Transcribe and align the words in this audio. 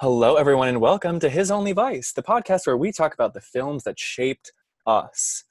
Hello, 0.00 0.34
everyone, 0.34 0.66
and 0.66 0.80
welcome 0.80 1.20
to 1.20 1.30
His 1.30 1.52
Only 1.52 1.70
Vice, 1.70 2.12
the 2.12 2.22
podcast 2.22 2.66
where 2.66 2.76
we 2.76 2.90
talk 2.90 3.14
about 3.14 3.32
the 3.32 3.40
films 3.40 3.84
that 3.84 3.96
shaped 3.96 4.52
us. 4.88 5.44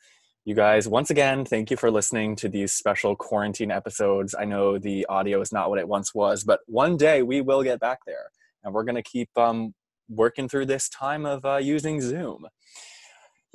You 0.43 0.53
guys, 0.53 0.85
once 0.85 1.09
again, 1.09 1.45
thank 1.45 1.71
you 1.71 1.77
for 1.77 1.89
listening 1.89 2.35
to 2.35 2.49
these 2.49 2.73
special 2.73 3.15
quarantine 3.15 3.71
episodes. 3.71 4.35
I 4.37 4.43
know 4.43 4.77
the 4.77 5.05
audio 5.05 5.39
is 5.39 5.53
not 5.53 5.69
what 5.69 5.79
it 5.79 5.87
once 5.87 6.13
was, 6.13 6.43
but 6.43 6.59
one 6.65 6.97
day 6.97 7.23
we 7.23 7.39
will 7.39 7.63
get 7.63 7.79
back 7.79 7.99
there, 8.05 8.31
and 8.65 8.73
we're 8.73 8.83
going 8.83 8.95
to 8.95 9.01
keep 9.01 9.29
um, 9.37 9.73
working 10.09 10.49
through 10.49 10.65
this 10.65 10.89
time 10.89 11.25
of 11.25 11.45
uh, 11.45 11.55
using 11.55 12.01
Zoom. 12.01 12.45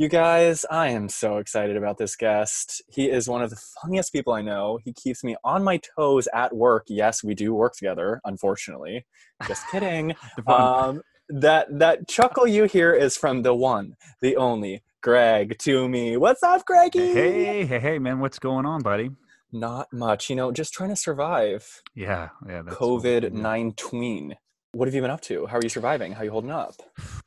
You 0.01 0.07
guys, 0.09 0.65
I 0.71 0.91
am 0.91 1.09
so 1.09 1.39
excited 1.39 1.77
about 1.77 1.99
this 1.99 2.15
guest. 2.15 2.83
He 2.87 3.11
is 3.11 3.29
one 3.29 3.43
of 3.43 3.51
the 3.51 3.61
funniest 3.83 4.13
people 4.13 4.33
I 4.33 4.43
know. 4.43 4.79
He 4.85 4.93
keeps 4.93 5.25
me 5.25 5.35
on 5.43 5.65
my 5.65 5.81
toes 5.97 6.29
at 6.33 6.55
work. 6.55 6.85
Yes, 6.87 7.25
we 7.25 7.35
do 7.35 7.53
work 7.53 7.75
together, 7.75 8.21
unfortunately. 8.25 9.07
Just 9.49 9.69
kidding. 9.73 10.15
um, 10.47 11.03
that 11.29 11.67
that 11.81 12.07
chuckle 12.07 12.47
you 12.47 12.67
hear 12.67 12.95
is 12.95 13.17
from 13.17 13.43
the 13.43 13.53
one, 13.53 13.97
the 14.21 14.37
only 14.37 14.85
Greg 15.03 15.59
to 15.59 15.89
me. 15.89 16.17
What's 16.17 16.45
up, 16.45 16.65
Greggy? 16.65 17.13
Hey, 17.13 17.67
hey, 17.67 17.81
hey, 17.81 17.99
man, 17.99 18.21
what's 18.21 18.39
going 18.39 18.67
on, 18.67 18.83
buddy? 18.83 19.11
Not 19.51 19.93
much, 19.93 20.31
you 20.31 20.37
know, 20.37 20.53
just 20.53 20.73
trying 20.73 20.91
to 20.91 20.97
survive. 20.97 21.83
Yeah, 21.97 22.29
yeah. 22.47 22.63
COVID 22.63 23.33
nineteen. 23.33 24.37
What 24.73 24.87
have 24.87 24.95
you 24.95 25.01
been 25.01 25.11
up 25.11 25.23
to? 25.23 25.47
How 25.47 25.57
are 25.57 25.63
you 25.63 25.71
surviving? 25.71 26.13
How 26.13 26.21
are 26.21 26.25
you 26.25 26.31
holding 26.31 26.51
up? 26.51 26.75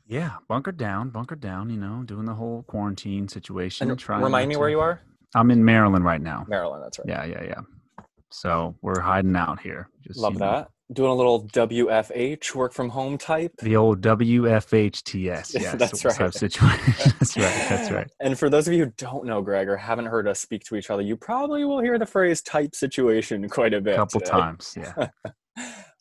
Yeah, 0.08 0.34
bunkered 0.48 0.78
down, 0.78 1.10
bunkered 1.10 1.42
down. 1.42 1.70
You 1.72 1.78
know, 1.78 2.04
doing 2.06 2.26
the 2.26 2.36
whole 2.36 2.64
quarantine 2.64 3.28
situation. 3.28 3.90
And 3.90 4.00
trying 4.00 4.22
remind 4.22 4.48
me 4.50 4.56
to- 4.56 4.60
where 4.60 4.70
you 4.70 4.80
are. 4.80 5.02
I'm 5.34 5.50
in 5.50 5.64
Maryland 5.64 6.04
right 6.06 6.22
now. 6.22 6.46
Maryland. 6.48 6.84
That's 6.84 7.00
right. 7.00 7.08
Yeah, 7.08 7.24
yeah, 7.24 7.44
yeah. 7.44 8.06
So 8.30 8.76
we're 8.82 9.00
hiding 9.00 9.36
out 9.36 9.62
here. 9.62 9.90
Just 10.06 10.20
Love 10.20 10.34
you 10.34 10.40
know, 10.40 10.52
that. 10.52 10.68
Doing 10.94 11.10
a 11.10 11.16
little 11.16 11.48
WFH, 11.48 12.54
work 12.54 12.74
from 12.74 12.90
home 12.90 13.18
type. 13.18 13.54
The 13.62 13.78
old 13.78 14.02
WFHTS. 14.02 15.16
Yes, 15.62 15.76
That's 15.78 16.02
type 16.02 16.20
right. 16.20 16.34
situation. 16.34 17.14
that's 17.20 17.38
right. 17.38 17.66
That's 17.70 17.92
right. 17.92 18.08
And 18.20 18.38
for 18.38 18.50
those 18.50 18.68
of 18.68 18.74
you 18.74 18.86
who 18.86 18.92
don't 18.98 19.26
know 19.26 19.42
Greg 19.42 19.70
or 19.70 19.78
haven't 19.78 20.06
heard 20.08 20.28
us 20.28 20.42
speak 20.42 20.64
to 20.66 20.76
each 20.76 20.90
other, 20.90 21.02
you 21.02 21.16
probably 21.16 21.64
will 21.64 21.80
hear 21.80 21.98
the 21.98 22.06
phrase 22.06 22.42
type 22.42 22.76
situation 22.76 23.48
quite 23.50 23.74
a 23.74 23.80
bit. 23.82 23.94
A 23.94 23.98
couple 23.98 24.20
today. 24.20 24.32
times. 24.32 24.78
Yeah. 24.78 25.08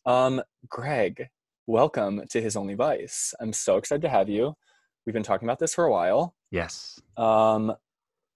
Um, 0.05 0.41
Greg, 0.67 1.27
welcome 1.67 2.21
to 2.29 2.41
His 2.41 2.55
Only 2.55 2.73
Vice. 2.73 3.33
I'm 3.39 3.53
so 3.53 3.77
excited 3.77 4.01
to 4.03 4.09
have 4.09 4.29
you. 4.29 4.55
We've 5.05 5.13
been 5.13 5.23
talking 5.23 5.47
about 5.47 5.59
this 5.59 5.73
for 5.73 5.85
a 5.85 5.91
while. 5.91 6.35
Yes. 6.51 6.99
Um, 7.17 7.73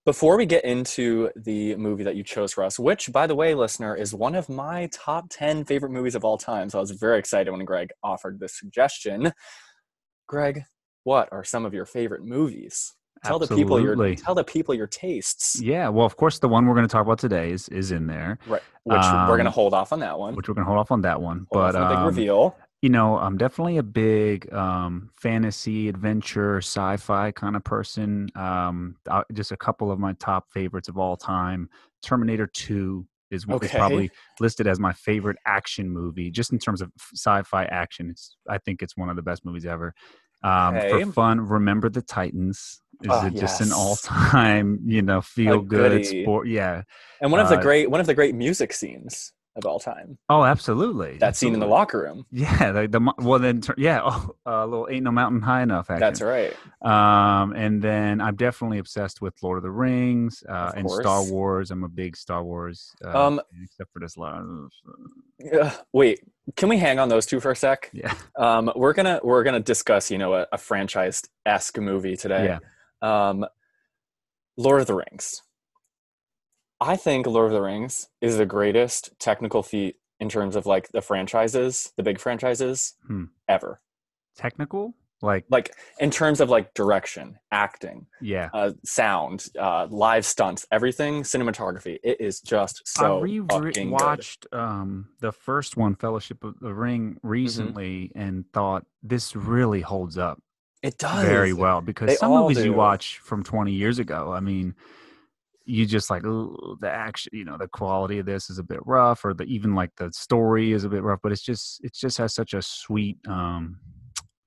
before 0.06 0.38
we 0.38 0.46
get 0.46 0.64
into 0.64 1.32
the 1.36 1.76
movie 1.76 2.04
that 2.04 2.16
you 2.16 2.24
chose 2.24 2.54
for 2.54 2.64
us, 2.64 2.78
which, 2.78 3.12
by 3.12 3.26
the 3.26 3.36
way, 3.36 3.56
listener, 3.56 3.96
is 3.96 4.14
one 4.14 4.36
of 4.36 4.50
my 4.50 4.88
top 4.92 5.26
10 5.32 5.66
favorite 5.66 5.92
movies 5.92 6.16
of 6.16 6.24
all 6.24 6.38
time. 6.38 6.70
So 6.70 6.78
I 6.78 6.82
was 6.82 6.92
very 6.92 7.18
excited 7.18 7.50
when 7.52 7.66
Greg 7.66 7.90
offered 8.04 8.40
this 8.40 8.58
suggestion. 8.58 9.34
Greg, 10.28 10.64
what 11.04 11.30
are 11.32 11.44
some 11.44 11.66
of 11.66 11.74
your 11.74 11.86
favorite 11.86 12.24
movies? 12.24 12.94
Tell 13.24 13.40
the 13.40 13.48
people 13.48 13.82
your 13.82 14.16
tell 14.16 14.36
the 14.36 14.44
people 14.44 14.76
your 14.76 14.86
tastes. 14.86 15.60
Yeah. 15.60 15.90
Well, 15.90 16.06
of 16.06 16.16
course, 16.16 16.38
the 16.38 16.48
one 16.48 16.68
we're 16.68 16.76
going 16.76 16.88
to 16.88 16.92
talk 16.92 17.04
about 17.04 17.18
today 17.18 17.50
is 17.50 17.68
is 17.70 17.92
in 17.92 18.06
there, 18.06 18.38
Right. 18.46 18.62
Which 18.84 18.98
we're 18.98 19.38
gonna 19.38 19.46
Um, 19.50 19.54
hold 19.54 19.74
off 19.74 19.92
on 19.94 20.00
that 20.02 20.20
one. 20.20 20.36
which 20.36 20.48
we're 20.48 20.54
going 20.54 20.66
to 20.66 20.68
hold 20.68 20.78
off 20.80 20.92
on 20.92 21.02
that 21.02 21.20
one. 21.20 21.38
Hold 21.38 21.74
but 21.74 21.76
on 21.76 21.82
the 21.82 21.88
big 21.88 21.98
um, 21.98 22.06
reveal. 22.06 22.56
You 22.86 22.90
know, 22.90 23.18
I'm 23.18 23.36
definitely 23.36 23.78
a 23.80 23.84
big 23.84 24.54
um, 24.54 25.10
fantasy, 25.20 25.90
adventure, 25.90 26.58
sci-fi 26.60 27.32
kind 27.32 27.56
of 27.56 27.64
person. 27.64 28.30
Um, 28.36 28.98
uh, 29.10 29.24
just 29.34 29.52
a 29.52 29.58
couple 29.58 29.92
of 29.92 29.98
my 29.98 30.14
top 30.20 30.52
favorites 30.52 30.88
of 30.88 30.96
all 30.96 31.18
time. 31.18 31.68
Terminator 32.04 32.46
2 32.46 33.04
is, 33.32 33.48
one- 33.48 33.58
is 33.64 33.72
probably 33.72 34.12
listed 34.40 34.68
as 34.68 34.80
my 34.80 34.94
favorite 34.94 35.38
action 35.48 35.90
movie, 35.90 36.30
just 36.30 36.54
in 36.54 36.60
terms 36.60 36.80
of 36.80 36.92
sci-fi 37.16 37.64
action. 37.66 38.12
It's 38.12 38.38
I 38.48 38.60
think 38.60 38.84
it's 38.84 38.96
one 38.96 39.10
of 39.10 39.16
the 39.16 39.24
best 39.24 39.46
movies 39.46 39.66
ever. 39.66 39.96
Um, 40.44 40.76
Okay. 40.76 41.06
For 41.06 41.12
fun, 41.12 41.42
Remember 41.42 41.90
the 41.90 42.04
Titans 42.04 42.84
is 43.02 43.24
it 43.24 43.36
just 43.36 43.62
an 43.62 43.72
all-time, 43.72 44.80
you 44.86 45.02
know, 45.02 45.22
feel-good 45.22 46.06
sport. 46.06 46.50
Yeah. 46.50 46.84
And 47.20 47.32
one 47.32 47.42
of 47.42 47.50
the 47.50 47.58
uh, 47.58 47.62
great 47.64 47.90
one 47.90 48.00
of 48.00 48.06
the 48.06 48.14
great 48.14 48.36
music 48.36 48.74
scenes 48.74 49.34
of 49.56 49.66
all 49.66 49.80
time. 49.80 50.18
Oh, 50.30 50.44
absolutely. 50.44 51.18
That 51.18 51.36
scene 51.38 51.54
in 51.54 51.60
the 51.60 51.66
locker 51.68 52.02
room. 52.02 52.26
Yeah, 52.32 52.72
the, 52.72 52.88
the 52.88 53.14
well 53.20 53.40
then 53.40 53.62
yeah, 53.78 54.02
oh, 54.04 54.36
a 54.46 54.66
little 54.68 54.88
ain't 54.92 55.04
no 55.04 55.12
mountain 55.12 55.42
high 55.42 55.62
enough. 55.62 55.90
Action. 55.90 56.00
That's 56.02 56.22
right. 56.22 56.54
Um, 56.82 57.54
and 57.54 57.82
then 57.82 58.20
I'm 58.22 58.36
definitely 58.36 58.80
obsessed 58.80 59.22
with 59.22 59.34
Lord 59.42 59.58
of 59.58 59.64
the 59.64 59.72
Rings 59.72 60.44
uh, 60.50 60.52
Of 60.52 60.74
and 60.76 60.92
Star. 60.92 61.24
Wars. 61.24 61.72
I'm 61.72 61.84
a 61.84 61.90
big 61.90 62.18
Star 62.18 62.44
Wars. 62.44 62.94
Uh, 63.04 63.28
Um, 63.28 63.42
except 63.64 63.92
for 63.94 64.00
this 64.00 64.18
last. 64.18 64.44
Ugh, 65.54 65.72
wait, 65.94 66.20
can 66.56 66.70
we 66.70 66.78
hang 66.78 67.00
on 67.00 67.10
those 67.10 67.26
two 67.26 67.40
for 67.40 67.52
a 67.52 67.56
sec? 67.56 67.90
Yeah, 67.94 68.14
Um, 68.38 68.72
we're 68.76 68.94
gonna 68.94 69.20
we're 69.24 69.44
gonna 69.44 69.60
discuss, 69.60 70.12
you 70.12 70.18
know, 70.18 70.34
a, 70.34 70.48
a 70.52 70.58
franchise 70.58 71.24
esque 71.46 71.78
movie 71.80 72.16
today. 72.18 72.46
yeah, 73.02 73.30
Um, 73.30 73.46
Lord 74.58 74.82
of 74.82 74.88
the 74.88 74.96
Rings. 74.96 75.42
I 76.82 76.96
think 76.98 77.26
Lord 77.26 77.48
of 77.48 77.54
the 77.54 77.62
Rings 77.62 78.10
is 78.22 78.38
the 78.38 78.46
greatest 78.46 79.12
technical 79.20 79.64
feat 79.64 79.96
in 80.20 80.30
terms 80.30 80.56
of 80.56 80.66
like 80.66 80.90
the 80.90 81.02
franchises, 81.02 81.94
the 81.98 82.04
big 82.04 82.20
franchises 82.20 82.94
Hmm. 83.08 83.26
ever. 83.48 83.80
technical. 84.36 84.94
Like 85.22 85.46
Like 85.50 85.74
in 86.00 86.12
terms 86.12 86.42
of 86.42 86.50
like 86.50 86.74
direction, 86.74 87.40
acting, 87.50 88.06
yeah, 88.22 88.50
uh, 88.54 88.72
sound, 88.84 89.48
uh, 89.58 89.88
live 89.90 90.26
stunts, 90.26 90.68
everything, 90.72 91.24
cinematography. 91.24 91.98
It 92.04 92.20
is 92.20 92.42
just 92.42 92.86
so 92.86 93.20
I 93.20 93.22
re- 93.22 93.40
fucking 93.40 93.90
good. 93.92 93.94
watched 93.94 94.46
um, 94.52 95.08
the 95.22 95.32
first 95.32 95.78
one, 95.78 95.96
Fellowship 95.96 96.44
of 96.44 96.60
the 96.60 96.74
Ring, 96.74 97.14
Mm-hmm. 97.16 97.28
recently, 97.30 98.12
and 98.14 98.44
thought 98.52 98.86
this 99.02 99.36
really 99.38 99.80
holds 99.82 100.18
up 100.18 100.40
It 100.84 100.98
does 100.98 101.24
very 101.26 101.54
well 101.54 101.80
because 101.82 102.08
They 102.10 102.16
some 102.16 102.32
movies 102.34 102.64
you 102.66 102.74
watch 102.74 103.20
from 103.20 103.42
20 103.44 103.72
years 103.72 103.98
ago 104.00 104.34
i 104.34 104.42
mean 104.42 104.76
you 105.66 105.86
just 105.86 106.10
like 106.10 106.22
the 106.22 106.90
action 106.90 107.32
you 107.34 107.44
know 107.44 107.58
the 107.58 107.68
quality 107.68 108.20
of 108.20 108.26
this 108.26 108.50
is 108.50 108.60
a 108.60 108.64
bit 108.64 108.80
rough 108.86 109.26
or 109.26 109.34
the 109.34 109.44
even 109.46 109.74
like 109.74 109.90
the 109.98 110.12
story 110.12 110.72
is 110.72 110.84
a 110.84 110.90
bit 110.90 111.02
rough 111.04 111.20
but 111.24 111.32
it's 111.32 111.42
just 111.42 111.84
it 111.84 111.94
just 111.94 112.18
has 112.18 112.34
such 112.34 112.54
a 112.54 112.62
sweet 112.62 113.18
um 113.28 113.80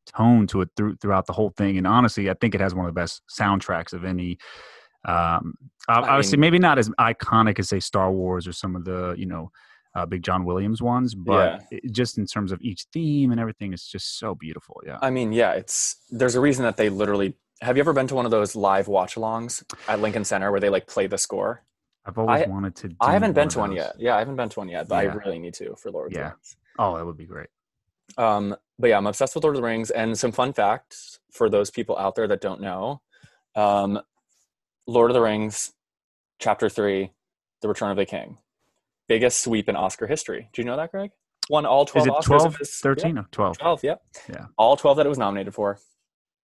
tone 0.06 0.46
to 0.46 0.62
it 0.62 0.68
through 0.76 0.96
throughout 0.96 1.26
the 1.26 1.32
whole 1.32 1.50
thing 1.56 1.76
and 1.76 1.86
honestly 1.86 2.30
i 2.30 2.34
think 2.40 2.54
it 2.54 2.60
has 2.60 2.74
one 2.74 2.86
of 2.86 2.94
the 2.94 2.98
best 3.00 3.22
soundtracks 3.28 3.92
of 3.92 4.04
any 4.04 4.38
um 5.04 5.54
ob- 5.88 6.04
I 6.04 6.08
obviously 6.08 6.36
mean- 6.36 6.42
maybe 6.42 6.58
not 6.60 6.78
as 6.78 6.88
iconic 7.00 7.58
as 7.58 7.68
say 7.68 7.80
star 7.80 8.12
wars 8.12 8.46
or 8.46 8.52
some 8.52 8.76
of 8.76 8.84
the 8.84 9.14
you 9.18 9.26
know 9.26 9.50
uh, 9.94 10.06
big 10.06 10.22
john 10.22 10.44
williams 10.44 10.80
ones 10.80 11.14
but 11.14 11.62
it, 11.72 11.92
just 11.92 12.18
in 12.18 12.26
terms 12.26 12.52
of 12.52 12.60
each 12.62 12.86
theme 12.92 13.32
and 13.32 13.40
everything 13.40 13.72
it's 13.72 13.88
just 13.88 14.18
so 14.18 14.34
beautiful 14.34 14.80
yeah 14.86 14.98
I 15.02 15.10
mean, 15.10 15.32
yeah, 15.32 15.52
it's 15.52 15.96
there's 16.10 16.36
a 16.36 16.40
reason 16.40 16.64
that 16.64 16.76
they 16.76 16.88
literally. 16.88 17.34
Have 17.60 17.76
you 17.76 17.80
ever 17.82 17.92
been 17.92 18.06
to 18.08 18.14
one 18.14 18.24
of 18.24 18.30
those 18.30 18.54
live 18.54 18.86
watch-alongs 18.88 19.64
at 19.88 20.00
Lincoln 20.00 20.24
Center 20.24 20.50
where 20.50 20.60
they 20.60 20.68
like 20.68 20.86
play 20.86 21.06
the 21.06 21.18
score? 21.18 21.64
I've 22.06 22.16
always 22.16 22.42
I- 22.42 22.46
wanted 22.48 22.76
to. 22.76 22.88
Do 22.88 22.96
I 23.00 23.12
haven't 23.12 23.32
been 23.32 23.48
to 23.50 23.58
one 23.58 23.72
yet. 23.72 23.96
Yeah, 23.98 24.14
I 24.16 24.20
haven't 24.20 24.36
been 24.36 24.48
to 24.48 24.60
one 24.60 24.68
yet, 24.68 24.88
but 24.88 24.96
I 24.96 25.02
really 25.04 25.38
need 25.38 25.54
to 25.54 25.74
for 25.76 25.90
Lord 25.90 26.12
of 26.12 26.12
Yeah. 26.12 26.18
the 26.18 26.24
Rings. 26.30 26.56
Oh, 26.78 26.96
that 26.96 27.04
would 27.04 27.16
be 27.16 27.26
great. 27.26 27.48
Um, 28.16 28.56
but 28.78 28.88
yeah, 28.90 28.96
I'm 28.96 29.06
obsessed 29.06 29.34
with 29.34 29.44
Lord 29.44 29.56
of 29.56 29.62
the 29.62 29.66
Rings. 29.66 29.90
And 29.90 30.16
some 30.18 30.32
fun 30.32 30.52
facts 30.52 31.18
for 31.32 31.50
those 31.50 31.70
people 31.70 31.98
out 31.98 32.14
there 32.14 32.28
that 32.28 32.40
don't 32.40 32.60
know: 32.60 33.02
um, 33.56 34.00
Lord 34.86 35.10
of 35.10 35.14
the 35.14 35.20
Rings, 35.20 35.72
Chapter 36.38 36.68
Three, 36.70 37.12
The 37.60 37.68
Return 37.68 37.90
of 37.90 37.96
the 37.96 38.06
King, 38.06 38.38
biggest 39.08 39.40
sweep 39.42 39.68
in 39.68 39.76
Oscar 39.76 40.06
history. 40.06 40.48
Do 40.52 40.62
you 40.62 40.66
know 40.66 40.76
that, 40.76 40.92
Greg? 40.92 41.10
Won 41.50 41.66
all 41.66 41.84
twelve. 41.84 42.06
Is 42.06 42.12
it 42.12 42.16
Oscars 42.16 42.38
12, 42.38 42.60
of 42.60 42.68
13? 42.68 43.16
Yeah, 43.16 43.22
or 43.22 43.26
12. 43.32 43.58
Twelve. 43.58 43.82
Yep. 43.84 44.02
Yeah. 44.30 44.46
All 44.56 44.76
twelve 44.76 44.96
that 44.98 45.06
it 45.06 45.08
was 45.10 45.18
nominated 45.18 45.52
for. 45.54 45.78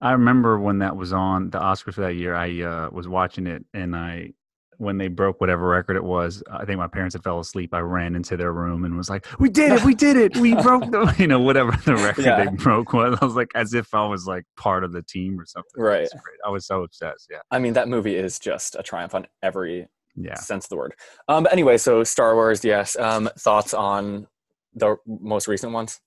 I 0.04 0.12
remember 0.12 0.58
when 0.58 0.78
that 0.80 0.96
was 0.96 1.12
on 1.14 1.48
the 1.50 1.58
Oscars 1.58 1.94
for 1.94 2.02
that 2.02 2.14
year. 2.14 2.34
I 2.34 2.60
uh, 2.62 2.90
was 2.92 3.08
watching 3.08 3.46
it, 3.46 3.64
and 3.72 3.96
I, 3.96 4.32
when 4.76 4.98
they 4.98 5.08
broke 5.08 5.40
whatever 5.40 5.66
record 5.66 5.96
it 5.96 6.04
was, 6.04 6.42
I 6.50 6.66
think 6.66 6.76
my 6.78 6.88
parents 6.88 7.14
had 7.14 7.22
fell 7.24 7.40
asleep. 7.40 7.72
I 7.72 7.78
ran 7.80 8.14
into 8.14 8.36
their 8.36 8.52
room 8.52 8.84
and 8.84 8.98
was 8.98 9.08
like, 9.08 9.24
"We 9.40 9.48
did 9.48 9.72
it! 9.72 9.82
We 9.82 9.94
did 9.94 10.18
it! 10.18 10.36
We 10.36 10.54
broke 10.56 10.90
the, 10.90 11.14
you 11.18 11.26
know, 11.26 11.40
whatever 11.40 11.72
the 11.86 11.94
record 11.96 12.26
Yeah. 12.26 12.44
they 12.44 12.50
broke 12.50 12.92
was." 12.92 13.18
I 13.20 13.24
was 13.24 13.34
like, 13.34 13.50
as 13.54 13.72
if 13.72 13.94
I 13.94 14.06
was 14.06 14.26
like 14.26 14.44
part 14.58 14.84
of 14.84 14.92
the 14.92 15.00
team 15.02 15.40
or 15.40 15.46
something. 15.46 15.82
Right. 15.82 16.06
I 16.46 16.50
was 16.50 16.66
so 16.66 16.82
obsessed. 16.82 17.28
Yeah. 17.30 17.38
I 17.50 17.58
mean, 17.58 17.72
that 17.72 17.88
movie 17.88 18.14
is 18.16 18.38
just 18.38 18.76
a 18.78 18.82
triumph 18.82 19.14
on 19.14 19.26
every 19.42 19.88
Yeah. 20.16 20.34
sense 20.34 20.66
of 20.66 20.68
the 20.68 20.76
word. 20.76 20.94
Um, 21.28 21.44
but 21.44 21.52
anyway, 21.54 21.78
so 21.78 22.04
Star 22.04 22.34
Wars, 22.34 22.62
yes. 22.62 22.94
Um, 22.96 23.30
thoughts 23.38 23.72
on 23.72 24.26
the 24.74 24.96
most 25.06 25.48
recent 25.48 25.72
ones? 25.72 25.98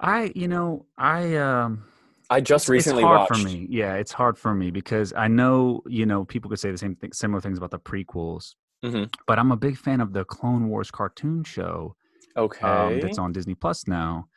I, 0.00 0.32
you 0.34 0.48
know, 0.48 0.84
I, 0.98 1.36
um, 1.36 1.84
I 2.30 2.40
just 2.40 2.68
recently 2.68 3.02
it's 3.02 3.06
hard 3.06 3.20
watched. 3.30 3.42
for 3.42 3.46
me. 3.48 3.66
Yeah, 3.68 3.94
it's 3.94 4.12
hard 4.12 4.38
for 4.38 4.54
me 4.54 4.70
because 4.70 5.12
I 5.12 5.26
know 5.28 5.82
you 5.86 6.06
know 6.06 6.24
people 6.24 6.48
could 6.48 6.60
say 6.60 6.70
the 6.70 6.78
same 6.78 6.94
thing, 6.94 7.12
similar 7.12 7.40
things 7.40 7.58
about 7.58 7.72
the 7.72 7.78
prequels. 7.80 8.54
Mhm. 8.84 9.12
But 9.26 9.38
I'm 9.38 9.52
a 9.52 9.56
big 9.56 9.76
fan 9.76 10.00
of 10.00 10.12
the 10.12 10.24
Clone 10.24 10.68
Wars 10.68 10.90
cartoon 10.90 11.44
show 11.44 11.96
Okay. 12.36 12.66
um, 12.66 13.00
that's 13.00 13.18
on 13.18 13.32
Disney 13.32 13.54
Plus 13.54 13.86
now. 13.86 14.28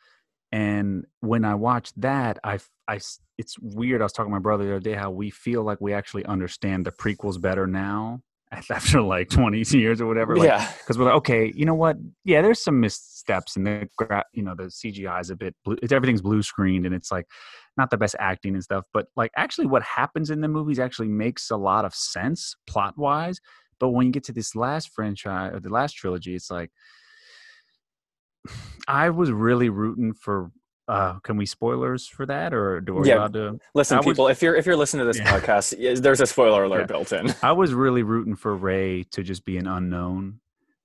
And 0.52 1.06
when 1.20 1.44
I 1.44 1.54
watched 1.54 1.98
that, 2.00 2.38
I, 2.44 2.58
I, 2.86 3.00
it's 3.38 3.58
weird. 3.60 4.02
I 4.02 4.04
was 4.04 4.12
talking 4.12 4.30
to 4.30 4.34
my 4.36 4.38
brother 4.40 4.64
the 4.64 4.70
other 4.72 4.80
day 4.80 4.92
how 4.94 5.10
we 5.10 5.30
feel 5.30 5.62
like 5.62 5.80
we 5.80 5.92
actually 5.92 6.24
understand 6.26 6.84
the 6.84 6.92
prequels 6.92 7.40
better 7.40 7.66
now 7.66 8.20
after 8.70 9.02
like 9.02 9.28
20 9.28 9.62
years 9.76 10.00
or 10.00 10.06
whatever. 10.06 10.36
Like, 10.36 10.48
yeah. 10.48 10.70
because 10.78 10.98
we're 10.98 11.06
like, 11.06 11.14
okay, 11.14 11.52
you 11.54 11.64
know 11.64 11.74
what? 11.74 11.96
Yeah, 12.24 12.42
there's 12.42 12.62
some 12.62 12.80
missteps 12.80 13.56
and 13.56 13.66
the 13.66 13.88
gra- 13.96 14.24
you 14.32 14.42
know 14.42 14.54
the 14.54 14.64
CGI 14.64 15.20
is 15.20 15.30
a 15.30 15.36
bit 15.36 15.54
blue. 15.64 15.76
It's 15.82 15.92
everything's 15.92 16.22
blue 16.22 16.42
screened 16.42 16.86
and 16.86 16.94
it's 16.94 17.10
like 17.10 17.26
not 17.76 17.90
the 17.90 17.96
best 17.96 18.16
acting 18.18 18.54
and 18.54 18.62
stuff. 18.62 18.84
But 18.92 19.06
like 19.16 19.32
actually, 19.36 19.66
what 19.66 19.82
happens 19.82 20.30
in 20.30 20.40
the 20.40 20.48
movies 20.48 20.78
actually 20.78 21.08
makes 21.08 21.50
a 21.50 21.56
lot 21.56 21.84
of 21.84 21.94
sense 21.94 22.54
plot 22.66 22.96
wise. 22.96 23.40
But 23.80 23.90
when 23.90 24.06
you 24.06 24.12
get 24.12 24.24
to 24.24 24.32
this 24.32 24.54
last 24.54 24.90
franchise 24.90 25.52
or 25.52 25.60
the 25.60 25.68
last 25.68 25.94
trilogy, 25.94 26.34
it's 26.34 26.50
like 26.50 26.70
I 28.88 29.10
was 29.10 29.30
really 29.30 29.68
rooting 29.68 30.14
for. 30.14 30.50
Uh, 30.86 31.18
can 31.20 31.36
we 31.36 31.46
spoilers 31.46 32.06
for 32.06 32.26
that, 32.26 32.52
or 32.52 32.80
do 32.80 32.94
we 32.94 33.08
Yeah. 33.08 33.16
allowed 33.16 33.32
to? 33.34 33.58
Listen, 33.74 33.96
was- 33.98 34.06
people, 34.06 34.28
if 34.28 34.42
you're 34.42 34.54
if 34.54 34.66
you're 34.66 34.76
listening 34.76 35.00
to 35.00 35.06
this 35.06 35.18
Yeah. 35.18 35.40
podcast, 35.40 36.02
there's 36.02 36.20
a 36.20 36.26
spoiler 36.26 36.64
alert 36.64 36.80
Yeah. 36.80 36.86
built 36.86 37.12
in. 37.12 37.32
I 37.42 37.52
was 37.52 37.72
really 37.72 38.02
rooting 38.02 38.36
for 38.36 38.54
Rey 38.54 39.04
to 39.12 39.22
just 39.22 39.44
be 39.46 39.56
an 39.56 39.66
unknown 39.66 40.40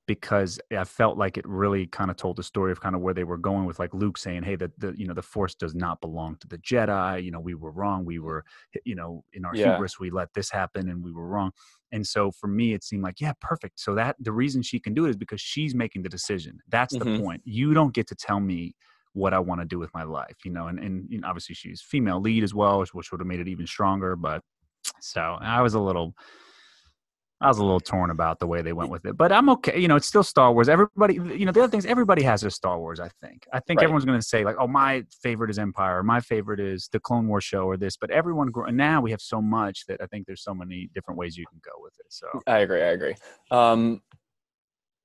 because 0.07 0.59
I 0.75 0.85
felt 0.85 1.17
like 1.19 1.37
it 1.37 1.45
really 1.47 1.85
kind 1.85 2.09
of 2.09 2.17
told 2.17 2.37
the 2.37 2.43
story 2.43 2.71
of 2.71 2.81
kind 2.81 2.95
of 2.95 3.01
where 3.01 3.13
they 3.13 3.25
were 3.25 3.37
going 3.37 3.65
with 3.65 3.77
like 3.77 3.93
Luke 3.93 4.17
saying, 4.17 4.43
"Hey, 4.43 4.55
that 4.55 4.71
the 4.79 4.93
you 4.97 5.05
know 5.05 5.13
the 5.13 5.21
Force 5.21 5.53
does 5.53 5.75
not 5.75 5.99
belong 5.99 6.37
to 6.37 6.47
the 6.47 6.57
Jedi. 6.59 7.21
You 7.23 7.31
know, 7.31 7.39
we 7.41 7.53
were 7.53 7.71
wrong. 7.71 8.05
We 8.05 8.19
were 8.19 8.45
you 8.85 8.95
know 8.95 9.23
in 9.33 9.43
our 9.43 9.53
hubris 9.53 9.99
we 9.99 10.09
let 10.11 10.33
this 10.33 10.49
happen 10.49 10.87
and 10.89 11.03
we 11.03 11.11
were 11.11 11.27
wrong." 11.27 11.51
And 11.91 12.07
so 12.07 12.31
for 12.31 12.47
me, 12.47 12.73
it 12.73 12.83
seemed 12.83 13.03
like, 13.03 13.19
yeah, 13.19 13.33
perfect. 13.41 13.79
So 13.79 13.95
that 13.95 14.15
the 14.19 14.31
reason 14.31 14.61
she 14.61 14.79
can 14.79 14.93
do 14.93 15.05
it 15.07 15.09
is 15.09 15.17
because 15.17 15.41
she's 15.41 15.73
making 15.75 16.03
the 16.03 16.09
decision. 16.09 16.59
That's 16.69 16.93
the 16.97 17.03
Mhm. 17.03 17.21
point. 17.23 17.41
You 17.45 17.73
don't 17.73 17.93
get 17.95 18.07
to 18.07 18.15
tell 18.15 18.39
me 18.39 18.75
what 19.13 19.33
I 19.33 19.39
want 19.39 19.61
to 19.61 19.65
do 19.65 19.79
with 19.79 19.93
my 19.93 20.03
life, 20.03 20.37
you 20.45 20.51
know. 20.51 20.67
And 20.67 20.79
and 20.79 21.05
you 21.09 21.19
know, 21.19 21.27
obviously 21.27 21.55
she's 21.55 21.81
female 21.81 22.21
lead 22.21 22.43
as 22.43 22.53
well, 22.53 22.79
which, 22.79 22.93
which 22.93 23.11
would 23.11 23.21
have 23.21 23.27
made 23.27 23.39
it 23.39 23.47
even 23.47 23.67
stronger. 23.67 24.15
But 24.15 24.41
so 25.01 25.37
I 25.39 25.61
was 25.61 25.73
a 25.73 25.79
little. 25.79 26.15
I 27.41 27.47
was 27.47 27.57
a 27.57 27.63
little 27.63 27.79
torn 27.79 28.09
about 28.09 28.39
the 28.39 28.47
way 28.47 28.61
they 28.61 28.73
went 28.73 28.89
with 28.89 29.05
it, 29.05 29.15
but 29.15 29.31
I'm 29.31 29.47
okay. 29.47 29.79
You 29.79 29.87
know, 29.87 29.95
it's 29.95 30.07
still 30.07 30.23
Star 30.23 30.51
Wars. 30.51 30.67
Everybody, 30.67 31.13
you 31.13 31.45
know, 31.45 31.53
the 31.53 31.61
other 31.61 31.71
things, 31.71 31.85
everybody 31.85 32.21
has 32.23 32.41
their 32.41 32.49
Star 32.49 32.77
Wars. 32.77 32.99
I 32.99 33.09
think. 33.21 33.47
I 33.53 33.61
think 33.61 33.77
Right. 33.79 33.85
everyone's 33.85 34.03
going 34.03 34.19
to 34.19 34.25
say 34.25 34.43
like, 34.43 34.57
"Oh, 34.59 34.67
my 34.67 35.05
favorite 35.23 35.49
is 35.49 35.57
Empire. 35.57 35.99
Or, 35.99 36.03
my 36.03 36.19
favorite 36.19 36.59
is 36.59 36.89
the 36.91 36.99
Clone 36.99 37.29
Wars 37.29 37.45
show, 37.45 37.63
or 37.63 37.77
this." 37.77 37.95
But 37.95 38.11
everyone, 38.11 38.51
now 38.75 38.99
we 38.99 39.11
have 39.11 39.21
so 39.21 39.41
much 39.41 39.85
that 39.87 40.01
I 40.01 40.07
think 40.07 40.27
there's 40.27 40.43
so 40.43 40.53
many 40.53 40.89
different 40.93 41.17
ways 41.17 41.37
you 41.37 41.45
can 41.49 41.61
go 41.63 41.81
with 41.81 41.93
it. 41.99 42.07
So 42.09 42.27
I 42.45 42.57
agree. 42.57 42.81
I 42.81 42.87
agree. 42.87 43.15
Um, 43.51 44.01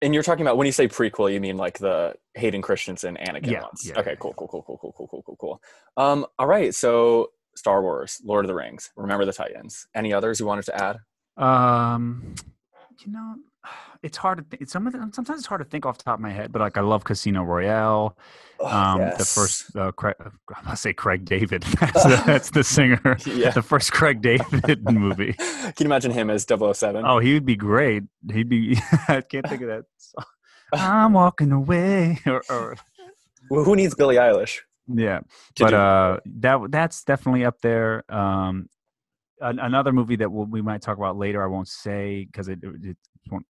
and 0.05 0.15
you're 0.15 0.23
talking 0.23 0.43
about 0.47 0.59
when 0.59 0.67
you 0.67 0.73
say 0.73 0.87
prequel, 0.87 1.33
you 1.33 1.41
mean 1.41 1.57
like 1.57 1.79
the 1.79 2.15
Hayden 2.35 2.63
Christensen 2.63 3.17
Anakin 3.17 3.49
Yeah, 3.49 3.63
ones. 3.63 3.83
yeah, 3.87 3.99
okay, 4.01 4.17
cool, 4.21 4.35
cool, 4.35 4.49
cool, 4.49 4.63
cool, 4.63 4.79
cool, 4.79 4.93
cool, 4.97 5.09
cool, 5.09 5.23
cool, 5.23 5.37
cool. 5.41 5.63
Um, 5.97 6.27
all 6.39 6.47
right. 6.47 6.75
So 6.75 7.31
Star 7.57 7.83
Wars, 7.83 8.21
Lord 8.25 8.45
of 8.45 8.49
the 8.49 8.55
Rings, 8.55 8.91
Remember 8.97 9.25
the 9.25 9.33
Titans. 9.33 9.87
Any 9.95 10.13
others 10.13 10.39
you 10.41 10.47
wanted 10.47 10.67
to 10.67 10.77
add? 10.85 10.99
Um, 11.43 12.35
you 13.05 13.13
know, 13.13 13.37
it's 14.03 14.17
hard 14.17 14.39
to. 14.39 14.45
Th- 14.45 14.63
it's 14.63 14.73
some 14.73 14.87
of 14.87 14.93
sometimes 15.15 15.41
it's 15.41 15.47
hard 15.47 15.61
to 15.61 15.65
think 15.65 15.87
off 15.87 15.99
the 15.99 16.05
top 16.05 16.15
of 16.15 16.21
my 16.21 16.31
head, 16.31 16.53
but 16.53 16.61
like 16.61 16.77
I 16.77 16.81
love 16.81 17.05
Casino 17.05 17.43
Royale. 17.43 18.17
Oh, 18.61 18.67
Um, 18.69 19.01
the 19.19 19.25
first, 19.25 19.75
uh, 19.77 19.91
Craig, 19.93 20.15
I'm 20.21 20.65
gonna 20.65 20.77
say 20.77 20.93
Craig 20.93 21.25
David. 21.25 21.63
That's 21.81 22.03
the, 22.05 22.23
that's 22.27 22.51
the 22.51 22.63
singer. 22.65 23.17
Yeah. 23.27 23.51
The 23.51 23.63
first 23.63 23.93
Craig 23.93 24.23
David 24.23 24.85
movie. 24.91 25.33
Can 25.33 25.73
you 25.81 25.87
imagine 25.87 26.13
him 26.13 26.31
as 26.31 26.47
007? 26.49 27.05
Oh, 27.05 27.19
he 27.19 27.35
would 27.35 27.45
be 27.47 27.57
great. 27.57 28.05
He'd 28.33 28.49
be. 28.49 28.79
I 29.09 29.21
can't 29.23 29.47
think 29.49 29.63
of 29.63 29.69
that. 29.69 29.85
Song. 29.99 30.25
I'm 30.73 31.13
walking 31.13 31.53
away. 31.53 32.21
Or, 32.27 32.43
or 32.49 32.77
Well, 33.51 33.65
who 33.65 33.75
needs 33.77 33.95
Billie 33.95 34.17
Eilish? 34.17 34.61
yeah, 34.87 35.21
but 35.59 35.73
uh, 35.75 36.21
that 36.27 36.59
that's 36.71 37.05
definitely 37.05 37.45
up 37.45 37.61
there. 37.63 38.05
Um, 38.09 38.69
an, 39.45 39.59
another 39.59 39.93
movie 39.93 40.17
that 40.17 40.31
we'll, 40.31 40.47
we 40.47 40.63
might 40.63 40.83
talk 40.83 40.97
about 40.97 41.17
later. 41.17 41.43
I 41.43 41.47
won't 41.47 41.69
say 41.69 42.25
because 42.25 42.49
it, 42.49 42.59
it, 42.63 42.91
it 42.91 42.97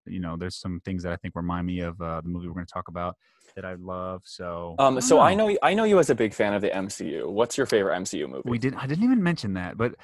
you 0.05 0.19
know 0.19 0.37
there's 0.37 0.55
some 0.55 0.81
things 0.85 1.03
that 1.03 1.13
I 1.13 1.15
think 1.17 1.35
remind 1.35 1.65
me 1.65 1.79
of 1.79 1.99
uh, 2.01 2.21
the 2.21 2.29
movie 2.29 2.47
we're 2.47 2.53
going 2.53 2.65
to 2.65 2.73
talk 2.73 2.87
about 2.87 3.15
that 3.55 3.65
I 3.65 3.75
love. 3.75 4.21
So 4.25 4.75
um, 4.77 4.99
so 5.01 5.19
I 5.19 5.33
know. 5.33 5.47
know 5.47 5.57
I 5.63 5.73
know 5.73 5.85
you 5.85 5.97
as 5.99 6.09
a 6.09 6.15
big 6.15 6.33
fan 6.33 6.53
of 6.53 6.61
the 6.61 6.69
MCU. 6.69 7.27
What's 7.27 7.57
your 7.57 7.65
favorite 7.65 7.95
MCU 8.01 8.29
movie? 8.29 8.49
we 8.49 8.59
did. 8.59 8.75
I 8.75 8.85
didn't 8.85 9.03
even 9.03 9.23
mention 9.23 9.53
that, 9.53 9.77
but. 9.77 9.95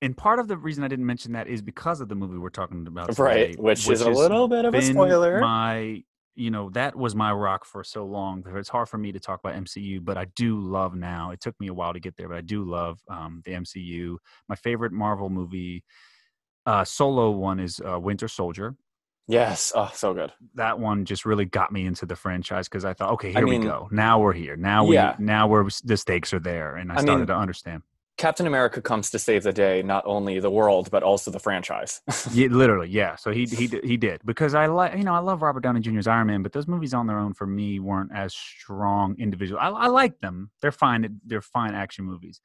And 0.00 0.16
part 0.16 0.38
of 0.38 0.46
the 0.46 0.56
reason 0.56 0.84
I 0.84 0.86
didn't 0.86 1.06
mention 1.06 1.32
that 1.32 1.48
is 1.48 1.60
because 1.60 2.00
of 2.00 2.08
the 2.08 2.14
movie 2.14 2.38
we're 2.38 2.50
talking 2.50 2.86
about, 2.86 3.08
today, 3.08 3.20
right, 3.20 3.58
which, 3.58 3.90
is 3.90 4.00
a 4.00 4.08
little 4.08 4.46
bit 4.46 4.64
of 4.64 4.72
a 4.72 4.80
spoiler. 4.80 5.40
My, 5.40 6.04
you 6.38 6.50
know, 6.50 6.70
that 6.70 6.94
was 6.96 7.14
my 7.14 7.32
rock 7.32 7.64
for 7.64 7.82
so 7.82 8.04
long. 8.06 8.44
It's 8.54 8.68
hard 8.68 8.88
for 8.88 8.98
me 8.98 9.12
to 9.12 9.18
talk 9.20 9.40
about 9.42 9.54
MCU, 9.62 10.04
but 10.04 10.16
I 10.16 10.26
do 10.36 10.58
love 10.60 10.94
now. 10.94 11.30
It 11.32 11.40
took 11.40 11.58
me 11.60 11.66
a 11.68 11.74
while 11.74 11.92
to 11.92 12.00
get 12.00 12.16
there, 12.16 12.28
but 12.28 12.36
I 12.38 12.40
do 12.42 12.62
love 12.64 13.00
um, 13.10 13.42
the 13.44 13.52
MCU. 13.52 14.16
My 14.48 14.54
favorite 14.54 14.92
Marvel 14.92 15.30
movie, 15.30 15.84
uh, 16.66 16.84
solo 16.84 17.30
one 17.30 17.58
is 17.60 17.80
uh, 17.80 17.98
Winter 17.98 18.28
Soldier. 18.28 18.76
yes, 19.26 19.72
oh, 19.74 19.90
so 19.94 20.14
good. 20.14 20.32
That 20.54 20.78
one 20.78 21.04
just 21.04 21.26
really 21.26 21.44
got 21.44 21.72
me 21.72 21.86
into 21.86 22.06
the 22.06 22.16
franchise 22.16 22.68
because 22.68 22.84
I 22.84 22.94
thought, 22.94 23.12
okay, 23.14 23.30
I 23.30 23.38
here 23.40 23.46
mean- 23.46 23.60
we 23.62 23.66
go. 23.66 23.88
Now 23.90 24.18
we're 24.20 24.32
here. 24.32 24.56
Now 24.56 24.84
we, 24.84 24.94
Yeah. 24.94 25.16
now 25.18 25.46
we're 25.48 25.68
the 25.84 25.96
stakes 25.96 26.32
are 26.32 26.40
there, 26.40 26.76
and 26.76 26.90
I, 26.92 26.96
I 26.96 27.00
started 27.00 27.18
mean, 27.20 27.26
to 27.28 27.36
understand. 27.36 27.82
Captain 28.18 28.46
America 28.46 28.82
comes 28.82 29.10
to 29.10 29.18
save 29.18 29.44
the 29.44 29.52
day, 29.52 29.82
not 29.82 30.02
only 30.06 30.40
the 30.40 30.50
world 30.50 30.90
but 30.90 31.02
also 31.02 31.30
the 31.30 31.38
franchise. 31.38 32.00
Yeah, 32.32 32.48
literally, 32.50 32.88
yeah. 32.90 33.16
So 33.16 33.30
he 33.32 33.46
he 33.46 33.66
he 33.82 33.96
did 33.96 34.20
because 34.24 34.54
I 34.54 34.66
like 34.66 34.96
you 34.96 35.04
know 35.04 35.14
I 35.14 35.20
love 35.20 35.40
Robert 35.40 35.62
Downey 35.62 35.80
Jr.'s 35.80 36.06
Iron 36.06 36.26
Man, 36.26 36.42
but 36.42 36.52
those 36.52 36.66
movies 36.68 36.92
on 36.92 37.06
their 37.06 37.18
own 37.18 37.32
for 37.32 37.46
me 37.46 37.80
weren't 37.80 38.10
as 38.14 38.34
strong 38.34 39.16
individual. 39.18 39.58
I, 39.60 39.68
I 39.68 39.86
like 39.86 40.18
them; 40.20 40.50
they're 40.60 40.72
fine. 40.72 41.20
They're 41.24 41.40
fine 41.40 41.74
action 41.74 42.04
movies, 42.04 42.40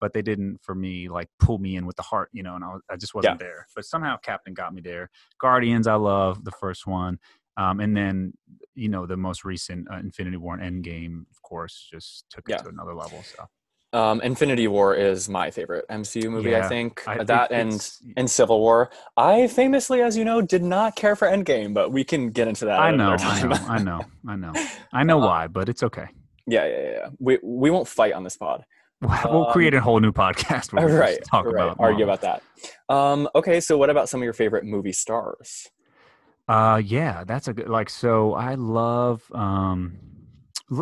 but 0.00 0.12
they 0.12 0.22
didn't 0.22 0.58
for 0.62 0.74
me 0.74 1.08
like 1.08 1.28
pull 1.38 1.58
me 1.58 1.76
in 1.76 1.86
with 1.86 1.96
the 1.96 2.02
heart, 2.02 2.30
you 2.32 2.42
know. 2.42 2.54
And 2.56 2.64
I, 2.64 2.68
was, 2.68 2.82
I 2.90 2.96
just 2.96 3.14
wasn't 3.14 3.38
there. 3.38 3.66
But 3.76 3.84
somehow 3.84 4.16
Captain 4.16 4.54
got 4.54 4.74
me 4.74 4.80
there. 4.80 5.10
Guardians, 5.40 5.86
I 5.86 5.94
love 5.94 6.42
the 6.44 6.52
first 6.52 6.86
one, 6.86 7.18
um, 7.56 7.78
and 7.80 7.96
then 7.96 8.32
you 8.74 8.88
know 8.88 9.06
the 9.06 9.16
most 9.16 9.44
recent 9.44 9.86
uh, 9.92 9.96
Infinity 9.98 10.38
War 10.38 10.56
and 10.58 10.84
Endgame, 10.84 11.26
of 11.30 11.42
course, 11.42 11.86
just 11.92 12.24
took 12.30 12.48
it 12.48 12.52
Yeah. 12.52 12.62
to 12.62 12.68
another 12.68 12.94
level. 12.94 13.22
So 13.22 13.44
Um, 13.94 14.20
Infinity 14.20 14.68
War 14.68 14.94
is 14.94 15.30
my 15.30 15.50
favorite 15.50 15.86
MCU 15.90 16.30
movie. 16.30 16.54
I 16.54 16.68
think 16.68 17.02
I- 17.08 17.24
that 17.24 17.50
and 17.50 17.90
and 18.16 18.30
Civil 18.30 18.60
War. 18.60 18.90
I 19.16 19.46
famously, 19.46 20.02
as 20.02 20.16
you 20.16 20.24
know, 20.24 20.42
did 20.42 20.62
not 20.62 20.94
care 20.94 21.16
for 21.16 21.26
Endgame, 21.26 21.72
but 21.72 21.90
we 21.90 22.04
can 22.04 22.30
get 22.30 22.48
into 22.48 22.66
that. 22.66 22.78
I 22.80 22.90
know, 22.94 23.16
I 23.18 23.42
know, 23.42 23.56
I 23.66 23.78
know, 23.78 24.00
I 24.28 24.36
know, 24.36 24.52
I 24.92 25.02
know 25.04 25.18
why, 25.18 25.46
but 25.46 25.68
it's 25.70 25.82
okay. 25.82 26.06
Yeah, 26.46 26.66
yeah, 26.66 26.80
yeah, 26.82 26.90
yeah. 26.90 27.08
We 27.18 27.38
we 27.42 27.70
won't 27.70 27.88
fight 27.88 28.12
on 28.12 28.24
this 28.24 28.36
pod. 28.36 28.64
We'll 29.00 29.46
Um, 29.46 29.52
create 29.52 29.74
a 29.74 29.80
whole 29.80 30.00
new 30.00 30.12
podcast 30.12 30.72
where 30.72 30.86
we 30.86 30.92
right, 30.92 31.18
talk 31.24 31.46
right. 31.46 31.54
about 31.54 31.76
argue 31.78 32.04
about 32.04 32.20
that. 32.22 32.42
Um, 32.88 33.28
okay, 33.34 33.60
so 33.60 33.78
what 33.78 33.90
about 33.90 34.08
some 34.08 34.20
of 34.20 34.24
your 34.24 34.32
favorite 34.32 34.64
movie 34.64 34.92
stars? 34.92 35.68
Uh, 36.48 36.80
yeah, 36.84 37.24
that's 37.24 37.46
a 37.48 37.52
good. 37.54 37.68
Like, 37.68 37.88
so 37.90 38.34
I 38.34 38.54
love. 38.54 39.22
Um, 39.32 39.98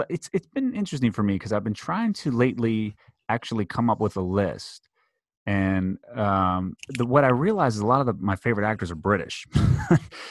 it's 0.09 0.29
it's 0.33 0.47
been 0.49 0.75
interesting 0.75 1.13
for 1.13 1.23
me 1.23 1.35
because 1.35 1.53
I've 1.53 1.65
been 1.65 1.75
trying 1.75 2.13
to 2.15 2.31
lately 2.31 2.97
actually 3.29 3.67
come 3.67 3.89
up 3.91 4.01
with 4.01 4.17
a 4.17 4.21
list, 4.21 4.89
and 5.47 5.99
um, 6.15 6.75
the 6.89 7.07
what 7.07 7.25
I 7.25 7.29
realize 7.29 7.77
is 7.77 7.81
a 7.83 7.87
lot 7.87 8.01
of 8.01 8.07
the, 8.07 8.15
my 8.15 8.37
favorite 8.37 8.67
actors 8.67 8.91
are 8.91 8.97
British. 8.97 9.47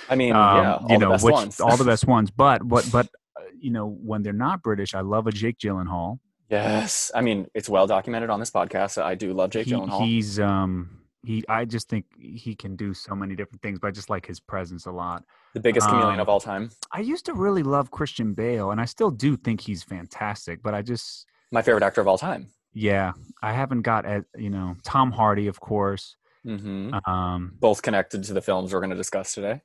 I 0.09 0.15
mean, 0.15 0.33
Um, 0.33 0.57
yeah, 0.57 0.73
all 0.75 0.81
you 0.89 0.97
the 0.97 1.05
know, 1.05 1.09
best 1.11 1.23
which 1.23 1.33
ones. 1.33 1.59
all 1.59 1.77
the 1.77 1.83
best 1.85 2.05
ones. 2.07 2.31
But 2.31 2.63
what 2.63 2.89
but 2.91 3.07
uh, 3.37 3.41
you 3.59 3.71
know 3.71 3.87
when 3.87 4.23
they're 4.23 4.33
not 4.33 4.61
British, 4.61 4.93
I 4.93 5.01
love 5.01 5.27
a 5.27 5.31
Jake 5.31 5.57
Gyllenhaal. 5.57 6.19
yes, 6.49 7.11
I 7.15 7.21
mean 7.21 7.47
it's 7.53 7.69
well 7.69 7.87
documented 7.87 8.29
on 8.29 8.39
this 8.39 8.51
podcast. 8.51 9.01
I 9.01 9.15
do 9.15 9.33
love 9.33 9.51
Jake 9.51 9.67
He- 9.67 9.73
Gyllenhaal. 9.73 10.05
He's 10.05 10.39
um 10.39 11.01
he. 11.25 11.43
I 11.49 11.65
just 11.65 11.89
think 11.89 12.05
he 12.19 12.55
can 12.55 12.75
do 12.75 12.93
so 12.93 13.15
many 13.15 13.35
different 13.35 13.61
things, 13.61 13.79
but 13.79 13.87
I 13.87 13.91
just 13.91 14.09
like 14.09 14.25
his 14.25 14.39
presence 14.39 14.85
a 14.85 14.91
lot. 14.91 15.23
the 15.53 15.59
biggest 15.59 15.87
chameleon 15.87 16.15
um, 16.15 16.19
of 16.21 16.29
all 16.29 16.39
time. 16.39 16.69
I 16.91 16.99
used 17.01 17.25
to 17.25 17.33
really 17.33 17.63
love 17.63 17.91
Christian 17.91 18.33
Bale, 18.33 18.71
and 18.71 18.79
I 18.81 18.85
still 18.85 19.11
do 19.11 19.35
think 19.37 19.61
he's 19.61 19.83
fantastic. 19.83 20.61
But 20.63 20.73
I 20.73 20.81
just, 20.81 21.25
My 21.51 21.61
favorite 21.61 21.83
actor 21.83 22.01
of 22.01 22.07
all 22.07 22.17
time. 22.17 22.47
yeah, 22.73 23.13
I 23.41 23.51
haven't 23.53 23.81
got 23.81 24.05
at 24.05 24.25
you 24.37 24.49
know 24.49 24.75
Tom 24.83 25.11
Hardy, 25.11 25.47
of 25.47 25.59
course. 25.59 26.15
hmm 26.43 26.93
Um, 27.05 27.53
Both 27.59 27.81
connected 27.81 28.23
to 28.25 28.33
the 28.33 28.41
films 28.41 28.71
we're 28.73 28.79
going 28.81 28.91
to 28.91 28.95
discuss 28.95 29.33
today. 29.33 29.61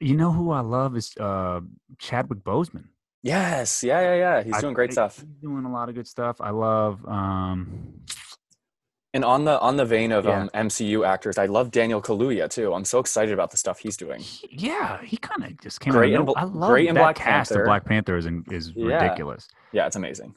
you 0.00 0.16
know 0.16 0.32
who 0.32 0.50
I 0.50 0.60
love 0.60 0.96
is 0.96 1.12
uh, 1.20 1.60
Chadwick 1.98 2.40
Boseman. 2.44 2.84
Yes, 3.22 3.82
yeah, 3.84 4.00
yeah, 4.00 4.14
yeah. 4.14 4.42
He's 4.42 4.54
I- 4.54 4.60
doing 4.62 4.72
great 4.74 4.90
I- 4.90 4.92
stuff. 4.94 5.16
He's 5.20 5.36
doing 5.42 5.64
a 5.66 5.72
lot 5.72 5.88
of 5.90 5.94
good 5.94 6.08
stuff. 6.08 6.40
I 6.40 6.50
love. 6.50 7.04
Um, 7.06 8.00
And 9.12 9.24
on 9.24 9.44
the 9.44 9.58
on 9.60 9.76
the 9.76 9.84
vein 9.84 10.12
of 10.12 10.24
Yeah. 10.24 10.42
um, 10.42 10.50
MCU 10.54 11.04
actors, 11.04 11.36
I 11.36 11.46
love 11.46 11.72
Daniel 11.72 12.00
Kaluuya 12.00 12.48
too. 12.48 12.72
I'm 12.72 12.84
so 12.84 13.00
excited 13.00 13.32
about 13.34 13.50
the 13.50 13.56
stuff 13.56 13.80
he's 13.80 13.96
doing. 13.96 14.22
yeah, 14.50 15.02
he 15.02 15.16
kind 15.16 15.42
of 15.44 15.60
just 15.60 15.80
came 15.80 15.92
Great 15.92 16.14
out. 16.14 16.22
in 16.22 16.28
Of 16.28 16.34
I 16.36 16.44
love 16.44 16.70
great 16.70 16.88
in 16.88 16.94
that 16.94 17.00
Black 17.00 17.16
cast 17.16 17.50
Panther. 17.50 17.62
of 17.62 17.66
Black 17.66 17.84
Panther 17.84 18.16
is 18.16 18.26
is 18.52 18.70
Yeah. 18.76 19.02
ridiculous. 19.02 19.48
Yeah, 19.72 19.86
it's 19.86 19.96
amazing. 19.96 20.36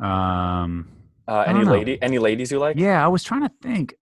Um, 0.00 0.88
Uh, 1.28 1.44
any 1.46 1.64
lady, 1.64 2.02
any 2.02 2.18
ladies 2.18 2.50
you 2.50 2.58
like? 2.58 2.76
yeah, 2.76 3.04
I 3.04 3.08
was 3.08 3.22
trying 3.22 3.42
to 3.42 3.52
think. 3.62 3.94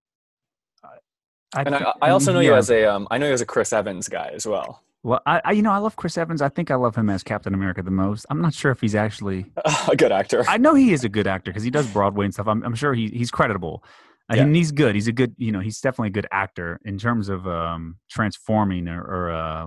I, 1.54 1.62
And 1.66 1.74
I, 1.74 1.92
I 2.00 2.10
also 2.10 2.32
know 2.32 2.40
you 2.40 2.54
as 2.54 2.70
a 2.70 2.86
um, 2.86 3.06
I 3.10 3.18
know 3.18 3.26
you 3.26 3.34
as 3.34 3.42
a 3.42 3.46
Chris 3.46 3.74
Evans 3.74 4.08
guy 4.08 4.30
as 4.32 4.46
well. 4.46 4.82
Well, 5.02 5.20
I, 5.26 5.40
I 5.44 5.52
you 5.52 5.62
know 5.62 5.72
I 5.72 5.78
love 5.78 5.96
Chris 5.96 6.16
Evans. 6.16 6.42
I 6.42 6.48
think 6.48 6.70
I 6.70 6.76
love 6.76 6.94
him 6.96 7.10
as 7.10 7.22
Captain 7.22 7.54
America 7.54 7.82
the 7.82 7.90
most. 7.90 8.26
I'm 8.30 8.40
not 8.40 8.54
sure 8.54 8.70
if 8.70 8.80
he's 8.80 8.94
actually. 8.94 9.46
a 9.88 9.96
good 9.96 10.12
actor. 10.12 10.44
I 10.48 10.58
know 10.58 10.74
he 10.74 10.92
is 10.92 11.04
a 11.04 11.08
good 11.08 11.26
actor 11.26 11.50
because 11.50 11.62
he 11.64 11.70
does 11.70 11.86
Broadway 11.88 12.24
and 12.26 12.34
stuff. 12.34 12.46
I'm, 12.48 12.62
I'm 12.62 12.74
sure 12.74 12.94
he, 12.94 13.08
he's 13.08 13.30
creditable. 13.30 13.84
I 14.28 14.36
Yeah. 14.36 14.44
mean, 14.44 14.54
he's 14.54 14.72
good. 14.72 14.94
He's 14.94 15.08
a 15.08 15.12
good, 15.12 15.34
you 15.36 15.52
know, 15.52 15.60
he's 15.60 15.80
definitely 15.80 16.08
a 16.08 16.12
good 16.12 16.26
actor 16.30 16.80
in 16.84 16.98
terms 16.98 17.28
of 17.28 17.46
um, 17.46 17.96
transforming 18.10 18.88
or, 18.88 19.02
or 19.02 19.30
uh, 19.32 19.66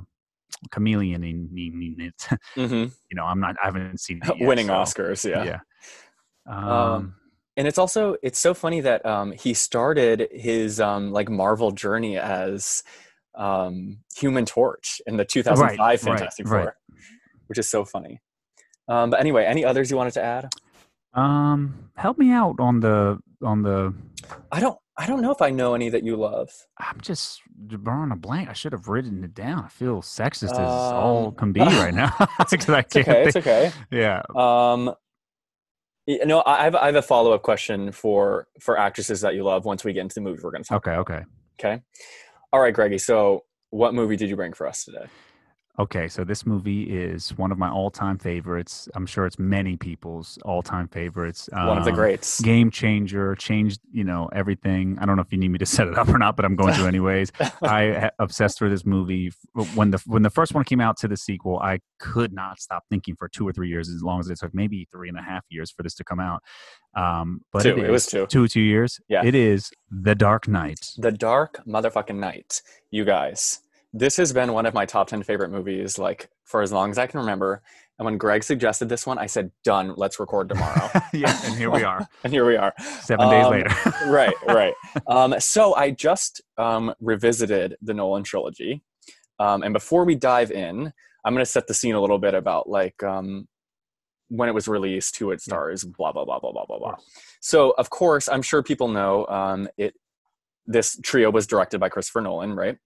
chameleon. 0.72 1.24
You 1.24 2.12
hmm 2.56 2.86
you 3.10 3.16
know, 3.16 3.26
I'm 3.26 3.40
not. 3.40 3.56
I 3.62 3.66
haven't 3.66 4.00
seen 4.00 4.22
it 4.24 4.24
yet, 4.38 4.48
winning 4.48 4.68
so, 4.68 4.74
Oscars. 4.74 5.30
Yeah. 5.30 5.44
Yeah. 5.44 5.60
Um, 6.48 6.66
Um, 6.70 7.16
and 7.58 7.68
it's 7.68 7.78
also 7.78 8.18
it's 8.22 8.40
so 8.40 8.54
funny 8.54 8.82
that 8.82 9.06
um, 9.06 9.32
he 9.32 9.54
started 9.54 10.28
his 10.32 10.80
um, 10.80 11.12
like 11.12 11.30
Marvel 11.30 11.72
journey 11.72 12.18
as 12.18 12.84
um, 13.38 14.00
Human 14.18 14.46
Torch 14.46 15.02
in 15.06 15.18
the 15.18 15.26
2005 15.26 15.80
right, 15.80 16.00
Fantastic 16.00 16.48
right. 16.50 16.64
Four, 16.64 16.78
which 17.48 17.58
is 17.60 17.68
so 17.70 17.86
funny. 17.86 18.22
Um, 18.88 19.10
but 19.10 19.20
anyway, 19.20 19.46
any 19.46 19.66
others 19.66 19.90
you 19.92 19.98
wanted 19.98 20.14
to 20.14 20.24
add? 20.24 20.54
um, 21.14 21.90
help 21.96 22.18
me 22.18 22.32
out 22.32 22.56
on 22.60 22.80
the 22.82 23.20
on 23.42 23.62
the. 23.62 23.94
I 24.52 24.60
don't 24.60 24.78
I 24.98 25.08
don't 25.08 25.22
know 25.22 25.32
if 25.32 25.42
I 25.42 25.50
know 25.50 25.74
any 25.74 25.90
that 25.90 26.04
you 26.04 26.16
love. 26.18 26.50
I'm 26.80 27.00
just 27.02 27.42
drawing 27.68 28.12
a 28.12 28.16
blank. 28.16 28.50
I 28.50 28.54
should 28.54 28.72
have 28.74 28.88
written 28.88 29.24
it 29.24 29.34
down. 29.34 29.64
I 29.66 29.68
feel 29.70 30.02
sexist 30.02 30.60
as 30.60 30.92
all 30.94 31.28
Um, 31.28 31.36
can 31.36 31.52
be 31.52 31.60
right 31.84 31.94
now. 31.94 32.10
'Cause 32.38 32.70
I 32.70 32.80
It's 32.80 32.94
can't 32.94 33.08
okay. 33.08 33.24
It's 33.24 33.36
okay. 33.38 33.72
Yeah. 33.92 34.22
Um, 34.36 34.94
y- 36.08 36.20
no, 36.26 36.44
I 36.46 36.64
have 36.64 36.76
I 36.76 36.86
have 36.88 36.96
a 36.96 37.02
follow 37.02 37.34
up 37.34 37.44
question 37.44 37.92
for 37.92 38.48
for 38.60 38.78
actresses 38.78 39.22
that 39.22 39.36
you 39.36 39.44
love. 39.44 39.66
Once 39.66 39.84
we 39.84 39.94
get 39.94 40.02
into 40.02 40.16
the 40.16 40.22
movie, 40.22 40.42
we're 40.44 40.52
going 40.52 40.64
to 40.64 40.70
talk. 40.70 40.88
Okay. 40.88 40.98
Okay. 40.98 41.24
Okay. 41.60 41.82
All 42.54 42.60
right, 42.62 42.74
Greggy. 42.74 42.98
So, 42.98 43.44
what 43.72 43.94
movie 43.94 44.16
did 44.16 44.30
you 44.30 44.36
bring 44.36 44.54
for 44.54 44.68
us 44.68 44.84
today? 44.86 45.06
Okay, 45.78 46.08
so 46.08 46.24
this 46.24 46.46
movie 46.46 46.84
is 46.84 47.38
one 47.38 47.52
of 47.52 47.58
my 47.58 47.70
all-time 47.70 48.18
favorites. 48.18 48.88
I'm 48.96 49.06
sure 49.06 49.26
it's 49.26 49.38
many 49.38 49.76
people's 49.76 50.40
all-time 50.46 50.88
favorites. 50.88 51.50
One 51.52 51.78
of 51.78 51.84
the 51.84 51.90
Um, 51.92 51.96
greats. 51.98 52.40
Game 52.40 52.72
changer, 52.72 53.36
changed 53.36 53.82
you 53.92 54.06
know 54.06 54.30
everything. 54.32 54.98
I 55.02 55.06
don't 55.06 55.18
know 55.18 55.22
if 55.22 55.34
you 55.34 55.38
need 55.38 55.50
me 55.52 55.58
to 55.58 55.66
set 55.78 55.88
it 55.90 55.98
up 55.98 56.08
or 56.08 56.18
not, 56.18 56.38
but 56.38 56.46
I'm 56.46 56.56
going 56.56 56.74
to 56.76 56.88
anyways. 56.88 57.34
I 57.62 57.92
ha- 57.94 58.10
obsessed 58.20 58.62
with 58.62 58.72
this 58.72 58.86
movie 58.86 59.34
when 59.74 59.92
the 59.92 60.02
when 60.06 60.22
the 60.24 60.30
first 60.30 60.54
one 60.54 60.64
came 60.64 60.80
out 60.80 60.96
to 61.00 61.10
the 61.10 61.18
sequel. 61.18 61.60
I 61.60 61.80
could 62.00 62.32
not 62.32 62.60
stop 62.62 62.84
thinking 62.90 63.18
for 63.18 63.28
two 63.28 63.46
or 63.46 63.52
three 63.52 63.68
years, 63.68 63.90
as 63.90 64.02
long 64.02 64.22
as 64.22 64.30
it 64.30 64.40
took 64.40 64.54
maybe 64.54 64.88
three 64.92 65.10
and 65.10 65.18
a 65.18 65.22
half 65.24 65.44
years 65.50 65.72
for 65.72 65.84
this 65.84 65.94
to 65.96 66.06
come 66.06 66.22
out. 66.22 66.42
Um, 66.96 67.42
but 67.52 67.64
Two. 67.64 67.72
it, 67.78 67.80
It 67.80 67.92
was 67.92 68.06
is- 68.06 68.12
two. 68.12 68.26
two 68.28 68.48
two 68.48 68.62
years. 68.62 69.02
Yeah. 69.10 69.26
it 69.26 69.36
is 69.36 69.72
The 69.92 70.16
Dark 70.16 70.48
Knight. 70.48 70.92
The 70.98 71.12
Dark 71.12 71.60
Motherfucking 71.68 72.16
Night. 72.18 72.62
You 72.92 73.04
guys, 73.04 73.60
this 73.98 74.18
has 74.18 74.34
been 74.34 74.52
one 74.52 74.66
of 74.66 74.74
my 74.74 74.86
top 74.86 75.08
10 75.08 75.24
favorite 75.24 75.50
movies, 75.52 75.98
like, 75.98 76.30
for 76.44 76.62
as 76.62 76.72
long 76.72 76.92
as 76.92 76.98
I 76.98 77.08
can 77.08 77.22
remember. 77.22 77.62
And 77.98 78.06
when 78.06 78.18
Greg 78.18 78.44
suggested 78.44 78.90
this 78.90 79.08
one, 79.08 79.18
I 79.18 79.26
said, 79.26 79.52
done, 79.64 79.94
let's 79.96 80.20
record 80.20 80.50
tomorrow. 80.50 80.90
yeah, 81.14 81.40
and 81.46 81.56
here 81.56 81.72
we 81.72 81.84
are, 81.84 82.06
and 82.26 82.34
here 82.34 82.46
we 82.46 82.58
are. 82.58 82.74
seven 83.02 83.30
days 83.30 83.46
Um, 83.46 83.52
later. 83.54 83.70
right, 84.08 84.34
right. 84.48 84.74
Um, 85.08 85.40
so 85.40 85.76
I 85.76 85.92
just 85.92 86.42
um, 86.58 86.94
revisited 87.00 87.78
the 87.82 87.94
Nolan 87.94 88.24
trilogy. 88.24 88.84
Um, 89.40 89.64
and 89.64 89.72
before 89.72 90.04
we 90.04 90.16
dive 90.16 90.52
in, 90.52 90.92
I'm 91.24 91.34
going 91.34 91.46
to 91.46 91.50
set 91.50 91.68
the 91.68 91.74
scene 91.74 91.96
a 91.96 92.02
little 92.02 92.20
bit 92.20 92.34
about 92.34 92.68
like 92.70 93.02
um, 93.02 93.48
when 94.28 94.50
it 94.50 94.54
was 94.54 94.68
released, 94.68 95.18
who 95.18 95.32
it 95.32 95.40
stars, 95.40 95.86
blah, 95.86 96.12
blah, 96.12 96.26
blah, 96.26 96.40
blah, 96.40 96.52
blah, 96.52 96.66
blah, 96.66 96.80
blah. 96.80 96.96
So, 97.40 97.72
of 97.78 97.90
course, 97.90 98.28
I'm 98.28 98.42
sure 98.42 98.62
people 98.62 98.90
know 98.90 99.26
um, 99.28 99.70
it. 99.78 99.94
This 100.68 101.00
trio 101.02 101.30
was 101.32 101.48
directed 101.48 101.80
by 101.80 101.90
Christopher 101.90 102.22
Nolan, 102.22 102.56
right? 102.56 102.78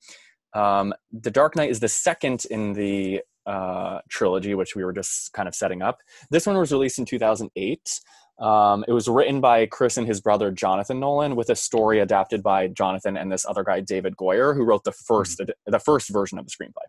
Um, 0.54 0.94
the 1.12 1.32
Dark 1.32 1.56
Knight 1.56 1.70
is 1.70 1.80
the 1.80 1.88
second 1.88 2.46
in 2.50 2.74
the 2.74 3.22
uh, 3.46 4.00
trilogy, 4.10 4.56
which 4.56 4.76
we 4.76 4.84
were 4.84 4.94
just 4.94 5.34
kind 5.34 5.48
of 5.48 5.56
setting 5.56 5.82
up. 5.82 6.00
This 6.30 6.46
one 6.46 6.58
was 6.58 6.72
released 6.72 7.00
in 7.00 7.06
2008. 7.06 8.00
Um, 8.40 8.86
it 8.88 8.94
was 8.94 9.08
written 9.10 9.42
by 9.42 9.66
Chris 9.66 9.98
and 9.98 10.08
his 10.08 10.22
brother 10.22 10.50
Jonathan 10.52 11.00
Nolan, 11.00 11.36
with 11.36 11.50
a 11.50 11.56
story 11.56 12.00
adapted 12.00 12.42
by 12.42 12.68
Jonathan 12.68 13.18
and 13.18 13.32
this 13.32 13.46
other 13.46 13.64
guy 13.64 13.82
David 13.82 14.16
Goyer, 14.16 14.56
who 14.56 14.64
wrote 14.64 14.84
the 14.86 14.92
1st 14.92 15.50
the 15.66 15.80
first 15.80 16.10
version 16.10 16.38
of 16.38 16.46
the 16.46 16.52
screenplay. 16.52 16.88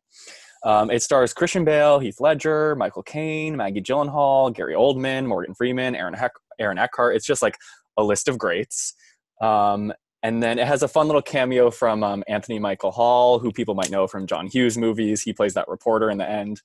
Um, 0.62 0.90
it 0.90 1.02
stars 1.02 1.32
Christian 1.32 1.64
Bale, 1.64 1.98
Heath 1.98 2.20
Ledger, 2.20 2.76
Michael 2.76 3.02
Caine, 3.02 3.56
Maggie 3.56 3.80
Gyllenhaal, 3.80 4.54
Gary 4.54 4.74
Oldman, 4.74 5.26
Morgan 5.26 5.54
Freeman, 5.54 5.94
Aaron 5.96 6.14
Heck, 6.14 6.32
Aaron 6.58 6.78
Eckhart. 6.78 7.16
It's 7.16 7.26
just 7.26 7.42
like 7.42 7.56
a 7.96 8.04
list 8.04 8.28
of 8.28 8.38
greats. 8.38 8.94
Um, 9.40 9.92
and 10.22 10.42
then 10.42 10.58
it 10.58 10.66
has 10.66 10.82
a 10.82 10.88
fun 10.88 11.06
little 11.06 11.22
cameo 11.22 11.70
from 11.70 12.02
um, 12.04 12.22
Anthony 12.28 12.58
Michael 12.58 12.90
Hall, 12.90 13.38
who 13.38 13.50
people 13.52 13.74
might 13.74 13.90
know 13.90 14.06
from 14.06 14.26
John 14.26 14.46
Hughes 14.46 14.76
movies. 14.76 15.22
He 15.22 15.32
plays 15.32 15.54
that 15.54 15.68
reporter 15.68 16.10
in 16.10 16.18
the 16.18 16.28
end. 16.28 16.60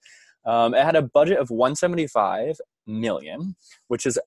Um, 0.46 0.74
it 0.74 0.84
had 0.84 0.96
a 0.96 1.02
budget 1.02 1.38
of 1.40 1.50
175 1.50 2.58
million, 2.86 3.56
which 3.88 4.06
is 4.06 4.20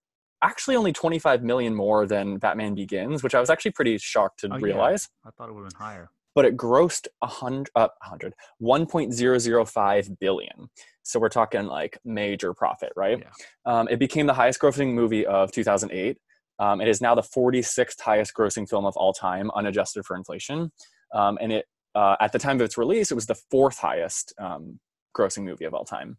actually 0.42 0.76
only 0.76 0.92
25 0.92 1.42
million 1.42 1.75
more 1.75 2.06
than 2.06 2.38
Batman 2.38 2.75
Begins, 2.75 3.23
which 3.23 3.35
I 3.35 3.40
was 3.40 3.50
actually 3.50 3.73
pretty 3.73 3.99
shocked 3.99 4.40
to 4.40 4.49
Oh, 4.50 4.56
yeah. 4.56 4.64
realize. 4.64 5.08
I 5.25 5.30
thought 5.30 5.49
it 5.49 5.52
would 5.54 5.64
have 5.64 5.73
been 5.73 5.78
higher. 5.80 6.11
But 6.35 6.44
it 6.44 6.56
grossed 6.56 7.08
hundred, 7.23 7.70
uh, 7.75 7.88
hundred, 8.02 8.35
1.005 8.62 10.18
billion. 10.18 10.68
So 11.02 11.18
we're 11.18 11.28
talking 11.28 11.66
like 11.66 11.99
major 12.04 12.52
profit, 12.54 12.92
right? 12.97 13.25
Um, 13.64 13.88
it 13.88 13.99
became 13.99 14.26
the 14.26 14.35
highest 14.35 14.61
grossing 14.61 14.92
movie 14.94 15.26
of 15.26 15.50
2008. 15.52 16.18
Um, 16.58 16.80
it 16.80 16.88
is 16.88 17.00
now 17.00 17.14
the 17.14 17.22
46th 17.22 18.00
highest 18.00 18.34
grossing 18.34 18.68
film 18.68 18.84
of 18.84 18.96
all 18.96 19.12
time, 19.12 19.50
unadjusted 19.54 20.04
for 20.04 20.16
inflation. 20.16 20.72
Um, 21.14 21.38
and 21.40 21.52
it, 21.52 21.66
uh, 21.94 22.16
at 22.20 22.32
the 22.32 22.38
time 22.38 22.56
of 22.56 22.62
its 22.62 22.76
release, 22.76 23.10
it 23.10 23.14
was 23.14 23.26
the 23.26 23.38
fourth 23.50 23.78
highest 23.78 24.34
um, 24.40 24.78
grossing 25.16 25.44
movie 25.44 25.64
of 25.64 25.74
all 25.74 25.84
time. 25.84 26.16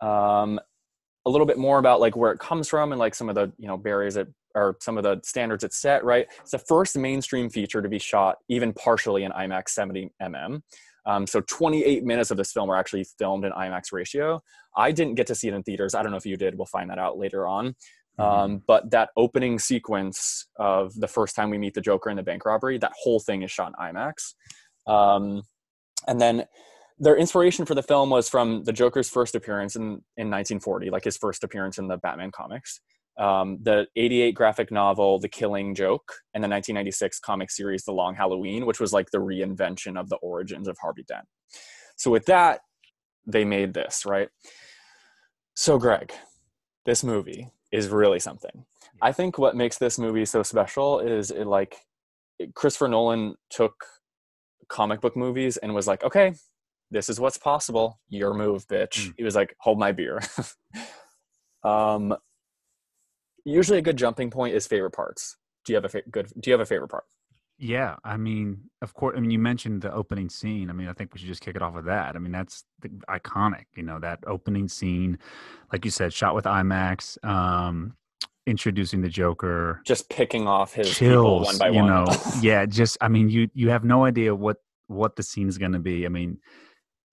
Um, 0.00 0.60
a 1.24 1.30
little 1.30 1.46
bit 1.46 1.58
more 1.58 1.78
about 1.78 2.00
like 2.00 2.16
where 2.16 2.32
it 2.32 2.40
comes 2.40 2.68
from 2.68 2.92
and 2.92 2.98
like 2.98 3.14
some 3.14 3.28
of 3.28 3.34
the 3.34 3.52
you 3.56 3.68
know 3.68 3.76
barriers 3.76 4.14
that 4.14 4.26
or 4.54 4.76
some 4.80 4.98
of 4.98 5.04
the 5.04 5.20
standards 5.22 5.64
it 5.64 5.72
set. 5.72 6.04
Right, 6.04 6.26
it's 6.40 6.50
the 6.50 6.58
first 6.58 6.98
mainstream 6.98 7.48
feature 7.48 7.80
to 7.80 7.88
be 7.88 7.98
shot 7.98 8.38
even 8.48 8.72
partially 8.72 9.24
in 9.24 9.32
IMAX 9.32 9.70
70 9.70 10.10
mm. 10.20 10.62
Um, 11.04 11.26
so 11.26 11.40
28 11.40 12.04
minutes 12.04 12.30
of 12.30 12.36
this 12.36 12.52
film 12.52 12.70
are 12.70 12.76
actually 12.76 13.04
filmed 13.18 13.44
in 13.44 13.52
IMAX 13.52 13.92
ratio. 13.92 14.40
I 14.76 14.92
didn't 14.92 15.16
get 15.16 15.26
to 15.28 15.34
see 15.34 15.48
it 15.48 15.54
in 15.54 15.62
theaters. 15.64 15.94
I 15.94 16.02
don't 16.02 16.12
know 16.12 16.16
if 16.16 16.26
you 16.26 16.36
did. 16.36 16.56
We'll 16.56 16.66
find 16.66 16.90
that 16.90 16.98
out 16.98 17.18
later 17.18 17.46
on. 17.46 17.74
Um, 18.18 18.62
but 18.66 18.90
that 18.90 19.10
opening 19.16 19.58
sequence 19.58 20.46
of 20.58 20.94
the 20.94 21.08
first 21.08 21.34
time 21.34 21.50
we 21.50 21.58
meet 21.58 21.74
the 21.74 21.80
Joker 21.80 22.10
in 22.10 22.16
the 22.16 22.22
bank 22.22 22.44
robbery, 22.44 22.78
that 22.78 22.92
whole 23.02 23.20
thing 23.20 23.42
is 23.42 23.50
shot 23.50 23.72
in 23.78 23.94
IMAX. 23.94 24.34
Um, 24.86 25.42
and 26.06 26.20
then 26.20 26.44
their 26.98 27.16
inspiration 27.16 27.64
for 27.64 27.74
the 27.74 27.82
film 27.82 28.10
was 28.10 28.28
from 28.28 28.64
the 28.64 28.72
Joker's 28.72 29.08
first 29.08 29.34
appearance 29.34 29.76
in, 29.76 29.82
in 30.16 30.30
1940, 30.30 30.90
like 30.90 31.04
his 31.04 31.16
first 31.16 31.42
appearance 31.42 31.78
in 31.78 31.88
the 31.88 31.96
Batman 31.96 32.30
comics. 32.30 32.80
Um, 33.18 33.58
the 33.62 33.86
88 33.96 34.34
graphic 34.34 34.70
novel, 34.70 35.18
The 35.18 35.28
Killing 35.28 35.74
Joke, 35.74 36.12
and 36.34 36.42
the 36.42 36.48
1996 36.48 37.18
comic 37.20 37.50
series, 37.50 37.84
The 37.84 37.92
Long 37.92 38.14
Halloween, 38.14 38.66
which 38.66 38.80
was 38.80 38.92
like 38.92 39.10
the 39.10 39.18
reinvention 39.18 39.98
of 39.98 40.08
the 40.08 40.16
origins 40.16 40.68
of 40.68 40.78
Harvey 40.80 41.04
Dent. 41.06 41.26
So, 41.96 42.10
with 42.10 42.24
that, 42.26 42.60
they 43.26 43.44
made 43.44 43.74
this, 43.74 44.06
right? 44.06 44.28
So, 45.54 45.78
Greg, 45.78 46.12
this 46.86 47.04
movie 47.04 47.50
is 47.72 47.88
really 47.88 48.20
something. 48.20 48.64
I 49.00 49.12
think 49.12 49.38
what 49.38 49.56
makes 49.56 49.78
this 49.78 49.98
movie 49.98 50.24
so 50.24 50.42
special 50.42 51.00
is 51.00 51.30
it 51.30 51.46
like 51.46 51.76
Christopher 52.54 52.88
Nolan 52.88 53.34
took 53.50 53.74
comic 54.68 55.00
book 55.00 55.16
movies 55.16 55.56
and 55.56 55.74
was 55.74 55.86
like, 55.86 56.04
okay, 56.04 56.34
this 56.90 57.08
is 57.08 57.18
what's 57.18 57.38
possible. 57.38 57.98
Your 58.08 58.34
move, 58.34 58.66
bitch. 58.68 59.08
Mm. 59.08 59.14
He 59.16 59.24
was 59.24 59.34
like, 59.34 59.56
hold 59.60 59.78
my 59.78 59.92
beer. 59.92 60.20
um, 61.64 62.14
usually 63.44 63.78
a 63.78 63.82
good 63.82 63.96
jumping 63.96 64.30
point 64.30 64.54
is 64.54 64.66
favorite 64.66 64.92
parts. 64.92 65.36
Do 65.64 65.72
you 65.72 65.76
have 65.76 65.84
a 65.84 65.88
fa- 65.88 66.02
good? 66.10 66.28
Do 66.38 66.50
you 66.50 66.52
have 66.52 66.60
a 66.60 66.66
favorite 66.66 66.88
part? 66.88 67.04
Yeah, 67.58 67.96
I 68.04 68.16
mean, 68.16 68.70
of 68.80 68.92
course. 68.94 69.14
I 69.16 69.20
mean, 69.20 69.30
you 69.30 69.38
mentioned 69.38 69.82
the 69.82 69.92
opening 69.92 70.28
scene. 70.28 70.68
I 70.68 70.72
mean, 70.72 70.88
I 70.88 70.92
think 70.92 71.14
we 71.14 71.20
should 71.20 71.28
just 71.28 71.42
kick 71.42 71.54
it 71.54 71.62
off 71.62 71.74
with 71.74 71.84
that. 71.84 72.16
I 72.16 72.18
mean, 72.18 72.32
that's 72.32 72.64
the, 72.80 72.88
iconic. 73.08 73.66
You 73.76 73.84
know, 73.84 74.00
that 74.00 74.18
opening 74.26 74.68
scene, 74.68 75.18
like 75.72 75.84
you 75.84 75.90
said, 75.90 76.12
shot 76.12 76.34
with 76.34 76.44
IMAX, 76.44 77.22
um, 77.24 77.94
introducing 78.46 79.00
the 79.00 79.08
Joker, 79.08 79.80
Just 79.86 80.08
picking 80.10 80.48
off 80.48 80.74
his 80.74 80.88
people 80.88 81.08
chills. 81.08 81.46
one 81.46 81.58
by 81.58 81.68
you 81.68 81.82
one. 81.82 81.86
know, 81.86 82.06
yeah. 82.40 82.66
Just, 82.66 82.98
I 83.00 83.08
mean, 83.08 83.28
you 83.28 83.48
you 83.54 83.70
have 83.70 83.84
no 83.84 84.04
idea 84.04 84.34
what 84.34 84.56
what 84.88 85.14
the 85.16 85.22
scene 85.22 85.48
is 85.48 85.58
going 85.58 85.72
to 85.72 85.78
be. 85.78 86.04
I 86.04 86.08
mean, 86.08 86.38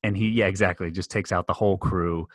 and 0.01 0.17
he, 0.17 0.29
yeah, 0.29 0.47
exactly, 0.47 0.89
just 0.89 1.11
takes 1.11 1.31
out 1.31 1.45
the 1.45 1.53
whole 1.53 1.77
crew. 1.77 2.27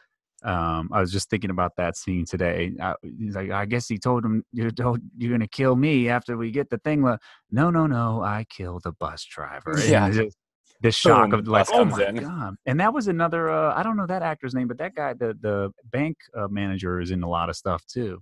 Um, 0.44 0.90
I 0.92 1.00
was 1.00 1.10
just 1.10 1.30
thinking 1.30 1.50
about 1.50 1.72
that 1.76 1.96
scene 1.96 2.26
today. 2.26 2.72
I, 2.80 2.94
he's 3.18 3.34
like, 3.34 3.50
I 3.50 3.64
guess 3.64 3.88
he 3.88 3.98
told 3.98 4.24
him 4.24 4.44
you're 4.52 4.70
told 4.70 5.00
you're 5.16 5.32
gonna 5.32 5.48
kill 5.48 5.74
me 5.74 6.08
after 6.10 6.36
we 6.36 6.50
get 6.50 6.68
the 6.68 6.78
thing. 6.78 7.02
le-" 7.02 7.18
No, 7.50 7.70
no, 7.70 7.86
no, 7.86 8.22
I 8.22 8.44
killed 8.50 8.82
the 8.84 8.92
bus 8.92 9.24
driver. 9.24 9.74
Yeah. 9.86 10.10
just 10.10 10.36
the 10.82 10.92
shock 10.92 11.30
Boom, 11.30 11.40
of 11.40 11.48
like, 11.48 11.68
oh 11.72 11.84
my 11.86 12.08
in. 12.08 12.16
god! 12.16 12.56
And 12.66 12.78
that 12.80 12.92
was 12.92 13.08
another. 13.08 13.48
Uh, 13.48 13.74
I 13.74 13.82
don't 13.82 13.96
know 13.96 14.06
that 14.06 14.22
actor's 14.22 14.54
name, 14.54 14.68
but 14.68 14.76
that 14.78 14.94
guy, 14.94 15.14
the 15.14 15.34
the 15.40 15.72
bank 15.90 16.16
uh, 16.36 16.48
manager, 16.48 17.00
is 17.00 17.10
in 17.10 17.22
a 17.22 17.28
lot 17.28 17.48
of 17.48 17.56
stuff 17.56 17.82
too. 17.86 18.20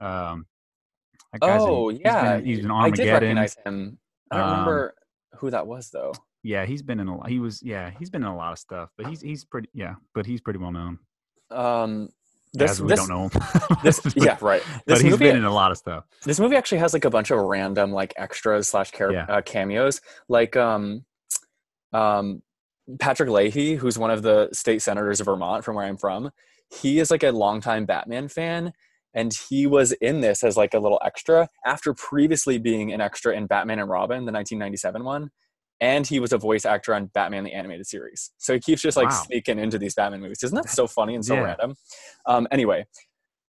Um, 0.00 0.46
guy's 1.40 1.62
in- 1.62 1.68
oh 1.68 1.88
he's 1.88 2.00
yeah, 2.04 2.36
been, 2.36 2.46
he's 2.46 2.58
in 2.60 2.70
I 2.70 2.90
did 2.90 3.10
recognize 3.10 3.56
him. 3.66 3.98
I 4.30 4.36
don't 4.36 4.44
Um, 4.46 4.50
remember 4.52 4.94
who 5.38 5.50
that 5.50 5.66
was 5.66 5.90
though. 5.90 6.12
Yeah, 6.44 6.66
he's 6.66 6.82
been 6.82 7.00
in 7.00 7.08
a 7.08 7.16
lot. 7.16 7.28
He 7.28 7.40
was 7.40 7.60
yeah, 7.64 7.90
he's 7.98 8.10
been 8.10 8.22
in 8.22 8.28
a 8.28 8.36
lot 8.36 8.52
of 8.52 8.58
stuff, 8.60 8.90
but 8.96 9.06
he's 9.08 9.20
he's 9.20 9.44
pretty 9.44 9.68
yeah, 9.74 9.94
but 10.14 10.24
he's 10.24 10.40
pretty 10.40 10.60
well 10.60 10.70
known. 10.70 11.00
Um, 11.50 12.10
this, 12.54 12.72
As 12.72 12.82
we 12.82 12.88
this, 12.88 12.98
don't 12.98 13.08
know 13.08 13.28
him. 13.28 13.76
this 13.84 14.00
yeah 14.16 14.38
right 14.40 14.62
but 14.70 14.86
this 14.86 15.00
he's 15.02 15.10
movie 15.12 15.24
been 15.26 15.36
in 15.36 15.44
a 15.44 15.52
lot 15.52 15.70
of 15.70 15.76
stuff. 15.76 16.04
this 16.24 16.40
movie 16.40 16.56
actually 16.56 16.78
has 16.78 16.92
like 16.94 17.04
a 17.04 17.10
bunch 17.10 17.30
of 17.30 17.38
random 17.40 17.92
like 17.92 18.14
extras 18.16 18.68
slash 18.68 18.90
Yeah. 18.98 19.26
uh, 19.28 19.42
cameos 19.42 20.00
like 20.28 20.56
um 20.56 21.04
um 21.92 22.42
patrick 22.98 23.28
leahy 23.28 23.74
who's 23.74 23.98
one 23.98 24.10
of 24.10 24.22
the 24.22 24.48
state 24.52 24.80
senators 24.80 25.20
of 25.20 25.26
vermont 25.26 25.62
from 25.64 25.76
where 25.76 25.84
i'm 25.84 25.98
from 25.98 26.30
he 26.70 26.98
is 27.00 27.10
like 27.10 27.22
a 27.22 27.30
longtime 27.30 27.84
batman 27.84 28.28
fan 28.28 28.72
and 29.14 29.32
he 29.48 29.66
was 29.66 29.92
in 29.92 30.20
this 30.22 30.42
as 30.42 30.56
like 30.56 30.72
a 30.74 30.78
little 30.78 31.00
extra 31.04 31.48
after 31.66 31.92
previously 31.92 32.56
being 32.58 32.92
an 32.92 33.00
extra 33.02 33.34
in 33.36 33.46
batman 33.46 33.78
and 33.78 33.90
robin 33.90 34.24
the 34.24 34.32
1997 34.32 35.04
one 35.04 35.30
and 35.80 36.06
he 36.06 36.18
was 36.20 36.32
a 36.32 36.38
voice 36.38 36.64
actor 36.66 36.94
on 36.94 37.06
batman 37.06 37.44
the 37.44 37.52
animated 37.52 37.86
series 37.86 38.30
so 38.38 38.52
he 38.54 38.60
keeps 38.60 38.82
just 38.82 38.96
like 38.96 39.10
Wow. 39.10 39.22
sneaking 39.26 39.58
into 39.58 39.78
these 39.78 39.94
batman 39.94 40.20
movies 40.20 40.42
isn't 40.42 40.56
that 40.56 40.68
so 40.70 40.86
funny 40.86 41.14
and 41.14 41.24
so 41.24 41.34
Yeah. 41.34 41.42
random 41.42 41.74
um 42.26 42.46
anyway 42.50 42.84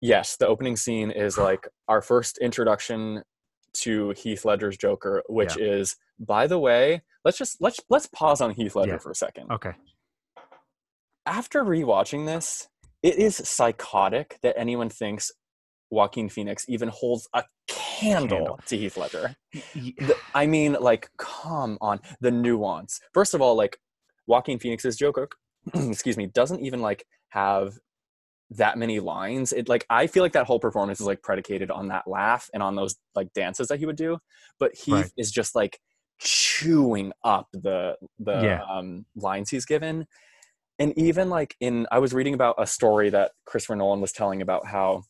yes 0.00 0.36
the 0.36 0.46
opening 0.46 0.76
scene 0.76 1.10
is 1.10 1.36
like 1.38 1.68
our 1.88 2.00
first 2.02 2.38
introduction 2.38 3.22
to 3.74 4.10
heath 4.10 4.44
ledger's 4.44 4.76
joker 4.76 5.22
which 5.28 5.56
is 5.56 5.96
by 6.18 6.46
the 6.46 6.58
way 6.58 7.02
let's 7.24 7.36
just 7.38 7.60
let's 7.60 7.80
let's 7.90 8.06
pause 8.06 8.40
on 8.40 8.50
heath 8.52 8.74
ledger 8.76 8.92
Yeah. 8.92 8.98
for 8.98 9.10
a 9.10 9.14
second 9.14 9.50
Okay. 9.50 9.72
after 11.26 11.64
rewatching 11.64 12.26
this 12.26 12.68
it 13.02 13.16
is 13.16 13.36
psychotic 13.36 14.38
that 14.42 14.54
anyone 14.58 14.88
thinks 14.88 15.32
joaquin 15.90 16.28
phoenix 16.28 16.64
even 16.68 16.88
holds 16.88 17.28
a 17.34 17.44
candle, 18.04 18.38
Candle. 18.38 18.60
to 18.66 18.76
heath 18.76 18.96
ledger 18.96 19.34
the, 19.52 20.16
I 20.34 20.46
mean, 20.46 20.76
like, 20.80 21.08
come 21.18 21.78
on, 21.80 22.00
the 22.20 22.30
nuance. 22.30 23.00
First 23.12 23.34
of 23.34 23.40
all, 23.40 23.56
like, 23.56 23.78
Joaquin 24.26 24.58
Phoenix's 24.58 24.96
Joker, 24.96 25.28
excuse 25.74 26.16
me, 26.16 26.26
doesn't 26.26 26.60
even 26.60 26.80
like 26.80 27.04
have 27.30 27.74
that 28.50 28.78
many 28.78 29.00
lines. 29.00 29.52
It 29.52 29.68
like 29.68 29.84
I 29.90 30.06
feel 30.06 30.22
like 30.22 30.32
that 30.32 30.46
whole 30.46 30.60
performance 30.60 31.00
is 31.00 31.06
like 31.06 31.22
predicated 31.22 31.70
on 31.70 31.88
that 31.88 32.06
laugh 32.06 32.48
and 32.54 32.62
on 32.62 32.76
those 32.76 32.96
like 33.14 33.32
dances 33.34 33.68
that 33.68 33.78
he 33.78 33.86
would 33.86 33.96
do. 33.96 34.18
But 34.58 34.74
Heath 34.74 34.92
Right. 34.92 35.10
is 35.16 35.30
just 35.30 35.54
like 35.54 35.78
chewing 36.18 37.12
up 37.22 37.48
the 37.52 37.96
the 38.18 38.32
Yeah. 38.44 38.60
um, 38.68 39.06
lines 39.16 39.50
he's 39.50 39.64
given. 39.66 40.06
And 40.78 40.96
even 40.98 41.30
like 41.30 41.54
in, 41.60 41.86
I 41.92 41.98
was 42.00 42.12
reading 42.12 42.34
about 42.34 42.56
a 42.58 42.66
story 42.66 43.10
that 43.10 43.32
Christopher 43.46 43.76
Nolan 43.76 44.00
was 44.00 44.12
telling 44.12 44.42
about 44.42 44.66
how 44.66 45.02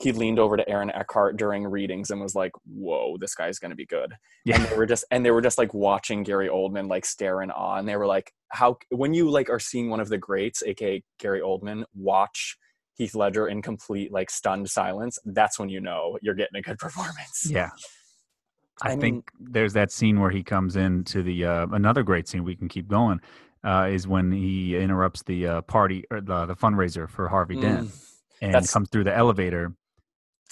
he 0.00 0.12
leaned 0.12 0.38
over 0.38 0.56
to 0.56 0.68
Aaron 0.68 0.90
Eckhart 0.90 1.36
during 1.36 1.64
readings 1.64 2.10
and 2.10 2.20
was 2.20 2.34
like, 2.34 2.52
"Whoa, 2.64 3.16
this 3.18 3.34
guy's 3.34 3.58
gonna 3.58 3.74
be 3.74 3.86
good." 3.86 4.12
Yeah. 4.44 4.56
And 4.56 4.64
they 4.66 4.76
were 4.76 4.86
just 4.86 5.04
and 5.10 5.24
they 5.24 5.30
were 5.30 5.40
just 5.40 5.58
like 5.58 5.72
watching 5.74 6.22
Gary 6.22 6.48
Oldman 6.48 6.88
like 6.88 7.04
stare 7.04 7.42
in 7.42 7.50
awe, 7.50 7.76
and 7.78 7.88
they 7.88 7.96
were 7.96 8.06
like, 8.06 8.32
"How 8.48 8.76
when 8.90 9.14
you 9.14 9.30
like 9.30 9.50
are 9.50 9.60
seeing 9.60 9.90
one 9.90 10.00
of 10.00 10.08
the 10.08 10.18
greats, 10.18 10.62
aka 10.62 11.02
Gary 11.18 11.40
Oldman, 11.40 11.84
watch 11.94 12.56
Heath 12.94 13.14
Ledger 13.14 13.48
in 13.48 13.62
complete 13.62 14.12
like 14.12 14.30
stunned 14.30 14.68
silence, 14.68 15.18
that's 15.24 15.58
when 15.58 15.68
you 15.68 15.80
know 15.80 16.18
you're 16.22 16.34
getting 16.34 16.58
a 16.58 16.62
good 16.62 16.78
performance." 16.78 17.46
Yeah. 17.48 17.70
I, 18.82 18.88
I 18.88 18.90
mean- 18.90 19.00
think 19.00 19.30
there's 19.38 19.74
that 19.74 19.92
scene 19.92 20.18
where 20.20 20.30
he 20.30 20.42
comes 20.42 20.76
into 20.76 21.22
the 21.22 21.44
uh, 21.44 21.66
another 21.72 22.02
great 22.02 22.28
scene. 22.28 22.44
We 22.44 22.56
can 22.56 22.68
keep 22.68 22.88
going. 22.88 23.20
Uh, 23.64 23.86
is 23.88 24.08
when 24.08 24.32
he 24.32 24.76
interrupts 24.76 25.22
the 25.22 25.46
uh, 25.46 25.60
party 25.62 26.02
or 26.10 26.20
the, 26.20 26.46
the 26.46 26.56
fundraiser 26.56 27.08
for 27.08 27.28
Harvey 27.28 27.60
Dent 27.60 27.92
Mm, 28.42 28.56
and 28.56 28.68
comes 28.68 28.88
through 28.90 29.04
the 29.04 29.16
elevator. 29.16 29.72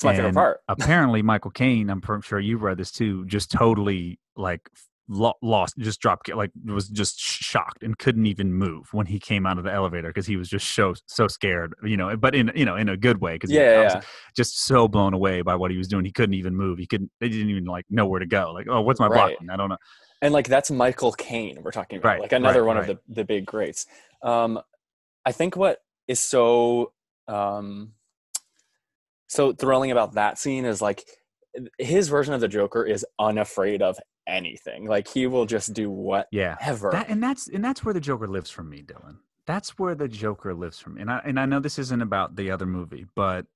It's 0.00 0.04
my 0.04 0.14
favorite 0.14 0.34
part. 0.34 0.60
apparently, 0.68 1.20
Michael 1.22 1.50
Caine, 1.50 1.90
I'm 1.90 2.00
sure 2.22 2.40
you've 2.40 2.62
read 2.62 2.78
this 2.78 2.90
too, 2.90 3.26
just 3.26 3.50
totally 3.50 4.18
like 4.34 4.70
lost, 5.08 5.76
just 5.76 6.00
dropped, 6.00 6.32
like 6.32 6.50
was 6.64 6.88
just 6.88 7.18
shocked 7.18 7.82
and 7.82 7.98
couldn't 7.98 8.24
even 8.26 8.52
move 8.52 8.88
when 8.92 9.06
he 9.06 9.18
came 9.18 9.44
out 9.44 9.58
of 9.58 9.64
the 9.64 9.72
elevator 9.72 10.08
because 10.08 10.26
he 10.26 10.36
was 10.36 10.48
just 10.48 10.70
so 10.74 10.94
so 11.06 11.28
scared, 11.28 11.74
you 11.84 11.96
know, 11.98 12.16
but 12.16 12.34
in 12.34 12.50
you 12.54 12.64
know 12.64 12.76
in 12.76 12.88
a 12.88 12.96
good 12.96 13.20
way 13.20 13.34
because 13.34 13.50
Yeah, 13.50 13.82
yeah, 13.82 14.00
just 14.34 14.64
so 14.64 14.88
blown 14.88 15.12
away 15.12 15.42
by 15.42 15.54
what 15.54 15.70
he 15.70 15.76
was 15.76 15.88
doing. 15.88 16.04
He 16.04 16.12
couldn't 16.12 16.34
even 16.34 16.56
move. 16.56 16.78
He 16.78 16.86
couldn't. 16.86 17.10
They 17.20 17.28
didn't 17.28 17.50
even 17.50 17.64
like 17.66 17.84
know 17.90 18.06
where 18.06 18.20
to 18.20 18.26
go. 18.26 18.52
Like, 18.52 18.68
oh, 18.70 18.80
what's 18.80 19.00
my 19.00 19.08
Right. 19.08 19.36
blocking? 19.36 19.50
I 19.50 19.56
don't 19.56 19.68
know. 19.68 19.78
and 20.22 20.32
like 20.32 20.48
that's 20.48 20.70
Michael 20.70 21.12
Caine 21.12 21.62
we're 21.62 21.72
talking 21.72 21.98
about, 21.98 22.08
Right, 22.08 22.20
like 22.20 22.32
another 22.32 22.62
right, 22.62 22.68
one 22.68 22.76
of 22.78 22.86
the 22.86 22.98
the 23.08 23.24
big 23.24 23.44
greats. 23.44 23.86
Um, 24.22 24.60
I 25.26 25.32
think 25.32 25.56
what 25.56 25.82
is 26.08 26.20
so 26.20 26.92
um, 27.28 27.92
so 29.30 29.52
thrilling 29.52 29.92
about 29.92 30.14
that 30.14 30.38
scene 30.38 30.64
is 30.64 30.82
like 30.82 31.04
his 31.78 32.08
version 32.08 32.34
of 32.34 32.40
the 32.40 32.48
Joker 32.48 32.84
is 32.84 33.06
unafraid 33.18 33.80
of 33.80 33.96
anything. 34.26 34.86
Like 34.86 35.06
he 35.08 35.26
will 35.28 35.46
just 35.46 35.72
do 35.72 35.82
Yeah, 36.32 36.56
whatever. 36.56 36.90
that, 36.90 37.08
and 37.08 37.22
that's 37.22 37.48
and 37.48 37.64
that's 37.64 37.84
where 37.84 37.94
the 37.94 38.00
Joker 38.00 38.26
lives 38.26 38.50
for 38.50 38.62
me, 38.64 38.82
Dylan. 38.82 39.18
That's 39.46 39.78
where 39.78 39.94
the 39.94 40.08
Joker 40.08 40.52
lives 40.54 40.78
for 40.80 40.90
me. 40.90 41.00
And 41.00 41.10
I 41.10 41.20
and 41.24 41.38
I 41.38 41.46
know 41.46 41.60
this 41.60 41.78
isn't 41.78 42.02
about 42.02 42.34
the 42.36 42.50
other 42.50 42.66
movie, 42.66 43.06
but 43.14 43.46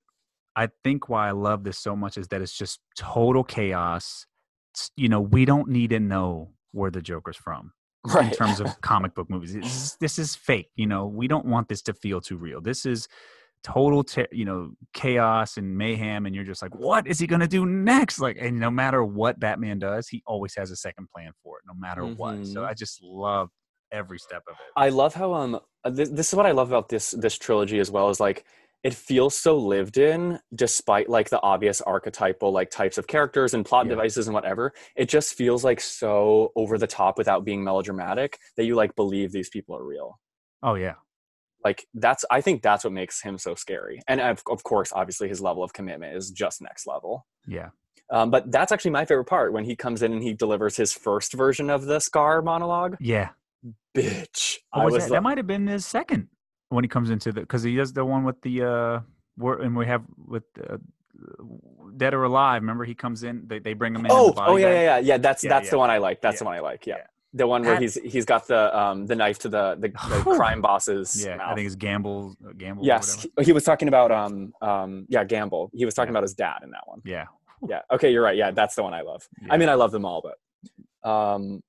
I 0.57 0.69
think 0.85 1.09
why 1.09 1.27
I 1.29 1.33
love 1.33 1.65
this 1.65 1.79
so 1.79 1.97
much 1.97 2.17
is 2.17 2.29
that 2.29 2.41
it's 2.41 2.57
just 2.57 2.79
total 2.97 3.43
chaos. 3.45 4.27
It's- 4.75 4.91
you 4.97 5.09
know, 5.09 5.21
we 5.21 5.45
don't 5.45 5.69
need 5.69 5.91
to 5.91 5.99
know 6.01 6.53
where 6.73 6.91
the 6.93 7.03
Joker's 7.03 7.37
from 7.37 7.73
right. 8.15 8.27
in 8.27 8.31
terms 8.37 8.61
of 8.61 8.81
comic 8.81 9.15
book 9.15 9.29
movies. 9.31 9.55
Is, 9.57 9.97
this 10.01 10.19
is 10.19 10.35
fake. 10.37 10.71
You 10.77 10.87
know, 10.87 11.07
we 11.07 11.27
don't 11.29 11.47
want 11.47 11.69
this 11.69 11.83
to 11.83 11.95
feel 11.95 12.21
too 12.21 12.37
real. 12.37 12.61
This 12.61 12.87
is 12.87 13.09
total, 13.65 14.05
te- 14.05 14.27
you 14.31 14.45
know, 14.45 14.73
chaos 14.93 15.57
and 15.57 15.77
mayhem, 15.77 16.27
and 16.27 16.35
you're 16.35 16.45
just 16.45 16.63
like, 16.63 16.75
what 16.75 17.07
is 17.07 17.19
he 17.19 17.27
gonna 17.27 17.49
do 17.49 17.67
next? 17.67 18.21
Like, 18.21 18.37
and 18.41 18.61
no 18.61 18.71
matter 18.71 19.03
what 19.05 19.41
Batman 19.41 19.79
does, 19.79 20.09
he 20.09 20.23
always 20.27 20.55
has 20.57 20.71
a 20.71 20.77
second 20.77 21.09
plan 21.15 21.33
for 21.43 21.59
it, 21.59 21.65
no 21.67 21.75
matter 21.75 22.07
what. 22.07 22.47
So 22.47 22.63
Mhm. 22.63 22.69
I 22.69 22.75
just 22.75 23.03
love 23.03 23.51
every 23.91 24.19
step 24.19 24.43
of 24.49 24.55
it. 24.55 24.73
I 24.77 24.91
love 24.91 25.15
how 25.15 25.35
um 25.35 25.61
uh, 25.85 25.91
this, 25.91 26.09
this 26.11 26.29
is 26.29 26.35
what 26.35 26.47
I 26.47 26.53
love 26.53 26.69
about 26.69 26.89
this 26.89 27.13
this 27.13 27.37
trilogy 27.39 27.79
as 27.81 27.91
well 27.91 28.11
is 28.11 28.21
like 28.21 28.45
it 28.83 28.93
feels 28.93 29.35
so 29.35 29.57
lived 29.57 29.97
in 29.97 30.39
despite 30.55 31.09
like 31.09 31.31
the 31.31 31.41
obvious 31.43 31.81
archetypal 31.81 32.53
like 32.53 32.71
types 32.71 32.99
of 32.99 33.07
characters 33.07 33.55
and 33.55 33.65
plot 33.65 33.87
Yeah. 33.87 33.91
devices 33.91 34.27
and 34.27 34.35
whatever 34.35 34.73
it 34.97 35.09
just 35.09 35.35
feels 35.35 35.65
like 35.65 35.81
so 35.81 36.53
over 36.57 36.77
the 36.77 36.87
top 36.87 37.17
without 37.19 37.45
being 37.45 37.63
melodramatic 37.65 38.39
that 38.57 38.65
you 38.65 38.75
like 38.75 38.95
believe 38.97 39.33
these 39.33 39.49
people 39.49 39.75
are 39.77 39.85
real 39.85 40.19
Oh 40.63 40.75
yeah, 40.75 40.95
like 41.65 41.87
that's 41.95 42.25
I 42.31 42.41
think 42.41 42.63
that's 42.63 42.85
what 42.85 42.93
makes 42.93 43.23
him 43.23 43.39
so 43.39 43.55
scary 43.55 44.01
and 44.09 44.21
of, 44.21 44.43
of 44.49 44.63
course 44.63 44.93
obviously 44.93 45.29
his 45.29 45.41
level 45.41 45.63
of 45.63 45.73
commitment 45.73 46.17
is 46.17 46.31
just 46.31 46.63
next 46.63 46.87
level 46.87 47.27
yeah, 47.47 47.71
um, 48.11 48.31
but 48.31 48.51
that's 48.51 48.73
actually 48.73 48.91
my 48.93 49.05
favorite 49.05 49.27
part 49.27 49.53
when 49.53 49.65
he 49.65 49.77
comes 49.77 50.03
in 50.03 50.13
and 50.13 50.23
he 50.23 50.33
delivers 50.33 50.77
his 50.77 50.93
first 50.93 51.33
version 51.33 51.71
of 51.71 51.87
the 51.87 52.01
scar 52.01 52.43
monologue 52.43 52.97
yeah. 53.01 53.31
bitch 53.97 54.59
was 54.75 54.93
was 54.93 54.95
that, 54.95 55.01
like, 55.01 55.11
that 55.11 55.23
might 55.23 55.39
have 55.39 55.47
been 55.47 55.67
his 55.67 55.87
second 55.87 56.29
when 56.69 56.85
he 56.85 56.89
comes 56.89 57.11
into 57.11 57.33
the 57.33 57.41
because 57.41 57.63
he 57.63 57.77
does 57.77 57.93
the 57.93 58.05
one 58.05 58.25
with 58.25 58.41
the 58.43 58.63
uh, 58.63 59.01
where 59.37 59.55
and 59.61 59.77
we 59.77 59.87
have 59.87 60.03
with 60.27 60.45
uh, 60.69 60.77
Dead 61.97 62.15
or 62.15 62.25
Alive. 62.25 62.63
Remember, 62.63 62.85
he 62.85 62.95
comes 62.95 63.23
in. 63.23 63.45
They, 63.47 63.59
they 63.59 63.75
bring 63.75 63.95
him 63.95 64.05
in. 64.05 64.13
Oh, 64.13 64.35
oh 64.37 64.57
yeah, 64.57 64.73
yeah, 64.73 64.83
yeah, 64.83 64.99
yeah. 64.99 65.19
That's 65.19 65.45
Yeah, 65.45 65.51
that's 65.51 65.67
yeah. 65.67 65.71
the 65.71 65.79
one 65.79 65.91
I 65.91 65.99
like. 65.99 66.21
That's 66.21 66.39
the 66.39 66.45
one 66.45 66.55
I 66.55 66.61
like. 66.61 66.87
Yeah. 66.87 66.99
The 67.37 67.47
one 67.47 67.63
where 67.63 67.73
That- 67.75 67.83
he's 67.83 67.95
he's 67.97 68.25
got 68.25 68.47
the 68.47 68.77
um 68.79 69.07
the 69.07 69.17
knife 69.17 69.39
to 69.41 69.49
the 69.49 69.75
the, 69.79 69.89
the 70.09 70.23
crime 70.37 70.61
boss's 70.63 71.25
Yeah, 71.25 71.37
mouth. 71.37 71.51
I 71.53 71.55
think 71.57 71.67
it's 71.67 71.77
Gambol. 71.77 72.33
uh, 72.47 72.53
Gambol. 72.53 72.79
yes, 72.83 73.17
whatever. 73.17 73.33
he, 73.41 73.45
he 73.47 73.53
was 73.53 73.65
talking 73.65 73.89
about 73.89 74.13
um 74.13 74.53
um 74.63 75.07
yeah 75.09 75.25
Gambol. 75.25 75.69
He 75.73 75.85
was 75.85 75.95
talking 75.95 76.09
Yeah. 76.09 76.19
about 76.19 76.23
his 76.23 76.35
dad 76.35 76.61
in 76.63 76.71
that 76.71 76.83
one. 76.87 77.03
Yeah. 77.05 77.27
Yeah. 77.67 77.81
Okay, 77.91 78.13
you're 78.13 78.23
right. 78.23 78.37
Yeah, 78.37 78.51
that's 78.51 78.75
the 78.75 78.83
one 78.83 78.93
I 78.93 79.01
love. 79.01 79.27
I 79.49 79.57
mean, 79.57 79.71
I 79.71 79.75
love 79.75 79.91
them 79.91 80.05
all, 80.05 80.23
but 80.23 81.09
um. 81.11 81.63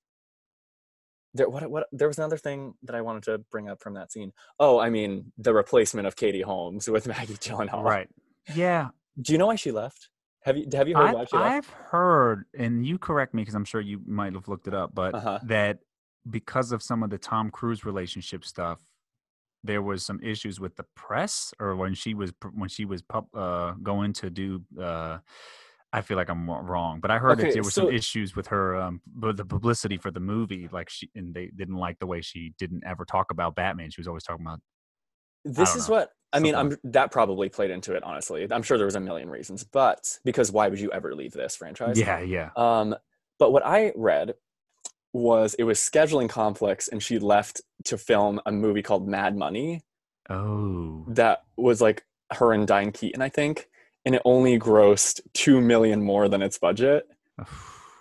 There, 1.34 1.50
what, 1.50 1.70
what, 1.70 1.88
there 1.92 2.08
was 2.08 2.18
another 2.18 2.38
thing 2.38 2.76
that 2.84 2.96
I 2.96 3.02
wanted 3.02 3.24
to 3.24 3.40
bring 3.52 3.70
up 3.70 3.82
from 3.82 3.94
that 3.96 4.12
scene. 4.12 4.32
Oh, 4.60 4.80
I 4.80 4.90
mean, 4.90 5.32
the 5.38 5.54
replacement 5.54 6.08
of 6.08 6.16
Katie 6.16 6.42
Holmes 6.42 6.88
with 6.90 7.08
Maggie 7.14 7.34
Gyllenhaal. 7.36 7.84
Right. 7.84 8.08
Yeah. 8.54 8.90
Do 9.22 9.34
you 9.34 9.38
know 9.40 9.48
why 9.48 9.56
she 9.56 9.72
left? 9.72 10.10
Have 10.46 10.58
you 10.58 10.66
have 10.74 10.88
you 10.88 10.96
heard 10.96 11.16
I've? 11.16 11.28
I've 11.34 11.70
heard, 11.70 12.46
and 12.58 12.86
you 12.86 12.98
correct 13.00 13.34
me 13.34 13.42
because 13.42 13.56
I'm 13.56 13.66
sure 13.66 13.82
you 13.82 14.02
might 14.06 14.34
have 14.34 14.48
looked 14.48 14.68
it 14.68 14.74
up, 14.74 14.94
but 14.94 15.16
Uh-huh. 15.16 15.40
that 15.44 15.80
because 16.30 16.72
of 16.72 16.82
some 16.84 17.04
of 17.04 17.10
the 17.10 17.18
Tom 17.18 17.50
Cruise 17.52 17.84
relationship 17.86 18.46
stuff, 18.46 18.80
there 19.64 19.82
was 19.82 20.06
some 20.06 20.22
issues 20.22 20.60
with 20.60 20.76
the 20.76 20.86
press, 20.96 21.54
or 21.60 21.76
when 21.76 21.96
she 21.96 22.14
was 22.14 22.32
when 22.54 22.70
she 22.70 22.86
was 22.86 23.02
pub, 23.02 23.28
uh, 23.36 23.74
going 23.84 24.14
to 24.14 24.30
do. 24.30 24.64
Uh, 24.80 25.20
I 25.94 26.02
feel 26.02 26.18
like 26.18 26.30
I'm 26.30 26.50
wrong, 26.50 27.00
but 27.00 27.10
I 27.12 27.20
heard 27.20 27.40
Okay, 27.40 27.48
that 27.48 27.54
there 27.54 27.64
were 27.64 27.72
so- 27.72 27.88
some 27.88 27.96
issues 27.96 28.36
with 28.36 28.48
her, 28.48 28.76
um, 28.76 29.02
with 29.20 29.38
the 29.38 29.46
publicity 29.46 29.98
for 29.98 30.12
the 30.12 30.20
movie. 30.20 30.68
Like 30.70 30.90
she, 30.90 31.10
and 31.16 31.34
they 31.34 31.48
didn't 31.48 31.78
like 31.78 32.00
the 32.00 32.06
way 32.08 32.22
she 32.22 32.54
didn't 32.60 32.84
ever 32.86 33.06
talk 33.06 33.32
about 33.32 33.56
Batman. 33.56 33.92
She 33.92 34.02
was 34.02 34.08
always 34.08 34.24
talking 34.24 34.46
about 34.46 34.60
this 35.46 35.76
is 35.76 35.88
know. 35.88 35.96
what 35.96 36.12
I 36.34 36.40
mean. 36.40 36.56
I'm 36.56 36.78
that 36.84 37.12
probably 37.12 37.50
played 37.50 37.72
into 37.72 37.94
it. 37.96 38.04
Honestly, 38.04 38.48
I'm 38.52 38.64
sure 38.64 38.78
there 38.78 38.86
was 38.86 38.96
a 38.96 39.00
million 39.00 39.30
reasons, 39.30 39.64
but 39.64 40.20
because 40.26 40.52
why 40.52 40.68
would 40.68 40.80
you 40.80 40.92
ever 40.92 41.16
leave 41.16 41.32
this 41.32 41.56
franchise? 41.56 42.00
yeah, 42.00 42.20
yeah, 42.20 42.50
Um, 42.58 42.96
but 43.40 43.52
what 43.52 43.66
I 43.66 43.94
read 43.96 44.34
was 45.14 45.54
it 45.54 45.64
was 45.64 45.80
scheduling 45.80 46.28
conflicts, 46.28 46.88
and 46.88 47.02
she 47.02 47.20
left 47.20 47.62
to 47.86 47.98
film 47.98 48.42
a 48.46 48.52
movie 48.52 48.82
called 48.82 49.08
Mad 49.08 49.38
Money 49.38 49.84
oh, 50.30 51.06
that 51.08 51.44
was 51.56 51.80
like 51.80 52.04
her 52.32 52.52
and 52.52 52.68
Diane 52.68 52.92
Keaton, 52.92 53.22
I 53.22 53.30
think, 53.30 53.70
and 54.06 54.16
it 54.16 54.22
only 54.26 54.60
grossed 54.60 55.22
two 55.34 55.62
million 55.62 56.02
more 56.02 56.28
than 56.28 56.42
its 56.42 56.58
budget. 56.58 57.08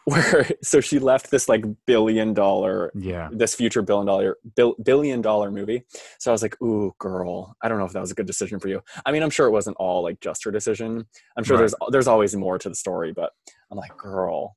where 0.12 0.51
so 0.62 0.81
she 0.81 0.99
left 0.99 1.31
this 1.31 1.49
like 1.49 1.64
billion 1.87 2.35
dollar 2.35 2.90
Yeah. 2.95 3.29
this 3.33 3.55
future 3.55 3.81
billion 3.83 4.07
dollar 4.07 4.37
bill, 4.55 4.75
billion 4.83 5.23
dollar 5.23 5.51
movie 5.51 5.85
so 6.19 6.31
i 6.31 6.33
was 6.33 6.43
like 6.43 6.61
ooh 6.62 6.95
girl 6.99 7.57
i 7.62 7.69
don't 7.69 7.79
know 7.79 7.87
if 7.87 7.93
that 7.93 8.01
was 8.01 8.11
a 8.11 8.14
good 8.14 8.27
decision 8.27 8.59
for 8.61 8.69
you 8.69 8.83
i 9.07 9.12
mean 9.12 9.23
i'm 9.23 9.31
sure 9.31 9.47
it 9.47 9.51
wasn't 9.51 9.77
all 9.79 10.03
like 10.03 10.21
just 10.21 10.45
her 10.45 10.51
decision 10.51 11.07
i'm 11.38 11.45
sure 11.45 11.57
Right. 11.57 11.61
there's 11.62 11.75
there's 11.90 12.07
always 12.09 12.37
more 12.37 12.59
to 12.59 12.69
the 12.69 12.75
story 12.75 13.12
but 13.12 13.33
i'm 13.71 13.79
like 13.79 13.97
girl 13.97 14.57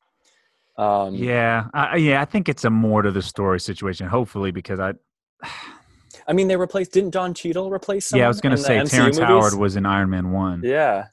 um 0.78 1.16
Yeah. 1.16 1.68
I, 1.74 1.96
yeah. 1.96 2.22
I 2.22 2.26
think 2.26 2.50
it's 2.50 2.64
a 2.66 2.70
more 2.70 3.02
to 3.02 3.10
the 3.10 3.22
story 3.24 3.60
situation. 3.60 4.06
Hopefully, 4.08 4.52
because 4.52 4.80
I. 4.80 4.94
i 6.28 6.34
mean 6.34 6.48
they 6.48 6.56
replaced 6.58 6.92
didn't 6.92 7.12
don 7.12 7.34
Cheadle 7.34 7.72
replace 7.72 8.12
yeah, 8.14 8.26
I 8.26 8.28
was 8.28 8.42
gonna 8.42 8.58
say 8.58 8.76
Terrence 8.84 8.94
movies? 8.96 9.20
Howard 9.20 9.54
was 9.54 9.76
in 9.76 9.86
Iron 9.86 10.10
Man 10.10 10.32
one. 10.32 10.62
yeah 10.64 11.06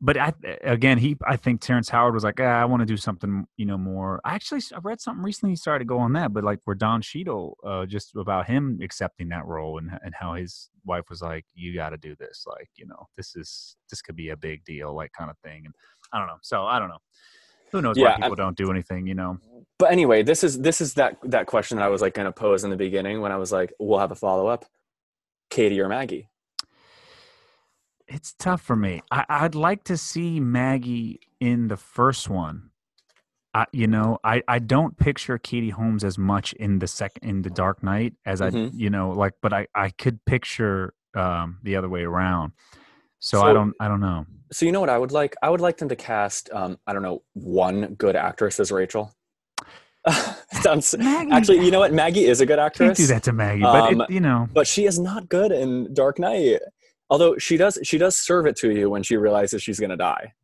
but 0.00 0.16
I, 0.16 0.32
again, 0.62 0.98
he 0.98 1.16
I 1.26 1.36
think 1.36 1.60
Terrence 1.60 1.88
Howard 1.88 2.14
was 2.14 2.22
like, 2.24 2.38
ah, 2.40 2.44
I 2.60 2.64
want 2.64 2.80
to 2.80 2.86
do 2.86 2.96
something, 2.96 3.46
you 3.56 3.66
know, 3.66 3.76
more. 3.78 4.20
I 4.24 4.34
actually 4.34 4.60
I 4.74 4.78
read 4.78 5.00
something 5.00 5.22
recently. 5.24 5.52
He 5.52 5.56
started 5.56 5.80
to 5.80 5.88
go 5.88 5.98
on 5.98 6.12
that, 6.12 6.32
but 6.32 6.44
like 6.44 6.60
where 6.64 6.76
Don 6.76 7.02
Cheadle, 7.02 7.56
uh, 7.66 7.84
just 7.86 8.14
about 8.16 8.46
him 8.46 8.78
accepting 8.82 9.28
that 9.30 9.44
role 9.46 9.78
and 9.78 9.90
and 10.02 10.14
how 10.14 10.34
his 10.34 10.70
wife 10.84 11.04
was 11.10 11.20
like, 11.20 11.44
you 11.54 11.74
got 11.74 11.90
to 11.90 11.96
do 11.96 12.14
this, 12.16 12.44
like 12.46 12.68
you 12.76 12.86
know, 12.86 13.06
this 13.16 13.34
is 13.34 13.76
this 13.90 14.00
could 14.00 14.16
be 14.16 14.30
a 14.30 14.36
big 14.36 14.64
deal, 14.64 14.94
like 14.94 15.10
kind 15.18 15.30
of 15.30 15.38
thing. 15.38 15.62
And 15.64 15.74
I 16.12 16.18
don't 16.18 16.28
know. 16.28 16.38
So 16.42 16.64
I 16.64 16.78
don't 16.78 16.88
know. 16.88 16.98
Who 17.72 17.82
knows 17.82 17.98
Yeah, 17.98 18.10
why 18.10 18.16
people 18.16 18.36
don't 18.36 18.56
do 18.56 18.70
anything, 18.70 19.06
you 19.06 19.14
know? 19.14 19.38
but 19.78 19.92
anyway 19.92 20.22
this 20.22 20.42
is 20.42 20.60
this 20.60 20.80
is 20.80 20.94
that 20.94 21.16
that 21.22 21.46
question 21.46 21.76
that 21.76 21.84
i 21.84 21.88
was 21.88 22.02
like 22.02 22.14
going 22.14 22.26
to 22.26 22.32
pose 22.32 22.64
in 22.64 22.70
the 22.70 22.76
beginning 22.76 23.20
when 23.20 23.30
i 23.32 23.36
was 23.36 23.52
like 23.52 23.72
we'll 23.78 23.98
have 23.98 24.10
a 24.10 24.14
follow-up 24.16 24.64
katie 25.50 25.80
or 25.80 25.88
maggie 25.88 26.28
It's 28.08 28.32
tough 28.38 28.62
for 28.62 28.74
me. 28.76 29.02
I, 29.10 29.24
I'd 29.28 29.54
like 29.54 29.84
to 29.84 29.96
see 29.96 30.40
Maggie 30.40 31.20
in 31.40 31.68
the 31.68 31.76
first 31.76 32.28
one. 32.30 32.70
I, 33.54 33.66
you 33.72 33.86
know, 33.86 34.18
I, 34.24 34.42
I 34.48 34.58
don't 34.58 34.96
picture 34.96 35.36
Katie 35.38 35.70
Holmes 35.70 36.04
as 36.04 36.16
much 36.18 36.52
in 36.54 36.78
the 36.78 36.86
second 36.86 37.28
in 37.28 37.42
the 37.42 37.50
Dark 37.50 37.82
Knight 37.82 38.14
as 38.24 38.40
I, 38.40 38.50
Mhm. 38.50 38.70
you 38.74 38.88
know, 38.90 39.10
like, 39.10 39.34
but 39.42 39.52
I, 39.52 39.66
I 39.74 39.90
could 39.90 40.24
picture 40.24 40.94
um, 41.14 41.58
the 41.62 41.76
other 41.76 41.88
way 41.88 42.02
around. 42.02 42.52
So, 43.18 43.42
I 43.42 43.52
don't, 43.52 43.74
I 43.80 43.88
don't 43.88 44.00
know. 44.00 44.26
So 44.52 44.64
you 44.64 44.72
know 44.72 44.80
what 44.80 44.90
I 44.90 44.96
would 44.96 45.12
like? 45.12 45.34
I 45.42 45.50
would 45.50 45.60
like 45.60 45.78
them 45.78 45.88
to 45.88 45.96
cast, 45.96 46.48
um, 46.52 46.78
I 46.86 46.92
don't 46.92 47.02
know, 47.02 47.22
one 47.34 47.94
good 47.94 48.16
actress 48.16 48.60
as 48.60 48.70
Rachel. 48.70 49.12
Sounds 50.62 50.94
actually, 50.98 51.64
you 51.64 51.70
know 51.70 51.80
what? 51.80 51.92
Maggie 52.02 52.24
is 52.24 52.40
a 52.40 52.46
good 52.46 52.56
can't 52.58 52.66
actress, 52.66 52.98
do 52.98 53.06
that 53.08 53.22
to 53.24 53.32
Maggie, 53.32 53.62
but 53.62 53.84
Um, 53.92 54.00
it, 54.02 54.10
you 54.10 54.20
know, 54.20 54.48
but 54.52 54.66
she 54.66 54.86
is 54.86 54.98
not 54.98 55.28
good 55.28 55.52
in 55.52 55.92
Dark 55.92 56.18
Knight. 56.18 56.60
Although 57.10 57.38
she 57.38 57.56
does, 57.56 57.78
she 57.82 57.98
does 57.98 58.18
serve 58.18 58.46
it 58.46 58.56
to 58.56 58.70
you 58.70 58.90
when 58.90 59.02
she 59.02 59.16
realizes 59.16 59.62
she's 59.62 59.80
going 59.80 59.90
to 59.90 59.96
die. 59.96 60.34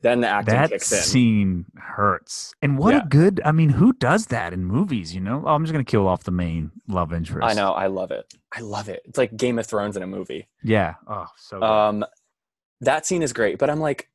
Then 0.00 0.20
the 0.20 0.28
acting 0.28 0.54
that 0.54 0.70
kicks 0.70 0.92
in. 0.92 0.98
scene 0.98 1.64
hurts. 1.78 2.52
And 2.60 2.76
what 2.78 2.92
Yeah. 2.92 3.02
a 3.04 3.06
good, 3.06 3.40
I 3.42 3.52
mean, 3.52 3.70
who 3.70 3.94
does 3.94 4.26
that 4.26 4.52
in 4.52 4.62
movies? 4.62 5.14
You 5.14 5.22
know, 5.22 5.42
oh, 5.46 5.54
I'm 5.54 5.64
just 5.64 5.72
gonna 5.72 5.82
kill 5.82 6.06
off 6.06 6.24
the 6.24 6.30
main 6.30 6.72
love 6.86 7.14
interest. 7.14 7.42
I 7.42 7.54
know, 7.54 7.72
I 7.72 7.86
love 7.86 8.10
it. 8.10 8.26
I 8.52 8.60
love 8.60 8.90
it. 8.90 9.00
It's 9.06 9.16
like 9.16 9.34
Game 9.34 9.58
of 9.58 9.66
Thrones 9.66 9.96
in 9.96 10.02
a 10.02 10.06
movie. 10.06 10.46
Yeah. 10.62 10.96
Oh, 11.06 11.26
so. 11.38 11.58
good. 11.58 11.64
Um, 11.64 12.04
that 12.82 13.06
scene 13.06 13.22
is 13.22 13.32
great, 13.32 13.56
but 13.58 13.70
I'm 13.70 13.80
like, 13.80 14.10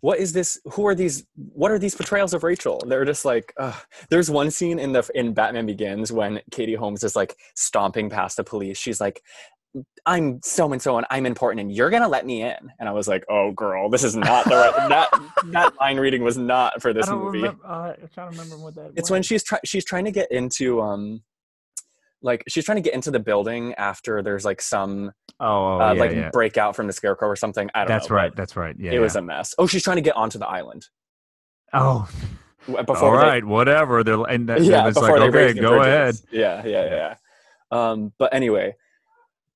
what 0.00 0.18
is 0.18 0.32
this? 0.32 0.58
Who 0.72 0.86
are 0.86 0.94
these? 0.94 1.24
What 1.36 1.70
are 1.70 1.78
these 1.78 1.94
portrayals 1.94 2.32
of 2.32 2.42
Rachel? 2.42 2.82
They're 2.86 3.04
just 3.04 3.26
like, 3.26 3.52
ugh. 3.58 3.74
there's 4.08 4.30
one 4.30 4.50
scene 4.50 4.78
in 4.78 4.92
the 4.92 5.08
in 5.14 5.34
Batman 5.34 5.66
Begins 5.66 6.10
when 6.10 6.40
Katie 6.50 6.74
Holmes 6.74 7.04
is 7.04 7.14
like 7.14 7.36
stomping 7.54 8.08
past 8.08 8.36
the 8.38 8.44
police. 8.44 8.78
She's 8.78 9.00
like, 9.02 9.22
I'm 10.04 10.40
so 10.42 10.70
and 10.72 10.82
so 10.82 10.96
and 10.98 11.06
I'm 11.10 11.24
important 11.26 11.60
and 11.60 11.72
you're 11.72 11.88
gonna 11.90 12.08
let 12.08 12.26
me 12.26 12.42
in. 12.42 12.56
And 12.78 12.88
I 12.88 12.92
was 12.92 13.08
like, 13.08 13.24
oh 13.30 13.52
girl, 13.52 13.88
this 13.88 14.04
is 14.04 14.14
not 14.16 14.44
the 14.44 14.56
right 14.56 14.88
that 14.88 15.10
that 15.46 15.72
line 15.80 15.98
reading 15.98 16.22
was 16.22 16.36
not 16.36 16.82
for 16.82 16.92
this 16.92 17.08
I 17.08 17.12
don't 17.12 17.24
movie. 17.24 17.38
remember. 17.38 17.66
Uh, 17.66 17.94
I'm 18.02 18.08
trying 18.12 18.32
to 18.32 18.38
remember 18.38 18.58
what 18.62 18.74
that. 18.74 18.90
It's 18.96 19.02
was. 19.02 19.10
when 19.10 19.22
she's 19.22 19.42
trying 19.42 19.62
she's 19.64 19.84
trying 19.84 20.04
to 20.04 20.10
get 20.10 20.30
into 20.30 20.80
um 20.82 21.22
like 22.20 22.44
she's 22.48 22.64
trying 22.64 22.76
to 22.76 22.82
get 22.82 22.94
into 22.94 23.10
the 23.10 23.18
building 23.20 23.74
after 23.74 24.22
there's 24.22 24.44
like 24.44 24.60
some 24.60 25.12
Oh, 25.40 25.46
oh 25.46 25.80
uh, 25.80 25.92
yeah, 25.94 26.00
like 26.00 26.10
yeah. 26.12 26.30
breakout 26.30 26.76
from 26.76 26.86
the 26.86 26.92
scarecrow 26.92 27.26
or 27.28 27.34
something. 27.34 27.68
I 27.74 27.80
don't 27.80 27.88
That's 27.88 28.08
know. 28.10 28.14
right. 28.16 28.36
That's 28.36 28.54
right. 28.54 28.76
Yeah. 28.78 28.92
it 28.92 28.98
was 29.00 29.16
a 29.16 29.22
mess. 29.22 29.54
Oh, 29.58 29.66
she's 29.66 29.82
trying 29.82 29.96
to 29.96 30.02
get 30.02 30.14
onto 30.14 30.38
the 30.38 30.46
island. 30.46 30.86
oh, 31.72 32.08
W- 32.68 32.84
Before 32.84 33.16
all 33.16 33.20
they- 33.20 33.26
right, 33.28 33.44
whatever. 33.44 34.04
They're 34.04 34.22
and 34.24 34.48
that, 34.48 34.62
yeah, 34.62 34.86
it's 34.86 34.96
like 34.98 35.10
okay, 35.14 35.30
break 35.30 35.54
the 35.56 35.62
go 35.62 35.80
ahead. 35.82 36.14
Yeah, 36.30 36.64
yeah, 36.64 36.84
yeah. 36.84 37.14
Um, 37.72 38.12
but 38.18 38.32
anyway, 38.34 38.76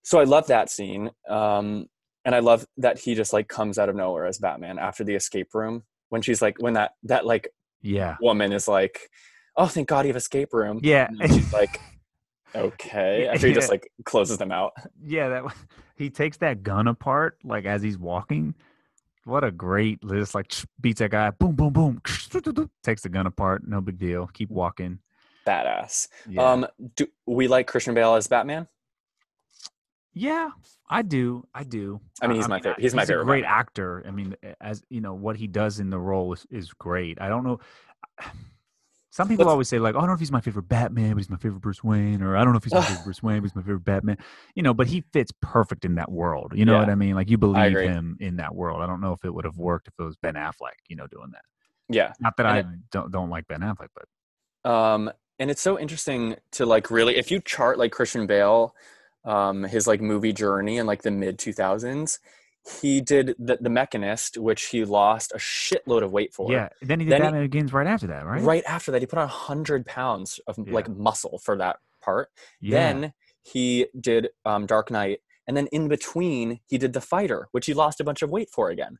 so 0.06 0.20
I 0.20 0.24
love 0.24 0.46
that 0.46 0.70
scene. 0.70 1.10
Um, 1.28 1.88
and 2.24 2.32
I 2.32 2.38
love 2.38 2.64
that 2.76 2.96
he 3.00 3.16
just 3.16 3.32
like 3.32 3.48
comes 3.48 3.76
out 3.76 3.88
of 3.88 3.96
nowhere 3.96 4.24
as 4.26 4.38
Batman 4.38 4.78
after 4.78 5.02
the 5.02 5.14
escape 5.16 5.48
room 5.52 5.82
when 6.10 6.22
she's 6.22 6.40
like 6.40 6.56
when 6.60 6.74
that 6.74 6.92
that 7.02 7.26
like 7.26 7.48
Yeah, 7.82 8.16
woman 8.20 8.52
is 8.52 8.68
like, 8.68 9.10
"Oh, 9.56 9.66
thank 9.66 9.88
God 9.88 10.04
you 10.06 10.10
have 10.10 10.16
escape 10.16 10.52
room." 10.52 10.78
yeah, 10.82 11.08
And 11.20 11.32
she's 11.32 11.52
like, 11.52 11.80
"Okay." 12.54 13.26
After 13.32 13.48
he 13.48 13.52
just 13.52 13.70
like 13.70 13.90
closes 14.04 14.38
them 14.38 14.52
out. 14.52 14.72
yeah. 15.02 15.28
That 15.28 15.44
he 15.96 16.08
takes 16.10 16.36
that 16.38 16.62
gun 16.62 16.86
apart 16.88 17.38
like 17.44 17.64
as 17.64 17.82
he's 17.82 17.98
walking. 17.98 18.54
What 19.24 19.42
a 19.42 19.50
great 19.50 20.04
list! 20.04 20.34
like 20.36 20.52
beats 20.80 21.00
that 21.00 21.10
guy. 21.10 21.30
Boom, 21.30 21.56
boom, 21.56 21.72
boom. 21.72 22.00
Takes 22.84 23.02
the 23.02 23.08
gun 23.08 23.26
apart. 23.26 23.66
No 23.66 23.80
big 23.80 23.98
deal. 23.98 24.28
Keep 24.32 24.50
walking. 24.50 25.00
Badass. 25.46 26.06
Yeah. 26.28 26.42
Um, 26.52 26.66
do 26.96 27.06
we 27.26 27.48
like 27.48 27.66
Christian 27.66 27.94
Bale 27.94 28.14
as 28.14 28.26
Batman? 28.28 28.68
Yeah, 30.18 30.48
I 30.88 31.02
do. 31.02 31.46
I 31.54 31.62
do. 31.62 32.00
I 32.22 32.26
mean, 32.26 32.38
he's 32.38 32.48
my 32.48 32.58
favorite- 32.58 32.80
he's 32.80 32.94
my 32.94 33.02
a 33.02 33.06
favorite 33.06 33.26
great 33.26 33.42
Batman. 33.42 33.58
actor. 33.60 34.02
I 34.08 34.10
mean, 34.12 34.34
as 34.62 34.82
you 34.88 35.02
know, 35.02 35.12
what 35.12 35.36
he 35.36 35.46
does 35.46 35.78
in 35.78 35.90
the 35.90 35.98
role 35.98 36.32
is, 36.32 36.46
is 36.50 36.72
great. 36.72 37.20
I 37.20 37.28
don't 37.28 37.44
know. 37.44 37.60
Some 39.10 39.28
people 39.28 39.44
Let's- 39.46 39.52
always 39.52 39.68
say 39.68 39.78
like, 39.78 39.94
oh, 39.94 39.98
"I 39.98 40.00
don't 40.02 40.08
know 40.08 40.14
if 40.14 40.20
he's 40.20 40.32
my 40.32 40.40
favorite 40.42 40.68
Batman, 40.68 41.10
but 41.12 41.18
he's 41.18 41.30
my 41.30 41.36
favorite 41.38 41.60
Bruce 41.60 41.82
Wayne," 41.84 42.22
or 42.22 42.36
"I 42.36 42.44
don't 42.44 42.52
know 42.52 42.58
if 42.58 42.64
he's 42.64 42.74
my 42.74 42.82
favorite 42.82 43.04
Bruce 43.04 43.22
Wayne, 43.22 43.40
but 43.40 43.44
he's 43.50 43.56
my 43.56 43.62
favorite 43.62 43.84
Batman." 43.84 44.18
You 44.54 44.62
know, 44.62 44.74
but 44.74 44.86
he 44.88 45.04
fits 45.12 45.32
perfect 45.40 45.84
in 45.86 45.94
that 45.94 46.10
world. 46.10 46.52
You 46.54 46.64
know 46.66 46.74
Yeah. 46.74 46.80
what 46.80 46.90
I 46.90 46.94
mean? 46.96 47.14
Like 47.14 47.30
you 47.30 47.38
believe 47.38 47.76
him 47.78 48.16
in 48.20 48.36
that 48.36 48.54
world. 48.54 48.82
I 48.82 48.86
don't 48.86 49.00
know 49.00 49.12
if 49.12 49.24
it 49.24 49.32
would 49.32 49.44
have 49.46 49.56
worked 49.58 49.88
if 49.88 49.94
it 49.98 50.02
was 50.02 50.16
Ben 50.16 50.34
Affleck. 50.34 50.76
You 50.88 50.96
know, 50.96 51.06
doing 51.06 51.30
that. 51.32 51.42
Yeah. 51.88 52.12
Not 52.20 52.36
that 52.36 52.46
And 52.46 52.54
I 52.54 52.58
it- 52.60 52.90
don't 52.90 53.10
don't 53.10 53.30
like 53.30 53.46
Ben 53.48 53.60
Affleck, 53.60 53.88
but 53.94 54.70
um 54.70 55.10
and 55.38 55.50
it's 55.50 55.62
so 55.62 55.78
interesting 55.78 56.36
to 56.52 56.66
like 56.66 56.90
really 56.90 57.16
if 57.16 57.30
you 57.30 57.40
chart 57.40 57.78
like 57.78 57.92
christian 57.92 58.26
bale 58.26 58.74
um 59.26 59.64
his 59.64 59.86
like 59.86 60.00
movie 60.00 60.32
journey 60.32 60.78
in 60.78 60.86
like 60.86 61.02
the 61.02 61.10
mid 61.10 61.38
2000s 61.38 62.18
he 62.80 63.00
did 63.00 63.34
the, 63.38 63.58
the 63.60 63.70
machinist 63.70 64.38
which 64.38 64.64
he 64.66 64.84
lost 64.84 65.30
a 65.32 65.38
shitload 65.38 66.02
of 66.02 66.10
weight 66.12 66.32
for 66.34 66.50
yeah. 66.50 66.68
Then 66.82 66.98
he 66.98 67.06
did 67.06 67.12
Then 67.12 67.20
he- 67.20 67.24
Batman 67.26 67.42
Begins 67.42 67.72
right 67.72 67.86
after 67.86 68.08
that, 68.08 68.26
right? 68.26 68.42
right 68.42 68.64
after 68.66 68.90
that 68.92 69.00
he 69.02 69.06
put 69.06 69.18
on 69.20 69.28
100 69.28 69.86
pounds 69.86 70.40
of 70.48 70.56
like 70.58 70.88
muscle 70.88 71.38
for 71.38 71.56
that 71.58 71.76
part 72.02 72.28
Yeah. 72.60 72.78
then 72.92 73.12
he 73.42 73.86
did 74.00 74.30
um 74.44 74.66
dark 74.66 74.90
knight 74.90 75.20
and 75.46 75.56
then 75.56 75.66
in 75.68 75.86
between 75.88 76.60
he 76.66 76.76
did 76.78 76.92
the 76.92 77.00
fighter 77.00 77.48
which 77.52 77.66
he 77.66 77.74
lost 77.74 78.00
a 78.00 78.04
bunch 78.04 78.22
of 78.22 78.30
weight 78.30 78.50
for 78.50 78.70
again 78.70 78.98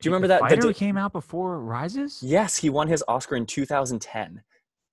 do 0.00 0.08
you 0.08 0.12
remember 0.12 0.28
that- 0.28 0.40
that 0.42 0.50
Fighter 0.50 0.68
di- 0.68 0.74
came 0.74 0.96
out 0.98 1.12
before 1.12 1.58
Rises? 1.60 2.20
yes 2.22 2.56
he 2.58 2.68
won 2.70 2.88
his 2.88 3.02
oscar 3.08 3.36
in 3.36 3.46
2010 3.46 4.42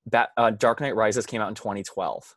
Bat, 0.05 0.29
uh, 0.35 0.49
dark 0.51 0.81
knight 0.81 0.95
rises 0.97 1.25
came 1.25 1.39
out 1.41 1.47
in 1.47 1.55
2012 1.55 2.35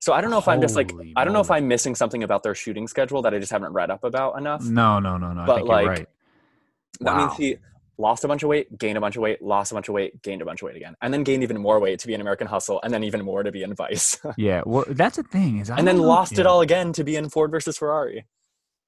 so 0.00 0.12
i 0.12 0.20
don't 0.20 0.30
know 0.30 0.38
if 0.38 0.48
i'm 0.48 0.60
just 0.60 0.76
like 0.76 0.90
Holy 0.90 1.12
i 1.16 1.24
don't 1.24 1.32
know 1.34 1.40
if 1.40 1.50
i'm 1.50 1.66
missing 1.68 1.94
something 1.94 2.22
about 2.22 2.42
their 2.42 2.54
shooting 2.54 2.86
schedule 2.88 3.22
that 3.22 3.34
i 3.34 3.38
just 3.38 3.52
haven't 3.52 3.72
read 3.72 3.90
up 3.90 4.04
about 4.04 4.38
enough 4.38 4.62
No, 4.64 4.98
no, 4.98 5.16
no, 5.18 5.32
no. 5.32 5.42
I 5.42 5.46
But, 5.46 5.56
think 5.56 5.68
like, 5.68 5.82
you're 5.84 5.92
right. 5.92 6.08
that 7.00 7.16
means 7.16 7.36
he 7.36 7.56
lost 7.98 8.24
a 8.24 8.28
bunch 8.28 8.42
of 8.42 8.48
weight 8.50 8.76
gained 8.78 8.98
a 8.98 9.00
bunch 9.00 9.16
of 9.16 9.22
weight 9.22 9.40
lost 9.42 9.72
a 9.72 9.74
bunch 9.74 9.88
of 9.88 9.94
weight 9.94 10.20
gained 10.22 10.42
a 10.42 10.44
bunch 10.44 10.60
of 10.62 10.66
weight 10.66 10.76
again 10.76 10.94
and 11.00 11.12
then 11.14 11.22
gained 11.24 11.42
even 11.42 11.58
more 11.58 11.80
weight 11.80 11.98
to 12.00 12.06
be 12.06 12.14
in 12.14 12.20
american 12.20 12.46
hustle 12.46 12.78
and 12.82 12.92
then 12.92 13.02
even 13.02 13.24
more 13.24 13.42
to 13.42 13.50
be 13.50 13.62
in 13.62 13.74
vice 13.74 14.18
Yeah, 14.36 14.62
well, 14.66 14.84
that's 14.88 15.16
the 15.16 15.22
thing 15.22 15.58
is, 15.58 15.70
I 15.70 15.76
and 15.78 15.88
then 15.88 15.98
lost 15.98 16.38
it 16.38 16.46
all 16.46 16.60
again 16.60 16.92
to 16.94 17.04
be 17.04 17.16
in 17.16 17.28
ford 17.30 17.50
versus 17.50 17.78
ferrari 17.78 18.26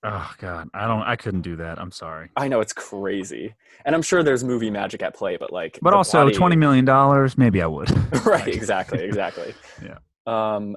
Oh 0.04 0.30
God, 0.38 0.68
I 0.72 0.86
don't. 0.86 1.02
I 1.02 1.16
couldn't 1.16 1.40
do 1.40 1.56
that. 1.56 1.80
I'm 1.80 1.90
sorry. 1.90 2.30
i 2.36 2.46
know 2.46 2.60
it's 2.60 2.72
crazy 2.72 3.54
and 3.84 3.96
i'm 3.96 4.02
sure 4.02 4.22
there's 4.22 4.44
movie 4.44 4.70
magic 4.70 5.02
at 5.02 5.12
play 5.16 5.36
but 5.36 5.52
like 5.52 5.76
But 5.82 5.92
also, 5.92 6.22
body- 6.24 6.36
twenty 6.36 6.54
million 6.54 6.84
dollars, 6.84 7.36
maybe 7.36 7.60
I 7.62 7.66
would. 7.66 7.90
right 8.24 8.46
exactly 8.60 9.02
exactly 9.02 9.54
Yeah. 9.82 9.98
um 10.26 10.76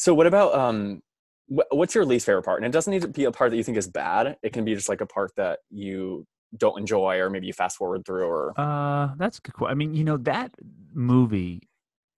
so 0.00 0.14
what 0.14 0.26
about 0.26 0.54
um 0.54 1.02
wh- 1.48 1.70
what's 1.78 1.94
your 1.94 2.04
least 2.04 2.24
favorite 2.26 2.42
part 2.44 2.58
and 2.58 2.66
it 2.66 2.72
doesn't 2.72 2.90
need 2.92 3.02
to 3.02 3.08
be 3.08 3.24
a 3.24 3.32
part 3.32 3.50
that 3.50 3.56
you 3.56 3.64
think 3.64 3.76
is 3.78 3.88
bad 3.88 4.36
it 4.42 4.52
can 4.52 4.64
be 4.64 4.74
just 4.74 4.88
like 4.88 5.00
a 5.00 5.06
part 5.06 5.30
that 5.36 5.58
you 5.70 6.26
don't 6.56 6.78
enjoy 6.80 7.18
or 7.18 7.28
maybe 7.30 7.46
you 7.46 7.52
fast 7.52 7.76
forward 7.76 8.04
through 8.04 8.26
or 8.26 8.58
Uh, 8.58 9.14
that's 9.18 9.38
a 9.38 9.42
good. 9.42 9.66
I 9.68 9.74
mean, 9.74 9.94
you 9.94 10.02
know 10.02 10.16
that 10.32 10.50
movie, 10.92 11.68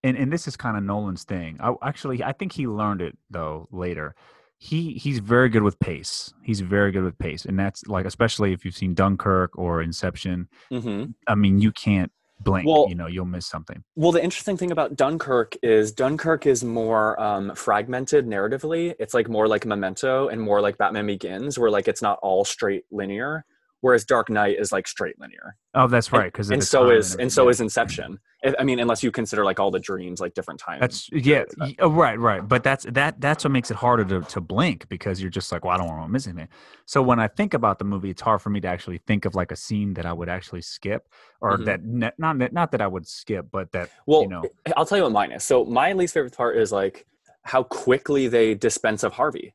and 0.03 0.17
and 0.17 0.33
this 0.33 0.49
is 0.49 0.57
kind 0.57 0.77
of 0.79 0.83
Nolan's 0.83 1.25
thing. 1.25 1.59
I 1.61 1.75
actually, 1.83 2.23
I 2.25 2.33
think 2.33 2.53
he 2.53 2.67
learned 2.67 3.03
it 3.03 3.19
though 3.31 3.69
later. 3.71 4.15
He 4.57 4.95
he's 4.95 5.19
very 5.19 5.51
good 5.51 5.63
with 5.63 5.79
pace. 5.81 6.33
He's 6.43 6.61
very 6.61 6.93
good 6.93 7.05
with 7.05 7.19
pace, 7.19 7.45
and 7.45 7.59
that's 7.59 7.87
like 7.87 8.07
especially 8.07 8.53
if 8.55 8.65
you've 8.65 8.77
seen 8.83 8.95
Dunkirk 8.95 9.59
or 9.59 9.83
Inception. 9.83 10.49
hmm 10.71 11.05
I 11.27 11.35
mean, 11.35 11.61
you 11.61 11.73
can't 11.73 12.13
blink. 12.45 12.67
Well- 12.67 12.87
you 12.89 12.95
know, 12.95 13.07
you'll 13.07 13.25
miss 13.25 13.47
something. 13.47 13.83
well 13.97 14.13
the 14.13 14.23
interesting 14.23 14.57
thing 14.57 14.71
about 14.71 14.97
dunkirk 14.97 15.57
is 15.63 15.93
dunkirk 15.93 16.47
is 16.47 16.63
more 16.65 17.21
um 17.21 17.55
fragmented 17.55 18.27
narratively 18.27 18.95
it's 18.99 19.15
like 19.15 19.29
more 19.29 19.47
like 19.49 19.65
memento 19.67 20.29
and 20.29 20.41
more 20.41 20.61
like 20.61 20.77
batman 20.79 21.07
begins 21.07 21.59
where 21.59 21.71
like 21.71 21.89
it's 21.89 22.03
not 22.03 22.19
all 22.23 22.45
straight 22.45 22.85
linear 22.91 23.45
whereas 23.83 24.05
Dark 24.07 24.31
Knight 24.31 24.59
is 24.59 24.73
like 24.73 24.89
straight 24.89 25.21
linear. 25.21 25.57
Oh, 25.75 25.87
that's 25.87 26.11
right. 26.13 26.33
Because 26.33 26.51
and 26.51 26.65
so 26.65 26.91
is 26.91 27.15
and 27.17 27.31
so 27.31 27.49
is 27.51 27.61
Inception. 27.61 28.19
If- 28.43 28.55
I 28.59 28.65
mean, 28.65 28.81
unless 28.81 29.03
you 29.05 29.11
consider 29.13 29.45
like 29.45 29.61
all 29.61 29.71
the 29.71 29.79
dreams 29.79 30.21
like 30.21 30.35
different 30.35 30.59
times. 30.59 30.81
That's 30.81 31.09
yeah, 31.13 31.45
y- 31.59 31.77
oh, 31.79 31.91
right, 31.91 32.19
right. 32.19 32.47
But 32.47 32.65
that's 32.65 32.85
that 32.91 33.21
that's 33.21 33.45
what 33.45 33.51
makes 33.53 33.71
it 33.71 33.77
harder 33.77 34.05
to, 34.05 34.27
to 34.31 34.41
blink 34.41 34.89
because 34.89 35.21
you're 35.21 35.31
just 35.31 35.53
like, 35.53 35.65
well, 35.65 35.75
I 35.75 35.77
don't 35.79 35.87
want 35.89 36.07
to 36.07 36.09
miss 36.13 36.27
anything. 36.27 36.49
So 36.87 37.03
when 37.03 37.21
I 37.21 37.29
think 37.29 37.55
about 37.55 37.79
the 37.79 37.85
movie, 37.85 38.11
it's 38.11 38.23
hard 38.23 38.41
for 38.43 38.51
me 38.51 38.61
to 38.63 38.69
actually 38.69 38.99
think 39.07 39.25
of 39.27 39.35
like 39.35 39.53
a 39.53 39.57
scene 39.57 39.95
that 39.95 40.07
I 40.07 40.13
would 40.13 40.29
actually 40.29 40.63
skip, 40.63 41.09
or 41.41 41.59
Mhm. 41.59 41.65
that 41.67 41.85
ne- 41.85 42.11
not 42.19 42.39
that 42.39 42.53
not 42.53 42.73
that 42.73 42.81
I 42.81 42.87
would 42.87 43.07
skip, 43.07 43.47
but 43.53 43.71
that 43.73 43.91
well, 44.07 44.23
you 44.23 44.29
know, 44.29 44.43
I'll 44.77 44.87
tell 44.87 44.99
you 44.99 45.05
what 45.05 45.13
mine 45.13 45.33
is. 45.33 45.45
So 45.45 45.65
my 45.65 45.93
least 45.93 46.15
favorite 46.15 46.37
part 46.37 46.57
is 46.57 46.73
like 46.73 47.07
how 47.45 47.63
quickly 47.65 48.29
they 48.29 48.55
dispense 48.55 49.03
of 49.03 49.13
Harvey. 49.13 49.55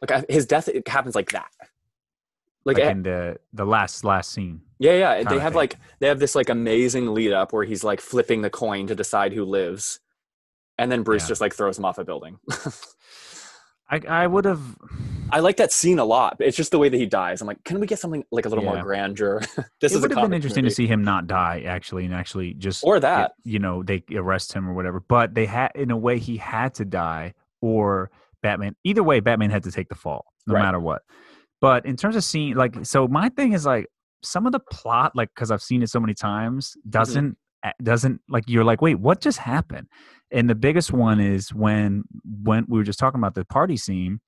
Like 0.00 0.10
I- 0.10 0.32
his 0.32 0.46
death 0.46 0.68
it 0.68 0.86
happens 0.88 1.14
like 1.14 1.30
that. 1.32 1.50
Like, 2.64 2.78
like 2.78 2.86
eh, 2.86 2.90
in 2.90 3.02
the 3.02 3.36
the 3.52 3.64
last 3.66 4.04
last 4.04 4.32
scene. 4.32 4.60
yeah, 4.78 4.92
yeah. 4.92 5.22
They 5.24 5.38
have 5.38 5.52
thing. 5.52 5.58
like 5.58 5.76
they 6.00 6.08
have 6.08 6.18
this 6.18 6.34
like 6.34 6.48
amazing 6.48 7.12
lead 7.12 7.32
up 7.32 7.52
where 7.52 7.64
he's 7.64 7.84
like 7.84 8.00
flipping 8.00 8.42
the 8.42 8.50
coin 8.50 8.86
to 8.86 8.94
decide 8.94 9.32
who 9.34 9.44
lives, 9.44 10.00
and 10.78 10.90
then 10.90 11.02
Bruce 11.02 11.24
Yeah. 11.24 11.28
just 11.28 11.40
like 11.40 11.54
throws 11.54 11.78
him 11.78 11.84
off 11.84 11.98
a 11.98 12.04
building. 12.04 12.38
I 13.90 14.00
I 14.08 14.26
would 14.26 14.44
have. 14.46 14.62
I 15.30 15.40
like 15.40 15.56
that 15.56 15.72
scene 15.72 15.98
a 15.98 16.04
lot. 16.04 16.36
It's 16.40 16.56
just 16.56 16.70
the 16.70 16.78
way 16.78 16.88
that 16.88 16.96
he 16.96 17.06
dies. 17.06 17.40
I'm 17.40 17.46
like, 17.46 17.62
can 17.64 17.80
we 17.80 17.86
get 17.86 17.98
something 17.98 18.24
like 18.30 18.46
a 18.46 18.48
little 18.48 18.64
more 18.64 18.76
Yeah. 18.76 18.82
grandeur? 18.82 19.40
this 19.80 19.92
It 19.92 19.96
is 19.96 19.96
a 19.96 20.00
would 20.02 20.12
have 20.12 20.22
been 20.22 20.32
interesting 20.32 20.62
movie. 20.64 20.70
to 20.70 20.74
see 20.74 20.86
him 20.86 21.02
not 21.04 21.26
die 21.26 21.64
actually, 21.66 22.04
and 22.06 22.14
actually 22.14 22.54
just 22.54 22.82
or 22.84 22.98
that. 23.00 23.32
you 23.44 23.58
know 23.58 23.82
they 23.82 24.02
arrest 24.14 24.52
him 24.54 24.68
or 24.68 24.72
whatever. 24.74 25.00
But 25.00 25.34
they 25.34 25.44
had 25.46 25.72
in 25.74 25.90
a 25.90 25.96
way 25.96 26.18
he 26.18 26.36
had 26.38 26.74
to 26.74 26.84
die, 26.86 27.34
or 27.60 28.10
Batman. 28.42 28.74
Either 28.84 29.02
way, 29.02 29.20
Batman 29.20 29.50
had 29.50 29.64
to 29.64 29.70
take 29.72 29.88
the 29.88 29.94
fall, 29.94 30.24
no 30.46 30.54
Right. 30.54 30.62
matter 30.62 30.80
what. 30.80 31.02
But 31.64 31.86
in 31.86 31.96
terms 31.96 32.14
of 32.14 32.24
seeing, 32.24 32.54
like, 32.56 32.74
so 32.84 33.08
my 33.08 33.30
thing 33.30 33.54
is 33.54 33.64
like 33.64 33.86
some 34.22 34.44
of 34.44 34.52
the 34.52 34.60
plot, 34.70 35.12
like, 35.14 35.30
because 35.34 35.50
I've 35.50 35.62
seen 35.62 35.82
it 35.82 35.88
so 35.88 35.98
many 35.98 36.12
times, 36.12 36.76
Mm-hmm. 36.76 36.90
doesn't 36.90 37.38
a- 37.64 37.72
doesn't 37.82 38.20
like 38.28 38.44
you're 38.46 38.64
like, 38.64 38.82
wait, 38.82 38.96
what 39.00 39.22
just 39.22 39.38
happened? 39.38 39.86
And 40.30 40.50
the 40.50 40.54
biggest 40.54 40.92
one 40.92 41.20
is 41.20 41.54
when 41.54 42.04
when 42.42 42.66
we 42.68 42.76
were 42.78 42.84
just 42.84 42.98
talking 42.98 43.18
about 43.18 43.34
the 43.34 43.46
party 43.46 43.78
scene, 43.78 44.20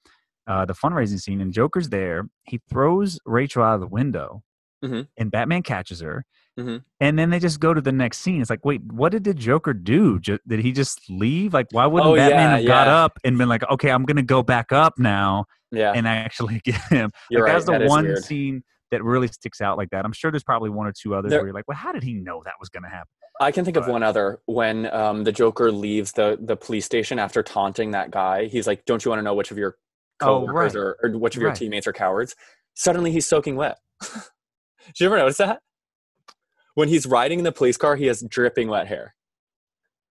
uh, 0.47 0.65
the 0.65 0.73
fundraising 0.73 1.21
scene, 1.21 1.43
and 1.43 1.53
Joker's 1.53 1.91
there. 1.91 2.29
He 2.45 2.61
throws 2.71 3.19
Rachel 3.27 3.63
out 3.63 3.75
of 3.75 3.81
the 3.83 3.87
window, 4.01 4.43
Mhm. 4.83 5.07
and 5.19 5.31
Batman 5.31 5.63
catches 5.63 6.01
her. 6.01 6.25
Mhm. 6.59 6.85
And 7.01 7.19
then 7.19 7.29
they 7.29 7.39
just 7.39 7.61
go 7.61 7.75
to 7.75 7.83
the 7.83 7.93
next 7.93 8.21
scene. 8.21 8.41
It's 8.41 8.49
like, 8.49 8.65
wait, 8.65 8.81
what 8.91 9.13
did 9.13 9.25
the 9.25 9.35
Joker 9.35 9.75
do? 9.75 10.19
Ju- 10.21 10.39
did 10.49 10.61
he 10.61 10.73
just 10.73 11.01
leave? 11.11 11.53
Like, 11.53 11.67
why 11.73 11.85
wouldn't 11.87 12.11
Oh, 12.11 12.17
Batman 12.17 12.51
yeah, 12.51 12.57
have 12.57 12.67
got 12.67 12.89
up 12.89 13.19
and 13.25 13.37
been 13.37 13.51
like, 13.51 13.63
okay, 13.71 13.91
I'm 13.91 14.05
gonna 14.07 14.23
go 14.23 14.43
back 14.43 14.73
up 14.73 14.95
now 14.99 15.45
Yeah, 15.77 15.93
and 15.93 16.07
actually 16.09 16.61
get 16.65 16.81
him? 16.89 17.11
you're 17.31 17.43
like, 17.43 17.49
right. 17.49 17.53
That's 17.55 17.67
the 17.67 17.79
that 17.79 17.89
one 17.89 18.05
weird. 18.05 18.25
scene 18.25 18.63
that 18.91 19.03
really 19.05 19.29
sticks 19.29 19.61
out 19.61 19.77
like 19.77 19.91
that. 19.91 20.05
I'm 20.05 20.13
sure 20.13 20.31
there's 20.31 20.45
probably 20.45 20.71
one 20.71 20.87
or 20.87 20.93
two 20.93 21.15
others 21.15 21.31
There- 21.31 21.41
where 21.41 21.49
you're 21.49 21.55
like, 21.55 21.67
well, 21.69 21.77
how 21.77 21.93
did 21.93 22.03
he 22.03 22.15
know 22.15 22.43
that 22.45 22.55
was 22.61 22.69
gonna 22.69 22.89
happen? 22.89 23.09
I 23.41 23.53
can 23.53 23.65
think 23.67 23.77
of 23.77 23.87
one 23.87 24.03
other 24.03 24.39
when 24.47 24.91
um, 24.95 25.25
the 25.25 25.33
Joker 25.33 25.71
leaves 25.71 26.13
the 26.13 26.39
the 26.41 26.57
police 26.57 26.87
station 26.87 27.19
after 27.19 27.43
taunting 27.43 27.91
that 27.91 28.11
guy. 28.11 28.47
He's 28.47 28.67
like, 28.67 28.85
"Don't 28.87 29.05
you 29.05 29.11
want 29.11 29.19
to 29.19 29.23
know 29.25 29.35
which 29.35 29.51
of 29.51 29.59
your 29.59 29.77
Oh, 30.23 30.41
coworkers 30.47 30.75
right. 30.75 30.81
or, 30.81 30.97
or 31.03 31.11
which 31.19 31.37
of 31.37 31.43
your 31.43 31.51
Right. 31.51 31.59
teammates 31.59 31.87
are 31.87 31.93
cowards?" 31.93 32.35
Suddenly, 32.75 33.11
he's 33.13 33.27
soaking 33.27 33.57
wet. 33.57 33.77
Did 34.01 35.01
you 35.01 35.07
ever 35.07 35.19
notice 35.19 35.37
that? 35.37 35.61
When 36.75 36.89
he's 36.89 37.05
riding 37.07 37.39
in 37.41 37.45
the 37.45 37.53
police 37.53 37.77
car, 37.77 37.97
he 37.97 38.07
has 38.07 38.23
dripping 38.23 38.69
wet 38.69 38.87
hair. 38.87 39.15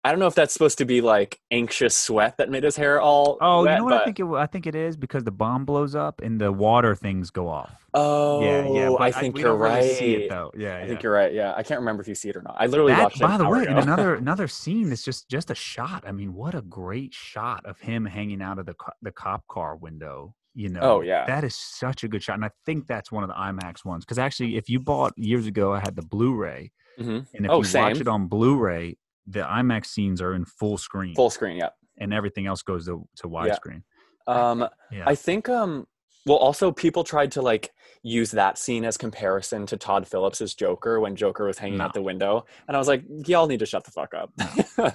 I 0.03 0.11
don't 0.11 0.19
know 0.19 0.27
if 0.27 0.35
that's 0.35 0.53
supposed 0.53 0.77
to 0.77 0.85
be 0.85 1.01
like 1.01 1.39
anxious 1.51 1.93
sweat 1.93 2.37
that 2.37 2.49
made 2.49 2.63
his 2.63 2.77
hair 2.77 3.01
all. 3.01 3.37
Oh, 3.41 3.65
wet, 3.65 3.73
you 3.73 3.77
know 3.79 3.83
what 3.83 3.93
I 4.01 4.05
think 4.05 4.19
it 4.19 4.25
I 4.25 4.45
think 4.45 4.65
it 4.65 4.73
is 4.75 4.95
because 4.95 5.25
the 5.25 5.31
bomb 5.31 5.65
blows 5.65 5.93
up 5.93 6.21
and 6.21 6.39
the 6.39 6.53
water 6.53 6.95
things 6.95 7.31
go 7.31 7.49
off. 7.49 7.85
Oh, 7.93 8.41
yeah, 8.41 8.65
yeah. 8.69 8.95
I 8.97 9.11
think 9.11 9.35
we 9.35 9.41
you're 9.41 9.49
don't 9.51 9.59
really 9.59 9.75
right. 9.75 9.91
see 9.97 10.15
it 10.15 10.29
though. 10.29 10.51
Yeah, 10.55 10.77
I 10.77 10.79
yeah. 10.81 10.85
think 10.87 11.03
you're 11.03 11.11
right. 11.11 11.33
Yeah, 11.33 11.53
I 11.57 11.63
can't 11.63 11.81
remember 11.81 12.01
if 12.01 12.07
you 12.07 12.15
see 12.15 12.29
it 12.29 12.37
or 12.37 12.41
not. 12.41 12.55
I 12.57 12.67
literally 12.67 12.93
That, 12.93 13.03
watched 13.03 13.17
it. 13.17 13.23
by 13.23 13.37
the 13.37 13.49
way, 13.49 13.63
in 13.63 13.77
another 13.77 14.15
another 14.25 14.47
scene 14.47 14.87
that's 14.89 15.03
just 15.03 15.27
just 15.29 15.51
a 15.51 15.55
shot. 15.55 16.05
I 16.07 16.13
mean, 16.13 16.33
what 16.33 16.55
a 16.55 16.61
great 16.61 17.13
shot 17.13 17.65
of 17.65 17.79
him 17.81 18.05
hanging 18.05 18.41
out 18.41 18.57
of 18.57 18.65
the 18.67 18.75
co- 18.75 18.93
the 19.01 19.11
cop 19.11 19.45
car 19.47 19.75
window. 19.75 20.33
You 20.55 20.69
know, 20.69 20.79
Oh, 20.81 21.01
yeah. 21.01 21.25
that 21.27 21.43
is 21.43 21.55
such 21.55 22.03
a 22.03 22.07
good 22.07 22.23
shot, 22.23 22.35
and 22.35 22.43
I 22.45 22.49
think 22.65 22.87
that's 22.87 23.11
one 23.11 23.23
of 23.23 23.29
the 23.29 23.35
IMAX 23.35 23.85
ones. 23.85 24.03
Because 24.05 24.17
actually, 24.17 24.55
if 24.57 24.67
you 24.69 24.79
bought 24.79 25.13
years 25.17 25.45
ago, 25.45 25.73
I 25.73 25.79
had 25.79 25.95
the 25.95 26.01
Blu-ray, 26.01 26.71
Mhm. 26.99 27.27
and 27.35 27.45
if 27.45 27.51
Oh, 27.51 27.57
you 27.59 27.63
same. 27.65 27.83
watch 27.83 27.99
it 28.01 28.07
on 28.07 28.27
Blu-ray, 28.27 28.97
the 29.29 29.41
IMAX 29.41 29.85
scenes 29.87 30.21
are 30.21 30.33
in 30.33 30.45
full 30.45 30.77
screen, 30.77 31.15
full 31.15 31.29
screen. 31.29 31.57
Yeah. 31.57 31.69
and 31.97 32.13
everything 32.13 32.47
else 32.47 32.61
goes 32.63 32.85
to 32.87 33.07
to 33.17 33.27
widescreen. 33.27 33.83
Um, 34.27 34.67
Yeah, 34.91 35.03
I 35.07 35.15
think 35.15 35.47
um 35.49 35.87
well 36.25 36.37
also 36.37 36.71
people 36.71 37.03
tried 37.03 37.31
to 37.31 37.41
like 37.41 37.71
use 38.03 38.31
that 38.31 38.57
scene 38.57 38.85
as 38.85 38.97
comparison 38.97 39.65
to 39.65 39.77
Todd 39.77 40.07
Phillips's 40.07 40.53
Joker 40.53 40.99
when 40.99 41.15
Joker 41.15 41.45
was 41.45 41.57
hanging 41.57 41.81
out 41.81 41.93
the 41.93 42.01
window 42.01 42.45
and 42.67 42.75
I 42.75 42.79
was 42.79 42.87
like 42.87 43.03
y'all 43.27 43.47
need 43.47 43.59
to 43.59 43.65
shut 43.65 43.83
the 43.85 43.91
fuck 43.91 44.13
up. 44.13 44.31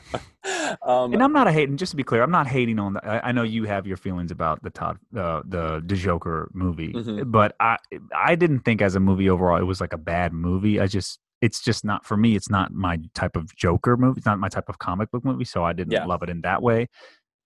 um 0.83 1.12
and 1.12 1.23
I'm 1.23 1.33
not 1.33 1.47
a 1.47 1.53
hating. 1.53 1.77
Just 1.77 1.90
to 1.90 1.97
be 1.97 2.03
clear, 2.05 2.23
I'm 2.23 2.31
not 2.31 2.47
hating 2.47 2.79
on 2.79 2.94
the. 2.94 3.05
I, 3.07 3.29
I 3.29 3.33
know 3.33 3.42
you 3.42 3.64
have 3.64 3.87
your 3.87 3.97
feelings 3.97 4.31
about 4.31 4.62
the 4.62 4.70
Todd, 4.70 4.99
uh, 5.16 5.42
the 5.47 5.83
the 5.85 5.97
Joker 5.97 6.51
movie, 6.55 6.92
Mhm. 6.92 7.31
but 7.31 7.55
I 7.61 7.79
I 8.14 8.35
didn't 8.35 8.61
think 8.61 8.83
as 8.83 8.94
a 8.94 9.01
movie 9.01 9.29
overall 9.29 9.59
it 9.59 9.64
was 9.64 9.81
like 9.81 9.92
a 9.92 9.99
bad 9.99 10.33
movie. 10.33 10.81
I 10.81 10.87
just 10.87 11.18
it's 11.40 11.61
just 11.61 11.85
not 11.85 12.05
for 12.07 12.16
me. 12.16 12.37
It's 12.37 12.49
not 12.51 12.73
my 12.73 12.99
type 13.14 13.37
of 13.37 13.55
Joker 13.57 13.97
movie. 13.97 14.18
It's 14.18 14.27
not 14.27 14.38
my 14.38 14.49
type 14.49 14.68
of 14.68 14.79
comic 14.79 15.11
book 15.11 15.25
movie. 15.25 15.44
So 15.44 15.64
I 15.64 15.73
didn't 15.73 15.92
Yeah. 15.92 16.07
love 16.07 16.23
it 16.23 16.31
in 16.31 16.40
that 16.42 16.62
way. 16.62 16.88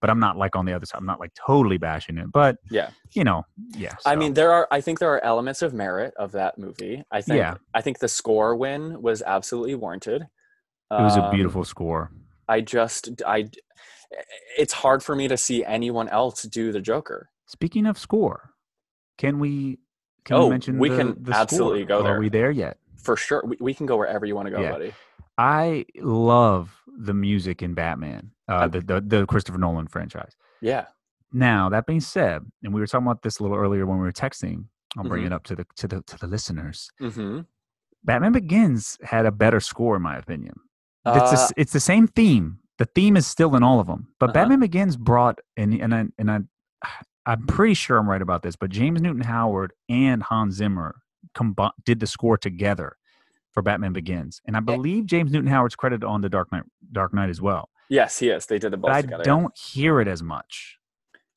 But 0.01 0.09
I'm 0.09 0.19
not 0.19 0.37
like 0.37 0.55
on 0.55 0.65
the 0.65 0.71
other 0.73 0.85
side. 0.85 0.97
I'm 0.99 1.05
not 1.05 1.19
like 1.19 1.33
totally 1.33 1.77
bashing 1.77 2.17
it. 2.17 2.31
But 2.31 2.55
yeah. 2.71 2.91
you 3.11 3.25
know, 3.25 3.43
yeah. 3.75 3.95
I 4.05 4.15
mean 4.15 4.33
there 4.33 4.53
are 4.53 4.65
I 4.71 4.79
think 4.79 4.99
there 4.99 5.13
are 5.13 5.21
elements 5.25 5.61
of 5.61 5.73
merit 5.73 6.13
of 6.17 6.31
that 6.31 6.57
movie. 6.57 7.03
I 7.11 7.21
think 7.21 7.39
Yeah. 7.39 7.55
I 7.73 7.81
think 7.81 7.99
the 7.99 8.07
score 8.07 8.55
win 8.55 9.01
was 9.01 9.21
absolutely 9.21 9.75
warranted. 9.75 10.21
it 10.21 10.27
was 11.03 11.17
a 11.17 11.23
Um, 11.25 11.35
beautiful 11.35 11.65
score. 11.65 12.11
I 12.47 12.61
just 12.61 13.21
I 13.27 13.49
it's 14.57 14.73
hard 14.73 15.03
for 15.03 15.15
me 15.15 15.27
to 15.27 15.35
see 15.37 15.65
anyone 15.65 16.07
else 16.09 16.43
do 16.43 16.71
the 16.71 16.81
Joker. 16.81 17.29
Speaking 17.47 17.85
of 17.85 17.97
score, 17.97 18.51
can 19.17 19.37
we? 19.39 19.79
Can 20.25 20.37
Oh, 20.37 20.43
we 20.45 20.49
mention 20.51 20.77
we 20.79 20.89
the- 20.89 20.97
can 20.97 21.23
the 21.23 21.33
absolutely 21.35 21.83
score? 21.83 21.97
go 21.99 22.03
there. 22.03 22.15
Are 22.15 22.19
we 22.19 22.29
there 22.29 22.51
yet? 22.51 22.77
For 23.03 23.15
sure. 23.15 23.43
We, 23.45 23.57
we 23.59 23.73
can 23.73 23.85
go 23.85 23.97
wherever 23.97 24.25
you 24.25 24.35
want 24.35 24.47
to 24.47 24.51
go, 24.51 24.61
Yeah. 24.61 24.71
buddy. 24.71 24.93
I 25.37 25.85
love 26.01 26.75
the 26.87 27.13
music 27.13 27.61
in 27.63 27.73
Batman, 27.73 28.31
uh, 28.49 28.67
the, 28.67 28.81
the 28.81 28.99
the 29.01 29.25
Christopher 29.25 29.57
Nolan 29.57 29.87
franchise. 29.87 30.35
Yeah. 30.61 30.85
Now 31.31 31.69
that 31.69 31.85
being 31.85 32.01
said, 32.01 32.41
and 32.63 32.73
we 32.73 32.81
were 32.81 32.87
talking 32.87 33.07
about 33.07 33.21
this 33.21 33.39
a 33.39 33.43
little 33.43 33.57
earlier 33.57 33.85
when 33.85 33.97
we 33.99 34.03
were 34.03 34.11
texting. 34.11 34.65
I'll 34.97 35.03
bring 35.05 35.23
Mhm. 35.23 35.27
it 35.27 35.33
up 35.33 35.43
to 35.45 35.55
the 35.55 35.65
to 35.77 35.87
the 35.87 36.01
to 36.01 36.17
the 36.17 36.27
listeners. 36.27 36.89
Mm-hmm. 36.99 37.41
Batman 38.03 38.31
Begins 38.33 38.97
had 39.03 39.25
a 39.25 39.31
better 39.31 39.59
score, 39.59 39.95
in 39.95 40.01
my 40.01 40.17
opinion. 40.17 40.55
it's 41.05 41.31
the, 41.31 41.37
Uh, 41.37 41.47
it's 41.57 41.73
the 41.73 41.79
same 41.79 42.07
theme. 42.07 42.59
The 42.77 42.85
theme 42.85 43.15
is 43.17 43.27
still 43.27 43.55
in 43.55 43.63
all 43.63 43.79
of 43.79 43.87
them, 43.87 44.07
but 44.19 44.27
Uh-huh. 44.29 44.33
Batman 44.33 44.59
Begins 44.59 44.97
brought 44.97 45.39
and 45.55 45.73
and 45.73 45.93
I, 45.95 46.05
and 46.17 46.29
I 46.31 46.39
I'm 47.25 47.45
pretty 47.45 47.75
sure 47.75 47.97
I'm 47.97 48.09
right 48.09 48.21
about 48.21 48.41
this, 48.41 48.55
but 48.55 48.71
James 48.71 49.01
Newton 49.01 49.21
Howard 49.23 49.71
and 49.87 50.23
Hans 50.23 50.55
Zimmer 50.55 51.01
combi- 51.35 51.71
did 51.85 51.99
the 51.99 52.07
score 52.07 52.37
together 52.37 52.95
for 53.51 53.61
Batman 53.63 53.93
Begins, 53.93 54.41
and 54.45 54.55
I 54.55 54.59
believe 54.59 55.05
James 55.05 55.31
Newton 55.31 55.49
Howard's 55.49 55.75
credited 55.75 56.03
on 56.03 56.21
the 56.21 56.29
Dark 56.29 56.51
Knight 56.51 56.63
Dark 56.91 57.13
Knight 57.13 57.29
as 57.29 57.41
well. 57.41 57.69
Yes, 57.89 58.19
he 58.19 58.29
is. 58.29 58.45
They 58.45 58.59
did 58.59 58.71
the 58.71 58.77
both 58.77 58.89
But 58.89 58.95
I 58.97 59.01
together. 59.01 59.23
don't 59.23 59.57
hear 59.57 59.99
it 60.01 60.07
as 60.07 60.21
much 60.21 60.77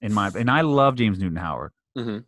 in 0.03 0.13
my 0.13 0.31
and 0.37 0.51
I 0.51 0.61
love 0.61 0.97
James 0.97 1.19
Newton 1.19 1.37
Howard. 1.37 1.73
hmm 1.97 2.19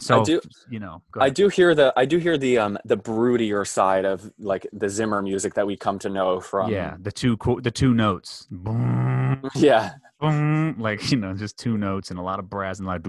So 0.00 0.24
do- 0.24 0.40
you 0.70 0.78
know, 0.80 1.02
I 1.18 1.30
do 1.30 1.48
hear 1.48 1.74
the 1.74 1.92
I 1.96 2.04
do 2.04 2.18
hear 2.18 2.36
the 2.36 2.58
um 2.58 2.78
the 2.84 2.96
broodier 2.98 3.66
side 3.66 4.04
of 4.04 4.30
like 4.38 4.66
the 4.72 4.88
Zimmer 4.90 5.22
music 5.22 5.54
that 5.54 5.66
we 5.66 5.76
come 5.76 5.98
to 6.00 6.10
know 6.10 6.40
from. 6.40 6.70
yeah, 6.70 6.96
the 7.00 7.12
two 7.12 7.36
co- 7.38 7.60
the 7.60 7.70
two 7.70 7.94
notes, 7.94 8.46
boom, 8.50 9.48
Yeah. 9.54 9.92
boom, 10.20 10.76
like 10.78 11.10
you 11.10 11.16
know, 11.16 11.32
just 11.34 11.56
two 11.58 11.78
notes 11.78 12.10
and 12.10 12.18
a 12.18 12.22
lot 12.22 12.38
of 12.38 12.48
brass 12.50 12.78
and 12.78 12.86
like. 12.86 13.02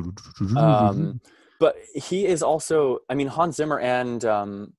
Um, 0.58 1.20
but 1.64 1.78
he 1.96 2.26
is 2.26 2.44
also 2.44 3.00
I 3.10 3.16
mean 3.16 3.28
Hans 3.28 3.56
Zimmer 3.56 3.80
and 3.80 4.26
um 4.26 4.74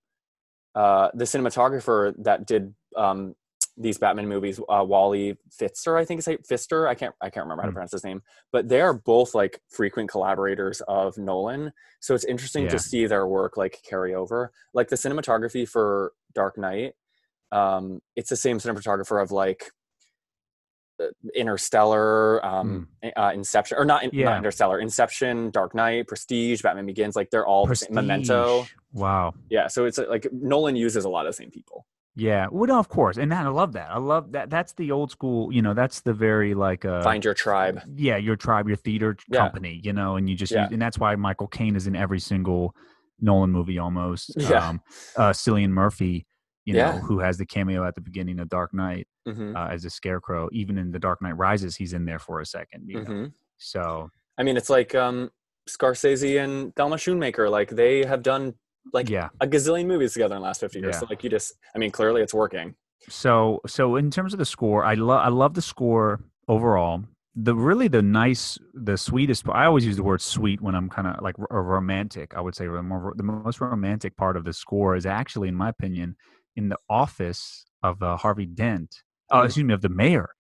uh 0.74 1.08
the 1.14 1.24
cinematographer 1.24 2.12
that 2.22 2.46
did 2.46 2.74
um 2.94 3.34
these 3.76 3.98
Batman 3.98 4.28
movies, 4.28 4.60
uh, 4.68 4.84
Wally 4.86 5.36
Pfister, 5.50 5.96
I 5.96 6.04
think 6.04 6.20
is 6.20 6.28
Pfister. 6.46 6.86
I 6.86 6.94
can't 6.94 7.14
I 7.22 7.30
can't 7.30 7.44
remember 7.46 7.62
how 7.62 7.68
to 7.68 7.72
Hmm. 7.72 7.76
pronounce 7.76 7.92
his 7.92 8.04
name, 8.04 8.20
but 8.52 8.68
they 8.68 8.82
are 8.82 8.92
both 8.92 9.34
like 9.34 9.60
frequent 9.70 10.10
collaborators 10.10 10.82
of 10.86 11.16
Nolan. 11.16 11.72
So 12.00 12.14
it's 12.14 12.24
interesting 12.26 12.64
Yeah. 12.64 12.70
to 12.72 12.78
see 12.78 13.06
their 13.06 13.26
work 13.26 13.56
like 13.56 13.80
carry 13.90 14.14
over. 14.14 14.52
Like 14.74 14.88
the 14.88 14.96
cinematography 14.96 15.66
for 15.66 16.12
Dark 16.34 16.58
Knight, 16.58 16.92
um, 17.50 18.02
it's 18.14 18.28
the 18.28 18.36
same 18.36 18.58
cinematographer 18.58 19.22
of 19.22 19.32
like 19.32 19.70
Interstellar, 21.35 22.44
um, 22.44 22.88
uh, 23.16 23.33
Inception, 23.35 23.78
or 23.78 23.85
not, 23.85 24.04
in. 24.04 24.11
Yeah. 24.12 24.26
not 24.26 24.38
Interstellar, 24.38 24.80
Inception, 24.80 25.50
Dark 25.50 25.74
Knight, 25.74 26.07
Prestige, 26.09 26.62
Batman 26.62 26.87
Begins. 26.87 27.16
Like 27.16 27.30
they're 27.30 27.46
all 27.46 27.66
the 27.66 27.76
same, 27.76 27.94
Memento. 27.94 28.66
Wow. 28.92 29.35
Yeah, 29.50 29.66
so 29.68 29.85
it's 29.87 29.98
like 29.98 30.26
Nolan 30.33 30.76
uses 30.76 31.04
a 31.04 31.09
lot 31.09 31.26
of 31.26 31.30
the 31.33 31.37
same 31.37 31.50
people. 31.50 31.87
Yeah. 32.16 32.46
Well, 32.50 32.68
no, 32.68 32.78
of 32.78 32.88
course, 32.88 33.16
and 33.18 33.33
that, 33.33 33.44
I 33.44 33.48
love 33.48 33.72
that. 33.72 33.90
I 33.90 33.98
love 33.98 34.33
that. 34.33 34.48
That's 34.48 34.72
the 34.74 34.92
old 34.92 35.11
school. 35.11 35.52
You 35.52 35.62
know, 35.62 35.74
that's 35.74 36.00
the 36.02 36.12
very 36.12 36.54
like 36.54 36.85
uh, 36.85 37.02
Find 37.02 37.24
your 37.24 37.35
tribe. 37.35 37.80
yeah, 37.96 38.16
your 38.16 38.37
tribe, 38.37 38.68
your 38.68 38.76
theater 38.76 39.16
Yeah. 39.28 39.40
company, 39.40 39.80
you 39.83 39.92
know, 39.92 40.14
and 40.16 40.30
you 40.30 40.37
just 40.37 40.52
Yeah. 40.52 40.62
use, 40.64 40.72
and 40.72 40.80
that's 40.80 40.98
why 40.98 41.16
Michael 41.16 41.48
Caine 41.48 41.74
is 41.74 41.87
in 41.88 41.96
every 41.96 42.20
single 42.20 42.74
Nolan 43.20 43.50
movie 43.50 43.78
almost. 43.78 44.30
Yeah. 44.38 44.68
Um, 44.68 44.80
uh, 45.16 45.30
Cillian 45.30 45.70
Murphy, 45.70 46.26
you 46.64 46.74
know, 46.74 46.79
Yeah. 46.79 46.98
who 47.00 47.18
has 47.18 47.37
the 47.38 47.46
cameo 47.46 47.85
at 47.85 47.94
the 47.94 48.00
beginning 48.00 48.40
of 48.40 48.48
Dark 48.48 48.72
Knight 48.74 49.07
hmm 49.27 49.55
uh, 49.57 49.68
as 49.68 49.85
a 49.85 49.90
scarecrow. 49.90 50.48
Even 50.53 50.79
in 50.79 50.90
the 50.90 50.98
Dark 50.98 51.20
Knight 51.22 51.37
Rises, 51.37 51.77
he's 51.77 51.92
in 51.92 52.05
there 52.05 52.18
for 52.18 52.40
a 52.40 52.46
second. 52.46 52.88
You 52.88 53.00
know? 53.00 53.05
hmm 53.05 53.27
So 53.59 54.11
I 54.38 54.42
mean, 54.42 54.57
it's 54.57 54.70
like 54.70 54.94
um, 54.94 55.31
Scorsese 55.68 56.42
and 56.42 56.74
Thelma 56.77 56.96
Schoonmaker. 56.96 57.50
Like 57.50 57.70
they 57.70 58.05
have 58.05 58.22
done 58.22 58.55
like 58.92 59.09
yeah. 59.09 59.29
a 59.40 59.46
gazillion 59.46 59.87
movies 59.87 60.12
together 60.12 60.35
in 60.35 60.40
the 60.40 60.46
last 60.46 60.61
50 60.61 60.81
years. 60.81 60.94
Yeah. 60.94 61.00
So 61.00 61.07
like 61.09 61.24
you 61.24 61.31
just, 61.31 61.55
I 61.74 61.79
mean, 61.79 61.90
clearly 61.90 62.20
it's 62.22 62.35
working. 62.35 62.74
So 63.09 63.61
so 63.66 63.96
in 63.96 64.11
terms 64.11 64.33
of 64.33 64.38
the 64.38 64.44
score, 64.46 64.85
I 64.85 64.94
love 64.94 65.20
I 65.24 65.29
love 65.29 65.55
the 65.55 65.62
score 65.62 66.20
overall. 66.48 67.05
The 67.37 67.55
really 67.55 67.88
the 67.88 68.00
nice 68.03 68.59
the 68.74 68.96
sweetest. 68.96 69.44
I 69.48 69.66
always 69.66 69.85
use 69.85 69.96
the 69.96 70.03
word 70.03 70.22
sweet 70.22 70.61
when 70.61 70.74
I'm 70.74 70.88
kind 70.88 71.09
of 71.09 71.20
like 71.22 71.37
a 71.50 71.61
romantic. 71.61 72.35
I 72.35 72.40
would 72.40 72.55
say 72.55 72.66
the 72.66 72.83
more 72.83 73.12
the 73.16 73.22
most 73.22 73.61
romantic 73.61 74.16
part 74.16 74.37
of 74.37 74.44
the 74.44 74.53
score 74.53 74.96
is 74.96 75.05
actually, 75.05 75.48
in 75.48 75.55
my 75.55 75.68
opinion, 75.68 76.16
in 76.56 76.68
the 76.68 76.78
office 76.88 77.64
of 77.82 78.02
uh, 78.02 78.16
Harvey 78.16 78.46
Dent. 78.46 79.02
Oh, 79.30 79.38
Mhm. 79.40 79.44
excuse 79.46 79.64
me, 79.64 79.74
of 79.74 79.82
the 79.82 79.88
mayor. 79.88 80.30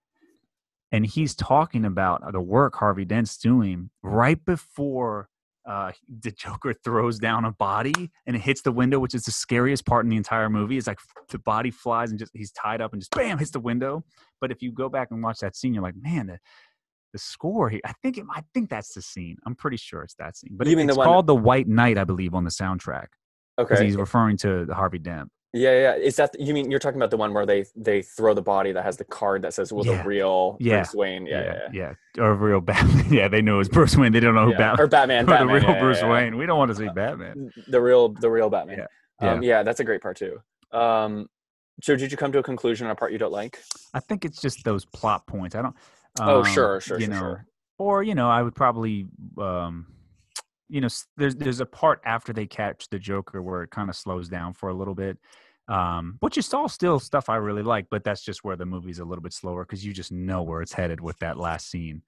And 0.92 1.04
he's 1.06 1.34
talking 1.34 1.84
about 1.84 2.22
the 2.32 2.40
work 2.40 2.76
Harvey 2.76 3.04
Dent's 3.04 3.36
doing 3.36 3.90
right 4.02 4.42
before 4.44 5.28
uh, 5.66 5.92
the 6.20 6.30
Joker 6.30 6.74
throws 6.74 7.18
down 7.18 7.44
a 7.44 7.50
body 7.52 8.10
and 8.26 8.36
it 8.36 8.40
hits 8.42 8.62
the 8.62 8.70
window, 8.72 8.98
which 8.98 9.14
is 9.14 9.24
the 9.24 9.32
scariest 9.32 9.86
part 9.86 10.04
in 10.04 10.10
the 10.10 10.16
entire 10.16 10.48
movie. 10.50 10.76
It's 10.76 10.86
like 10.86 10.98
the 11.30 11.38
body 11.38 11.70
flies 11.70 12.10
and 12.10 12.18
just 12.18 12.30
he's 12.34 12.52
tied 12.52 12.80
up 12.80 12.92
and 12.92 13.00
just 13.02 13.10
bam 13.12 13.38
hits 13.38 13.50
the 13.50 13.60
window. 13.60 14.04
But 14.40 14.50
if 14.52 14.62
you 14.62 14.70
go 14.72 14.88
back 14.88 15.08
and 15.10 15.22
watch 15.22 15.38
that 15.40 15.56
scene, 15.56 15.72
you're 15.74 15.82
like, 15.82 15.96
man, 15.96 16.26
the, 16.26 16.38
the 17.12 17.18
score 17.18 17.70
here. 17.70 17.80
I 17.84 17.92
think 18.02 18.18
it, 18.18 18.24
I 18.30 18.42
think 18.52 18.68
that's 18.70 18.92
the 18.94 19.02
scene. 19.02 19.36
I'm 19.46 19.54
pretty 19.54 19.78
sure 19.78 20.02
it's 20.02 20.14
that 20.16 20.36
scene. 20.36 20.50
But 20.52 20.66
You 20.66 20.74
it- 20.74 20.76
mean 20.76 20.86
the 20.86 20.92
it's 20.92 20.98
one- 20.98 21.06
called 21.06 21.26
the 21.26 21.34
White 21.34 21.66
Knight, 21.66 21.96
I 21.98 22.04
believe, 22.04 22.34
on 22.34 22.44
the 22.44 22.50
soundtrack 22.50 23.06
Okay. 23.58 23.64
because 23.64 23.78
Okay. 23.78 23.86
he's 23.86 23.96
referring 23.96 24.36
to 24.38 24.66
Harvey 24.72 24.98
Dent. 24.98 25.30
Yeah, 25.54 25.70
yeah. 25.80 25.94
Is 25.94 26.16
that 26.16 26.34
you 26.38 26.52
mean 26.52 26.68
you're 26.70 26.80
talking 26.80 26.98
about 26.98 27.10
the 27.12 27.16
one 27.16 27.32
where 27.32 27.46
they 27.46 27.64
they 27.76 28.02
throw 28.02 28.34
the 28.34 28.42
body 28.42 28.72
that 28.72 28.82
has 28.84 28.96
the 28.96 29.04
card 29.04 29.42
that 29.42 29.54
says 29.54 29.72
"Will 29.72 29.86
Yeah. 29.86 30.02
the 30.02 30.08
real 30.08 30.56
Yeah. 30.58 30.78
Bruce 30.78 30.94
Wayne?" 30.94 31.26
Yeah, 31.26 31.42
yeah, 31.44 31.58
yeah. 31.72 31.92
yeah. 32.16 32.22
Or 32.24 32.34
real 32.34 32.60
Batman. 32.60 33.06
yeah, 33.12 33.28
they 33.28 33.40
know 33.40 33.60
it's 33.60 33.68
Bruce 33.68 33.96
Wayne. 33.96 34.12
They 34.12 34.20
don't 34.20 34.34
know 34.34 34.46
who. 34.46 34.54
Batman. 34.56 34.80
or 34.80 34.86
Batman, 34.88 35.24
or 35.24 35.26
Batman, 35.28 35.60
the 35.62 35.68
real 35.72 35.80
Bruce. 35.80 36.02
Wayne. 36.02 36.36
We 36.36 36.46
don't 36.46 36.58
want 36.58 36.70
to 36.72 36.74
see 36.76 36.88
Batman. 36.94 37.50
the 37.68 37.80
real 37.80 38.08
the 38.08 38.28
real 38.30 38.50
Batman. 38.50 38.86
Yeah. 39.22 39.30
Um, 39.32 39.42
yeah, 39.44 39.62
that's 39.62 39.78
a 39.80 39.84
great 39.84 40.02
part 40.02 40.16
too. 40.16 40.38
Um, 40.72 41.28
so 41.82 41.94
did 41.94 42.10
you 42.10 42.16
come 42.18 42.32
to 42.32 42.38
a 42.38 42.42
conclusion 42.42 42.86
on 42.86 42.90
a 42.90 42.96
part 42.96 43.12
you 43.12 43.18
don't 43.18 43.32
like? 43.32 43.60
I 43.94 44.00
think 44.00 44.24
it's 44.24 44.40
just 44.40 44.64
those 44.64 44.84
plot 44.84 45.24
points. 45.26 45.54
I 45.54 45.62
don't. 45.62 45.76
Oh, 46.20 46.40
um, 46.40 46.44
sure, 46.46 46.80
sure, 46.80 46.98
You 46.98 47.06
sure, 47.06 47.14
know, 47.14 47.20
sure. 47.20 47.46
or 47.78 48.02
you 48.02 48.14
know, 48.16 48.28
I 48.28 48.42
would 48.42 48.54
probably, 48.56 49.06
um, 49.38 49.86
you 50.68 50.80
know, 50.80 50.88
there's 51.16 51.36
there's 51.36 51.60
a 51.60 51.66
part 51.66 52.00
after 52.04 52.32
they 52.32 52.46
catch 52.46 52.88
the 52.88 52.98
Joker 52.98 53.40
where 53.42 53.62
it 53.62 53.70
kind 53.70 53.88
of 53.88 53.96
slows 53.96 54.28
down 54.28 54.52
for 54.54 54.68
a 54.68 54.74
little 54.74 54.94
bit, 54.94 55.18
um, 55.68 56.16
which 56.20 56.36
is 56.38 56.52
all 56.52 56.68
still 56.68 56.98
stuff 57.00 57.28
I 57.28 57.36
really 57.36 57.62
like, 57.62 57.86
but 57.90 58.04
that's 58.04 58.22
just 58.22 58.44
where 58.44 58.56
the 58.56 58.66
movie's 58.66 58.98
a 58.98 59.04
little 59.04 59.22
bit 59.22 59.32
slower 59.32 59.64
because 59.64 59.84
you 59.84 59.92
just 59.92 60.12
know 60.12 60.42
where 60.42 60.60
it's 60.62 60.72
headed 60.72 61.00
with 61.00 61.18
that 61.20 61.38
last 61.38 61.70
scene. 61.70 62.02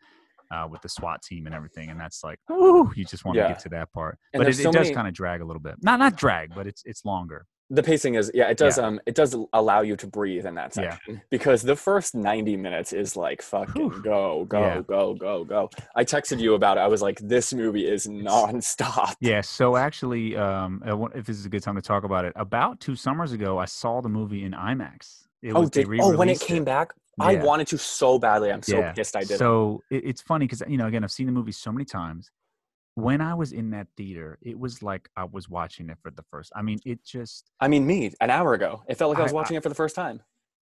Uh, 0.48 0.64
with 0.70 0.80
the 0.80 0.88
SWAT 0.88 1.20
team 1.22 1.46
and 1.46 1.54
everything, 1.56 1.90
and 1.90 1.98
that's 1.98 2.22
like, 2.22 2.38
ooh, 2.52 2.92
you 2.94 3.04
just 3.04 3.24
want 3.24 3.34
to 3.34 3.40
Yeah. 3.42 3.48
get 3.48 3.58
to 3.62 3.68
that 3.70 3.92
part. 3.92 4.16
And 4.32 4.38
but 4.38 4.42
it, 4.42 4.44
there's 4.54 4.60
it 4.60 4.64
does 4.72 4.74
many- 4.84 4.94
kind 4.94 5.08
of 5.08 5.12
drag 5.12 5.40
a 5.40 5.44
little 5.44 5.58
bit. 5.60 5.74
Not 5.82 5.98
not 5.98 6.14
drag, 6.14 6.54
but 6.54 6.68
it's 6.68 6.84
it's 6.86 7.04
longer. 7.04 7.46
The 7.68 7.82
pacing 7.82 8.14
is 8.14 8.30
yeah, 8.32 8.48
it 8.48 8.56
does 8.58 8.78
Yeah. 8.78 8.86
um 8.86 9.00
it 9.06 9.14
does 9.16 9.34
allow 9.52 9.80
you 9.80 9.96
to 9.96 10.06
breathe 10.06 10.46
in 10.46 10.54
that 10.54 10.76
Yeah. 10.76 10.92
section 10.92 11.20
because 11.30 11.62
the 11.62 11.74
first 11.74 12.14
90 12.14 12.56
minutes 12.56 12.92
is 12.92 13.16
like 13.16 13.42
fucking 13.42 13.90
Whew. 13.90 14.02
go 14.02 14.44
go 14.44 14.60
Yeah. 14.60 14.80
go 14.82 15.14
go 15.14 15.44
go. 15.44 15.70
I 15.96 16.04
texted 16.04 16.38
you 16.38 16.54
about 16.54 16.76
it. 16.76 16.80
I 16.80 16.86
was 16.86 17.02
like 17.02 17.18
this 17.20 17.52
movie 17.52 17.86
is 17.86 18.06
nonstop. 18.06 19.14
Yeah, 19.20 19.40
so 19.40 19.76
actually, 19.76 20.36
um, 20.36 20.82
if 21.14 21.26
this 21.26 21.38
is 21.38 21.46
a 21.46 21.48
good 21.48 21.62
time 21.62 21.74
to 21.76 21.82
talk 21.82 22.04
about 22.04 22.24
it, 22.24 22.32
about 22.36 22.78
two 22.80 22.94
summers 22.94 23.32
ago, 23.32 23.58
I 23.58 23.64
saw 23.64 24.00
the 24.00 24.08
movie 24.08 24.44
in 24.44 24.52
IMAX. 24.52 25.24
It 25.42 25.52
Oh, 25.54 25.60
was- 25.60 25.70
did 25.70 25.88
oh 26.00 26.16
when 26.16 26.28
it 26.28 26.40
came 26.40 26.64
back, 26.64 26.92
I 27.18 27.36
wanted 27.36 27.66
to 27.68 27.78
so 27.78 28.18
badly. 28.18 28.52
I'm 28.52 28.62
so 28.62 28.78
Yeah. 28.78 28.92
pissed 28.92 29.16
I 29.16 29.20
didn't. 29.20 29.38
So 29.38 29.82
it, 29.90 30.02
it's 30.04 30.22
funny 30.22 30.46
because 30.46 30.62
you 30.68 30.76
know, 30.76 30.86
again, 30.86 31.02
I've 31.02 31.10
seen 31.10 31.26
the 31.26 31.32
movie 31.32 31.52
so 31.52 31.72
many 31.72 31.84
times. 31.84 32.30
When 32.96 33.20
I 33.20 33.34
was 33.34 33.52
in 33.52 33.70
that 33.70 33.88
theater, 33.96 34.38
it 34.40 34.58
was 34.58 34.82
like 34.82 35.10
I 35.16 35.24
was 35.24 35.50
watching 35.50 35.90
it 35.90 35.98
for 36.02 36.10
the 36.10 36.22
first. 36.30 36.50
I 36.56 36.62
mean, 36.62 36.78
it 36.86 37.04
just 37.04 37.50
I 37.60 37.68
mean, 37.68 37.86
me 37.86 38.12
an 38.22 38.30
hour 38.30 38.54
ago, 38.54 38.82
it 38.88 38.96
felt 38.96 39.10
like 39.10 39.18
I 39.20 39.22
was 39.22 39.32
I- 39.32 39.34
I- 39.34 39.40
watching 39.40 39.56
it 39.56 39.62
for 39.62 39.68
the 39.68 39.74
first 39.74 39.94
time. 39.94 40.22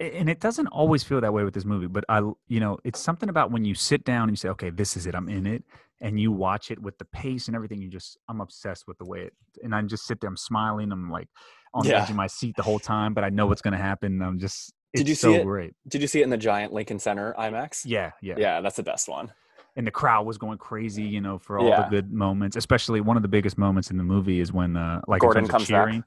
and 0.02 0.30
it 0.30 0.40
doesn't 0.42 0.68
always 0.68 1.02
feel 1.04 1.20
that 1.22 1.34
way 1.34 1.44
with 1.44 1.54
this 1.54 1.66
movie 1.66 1.88
but 1.88 2.06
I, 2.08 2.20
you 2.48 2.60
know 2.64 2.78
it's 2.86 3.00
something 3.02 3.28
about 3.28 3.52
when 3.52 3.66
you 3.66 3.76
sit 3.76 4.06
down 4.06 4.24
and 4.30 4.32
you 4.32 4.38
say 4.38 4.48
okay 4.56 4.70
this 4.70 4.96
is 4.96 5.06
it 5.08 5.14
i'm 5.14 5.28
in 5.28 5.46
it 5.46 5.62
and 6.00 6.18
you 6.18 6.32
watch 6.32 6.72
it 6.72 6.80
with 6.82 6.98
the 7.00 7.04
pace 7.22 7.48
and 7.48 7.56
everything 7.56 7.82
you 7.82 7.90
just 7.90 8.18
i'm 8.30 8.40
obsessed 8.40 8.86
with 8.88 8.98
the 8.98 9.04
way 9.04 9.20
it 9.28 9.34
and 9.62 9.76
i 9.76 9.82
just 9.82 10.06
sit 10.08 10.22
there 10.22 10.30
i'm 10.30 10.38
smiling 10.38 10.94
i'm 10.94 11.12
like 11.12 11.28
on 11.74 11.84
the 11.86 11.94
edge 12.02 12.10
of 12.10 12.16
my 12.16 12.28
seat 12.28 12.56
the 12.56 12.64
whole 12.64 12.80
time 12.80 13.14
but 13.14 13.26
i 13.26 13.30
know 13.30 13.46
what's 13.46 13.62
going 13.62 13.74
to 13.74 13.86
happen 13.92 14.22
i'm 14.22 14.40
just 14.40 14.72
it's 14.94 15.02
Did 15.02 15.10
you 15.10 15.16
so 15.16 15.34
see 15.34 15.40
it? 15.40 15.44
great 15.44 15.74
Did 15.90 16.02
you 16.02 16.08
see 16.08 16.22
it 16.22 16.24
in 16.24 16.30
the 16.30 16.38
giant 16.50 16.72
Lincoln 16.72 17.00
Center 17.00 17.36
IMAX? 17.38 17.82
yeah 17.86 18.12
yeah 18.22 18.36
Yeah, 18.38 18.62
that's 18.62 18.78
the 18.78 18.84
best 18.84 19.10
one. 19.10 19.34
And 19.76 19.86
the 19.88 19.92
crowd 19.92 20.26
was 20.26 20.38
going 20.38 20.58
crazy 20.58 21.04
you 21.04 21.22
know 21.22 21.38
for 21.38 21.58
all 21.60 21.68
Yeah. 21.68 21.84
the 21.84 21.90
good 21.90 22.12
moments 22.12 22.56
especially 22.58 23.02
one 23.02 23.18
of 23.18 23.24
the 23.24 23.30
biggest 23.30 23.58
moments 23.58 23.92
in 23.92 23.98
the 23.98 24.04
movie 24.04 24.40
is 24.40 24.52
when 24.52 24.76
uh 24.76 25.02
like 25.08 25.22
Gordon 25.22 25.44
terms 25.48 25.54
of 25.54 25.60
back. 25.62 25.68
cheering 25.68 26.04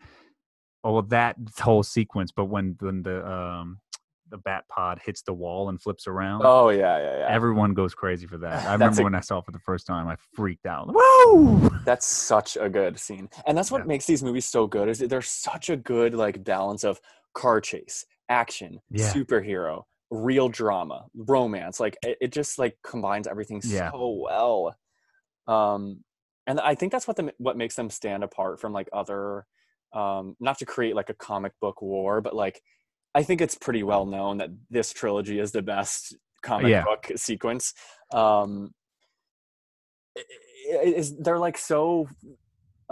oh 0.85 0.93
well, 0.95 1.03
that 1.03 1.37
whole 1.61 1.83
sequence 1.83 2.33
but 2.33 2.47
when 2.47 2.77
when 2.81 3.03
the 3.03 3.27
um 3.31 3.79
the 4.31 4.39
bat 4.39 4.65
pod 4.69 4.99
hits 5.05 5.21
the 5.23 5.33
wall 5.33 5.69
and 5.69 5.81
flips 5.83 6.07
around 6.07 6.41
Oh 6.45 6.71
yeah, 6.71 6.99
yeah, 6.99 7.19
yeah. 7.19 7.27
Everyone 7.29 7.75
goes 7.75 7.95
crazy 7.95 8.27
for 8.27 8.39
that. 8.39 8.67
I 8.67 8.73
remember 8.73 9.03
a- 9.03 9.05
when 9.05 9.15
I 9.15 9.21
saw 9.21 9.39
it 9.39 9.45
for 9.45 9.51
the 9.53 9.59
first 9.59 9.87
time, 9.87 10.09
I 10.09 10.17
freaked 10.35 10.65
out. 10.65 10.89
Woo! 10.91 11.71
That's 11.85 12.07
such 12.07 12.57
a 12.59 12.71
good 12.71 12.99
scene. 12.99 13.29
And 13.47 13.59
that's 13.59 13.71
what 13.71 13.83
Yeah. 13.83 13.89
makes 13.89 14.07
these 14.07 14.23
movies 14.23 14.47
so 14.47 14.67
good 14.67 14.89
is 14.89 15.01
there's 15.01 15.29
such 15.29 15.69
a 15.69 15.77
good 15.77 16.15
like 16.15 16.43
balance 16.45 16.83
of 16.83 16.99
car 17.35 17.61
chase, 17.61 18.07
action, 18.31 18.81
Yeah. 18.91 19.13
superhero, 19.13 19.83
real 20.13 20.49
drama, 20.49 21.07
romance. 21.15 21.81
Like 21.81 21.97
it, 22.03 22.19
it 22.21 22.33
just 22.33 22.59
like 22.59 22.77
combines 22.85 23.27
everything 23.27 23.63
Yeah. 23.63 23.91
so 23.91 24.19
well. 24.29 24.77
Um 25.49 26.05
and 26.47 26.61
I 26.61 26.75
think 26.75 26.93
that's 26.93 27.09
what 27.09 27.17
the 27.17 27.33
what 27.39 27.57
makes 27.57 27.75
them 27.75 27.89
stand 27.91 28.23
apart 28.23 28.61
from 28.61 28.73
like 28.73 28.89
other 28.93 29.47
um 29.93 30.37
not 30.39 30.59
to 30.59 30.67
create 30.67 30.95
like 30.95 31.11
a 31.11 31.15
comic 31.15 31.53
book 31.61 31.81
war, 31.83 32.21
but 32.21 32.37
like 32.37 32.63
I 33.15 33.23
think 33.23 33.41
it's 33.41 33.55
pretty 33.55 33.83
well 33.83 34.07
known 34.07 34.39
that 34.39 34.51
this 34.71 34.93
trilogy 34.93 35.39
is 35.39 35.53
the 35.53 35.63
best 35.63 36.17
comic 36.43 36.71
Yeah. 36.71 36.85
book 36.85 37.11
sequence. 37.17 37.73
Um 38.13 38.75
is 40.71 41.17
they're 41.17 41.39
like 41.39 41.57
so 41.57 42.07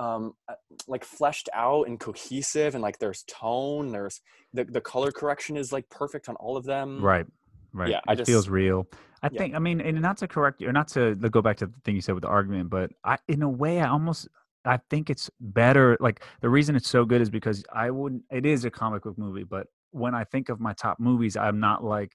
um 0.05 0.23
uh, 0.49 0.55
like 0.95 1.05
fleshed 1.05 1.49
out 1.53 1.85
and 1.89 2.01
cohesive 2.01 2.75
and 2.75 2.83
like 2.83 2.99
there's 2.99 3.23
tone 3.41 3.85
there's 3.93 4.17
the, 4.57 4.65
the 4.65 4.81
color 4.81 5.11
correction 5.21 5.57
is 5.57 5.69
like 5.77 5.87
perfect 5.91 6.29
on 6.31 6.37
all 6.37 6.57
of 6.57 6.65
them 6.65 6.89
Right, 7.11 7.27
right. 7.73 7.91
Yeah, 7.91 8.01
I 8.09 8.13
it 8.15 8.17
just- 8.17 8.31
feels 8.31 8.49
real. 8.49 8.87
I 9.23 9.29
Yeah. 9.31 9.39
think. 9.41 9.55
I 9.55 9.59
mean, 9.59 9.79
and 9.83 10.01
not 10.01 10.17
to 10.23 10.27
correct 10.27 10.63
you, 10.63 10.69
or 10.71 10.73
not 10.73 10.89
to 10.97 11.15
go 11.15 11.43
back 11.43 11.59
to 11.59 11.67
the 11.67 11.79
thing 11.85 11.95
you 11.95 12.01
said 12.01 12.15
with 12.15 12.23
the 12.23 12.29
argument, 12.39 12.71
but 12.71 12.91
I, 13.05 13.19
in 13.29 13.43
a 13.43 13.49
way, 13.51 13.75
I 13.85 13.89
almost. 13.89 14.29
I 14.65 14.79
think 14.91 15.11
it's 15.11 15.31
better. 15.41 15.87
Like 16.01 16.23
the 16.41 16.49
reason 16.49 16.75
it's 16.75 16.89
so 16.89 17.05
good 17.05 17.21
is 17.21 17.29
because 17.29 17.63
I 17.85 17.91
wouldn't. 17.91 18.23
It 18.31 18.47
is 18.47 18.65
a 18.65 18.71
comic 18.71 19.03
book 19.03 19.19
movie, 19.19 19.45
but 19.45 19.67
when 19.91 20.15
I 20.15 20.25
think 20.25 20.49
of 20.49 20.59
my 20.59 20.73
top 20.73 20.99
movies, 20.99 21.37
I'm 21.37 21.61
not 21.61 21.85
like, 21.85 22.13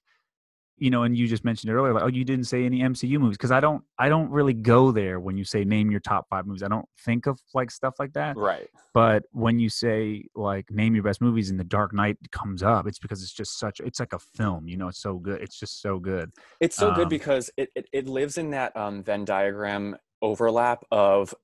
you 0.78 0.90
know. 0.90 1.02
And 1.02 1.16
you 1.16 1.26
just 1.26 1.44
mentioned 1.44 1.70
it 1.70 1.74
earlier, 1.74 1.92
like, 1.92 2.02
oh, 2.02 2.08
you 2.08 2.24
didn't 2.24 2.46
say 2.46 2.64
any 2.64 2.80
MCU 2.80 3.18
movies 3.18 3.36
because 3.36 3.50
I 3.50 3.60
don't. 3.60 3.82
I 3.98 4.08
don't 4.08 4.30
really 4.30 4.54
go 4.54 4.92
there 4.92 5.20
when 5.20 5.36
you 5.36 5.44
say 5.44 5.64
name 5.64 5.90
your 5.90 6.00
top 6.00 6.26
five 6.28 6.46
movies. 6.46 6.62
I 6.62 6.68
don't 6.68 6.88
think 7.04 7.26
of 7.26 7.40
like 7.54 7.70
stuff 7.70 7.94
like 7.98 8.12
that. 8.14 8.36
right 8.36 8.68
But 8.94 9.24
when 9.32 9.58
you 9.58 9.68
say 9.68 10.24
like 10.34 10.70
name 10.70 10.94
your 10.94 11.04
best 11.04 11.20
movies 11.20 11.50
and 11.50 11.58
The 11.58 11.64
Dark 11.64 11.92
Knight 11.92 12.16
comes 12.30 12.62
up, 12.62 12.86
it's 12.86 12.98
because 12.98 13.22
it's 13.22 13.32
just 13.32 13.58
such 13.58 13.80
it's 13.80 14.00
like 14.00 14.12
a 14.12 14.18
film, 14.18 14.68
you 14.68 14.76
know, 14.76 14.88
it's 14.88 15.00
so 15.00 15.18
good. 15.18 15.40
It's 15.42 15.58
just 15.58 15.80
so 15.82 15.98
good. 15.98 16.32
it's 16.60 16.76
so 16.76 16.92
good 16.92 17.04
Um, 17.04 17.08
because 17.08 17.50
it, 17.56 17.70
it, 17.74 17.88
it 17.92 18.08
lives 18.08 18.38
in 18.38 18.50
that 18.50 18.76
um, 18.76 19.02
venn 19.02 19.24
diagram 19.24 19.96
overlap 20.22 20.84
of 20.90 21.34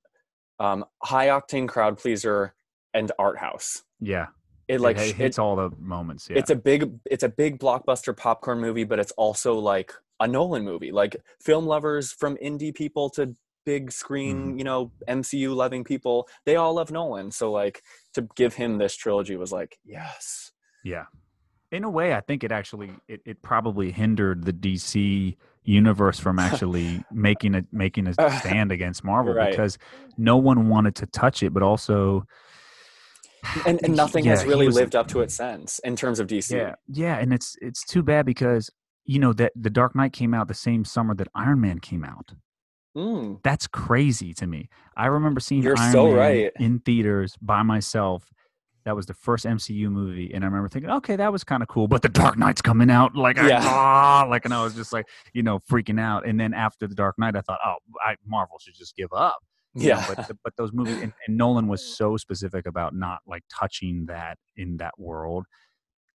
um, 0.59 0.85
high 1.03 1.27
octane 1.27 1.67
crowd 1.67 1.97
pleaser 1.97 2.53
and 2.93 3.11
art 3.17 3.37
house 3.37 3.83
Yeah. 3.99 4.27
It 4.67 4.81
like 4.81 4.97
it, 4.97 5.07
sh- 5.07 5.09
it 5.11 5.15
hits 5.15 5.39
all 5.39 5.55
the 5.55 5.71
moments. 5.79 6.27
Yeah. 6.29 6.37
it's 6.37 6.49
a 6.49 6.55
big 6.55 6.91
it's 7.05 7.23
a 7.23 7.29
big 7.29 7.59
blockbuster 7.59 8.15
popcorn 8.15 8.59
movie 8.59 8.83
but 8.85 8.99
it's 8.99 9.11
also 9.13 9.57
like 9.57 9.91
a 10.19 10.27
nolan 10.27 10.63
movie 10.63 10.91
like 10.91 11.15
film 11.41 11.65
lovers 11.65 12.11
from 12.13 12.37
indie 12.37 12.73
people 12.73 13.09
to 13.11 13.33
big 13.65 13.91
screen 13.91 14.37
Mm-hmm. 14.49 14.57
you 14.59 14.63
know 14.65 14.91
mcu 15.07 15.55
loving 15.55 15.83
people 15.83 16.27
they 16.45 16.55
all 16.57 16.73
love 16.75 16.91
nolan 16.91 17.31
so 17.31 17.51
like 17.51 17.81
to 18.13 18.27
give 18.35 18.53
him 18.53 18.77
this 18.77 18.95
trilogy 18.95 19.35
was 19.37 19.51
like 19.51 19.79
yes 19.85 20.51
yeah. 20.83 21.05
In 21.71 21.83
a 21.85 21.89
way, 21.89 22.13
I 22.13 22.19
think 22.21 22.43
it 22.43 22.51
actually 22.51 22.91
it, 23.07 23.21
it 23.25 23.41
probably 23.41 23.89
hindered 23.91 24.43
the 24.43 24.53
DC 24.53 25.35
universe 25.63 26.19
from 26.19 26.37
actually 26.37 27.03
making 27.11 27.55
a 27.55 27.63
making 27.71 28.05
a 28.07 28.13
stand 28.39 28.71
against 28.71 29.03
Marvel 29.03 29.33
Right. 29.33 29.49
because 29.49 29.79
no 30.17 30.37
one 30.37 30.67
wanted 30.69 30.93
to 30.95 31.05
touch 31.07 31.41
it, 31.41 31.51
but 31.53 31.63
also 31.63 32.25
and, 33.65 33.79
and 33.83 33.95
nothing 33.95 34.25
Yeah, 34.25 34.31
has 34.31 34.45
really 34.45 34.65
was- 34.67 34.75
lived 34.75 34.95
up 34.95 35.07
to 35.09 35.21
it 35.21 35.31
since 35.31 35.79
in 35.79 35.95
terms 35.95 36.19
of 36.19 36.27
dc 36.27 36.49
Yeah, 36.51 36.75
yeah, 36.87 37.17
and 37.17 37.33
it's 37.33 37.55
it's 37.61 37.83
too 37.85 38.03
bad 38.03 38.25
because 38.25 38.69
you 39.05 39.19
know 39.19 39.33
that 39.33 39.51
the 39.55 39.69
Dark 39.69 39.95
Knight 39.95 40.13
came 40.13 40.33
out 40.33 40.47
the 40.47 40.53
same 40.53 40.85
summer 40.85 41.13
that 41.15 41.27
Iron 41.35 41.59
Man 41.59 41.79
came 41.79 42.03
out. 42.05 42.31
Mm. 42.95 43.39
That's 43.43 43.67
crazy 43.67 44.33
to 44.35 44.47
me. 44.47 44.69
I 44.95 45.07
remember 45.07 45.39
seeing 45.39 45.61
You're 45.63 45.77
Iron 45.77 45.91
so 45.91 46.07
Man 46.07 46.15
right. 46.15 46.51
in 46.59 46.79
theaters 46.79 47.35
by 47.41 47.63
myself. 47.63 48.29
That 48.85 48.95
was 48.97 49.05
the 49.05 49.13
first 49.13 49.45
MCU 49.45 49.89
movie, 49.89 50.33
and 50.33 50.43
I 50.43 50.47
remember 50.47 50.67
thinking, 50.67 50.91
okay, 50.91 51.15
that 51.15 51.31
was 51.31 51.43
kind 51.45 51.63
of 51.63 51.69
cool. 51.69 51.87
But 51.87 52.01
the 52.01 52.09
Dark 52.09 52.37
Knight's 52.37 52.61
coming 52.61 52.91
out, 52.91 53.15
like, 53.15 53.37
I, 53.37 53.47
Yeah. 53.47 53.61
ah, 53.63 54.25
like, 54.29 54.43
and 54.43 54.53
I 54.53 54.61
was 54.63 54.75
just 54.75 54.91
like, 54.91 55.07
you 55.33 55.41
know, 55.41 55.59
freaking 55.71 55.99
out. 56.01 56.25
And 56.27 56.37
then 56.37 56.53
after 56.53 56.85
the 56.87 56.93
Dark 56.93 57.17
Knight, 57.17 57.37
I 57.37 57.41
thought, 57.41 57.59
oh, 57.65 57.75
I, 58.05 58.15
Marvel 58.27 58.59
should 58.59 58.75
just 58.75 58.95
give 58.97 59.07
up. 59.13 59.37
You 59.75 59.89
know, 59.89 59.95
Yeah. 59.95 60.05
but 60.15 60.31
but 60.43 60.55
those 60.55 60.71
movies 60.73 61.01
and, 61.01 61.13
and 61.27 61.37
Nolan 61.37 61.67
was 61.67 61.83
so 61.97 62.17
specific 62.17 62.65
about 62.65 62.93
not 62.95 63.19
like 63.27 63.43
touching 63.49 64.05
that 64.07 64.37
in 64.55 64.77
that 64.77 64.93
world. 64.99 65.45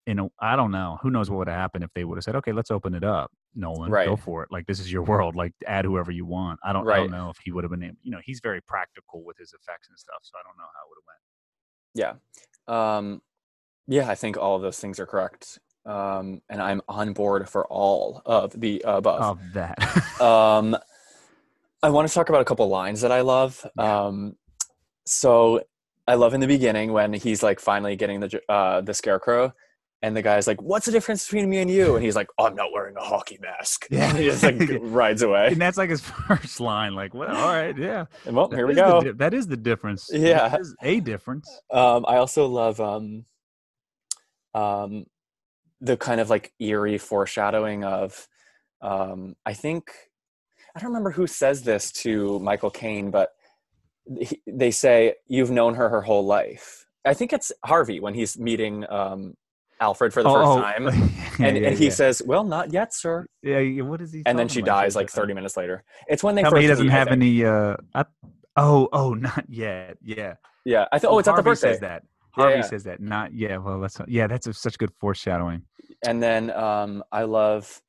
You 0.05 0.15
know, 0.15 0.31
I 0.39 0.57
don't 0.57 0.71
know. 0.71 0.97
Who 1.01 1.09
knows 1.11 1.29
what 1.29 1.37
would 1.39 1.47
have 1.47 1.55
happened 1.57 1.85
if 1.85 1.89
they 1.95 2.03
would 2.03 2.17
have 2.17 2.23
said, 2.25 2.35
"Okay, 2.35 2.51
let's 2.51 2.71
open 2.71 2.93
it 2.93 3.05
up, 3.05 3.31
Nolan, 3.55 3.89
go 3.89 4.17
for 4.17 4.43
it. 4.43 4.49
Like 4.51 4.65
this 4.67 4.81
is 4.81 4.91
your 4.91 5.03
world. 5.03 5.35
Like 5.37 5.53
add 5.65 5.85
whoever 5.85 6.11
you 6.11 6.25
want." 6.25 6.59
I 6.63 6.73
don't, 6.73 6.89
I 6.89 6.97
don't 6.97 7.11
know 7.11 7.29
if 7.29 7.37
he 7.41 7.51
would 7.53 7.63
have 7.63 7.71
been 7.71 7.83
able. 7.83 7.95
You 8.01 8.11
know, 8.11 8.19
he's 8.23 8.41
very 8.41 8.61
practical 8.61 9.23
with 9.23 9.37
his 9.37 9.53
effects 9.53 9.87
and 9.87 9.97
stuff, 9.97 10.17
so 10.23 10.33
I 10.37 10.43
don't 10.45 10.57
know 10.57 10.65
how 10.73 10.81
it 10.83 10.89
would 10.89 10.97
have 10.99 11.07
went. 11.07 11.21
Yeah. 12.67 12.97
Um, 12.97 13.21
yeah, 13.87 14.09
I 14.09 14.15
think 14.15 14.35
all 14.37 14.55
of 14.57 14.61
those 14.61 14.79
things 14.79 14.99
are 14.99 15.05
correct. 15.05 15.59
Um, 15.85 16.41
and 16.49 16.61
I'm 16.61 16.81
on 16.89 17.13
board 17.13 17.49
for 17.49 17.65
all 17.67 18.21
of 18.25 18.59
the 18.59 18.81
above. 18.85 19.21
Of 19.21 19.53
that, 19.53 19.77
Um, 20.21 20.75
I 21.83 21.89
want 21.89 22.07
to 22.07 22.13
talk 22.13 22.29
about 22.29 22.41
a 22.41 22.45
couple 22.45 22.67
lines 22.69 23.01
that 23.01 23.11
I 23.11 23.21
love. 23.21 23.65
Yeah. 23.77 24.05
Um, 24.05 24.35
so 25.05 25.61
I 26.07 26.15
love 26.15 26.33
in 26.33 26.39
the 26.39 26.47
beginning 26.47 26.93
when 26.93 27.13
he's 27.13 27.43
like 27.43 27.59
finally 27.59 27.95
getting 27.95 28.21
the 28.21 28.41
uh, 28.49 28.81
the 28.81 28.93
scarecrow, 28.93 29.53
and 30.01 30.15
the 30.15 30.21
guy's 30.21 30.47
like, 30.47 30.61
"What's 30.61 30.85
the 30.85 30.91
difference 30.93 31.25
between 31.25 31.49
me 31.49 31.59
and 31.59 31.69
you?" 31.69 31.95
And 31.95 32.03
he's 32.03 32.15
like, 32.15 32.27
"I'm 32.39 32.55
not 32.55 32.71
wearing 32.73 32.95
a 32.97 33.01
hockey 33.03 33.37
mask." 33.41 33.85
Yeah. 33.91 34.09
and 34.09 34.17
he 34.19 34.25
just 34.25 34.43
like 34.43 34.59
rides 34.81 35.21
away. 35.23 35.47
and 35.47 35.61
that's 35.61 35.77
like 35.77 35.89
his 35.89 36.01
first 36.27 36.59
line. 36.61 36.95
Like, 36.95 37.13
well, 37.13 37.35
all 37.35 37.49
right, 37.53 37.77
yeah. 37.77 38.05
And 38.25 38.35
well, 38.35 38.47
That 38.47 38.55
here 38.57 38.67
we 38.67 38.75
go. 38.75 39.01
di- 39.01 39.11
that 39.11 39.33
is 39.33 39.47
the 39.47 39.57
difference. 39.57 40.09
Yeah. 40.11 40.47
That 40.49 40.61
is 40.61 40.75
a 40.81 40.99
difference. 41.01 41.49
Um, 41.71 42.05
I 42.07 42.15
also 42.17 42.47
love 42.47 42.79
um, 42.79 43.25
um, 44.53 45.05
the 45.81 45.97
kind 45.97 46.21
of 46.21 46.29
like 46.29 46.53
eerie 46.59 46.97
foreshadowing 46.97 47.83
of. 47.83 48.27
Um, 48.81 49.35
I 49.45 49.53
think 49.53 49.91
I 50.75 50.79
don't 50.79 50.89
remember 50.89 51.11
who 51.11 51.27
says 51.27 51.63
this 51.63 51.91
to 51.91 52.39
Michael 52.39 52.71
Caine, 52.71 53.11
but 53.11 53.29
he, 54.19 54.41
they 54.47 54.71
say 54.71 55.15
you've 55.27 55.51
known 55.51 55.75
her 55.75 55.89
her 55.89 56.01
whole 56.01 56.25
life. 56.25 56.85
I 57.05 57.13
think 57.13 57.33
it's 57.33 57.51
Harvey 57.65 57.99
when 57.99 58.13
he's 58.13 58.39
meeting 58.39 58.85
um, 58.89 59.35
Alfred 59.79 60.13
for 60.13 60.23
the 60.23 60.29
first 60.29 60.57
time, 60.59 60.85
yeah, 61.39 61.47
and, 61.47 61.57
yeah, 61.57 61.67
and 61.69 61.77
he 61.77 61.85
yeah. 61.85 61.91
says, 61.91 62.21
"Well, 62.25 62.43
not 62.43 62.71
yet, 62.71 62.93
sir." 62.93 63.27
Yeah, 63.41 63.59
yeah, 63.59 63.83
what 63.83 64.01
is 64.01 64.13
he? 64.13 64.23
And 64.25 64.39
then 64.39 64.47
she 64.47 64.61
dies 64.61 64.95
like 64.95 65.09
thirty 65.09 65.33
minutes 65.33 65.57
later. 65.57 65.83
It's 66.07 66.23
when 66.23 66.35
they 66.35 66.41
Tell 66.41 66.51
first 66.51 66.59
me 66.59 66.63
he 66.63 66.67
doesn't 66.69 66.87
have 66.87 67.09
any. 67.09 67.45
Uh, 67.45 67.75
I, 67.93 68.05
oh, 68.55 68.87
oh, 68.93 69.13
not 69.13 69.45
yet. 69.49 69.97
Yeah. 70.01 70.35
Yeah, 70.65 70.85
I 70.91 70.99
thought. 70.99 71.11
Oh, 71.11 71.19
it's 71.19 71.27
at 71.27 71.31
the 71.31 71.35
Harvey 71.35 71.49
birthday. 71.51 71.71
Says 71.73 71.79
that. 71.81 72.03
Harvey 72.31 72.55
yeah. 72.55 72.61
says 72.61 72.83
that. 72.85 73.01
Not 73.01 73.33
yeah. 73.33 73.57
Well, 73.57 73.79
that's 73.81 73.99
yeah. 74.07 74.27
That's 74.27 74.47
a, 74.47 74.53
such 74.53 74.77
good 74.77 74.91
foreshadowing. 74.99 75.63
And 76.05 76.23
then 76.23 76.51
um, 76.51 77.03
I 77.11 77.23
love 77.23 77.81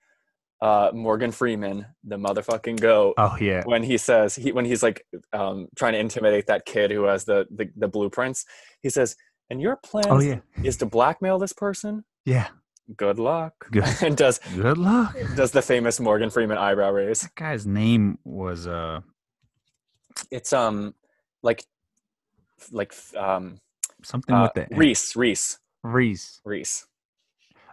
uh, 0.60 0.90
Morgan 0.94 1.30
Freeman, 1.32 1.86
the 2.04 2.16
motherfucking 2.16 2.80
goat. 2.80 3.14
Oh 3.18 3.36
yeah. 3.40 3.62
when 3.64 3.82
he 3.82 3.98
says 3.98 4.34
he 4.36 4.52
when 4.52 4.64
he's 4.64 4.82
like 4.82 5.04
um, 5.32 5.68
trying 5.76 5.92
to 5.94 5.98
intimidate 5.98 6.46
that 6.46 6.64
kid 6.66 6.90
who 6.90 7.04
has 7.04 7.24
the, 7.24 7.46
the 7.54 7.68
the 7.76 7.88
blueprints, 7.88 8.44
he 8.80 8.88
says, 8.90 9.16
"And 9.50 9.60
your 9.60 9.76
plan 9.76 10.06
Oh 10.08 10.20
yeah. 10.20 10.38
is 10.62 10.76
to 10.78 10.86
blackmail 10.86 11.38
this 11.38 11.52
person? 11.52 12.04
Yeah. 12.24 12.48
Good 12.96 13.18
luck." 13.18 13.66
Good. 13.70 13.84
and 14.02 14.16
does 14.16 14.38
Good 14.56 14.78
luck. 14.78 15.16
does 15.36 15.50
the 15.52 15.62
famous 15.62 16.00
Morgan 16.00 16.30
Freeman 16.30 16.56
eyebrow 16.58 16.90
raise? 16.90 17.20
That 17.22 17.34
guy's 17.34 17.66
name 17.66 18.18
was 18.24 18.66
uh 18.66 19.00
It's 20.30 20.52
um 20.52 20.94
like 21.42 21.64
like 22.72 22.94
um 23.16 23.58
something 24.02 24.34
uh, 24.34 24.50
with 24.54 24.68
the 24.68 24.76
Reese 24.76 25.14
Reese 25.16 25.58
Reese. 25.82 26.40
Reese. 26.44 26.86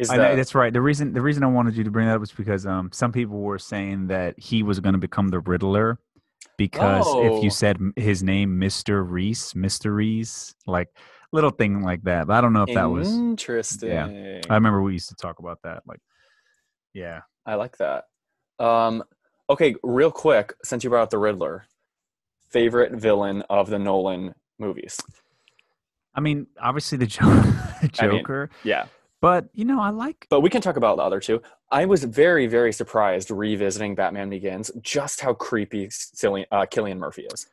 I 0.10 0.18
know, 0.18 0.36
that's 0.36 0.56
right. 0.56 0.72
The 0.74 0.82
reason 0.82 1.14
the 1.14 1.22
reason 1.22 1.44
I 1.44 1.48
wanted 1.48 1.76
you 1.76 1.84
to 1.84 1.92
bring 1.92 2.08
that 2.08 2.16
up 2.16 2.20
was 2.22 2.32
because 2.32 2.66
um 2.66 2.90
some 2.92 3.12
people 3.12 3.40
were 3.40 3.60
saying 3.60 4.08
that 4.08 4.40
he 4.40 4.64
was 4.64 4.80
going 4.80 4.94
to 4.94 5.00
become 5.00 5.28
the 5.30 5.40
Riddler 5.40 6.00
because 6.58 7.06
if 7.08 7.32
Oh. 7.34 7.42
you 7.44 7.50
said 7.50 7.78
his 7.96 8.24
name, 8.24 8.58
Mister 8.58 9.04
Reese, 9.04 9.54
Mister 9.56 9.94
Reese, 9.94 10.56
like 10.66 10.88
little 11.32 11.52
thing 11.52 11.82
like 11.84 12.04
that. 12.04 12.28
But 12.28 12.34
I 12.34 12.42
don't 12.42 12.54
know 12.54 12.64
if 12.64 12.74
that 12.74 12.86
was. 12.90 13.10
interesting. 13.14 13.90
Yeah, 13.90 14.42
I 14.50 14.54
remember 14.56 14.82
we 14.82 14.94
used 14.94 15.10
to 15.10 15.16
talk 15.16 15.40
about 15.40 15.60
that. 15.64 15.84
Like, 15.88 16.00
yeah. 16.94 17.22
I 17.46 17.56
like 17.56 17.78
that. 17.78 18.06
Um, 18.60 19.04
okay, 19.50 19.76
real 19.84 20.12
quick, 20.12 20.54
since 20.64 20.84
you 20.84 20.90
brought 20.90 21.04
up 21.04 21.10
the 21.10 21.18
Riddler, 21.18 21.66
favorite 22.50 22.92
villain 22.94 23.44
of 23.50 23.70
the 23.70 23.80
Nolan 23.80 24.34
movies? 24.60 25.00
I 26.14 26.20
mean, 26.20 26.48
obviously 26.62 26.98
the, 26.98 27.06
jo- 27.08 27.26
the 27.26 27.90
I 28.00 28.08
mean- 28.08 28.20
Joker, 28.20 28.50
Yeah, 28.64 28.86
but 29.22 29.48
you 29.54 29.64
know, 29.66 29.80
I 29.80 29.90
like. 29.90 30.28
but 30.30 30.42
we 30.42 30.50
can 30.50 30.62
talk 30.62 30.76
about 30.76 30.98
the 30.98 31.04
other 31.04 31.20
two. 31.20 31.42
I 31.72 31.86
was 31.86 32.04
very, 32.04 32.48
very 32.48 32.74
surprised 32.74 33.32
revisiting 33.32 33.96
Batman 33.96 34.30
Begins 34.30 34.72
just 34.82 35.22
how 35.22 35.34
creepy 35.34 35.88
Cillian, 35.88 36.46
uh, 36.52 36.66
Cillian 36.66 36.98
Murphy 36.98 37.28
is. 37.32 37.48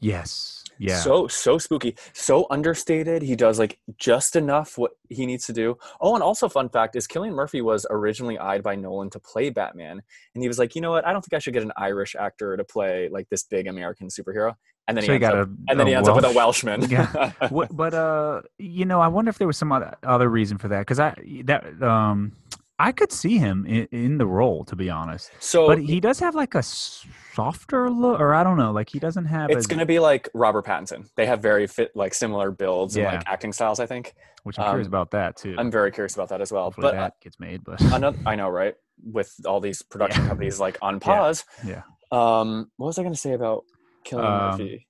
Yes. 0.00 0.64
Yeah. 0.78 0.96
So 1.00 1.28
so 1.28 1.58
spooky, 1.58 1.96
so 2.12 2.46
understated. 2.50 3.22
He 3.22 3.36
does 3.36 3.58
like 3.58 3.78
just 3.98 4.36
enough 4.36 4.78
what 4.78 4.92
he 5.08 5.26
needs 5.26 5.46
to 5.46 5.52
do. 5.52 5.76
Oh, 6.00 6.14
and 6.14 6.22
also 6.22 6.48
fun 6.48 6.68
fact 6.68 6.96
is 6.96 7.06
Cillian 7.06 7.32
Murphy 7.32 7.60
was 7.60 7.86
originally 7.90 8.38
eyed 8.38 8.62
by 8.62 8.76
Nolan 8.76 9.10
to 9.10 9.20
play 9.20 9.50
Batman, 9.50 10.00
and 10.34 10.42
he 10.42 10.48
was 10.48 10.58
like, 10.58 10.74
you 10.74 10.80
know 10.80 10.90
what? 10.90 11.06
I 11.06 11.12
don't 11.12 11.22
think 11.22 11.34
I 11.34 11.38
should 11.38 11.54
get 11.54 11.62
an 11.62 11.72
Irish 11.76 12.14
actor 12.14 12.56
to 12.56 12.64
play 12.64 13.08
like 13.10 13.28
this 13.30 13.44
big 13.44 13.66
American 13.66 14.08
superhero. 14.08 14.54
And 14.86 14.96
then 14.96 15.04
So 15.04 15.12
he 15.12 15.18
got 15.18 15.36
up, 15.36 15.48
a- 15.48 15.70
and 15.70 15.78
then 15.78 15.86
he 15.86 15.94
ends 15.94 16.08
up 16.08 16.16
with 16.16 16.24
a 16.24 16.32
Welshman. 16.32 16.88
Yeah. 16.88 17.32
but 17.70 17.92
uh, 17.92 18.40
you 18.58 18.86
know, 18.86 19.00
I 19.02 19.08
wonder 19.08 19.28
if 19.28 19.36
there 19.36 19.46
was 19.46 19.58
some 19.58 19.70
other, 19.70 19.94
other 20.02 20.30
reason 20.30 20.56
for 20.56 20.68
that 20.68 20.80
because 20.80 20.98
I 20.98 21.14
that 21.44 21.82
um, 21.82 22.32
I 22.78 22.92
could 22.92 23.10
see 23.12 23.38
him 23.38 23.66
in, 23.66 23.86
in 23.90 24.18
the 24.18 24.26
role 24.26 24.64
to 24.66 24.76
be 24.76 24.88
honest, 24.90 25.30
so 25.40 25.66
but 25.66 25.78
he 25.80 26.00
does 26.00 26.20
have 26.20 26.34
like 26.34 26.54
a 26.54 26.62
softer 26.62 27.90
look, 27.90 28.20
or 28.20 28.34
I 28.34 28.42
don't 28.44 28.56
know, 28.56 28.72
like 28.72 28.88
he 28.88 28.98
doesn't 28.98 29.26
have. 29.26 29.50
it's 29.50 29.66
going 29.66 29.78
to 29.80 29.86
be 29.86 29.98
like 29.98 30.28
Robert 30.34 30.64
Pattinson. 30.64 31.08
They 31.16 31.26
have 31.26 31.40
very 31.40 31.66
fit 31.66 31.90
like 31.94 32.14
similar 32.14 32.50
builds 32.50 32.96
and 32.96 33.04
like 33.06 33.22
acting 33.26 33.52
styles. 33.52 33.80
I 33.80 33.86
think. 33.86 34.14
which 34.44 34.58
I'm 34.58 34.66
curious 34.70 34.86
um, 34.86 34.90
about 34.94 35.10
that 35.12 35.36
too. 35.36 35.54
I'm 35.58 35.70
very 35.70 35.90
curious 35.90 36.14
about 36.14 36.28
that 36.30 36.40
as 36.40 36.52
well. 36.52 36.64
Hopefully 36.64 36.88
But 36.92 36.96
uh, 36.98 37.10
gets 37.22 37.38
made, 37.40 37.64
but 37.64 37.80
another, 37.80 38.18
I 38.26 38.34
know, 38.36 38.48
right? 38.48 38.74
With 39.04 39.34
all 39.46 39.60
these 39.60 39.82
production 39.90 40.22
Yeah. 40.22 40.28
companies 40.28 40.58
like 40.60 40.78
on 40.82 41.00
pause. 41.00 41.44
yeah. 41.66 41.82
Um, 42.10 42.70
what 42.76 42.86
was 42.86 42.98
I 42.98 43.02
going 43.02 43.14
to 43.14 43.20
say 43.20 43.32
about 43.32 43.64
Cillian 44.06 44.24
Um, 44.24 44.50
Murphy? 44.50 44.86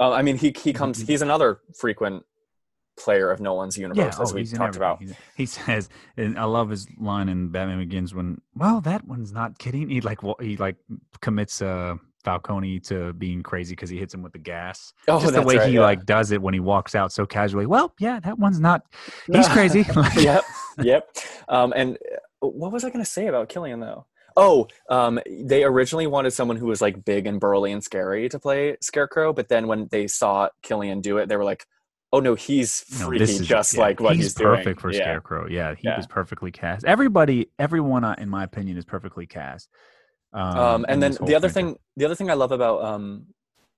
Uh, 0.00 0.10
I 0.12 0.22
mean, 0.22 0.36
he 0.36 0.52
he 0.58 0.72
comes. 0.72 1.00
He's 1.00 1.22
another 1.22 1.58
frequent 1.78 2.24
player 2.96 3.30
of 3.30 3.40
Nolan's 3.40 3.76
universe, 3.76 4.18
as 4.20 4.32
oh, 4.32 4.34
we 4.34 4.44
talked 4.44 4.76
about. 4.76 5.00
He's- 5.00 5.16
He 5.36 5.46
says, 5.46 5.88
and 6.16 6.38
I 6.38 6.44
love 6.44 6.70
his 6.70 6.86
line 6.98 7.28
in 7.28 7.48
Batman 7.48 7.78
Begins 7.78 8.14
when, 8.14 8.40
well, 8.54 8.80
that 8.82 9.04
one's 9.06 9.32
not 9.32 9.58
kidding. 9.58 9.88
He 9.88 10.00
like 10.00 10.22
wa- 10.22 10.36
he 10.40 10.56
like 10.56 10.76
commits 11.20 11.60
uh 11.62 11.96
Falcone 12.24 12.80
to 12.80 13.12
being 13.12 13.42
crazy 13.42 13.72
because 13.72 13.90
he 13.90 13.98
hits 13.98 14.14
him 14.14 14.22
with 14.22 14.32
the 14.32 14.38
gas. 14.38 14.94
Oh, 15.08 15.20
Just 15.20 15.34
the 15.34 15.42
way 15.42 15.56
right, 15.58 15.68
he 15.68 15.74
yeah. 15.74 15.82
like 15.82 16.06
does 16.06 16.30
it 16.30 16.40
when 16.40 16.54
he 16.54 16.60
walks 16.60 16.94
out 16.94 17.12
so 17.12 17.26
casually. 17.26 17.66
Well, 17.66 17.92
yeah, 17.98 18.18
that 18.20 18.38
one's 18.38 18.58
not. 18.58 18.82
He's 19.32 19.48
crazy. 19.48 19.84
Yep, 20.16 20.44
yep. 20.78 21.16
Um, 21.48 21.72
and 21.76 21.98
uh, 22.42 22.46
what 22.48 22.72
was 22.72 22.82
I 22.84 22.88
going 22.88 23.04
to 23.04 23.10
say 23.10 23.26
about 23.26 23.50
Cillian 23.50 23.80
though? 23.80 24.06
Oh, 24.36 24.66
um, 24.88 25.20
they 25.28 25.62
originally 25.64 26.06
wanted 26.06 26.32
someone 26.32 26.56
who 26.56 26.66
was 26.66 26.80
like 26.80 27.04
big 27.04 27.26
and 27.26 27.38
burly 27.38 27.70
and 27.72 27.84
scary 27.84 28.28
to 28.30 28.38
play 28.40 28.76
Scarecrow, 28.80 29.32
but 29.32 29.48
then 29.48 29.68
when 29.68 29.86
they 29.92 30.06
saw 30.08 30.48
Cillian 30.64 31.02
do 31.02 31.18
it, 31.18 31.28
they 31.28 31.36
were 31.36 31.44
like, 31.44 31.66
"Oh 32.14 32.20
no, 32.20 32.34
he's 32.34 32.84
No, 33.00 33.06
freaky, 33.06 33.24
is 33.24 33.46
just 33.46 33.74
yeah, 33.74 33.80
like 33.80 34.00
what 34.00 34.14
he's, 34.16 34.26
he's, 34.26 34.34
doing." 34.34 34.56
perfect 34.56 34.80
for 34.80 34.92
yeah. 34.92 34.98
Scarecrow. 34.98 35.48
Yeah, 35.48 35.74
he 35.74 35.88
Yeah. 35.88 35.96
was 35.96 36.06
perfectly 36.06 36.52
cast. 36.52 36.84
Everybody, 36.84 37.48
everyone, 37.58 38.04
uh, 38.04 38.14
in 38.18 38.28
my 38.28 38.44
opinion, 38.44 38.76
is 38.78 38.84
perfectly 38.84 39.26
cast. 39.26 39.68
Um, 40.32 40.58
Um, 40.58 40.86
and 40.88 41.02
then 41.02 41.16
the 41.26 41.34
other 41.34 41.48
thing, 41.48 41.76
the 41.96 42.04
other 42.04 42.14
thing 42.14 42.30
I 42.30 42.34
love 42.34 42.52
about 42.52 42.84
um, 42.84 43.26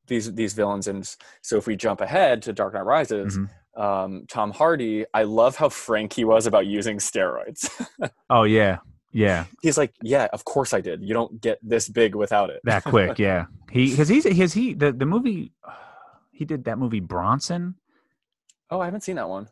these 0.06 0.32
these 0.34 0.52
villains, 0.54 0.86
and 0.86 1.08
so 1.42 1.56
if 1.56 1.66
we 1.66 1.76
jump 1.76 2.00
ahead 2.00 2.42
to 2.42 2.52
Dark 2.52 2.74
Knight 2.74 2.84
Rises, 2.84 3.36
Mhm. 3.38 3.48
um, 3.80 4.24
Tom 4.28 4.52
Hardy, 4.52 5.04
I 5.12 5.24
love 5.24 5.56
how 5.56 5.68
frank 5.68 6.12
he 6.12 6.24
was 6.24 6.46
about 6.46 6.66
using 6.66 6.98
steroids. 6.98 7.68
Oh 8.30 8.44
yeah, 8.44 8.78
yeah, 9.12 9.44
he's 9.62 9.76
like, 9.78 9.92
"Yeah, 10.02 10.28
of 10.32 10.44
course 10.44 10.72
I 10.74 10.80
did. 10.80 11.02
You 11.02 11.12
don't 11.14 11.40
get 11.40 11.58
this 11.62 11.88
big 11.88 12.14
without 12.14 12.50
it." 12.50 12.60
that 12.64 12.84
quick. 12.84 13.18
Yeah, 13.26 13.46
he 13.70 13.90
because 13.90 14.08
he's 14.08 14.24
his 14.24 14.52
he 14.54 14.74
the 14.74 14.92
the 14.92 15.06
movie 15.06 15.52
he 16.32 16.44
did 16.44 16.64
that 16.64 16.78
movie 16.78 17.00
Bronson. 17.00 17.74
Oh, 18.70 18.80
I 18.80 18.84
haven't 18.86 19.02
seen 19.02 19.16
that 19.16 19.28
one. 19.28 19.48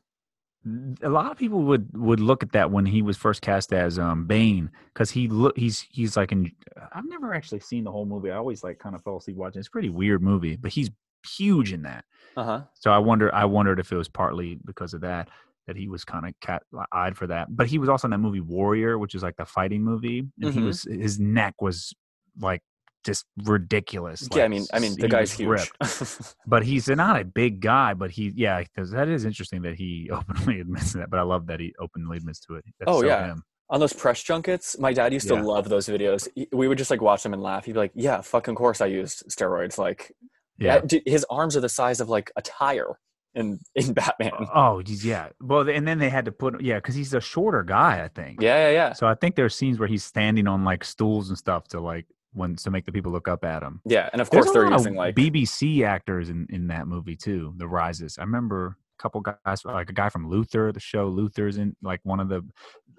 a 1.03 1.09
lot 1.11 1.31
of 1.31 1.37
people 1.37 1.63
would 1.63 1.95
would 1.97 2.21
look 2.21 2.43
at 2.43 2.53
that 2.53 2.71
when 2.71 2.87
he 2.87 3.03
was 3.03 3.17
first 3.19 3.43
cast 3.43 3.73
as 3.73 3.99
um 3.99 4.27
Bane 4.27 4.71
because 4.95 5.11
he 5.11 5.29
look 5.29 5.57
he's 5.59 5.81
he's 5.91 6.17
like 6.17 6.33
in 6.33 6.51
I've 6.93 7.07
never 7.07 7.35
actually 7.35 7.61
seen 7.61 7.85
the 7.85 7.93
whole 7.93 8.07
movie. 8.07 8.31
I 8.31 8.37
always 8.37 8.65
like 8.65 8.79
kind 8.79 8.95
of 8.95 9.03
fell 9.03 9.19
asleep 9.19 9.37
watching. 9.37 9.59
It's 9.59 9.69
a 9.69 9.71
pretty 9.71 9.91
weird 9.91 10.23
movie, 10.23 10.57
but 10.57 10.73
he's 10.73 10.91
huge 11.37 11.73
in 11.73 11.83
that. 11.83 12.05
Uh 12.37 12.45
huh. 12.45 12.61
So 12.75 12.91
I 12.91 12.99
wonder 12.99 13.35
I 13.35 13.45
wondered 13.45 13.79
if 13.79 13.93
it 13.93 13.97
was 13.97 14.09
partly 14.09 14.59
because 14.65 14.95
of 14.95 15.03
that 15.03 15.29
that 15.67 15.77
he 15.77 15.89
was 15.89 16.05
kind 16.05 16.27
of 16.27 16.33
cat 16.41 16.63
eyed 16.93 17.17
for 17.17 17.27
that. 17.27 17.55
But 17.55 17.67
he 17.67 17.79
was 17.79 17.89
also 17.91 18.07
in 18.07 18.11
that 18.13 18.19
movie 18.19 18.41
Warrior, 18.41 18.99
which 18.99 19.15
is 19.15 19.23
like 19.23 19.37
the 19.37 19.47
fighting 19.47 19.83
movie, 19.83 20.21
and 20.41 20.53
he 20.53 20.61
Mhm. 20.61 20.65
was 20.65 20.83
his 20.85 21.21
neck 21.21 21.61
was 21.61 21.95
like 22.41 22.63
just 23.05 23.25
ridiculous. 23.45 24.29
yeah, 24.35 24.45
I 24.45 24.49
mean, 24.49 24.67
I 24.73 24.79
mean, 24.79 24.95
the 24.99 25.09
guy's 25.09 25.33
huge. 25.33 25.71
but 26.47 26.65
he's 26.65 26.89
not 26.89 27.21
a 27.21 27.25
big 27.25 27.61
guy. 27.61 27.95
But 27.95 28.11
he, 28.11 28.33
yeah, 28.35 28.63
because 28.63 28.91
that 28.91 29.09
is 29.09 29.25
interesting 29.25 29.63
that 29.63 29.75
he 29.75 30.11
openly 30.13 30.61
admits 30.61 30.93
to 30.93 30.99
that. 30.99 31.11
But 31.11 31.21
I 31.21 31.23
love 31.23 31.47
that 31.47 31.61
he 31.61 31.75
openly 31.79 32.17
admits 32.17 32.41
to 32.41 32.57
it. 32.57 32.65
That's 32.79 32.91
Oh, 32.91 33.01
so 33.01 33.07
yeah. 33.07 33.27
him. 33.27 33.43
On 33.71 33.81
those 33.81 33.93
press 33.95 34.23
junkets, 34.23 34.79
my 34.79 34.93
dad 34.93 35.13
used 35.13 35.27
to 35.29 35.35
love 35.35 35.69
those 35.69 35.87
videos. 35.87 36.29
We 36.53 36.69
would 36.69 36.77
just 36.79 36.91
like 36.91 37.01
watch 37.01 37.23
them 37.23 37.33
and 37.33 37.43
laugh. 37.43 37.65
He'd 37.65 37.73
be 37.73 37.79
like, 37.79 37.93
"Yeah, 37.95 38.21
fucking 38.21 38.55
course, 38.55 38.83
I 38.83 38.87
used 38.87 39.25
steroids." 39.31 39.79
Like, 39.79 40.13
yeah. 40.59 40.83
yeah, 40.91 41.01
his 41.07 41.25
arms 41.31 41.57
are 41.57 41.61
the 41.61 41.69
size 41.71 42.01
of 42.01 42.11
like 42.11 42.31
a 42.37 42.43
tire 42.43 42.99
in 43.35 43.59
in 43.75 43.93
Batman. 43.95 44.33
Oh, 44.39 44.47
oh 44.55 44.83
yeah. 44.87 45.29
Well, 45.41 45.69
and 45.69 45.87
then 45.89 45.99
they 45.99 46.11
had 46.11 46.27
to 46.27 46.33
put, 46.33 46.61
yeah, 46.63 46.77
because 46.77 46.95
he's 46.95 47.15
a 47.15 47.21
shorter 47.21 47.63
guy, 47.63 48.05
I 48.05 48.09
think. 48.09 48.41
Yeah, 48.41 48.69
yeah, 48.69 48.73
yeah, 48.73 48.93
So 48.93 49.07
I 49.07 49.15
think 49.15 49.35
there 49.35 49.45
are 49.45 49.51
scenes 49.51 49.79
where 49.79 49.89
he's 49.89 50.05
standing 50.05 50.47
on 50.47 50.65
like 50.65 50.85
stools 50.85 51.29
and 51.31 51.39
stuff 51.39 51.67
to 51.69 51.81
like 51.81 52.07
when 52.35 52.57
to 52.57 52.71
make 52.71 52.85
the 52.85 52.93
people 52.93 53.11
look 53.13 53.29
up 53.29 53.45
at 53.45 53.63
him. 53.63 53.81
yeah. 53.87 54.09
And 54.13 54.21
of 54.21 54.29
There's 54.31 54.45
course, 54.47 54.57
a 54.57 54.59
they're 54.59 54.71
lot 54.71 54.79
using 54.79 54.93
of 54.95 54.99
like 54.99 55.15
BBC 55.15 55.85
actors 55.87 56.29
in 56.29 56.47
in 56.51 56.67
that 56.69 56.87
movie 56.87 57.17
too. 57.17 57.55
The 57.57 57.67
Rises. 57.67 58.19
I 58.19 58.23
remember 58.23 58.77
a 58.99 59.03
couple 59.03 59.21
guys, 59.21 59.65
like 59.65 59.89
a 59.91 59.93
guy 59.93 60.09
from 60.09 60.29
Luther, 60.29 60.71
the 60.73 60.81
show 60.81 61.09
Luther's 61.09 61.57
in 61.59 61.75
like 61.83 62.01
one 62.03 62.21
of 62.21 62.29
the 62.29 62.43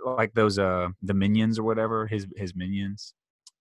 like 0.06 0.34
those 0.34 0.58
uh 0.60 0.90
the 1.04 1.14
minions 1.14 1.60
or 1.60 1.64
whatever 1.64 2.08
his 2.08 2.26
his 2.36 2.56
minions. 2.56 3.14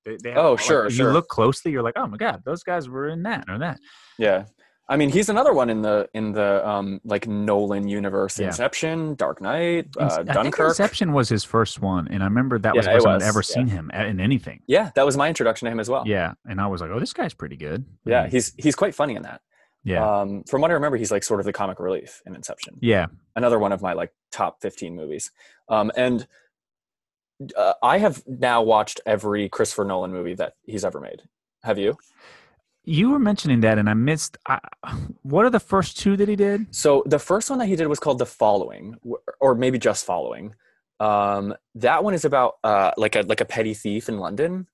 They, 0.05 0.19
they 0.23 0.31
have, 0.33 0.39
Oh, 0.45 0.51
like, 0.53 0.61
sure, 0.61 0.87
if 0.87 0.93
sure. 0.95 1.07
You 1.09 1.13
look 1.13 1.29
closely, 1.29 1.73
you're 1.73 1.83
like, 1.83 1.95
oh 1.97 2.07
my 2.07 2.19
god, 2.19 2.43
those 2.45 2.63
guys 2.63 2.89
were 2.89 3.09
in 3.09 3.23
that 3.23 3.45
or 3.49 3.59
that. 3.59 3.79
yeah. 4.19 4.45
I 4.87 4.97
mean, 4.97 5.09
he's 5.09 5.31
another 5.31 5.55
one 5.55 5.71
in 5.71 5.81
the 5.81 6.09
in 6.13 6.33
the 6.33 6.67
um 6.69 7.01
like 7.05 7.27
Nolan 7.27 7.89
universe. 7.89 8.39
Yeah. 8.39 8.49
Inception, 8.49 9.15
Dark 9.15 9.41
Knight, 9.41 9.89
uh, 9.99 10.05
I 10.05 10.09
think 10.17 10.33
Dunkirk. 10.33 10.69
Inception 10.71 11.13
was 11.13 11.29
his 11.29 11.43
first 11.43 11.81
one, 11.81 12.07
and 12.09 12.23
I 12.23 12.27
remember 12.27 12.59
that 12.59 12.77
was 12.77 12.85
the 12.85 12.93
first 12.93 13.07
I'd 13.07 13.23
ever 13.23 13.39
yeah. 13.39 13.43
seen 13.43 13.67
him 13.67 13.91
in 13.95 14.21
anything. 14.21 14.61
Yeah, 14.67 14.91
that 14.95 15.07
was 15.07 15.17
my 15.17 15.29
introduction 15.29 15.67
to 15.67 15.73
him 15.73 15.81
as 15.81 15.89
well. 15.89 16.05
Yeah, 16.07 16.35
and 16.47 16.61
I 16.61 16.67
was 16.67 16.81
like, 16.83 16.91
oh, 16.91 17.01
this 17.01 17.13
guy's 17.15 17.33
pretty 17.35 17.57
good. 17.57 17.85
yeah. 18.05 18.27
He's 18.27 18.53
he's 18.59 18.75
quite 18.75 18.95
funny 18.95 19.15
in 19.15 19.23
that. 19.23 19.41
yeah, 19.85 20.21
Um, 20.21 20.45
from 20.45 20.61
what 20.61 20.71
I 20.71 20.75
remember, 20.75 20.97
he's 20.99 21.11
like 21.11 21.25
sort 21.25 21.41
of 21.41 21.47
the 21.47 21.53
comic 21.53 21.79
relief 21.81 22.21
in 22.27 22.35
Inception. 22.35 22.77
yeah. 22.81 23.07
another 23.37 23.59
one 23.59 23.73
of 23.73 23.81
my 23.81 23.93
like 23.95 24.13
top 24.33 24.61
15 24.63 24.95
movies 24.97 25.31
um, 25.69 25.91
and 25.97 26.27
uh, 27.57 27.75
i 27.83 27.99
have 27.99 28.23
now 28.27 28.63
watched 28.63 29.01
every 29.07 29.49
christopher 29.49 29.85
nolan 29.85 30.13
movie 30.13 30.35
that 30.35 30.55
he's 30.65 30.85
ever 30.85 31.01
made 31.01 31.23
have 31.63 31.79
you 31.79 31.97
You 32.87 33.11
were 33.11 33.19
mentioning 33.19 33.61
that, 33.61 33.79
and 33.79 33.89
I 33.89 33.95
missed. 33.95 34.37
I, 34.47 34.61
what 35.23 35.45
are 35.47 35.51
the 35.51 35.61
first 35.61 35.99
two 35.99 36.17
that 36.19 36.29
he 36.29 36.37
did? 36.37 36.67
so 36.75 37.03
the 37.07 37.19
first 37.19 37.49
one 37.51 37.59
that 37.61 37.67
he 37.67 37.77
did 37.77 37.87
was 37.87 37.99
called 37.99 38.19
the 38.19 38.27
following 38.27 38.97
or 39.41 39.55
maybe 39.55 39.79
just 39.79 40.05
following 40.05 40.55
um, 41.01 41.55
that 41.75 42.05
one 42.05 42.15
is 42.15 42.25
about 42.25 42.55
uh, 42.63 42.91
like 42.97 43.17
a 43.17 43.23
like 43.23 43.41
a 43.41 43.45
petty 43.45 43.75
thief 43.75 44.09
in 44.09 44.19
london 44.19 44.67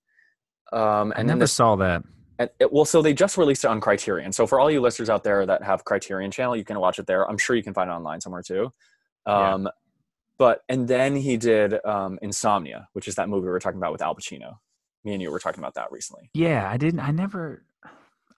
um, 0.72 1.12
I 1.14 1.20
and 1.20 1.28
then 1.28 1.38
never 1.38 1.38
this 1.40 1.52
saw 1.52 1.76
that. 1.76 2.02
and 2.38 2.50
it, 2.58 2.72
well 2.72 2.84
so 2.84 3.00
they 3.02 3.12
just 3.14 3.36
released 3.38 3.64
it 3.64 3.68
on 3.68 3.80
criterion 3.80 4.32
so 4.32 4.46
for 4.46 4.60
all 4.60 4.70
you 4.70 4.80
listeners 4.80 5.08
out 5.10 5.24
there 5.24 5.46
that 5.46 5.62
have 5.62 5.84
criterion 5.84 6.30
channel 6.30 6.56
you 6.56 6.64
can 6.64 6.78
watch 6.78 6.98
it 6.98 7.06
there 7.06 7.28
i'm 7.28 7.38
sure 7.38 7.56
you 7.56 7.62
can 7.62 7.74
find 7.74 7.88
it 7.90 7.92
online 7.92 8.20
somewhere 8.20 8.42
too 8.42 8.72
Yeah. 9.26 9.54
um, 9.54 9.68
but 10.38 10.62
and 10.68 10.86
then 10.88 11.16
he 11.16 11.36
did 11.36 11.74
um, 11.84 12.18
insomnia 12.22 12.88
which 12.92 13.08
is 13.08 13.14
that 13.16 13.28
movie 13.28 13.44
we 13.46 13.50
were 13.50 13.60
talking 13.60 13.78
about 13.78 13.92
with 13.92 14.02
al 14.02 14.14
pacino 14.14 14.58
me 15.04 15.12
and 15.14 15.22
you 15.22 15.30
were 15.30 15.38
talking 15.40 15.60
about 15.60 15.74
that 15.74 15.90
recently 15.90 16.28
Yeah, 16.34 16.68
I 16.70 16.76
didn't. 16.76 17.00
I 17.00 17.10
never. 17.10 17.64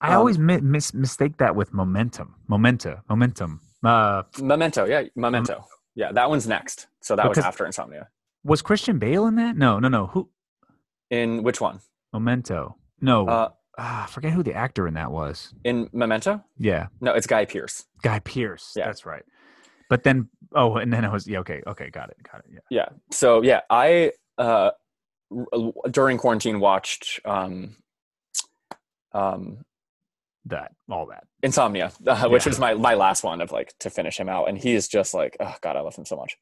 I 0.03 0.09
Um, 0.13 0.19
always 0.19 0.39
mi- 0.39 0.61
mis- 0.61 0.93
mistake 0.93 1.37
that 1.39 1.55
with 1.57 1.73
momentum. 1.73 2.35
Momenta. 2.49 3.03
Momentum. 3.09 3.61
Uh, 3.85 4.23
memento 4.41 4.85
yeah 4.85 5.03
memento 5.17 5.65
yeah 5.97 6.13
that 6.13 6.29
one's 6.31 6.47
next 6.47 6.87
so 7.01 7.17
that 7.17 7.29
was 7.29 7.37
after 7.39 7.67
insomnia 7.67 8.09
was 8.45 8.63
Christian 8.63 8.99
Bale 9.01 9.27
in 9.27 9.35
that? 9.37 9.57
No, 9.57 9.79
no, 9.81 9.89
no. 9.89 10.07
Who? 10.09 10.29
in 11.11 11.43
which 11.43 11.61
one 11.61 11.81
Memento. 12.13 12.77
No. 13.01 13.27
uh, 13.29 13.49
ah, 13.79 14.05
I 14.05 14.07
forget 14.07 14.33
who 14.33 14.43
the 14.45 14.55
actor 14.55 14.87
in 14.87 14.95
that 14.95 15.11
was. 15.11 15.53
in 15.65 15.89
memento 15.93 16.43
Yeah, 16.59 16.87
no 17.01 17.13
it's 17.15 17.27
guy 17.27 17.45
pearce 17.45 17.85
Guy 18.03 18.19
Pearce. 18.21 18.73
Yeah. 18.77 18.87
That's 18.87 19.05
right. 19.07 19.25
But 19.89 20.05
then, 20.05 20.29
oh, 20.55 20.77
and 20.77 20.93
then 20.93 21.05
I 21.05 21.13
was 21.13 21.27
yeah. 21.27 21.41
Okay, 21.41 21.61
okay, 21.67 21.91
got 21.91 22.09
it, 22.11 22.17
got 22.31 22.39
it. 22.45 22.47
Yeah. 22.53 22.61
yeah 22.71 22.89
so 23.11 23.43
yeah 23.43 23.61
i 23.69 24.13
uh 24.39 24.71
r- 25.31 25.73
during 25.91 26.19
quarantine 26.19 26.61
watched 26.61 27.21
um 27.25 27.77
um 29.13 29.65
That 30.47 30.73
all 30.91 31.07
that. 31.07 31.25
insomnia 31.43 31.93
uh, 32.07 32.29
which 32.29 32.45
Yeah. 32.47 32.51
was 32.51 32.59
my 32.59 32.75
my 32.75 32.95
last 32.95 33.23
one 33.23 33.41
of 33.41 33.53
like 33.53 33.73
to 33.81 33.91
finish 33.91 34.19
him 34.19 34.29
out 34.29 34.49
and 34.49 34.59
he 34.59 34.75
is 34.75 34.89
just 34.89 35.15
like 35.15 35.37
oh 35.39 35.55
god 35.61 35.77
i 35.77 35.81
love 35.81 35.95
him 35.95 36.05
so 36.05 36.17
much 36.17 36.37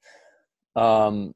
um 0.77 1.35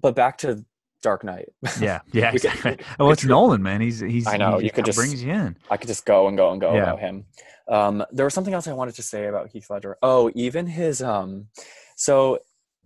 but 0.00 0.14
back 0.14 0.38
to 0.38 0.64
dark 1.02 1.24
knight 1.24 1.48
Yeah, 1.80 2.00
yeah. 2.12 2.30
Exactly. 2.32 2.70
we 2.72 2.76
could- 2.78 2.86
oh, 2.98 3.10
it's 3.10 3.24
Nolan, 3.24 3.62
man. 3.62 3.80
He's 3.80 4.00
he's. 4.00 4.26
I 4.26 4.36
know, 4.36 4.58
he 4.58 4.64
you 4.66 4.70
could 4.70 4.84
just- 4.86 4.96
brings 4.98 5.22
you 5.22 5.32
in. 5.32 5.56
i 5.70 5.76
could 5.76 5.88
just 5.88 6.04
go 6.06 6.26
and 6.28 6.36
go 6.36 6.50
and 6.52 6.60
go 6.60 6.74
Yeah. 6.74 6.82
about 6.84 7.00
him 7.00 7.24
um 7.68 8.02
there 8.12 8.24
was 8.24 8.32
something 8.34 8.54
else 8.54 8.66
i 8.66 8.72
wanted 8.72 8.94
to 8.94 9.02
say 9.02 9.26
about 9.26 9.50
heath 9.50 9.68
ledger 9.68 9.96
oh 10.02 10.30
even 10.34 10.66
his 10.66 11.02
um 11.02 11.48
so 11.96 12.38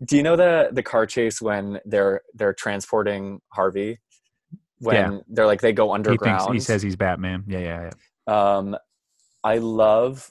do 0.04 0.16
you 0.16 0.22
know 0.24 0.34
the 0.34 0.70
the 0.72 0.82
car 0.82 1.06
chase 1.06 1.40
when 1.40 1.78
they're 1.84 2.22
they're 2.34 2.52
transporting 2.52 3.40
harvey 3.52 4.00
when 4.78 4.96
Yeah. 4.96 5.18
they're 5.28 5.46
like 5.46 5.60
they 5.60 5.72
go 5.72 5.86
He 5.88 5.94
underground 5.94 6.40
thinks 6.42 6.52
he 6.54 6.58
says 6.60 6.82
he's 6.82 6.96
Batman. 6.96 7.44
Yeah, 7.46 7.58
yeah, 7.60 7.82
yeah. 7.82 7.90
Um 8.26 8.76
i 9.44 9.58
love 9.58 10.30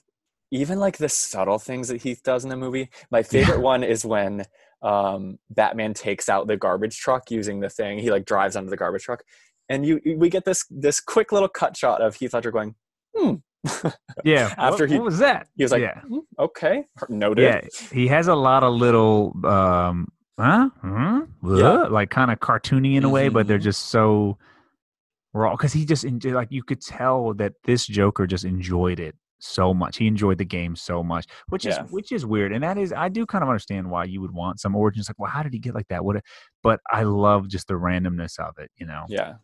even 0.52 0.80
like 0.80 0.98
the 0.98 1.10
subtle 1.10 1.60
things 1.60 1.88
that 1.88 2.02
heath 2.02 2.22
does 2.24 2.44
in 2.44 2.50
the 2.50 2.58
movie 2.58 2.89
my 3.12 3.24
favorite 3.24 3.62
one 3.62 3.84
is 3.84 4.06
when 4.06 4.44
um 4.82 5.38
batman 5.50 5.94
takes 5.94 6.30
out 6.30 6.48
the 6.48 6.58
garbage 6.58 6.98
truck 6.98 7.30
using 7.32 7.60
the 7.60 7.70
thing 7.70 8.00
he 8.00 8.12
like 8.12 8.26
drives 8.26 8.56
under 8.56 8.70
the 8.70 8.78
garbage 8.78 9.04
truck 9.04 9.24
and 9.70 9.86
you 9.86 10.00
we 10.18 10.30
get 10.30 10.46
this 10.46 10.66
this 10.70 11.00
quick 11.00 11.32
little 11.32 11.50
cut 11.50 11.76
shot 11.78 12.02
of 12.02 12.16
heath 12.16 12.34
ledger 12.34 12.52
going 12.52 12.76
hmm 13.16 13.36
Yeah. 14.24 14.54
After 14.58 14.84
what, 14.86 14.89
he- 14.89 14.96
what 14.96 15.06
was 15.06 15.20
that? 15.20 15.48
he 15.56 15.64
was 15.64 15.72
like 15.72 15.82
yeah, 15.82 16.02
"Hmm, 16.02 16.20
okay 16.39 16.86
noted 17.10 17.44
yeah. 17.44 17.62
He 17.92 18.08
has 18.08 18.28
a 18.28 18.36
lot 18.36 18.64
of 18.64 18.74
little, 18.74 19.34
um, 19.46 20.08
huh, 20.39 20.70
huh? 20.82 21.22
Yeah. 21.44 21.84
Like 21.89 22.10
kind 22.10 22.32
of 22.32 22.39
cartoony 22.39 22.96
in 22.96 23.04
a 23.04 23.10
way, 23.10 23.30
but 23.30 23.48
they're 23.48 23.60
Mhm. 23.60 23.64
just 23.64 23.88
so 23.89 24.38
raw 25.34 25.56
because 25.56 25.74
he 25.74 25.86
just 25.86 26.04
enjoy, 26.04 26.32
like 26.32 26.52
you 26.52 26.64
could 26.64 26.82
tell 26.82 27.34
that 27.36 27.54
this 27.64 27.86
Joker 27.86 28.28
just 28.28 28.46
enjoyed 28.46 29.00
it 29.00 29.16
so 29.40 29.74
much. 29.74 29.98
He 29.98 30.06
enjoyed 30.08 30.38
the 30.38 30.46
game 30.46 30.76
so 30.76 31.02
much, 31.04 31.26
which 31.50 31.66
Yeah. 31.66 31.84
is 31.86 31.92
which 31.92 32.12
is 32.12 32.26
weird, 32.26 32.52
and 32.54 32.64
that 32.64 32.78
is 32.78 32.94
I 32.94 33.10
do 33.10 33.26
kind 33.26 33.44
of 33.44 33.50
understand 33.50 33.90
why 33.90 34.04
you 34.06 34.22
would 34.22 34.32
want 34.32 34.60
some 34.60 34.76
origins. 34.76 35.10
Like, 35.10 35.18
well, 35.20 35.32
how 35.32 35.42
did 35.44 35.54
he 35.54 35.60
get 35.60 35.74
like 35.74 35.88
that? 35.88 36.06
What? 36.06 36.18
a- 36.18 36.22
But 36.62 36.80
I 36.92 37.04
love 37.04 37.48
just 37.48 37.68
the 37.68 37.74
randomness 37.76 38.38
of 38.40 38.54
it. 38.60 38.70
You 38.76 38.86
know? 38.86 39.06
Yeah. 39.10 39.36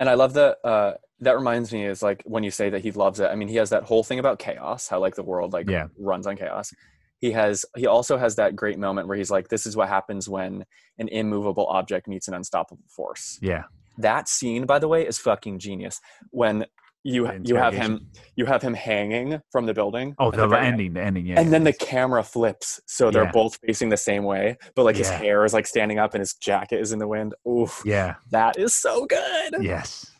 And 0.00 0.08
I 0.08 0.14
love 0.14 0.32
that 0.34 0.58
uh 0.64 0.94
that 1.20 1.36
reminds 1.36 1.72
me 1.72 1.84
is 1.86 2.02
like 2.02 2.22
when 2.24 2.42
you 2.42 2.50
say 2.50 2.70
that 2.70 2.80
he 2.82 2.90
loves 2.90 3.20
it. 3.20 3.26
I 3.26 3.34
mean, 3.34 3.48
he 3.48 3.56
has 3.56 3.70
that 3.70 3.84
whole 3.84 4.02
thing 4.02 4.18
about 4.18 4.38
chaos, 4.38 4.88
how 4.88 4.98
like 4.98 5.14
the 5.14 5.22
world 5.22 5.52
like 5.52 5.68
Yeah. 5.68 5.86
runs 5.98 6.26
on 6.26 6.36
chaos. 6.36 6.72
He 7.20 7.30
has 7.32 7.64
he 7.76 7.86
also 7.86 8.16
has 8.16 8.36
that 8.36 8.56
great 8.56 8.78
moment 8.78 9.08
where 9.08 9.16
he's 9.16 9.30
like 9.30 9.48
this 9.48 9.66
is 9.66 9.76
what 9.76 9.88
happens 9.88 10.28
when 10.28 10.64
an 10.98 11.08
immovable 11.08 11.66
object 11.66 12.08
meets 12.08 12.28
an 12.28 12.34
unstoppable 12.34 12.84
force. 12.88 13.38
Yeah. 13.42 13.64
That 13.98 14.28
scene 14.28 14.66
by 14.66 14.78
the 14.78 14.88
way 14.88 15.06
is 15.06 15.18
fucking 15.18 15.58
genius. 15.58 16.00
When 16.30 16.66
you 17.06 17.30
you 17.42 17.56
have 17.56 17.74
him 17.74 18.06
you 18.34 18.46
have 18.46 18.62
him 18.62 18.72
hanging 18.72 19.40
from 19.52 19.66
the 19.66 19.74
building. 19.74 20.14
Oh, 20.18 20.28
at 20.32 20.36
the, 20.36 20.56
ending, 20.58 20.94
the 20.94 21.02
ending. 21.02 21.26
Yeah. 21.26 21.38
And 21.40 21.52
then 21.52 21.62
the 21.64 21.72
camera 21.74 22.22
flips 22.22 22.80
so 22.86 23.10
they're 23.10 23.24
Yeah. 23.24 23.30
both 23.30 23.58
facing 23.66 23.90
the 23.90 23.96
same 23.98 24.24
way, 24.24 24.56
but 24.74 24.84
like 24.84 24.96
his 24.96 25.10
hair 25.10 25.44
is 25.44 25.52
like 25.52 25.66
standing 25.66 25.98
up 25.98 26.14
and 26.14 26.20
his 26.20 26.34
jacket 26.34 26.80
is 26.80 26.92
in 26.92 26.98
the 26.98 27.06
wind. 27.08 27.34
Oof. 27.46 27.82
yeah. 27.84 28.14
That 28.30 28.58
is 28.58 28.74
so 28.74 29.04
good. 29.06 29.54
Yes. 29.60 30.10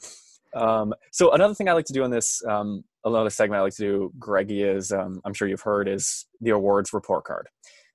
Um, 0.55 0.95
so 1.11 1.33
another 1.33 1.55
thing 1.55 1.68
I 1.68 1.72
like 1.72 1.87
to 1.87 1.93
do 1.93 2.05
in 2.05 2.11
this, 2.12 2.45
um, 2.47 2.85
another 3.05 3.31
segment 3.31 3.59
I 3.59 3.62
like 3.62 3.75
to 3.77 3.83
do, 3.83 4.12
Greggy, 4.20 4.62
is 4.62 4.93
um, 4.93 5.20
I'm 5.25 5.35
sure 5.35 5.49
you've 5.49 5.62
heard 5.62 5.89
is 5.89 6.27
the 6.41 6.51
awards 6.51 6.93
report 6.93 7.25
card. 7.25 7.49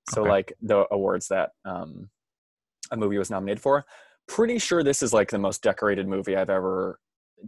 So 0.09 0.21
Okay. 0.23 0.29
like 0.29 0.53
the 0.61 0.85
awards 0.91 1.27
that 1.29 1.51
um, 1.63 2.09
a 2.91 2.97
movie 2.97 3.17
was 3.19 3.29
nominated 3.29 3.61
for. 3.61 3.85
Pretty 4.29 4.59
sure 4.59 4.83
this 4.83 5.03
is 5.03 5.11
like 5.11 5.29
the 5.29 5.39
most 5.39 5.61
decorated 5.61 6.07
movie 6.07 6.37
I've 6.37 6.49
ever 6.49 6.99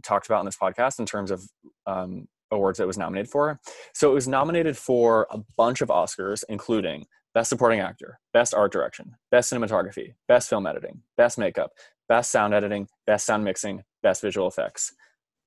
talked 0.02 0.26
about 0.26 0.40
in 0.40 0.46
this 0.46 0.56
podcast 0.56 0.98
in 0.98 1.06
terms 1.06 1.30
of 1.30 1.42
um, 1.86 2.26
awards 2.50 2.80
it 2.80 2.86
was 2.86 2.98
nominated 2.98 3.30
for. 3.30 3.58
So 3.94 4.10
it 4.10 4.14
was 4.14 4.28
nominated 4.28 4.76
for 4.76 5.26
a 5.30 5.38
bunch 5.56 5.80
of 5.80 5.88
Oscars, 5.88 6.44
including 6.48 7.06
Best 7.34 7.48
Supporting 7.48 7.80
Actor, 7.80 8.18
Best 8.32 8.52
Art 8.52 8.72
Direction, 8.72 9.16
Best 9.30 9.50
Cinematography, 9.52 10.14
Best 10.28 10.50
Film 10.50 10.66
Editing, 10.66 11.02
Best 11.16 11.38
Makeup, 11.38 11.70
Best 12.08 12.30
Sound 12.30 12.52
Editing, 12.52 12.88
Best 13.06 13.26
Sound 13.26 13.44
Mixing, 13.44 13.82
Best 14.02 14.20
Visual 14.20 14.48
Effects, 14.48 14.92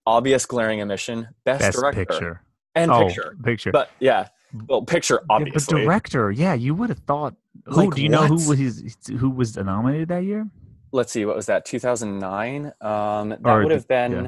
Obvious 0.07 0.45
Glaring 0.45 0.81
Omission, 0.81 1.27
Best, 1.43 1.61
Best 1.61 1.77
Director, 1.77 2.05
picture. 2.05 2.41
and 2.73 2.91
oh, 2.91 3.05
Picture. 3.05 3.37
Picture. 3.43 3.71
But 3.71 3.91
yeah, 3.99 4.29
well, 4.67 4.81
picture 4.81 5.21
Yeah, 5.29 5.35
obviously. 5.35 5.75
but 5.75 5.81
director, 5.81 6.31
yeah, 6.31 6.53
you 6.53 6.73
would 6.75 6.89
have 6.89 6.99
thought. 6.99 7.35
Who 7.65 7.75
Like 7.75 7.95
do 7.95 8.01
you 8.01 8.09
know 8.09 8.25
who 8.25 8.35
was 8.35 8.97
who 9.19 9.29
was 9.29 9.55
nominated 9.55 10.09
that 10.09 10.23
year? 10.23 10.47
Let's 10.95 11.11
see, 11.11 11.25
what 11.25 11.35
was 11.35 11.45
that? 11.47 11.65
2009. 11.65 12.71
Um, 12.81 13.29
that 13.29 13.39
Or 13.43 13.63
would 13.63 13.71
have 13.71 13.87
been. 13.87 14.11
yeah. 14.11 14.27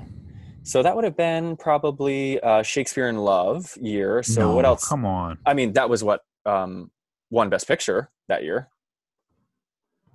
So 0.63 0.83
that 0.83 0.93
would 0.95 1.05
have 1.05 1.15
been 1.15 1.55
probably 1.55 2.41
uh, 2.41 2.61
Shakespeare 2.61 3.07
in 3.07 3.15
Love 3.17 3.77
year. 3.79 4.21
So 4.21 4.53
what 4.53 4.65
else? 4.65 4.85
Come 4.85 5.05
on. 5.05 5.37
I 5.45 5.53
mean, 5.53 5.71
that 5.73 5.89
was 5.89 6.03
what 6.03 6.21
um, 6.45 6.91
won 7.29 7.49
Best 7.49 7.69
Picture 7.69 8.09
that 8.27 8.43
year. 8.43 8.67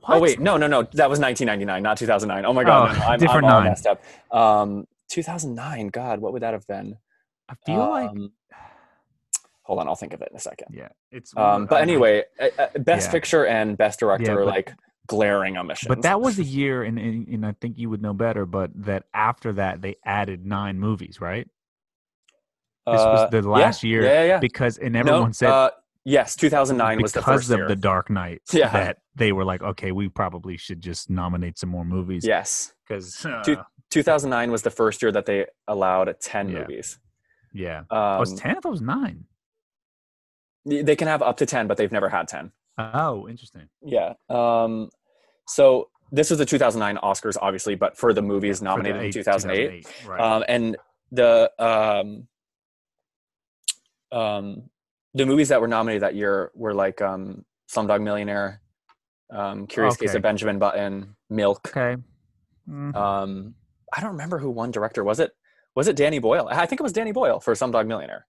What? 0.00 0.16
Oh 0.16 0.20
wait, 0.20 0.40
no, 0.40 0.58
no, 0.58 0.66
no, 0.66 0.82
that 0.82 1.08
was 1.08 1.18
1999, 1.20 1.82
not 1.82 1.96
2009. 1.96 2.44
Oh 2.44 2.52
my 2.52 2.64
god, 2.64 2.90
Oh, 2.90 2.92
no, 2.92 2.98
no, 2.98 3.04
I'm, 3.06 3.18
different 3.18 3.46
I'm 3.46 3.52
all 3.54 3.60
nine. 3.60 3.70
messed 3.70 3.86
up. 3.86 4.02
Um, 4.30 4.86
2009. 5.08 5.88
God, 5.88 6.20
what 6.20 6.32
would 6.34 6.42
that 6.42 6.52
have 6.52 6.66
been? 6.66 6.96
I 7.48 7.54
feel 7.64 7.88
like 7.88 8.10
Um, 8.10 8.32
hold 9.62 9.78
on, 9.78 9.88
I'll 9.88 9.94
think 9.94 10.12
of 10.12 10.20
it 10.20 10.28
in 10.30 10.36
a 10.36 10.40
second. 10.40 10.68
yeah, 10.74 10.88
it's. 11.10 11.34
Um, 11.36 11.64
but 11.66 11.80
anyway, 11.80 12.24
uh, 12.38 12.66
best 12.80 13.08
Yeah. 13.08 13.12
picture 13.12 13.46
and 13.46 13.78
best 13.78 14.00
director 14.00 14.40
Yeah, 14.42 14.50
like 14.50 14.74
glaring 15.08 15.56
omissions. 15.56 15.88
But 15.88 16.02
that 16.02 16.20
was 16.20 16.38
a 16.38 16.44
year, 16.44 16.82
and, 16.82 16.98
and 16.98 17.26
and 17.28 17.46
I 17.46 17.52
think 17.60 17.78
you 17.78 17.90
would 17.90 18.02
know 18.02 18.14
better. 18.14 18.46
But 18.46 18.70
that 18.84 19.04
after 19.14 19.52
that, 19.54 19.82
they 19.82 19.96
added 20.04 20.46
nine 20.46 20.78
movies, 20.78 21.20
right? 21.20 21.46
This 22.86 23.00
Uh, 23.00 23.06
was 23.12 23.30
the 23.30 23.42
yeah, 23.42 23.48
last 23.48 23.82
year 23.82 24.02
Yeah, 24.02 24.12
yeah. 24.12 24.24
yeah. 24.24 24.38
because 24.38 24.78
and 24.78 24.94
No, 24.94 25.00
everyone 25.00 25.32
said 25.32 25.50
uh, 25.50 25.70
yes. 26.04 26.34
2009 26.36 27.00
was 27.00 27.12
the 27.12 27.20
because 27.20 27.34
first 27.42 27.50
of 27.50 27.58
year. 27.58 27.68
the 27.68 27.76
Dark 27.76 28.10
Knight 28.10 28.42
Yeah. 28.52 28.70
that 28.72 28.98
they 29.14 29.30
were 29.32 29.44
like, 29.44 29.62
okay, 29.62 29.92
we 29.92 30.08
probably 30.08 30.56
should 30.56 30.80
just 30.80 31.08
nominate 31.08 31.58
some 31.58 31.68
more 31.68 31.84
movies. 31.84 32.24
yes, 32.26 32.72
because 32.88 33.24
two 33.44 33.56
2009 33.90 34.50
was 34.50 34.62
the 34.62 34.70
first 34.70 35.00
year 35.02 35.12
that 35.12 35.26
they 35.26 35.46
allowed 35.68 36.12
10 36.20 36.48
Yeah. 36.48 36.58
movies. 36.60 36.98
yeah, 37.52 37.78
Um, 37.80 37.86
oh, 37.90 38.22
it's 38.22 38.32
ten. 38.32 38.52
I 38.56 38.60
thought 38.60 38.68
it 38.70 38.70
was 38.70 38.80
nine. 38.80 39.26
They 40.64 40.96
can 40.96 41.08
have 41.08 41.22
up 41.22 41.36
to 41.38 41.46
10, 41.46 41.66
but 41.66 41.76
they've 41.76 41.92
never 41.92 42.08
had 42.08 42.26
10. 42.28 42.50
Oh, 42.78 43.28
interesting. 43.28 43.68
Yeah. 43.82 44.14
Um, 44.30 44.90
so 45.46 45.88
this 46.10 46.30
was 46.30 46.38
the 46.38 46.46
2009 46.46 46.96
Oscars, 47.02 47.36
obviously, 47.40 47.74
but 47.74 47.96
for 47.96 48.12
the 48.12 48.22
movies 48.22 48.58
For 48.58 48.64
the 48.64 48.70
nominated 48.70 49.00
in 49.00 49.06
eight- 49.08 49.12
2008. 49.12 49.86
right? 50.06 50.20
Um, 50.20 50.44
and 50.48 50.76
the 51.10 51.50
um, 51.58 52.28
um, 54.10 54.62
the 55.14 55.26
movies 55.26 55.48
that 55.48 55.60
were 55.60 55.68
nominated 55.68 56.02
that 56.02 56.14
year 56.14 56.50
were 56.54 56.74
like 56.74 57.00
um, 57.02 57.44
Slumdog 57.70 58.02
Millionaire, 58.02 58.60
um, 59.30 59.66
Curious 59.66 59.96
Case 59.96 60.14
of 60.14 60.22
Benjamin 60.22 60.58
Button, 60.58 61.14
Milk. 61.30 61.68
okay. 61.68 62.00
Mm, 62.68 62.94
Um, 62.94 63.54
I 63.92 64.00
don't 64.00 64.12
remember 64.12 64.38
who 64.38 64.50
won 64.50 64.70
director. 64.70 65.04
Was 65.04 65.20
it 65.20 65.32
was 65.74 65.88
it 65.88 65.96
Danny 65.96 66.18
Boyle? 66.18 66.48
I 66.50 66.66
think 66.66 66.80
it 66.80 66.82
was 66.84 66.92
Danny 66.92 67.12
Boyle 67.12 67.40
for 67.40 67.54
Slumdog 67.54 67.86
Millionaire, 67.86 68.26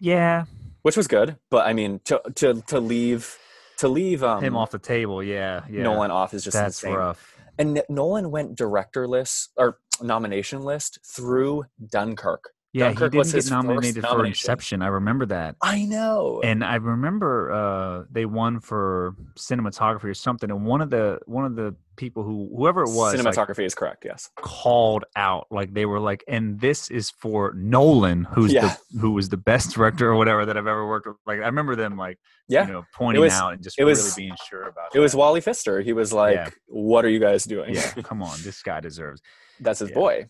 yeah, 0.00 0.44
which 0.84 0.96
was 0.96 1.08
good. 1.08 1.36
But 1.50 1.66
I 1.66 1.72
mean, 1.72 2.00
to 2.04 2.20
to 2.36 2.62
to 2.68 2.78
leave 2.78 3.36
to 3.78 3.88
leave 3.88 4.22
um, 4.22 4.44
him 4.44 4.56
off 4.56 4.70
the 4.70 4.78
table. 4.78 5.22
Yeah, 5.22 5.64
yeah. 5.68 5.82
Nolan 5.82 6.10
off 6.12 6.32
is 6.34 6.44
just 6.44 6.54
That's 6.54 6.82
insane. 6.82 6.94
rough. 6.94 7.34
And 7.58 7.78
N- 7.78 7.84
Nolan 7.88 8.30
went 8.30 8.54
director 8.56 9.06
list 9.08 9.50
or 9.56 9.78
nomination 10.00 10.62
list 10.62 10.98
through 11.04 11.64
Dunkirk. 11.90 12.50
Yeah, 12.74 12.86
Dunkirk 12.88 13.12
he 13.14 13.22
didn't 13.22 13.32
get 13.34 13.50
nominated 13.50 14.04
for. 14.04 14.26
Inception. 14.26 14.82
I 14.82 14.88
remember 14.88 15.26
that. 15.26 15.54
I 15.62 15.84
know. 15.84 16.40
and 16.42 16.64
I 16.64 16.74
remember 16.74 17.52
uh, 17.52 18.04
they 18.10 18.26
won 18.26 18.58
for 18.58 19.14
cinematography 19.38 20.04
or 20.06 20.14
something, 20.14 20.50
and 20.50 20.66
one 20.66 20.80
of 20.80 20.90
the 20.90 21.20
one 21.26 21.44
of 21.44 21.54
the 21.54 21.76
people 21.96 22.24
who 22.24 22.50
whoever 22.56 22.82
it 22.82 22.88
was 22.90 23.14
like, 23.14 23.20
Cinematography 23.24 23.64
is 23.64 23.76
correct. 23.76 24.04
Yes. 24.04 24.28
called 24.40 25.04
out 25.14 25.46
like 25.52 25.72
they 25.72 25.86
were 25.86 26.00
like, 26.00 26.24
and 26.26 26.60
this 26.60 26.90
is 26.90 27.10
for 27.10 27.52
Nolan, 27.56 28.24
who's 28.24 28.52
Yeah. 28.52 28.74
the 28.92 28.98
who 28.98 29.12
was 29.12 29.28
the 29.28 29.36
best 29.36 29.70
director 29.72 30.10
or 30.10 30.16
whatever 30.16 30.44
that 30.44 30.56
I've 30.56 30.66
ever 30.66 30.84
worked 30.84 31.06
with. 31.06 31.14
Like 31.26 31.38
I 31.38 31.46
remember 31.46 31.76
them 31.76 31.96
like 31.96 32.18
Yeah. 32.48 32.66
you 32.66 32.72
know 32.72 32.84
pointing 32.92 33.22
was- 33.22 33.32
out 33.34 33.52
and 33.52 33.62
just 33.62 33.78
it 33.78 33.82
really 33.82 33.90
was- 33.92 34.16
being 34.16 34.34
sure 34.50 34.64
about 34.64 34.86
It 34.92 34.98
It 34.98 35.00
was. 35.00 35.14
Wally 35.14 35.40
Pfister. 35.40 35.80
He 35.80 35.92
was 35.92 36.12
like, 36.12 36.34
Yeah. 36.34 36.50
"What 36.66 37.04
are 37.04 37.08
you 37.08 37.20
guys 37.20 37.44
doing?" 37.44 37.72
yeah, 37.72 37.92
come 38.02 38.20
on, 38.20 38.36
this 38.42 38.62
guy 38.62 38.80
deserves. 38.80 39.22
That's 39.60 39.78
his 39.78 39.90
Yeah. 39.90 39.94
boy. 39.94 40.26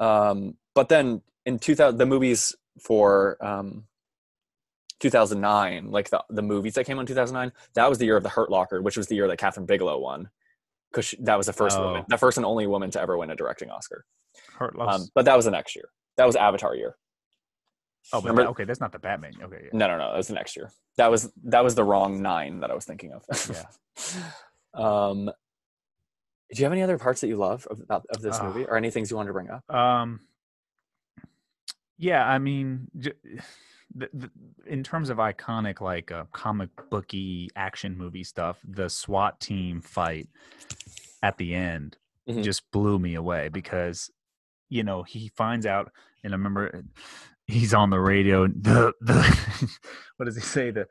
Um, 0.00 0.54
but 0.74 0.88
then 0.88 1.20
in 1.48 1.58
2000, 1.58 1.96
the 1.98 2.06
movies 2.06 2.54
for 2.80 3.36
um, 3.44 3.84
2009, 5.00 5.90
like 5.90 6.10
the 6.10 6.22
the 6.28 6.42
movies 6.42 6.74
that 6.74 6.84
came 6.84 6.98
out 6.98 7.02
in 7.02 7.06
2009, 7.06 7.52
that 7.74 7.88
was 7.88 7.98
the 7.98 8.04
year 8.04 8.16
of 8.16 8.22
the 8.22 8.28
Hurt 8.28 8.50
Locker, 8.50 8.82
which 8.82 8.96
was 8.96 9.06
the 9.06 9.14
year 9.14 9.28
that 9.28 9.38
Kathryn 9.38 9.66
Bigelow 9.66 9.98
won, 9.98 10.28
because 10.90 11.14
that 11.20 11.36
was 11.36 11.46
the 11.46 11.52
first 11.52 11.78
Oh. 11.78 11.84
woman, 11.86 12.04
the 12.08 12.18
first 12.18 12.36
and 12.36 12.44
only 12.46 12.66
woman 12.66 12.90
to 12.92 13.00
ever 13.00 13.16
win 13.16 13.30
a 13.30 13.36
directing 13.36 13.70
Oscar. 13.70 14.04
Hurt 14.58 14.74
Um, 14.78 15.02
but 15.14 15.24
that 15.24 15.36
was 15.36 15.44
the 15.46 15.50
next 15.50 15.74
year. 15.76 15.88
That 16.16 16.26
was 16.26 16.36
Avatar 16.36 16.74
year. 16.74 16.96
oh, 18.12 18.20
but 18.20 18.34
that- 18.36 18.46
okay, 18.48 18.64
that's 18.64 18.80
not 18.80 18.92
the 18.92 18.98
Batman. 18.98 19.32
Okay, 19.42 19.62
yeah. 19.64 19.70
No, 19.72 19.86
no, 19.88 19.98
no. 19.98 20.10
That 20.10 20.16
was 20.16 20.28
the 20.28 20.34
next 20.34 20.56
year. 20.56 20.70
That 20.96 21.10
was 21.10 21.32
that 21.44 21.62
was 21.64 21.74
the 21.74 21.84
wrong 21.84 22.20
nine 22.22 22.60
that 22.60 22.70
I 22.70 22.74
was 22.74 22.84
thinking 22.84 23.12
of. 23.12 23.24
Yeah. 23.50 23.66
um, 24.74 25.26
do 26.50 26.56
you 26.60 26.64
have 26.64 26.72
any 26.72 26.82
other 26.82 26.98
parts 26.98 27.20
that 27.20 27.28
you 27.28 27.36
love 27.36 27.66
of, 27.70 27.80
about- 27.80 28.06
of 28.10 28.20
this 28.22 28.38
Ah. 28.40 28.44
movie, 28.46 28.64
or 28.66 28.76
any 28.76 28.90
things 28.90 29.10
you 29.10 29.16
wanted 29.16 29.28
to 29.28 29.32
bring 29.34 29.50
up? 29.50 29.62
Um. 29.72 30.20
Yeah, 31.98 32.26
I 32.26 32.38
mean, 32.38 32.88
j- 32.98 33.12
the, 33.94 34.08
the, 34.12 34.30
in 34.66 34.82
terms 34.84 35.10
of 35.10 35.16
iconic, 35.18 35.80
like 35.80 36.12
uh, 36.12 36.24
comic 36.32 36.70
booky 36.90 37.50
action 37.56 37.96
movie 37.96 38.24
stuff, 38.24 38.58
the 38.66 38.88
SWAT 38.88 39.40
team 39.40 39.80
fight 39.80 40.28
at 41.22 41.36
the 41.38 41.54
end 41.54 41.96
Mhm. 42.28 42.44
just 42.44 42.70
blew 42.70 42.98
me 42.98 43.14
away 43.14 43.48
because, 43.48 44.10
you 44.68 44.82
know, 44.84 45.02
he 45.02 45.28
finds 45.36 45.64
out, 45.66 45.90
and 46.22 46.32
I 46.32 46.36
remember 46.36 46.82
he's 47.46 47.72
on 47.74 47.90
the 47.90 47.98
radio. 47.98 48.46
The 48.46 48.92
the 49.00 49.68
what 50.18 50.26
does 50.26 50.36
he 50.36 50.42
say? 50.42 50.70
The 50.70 50.86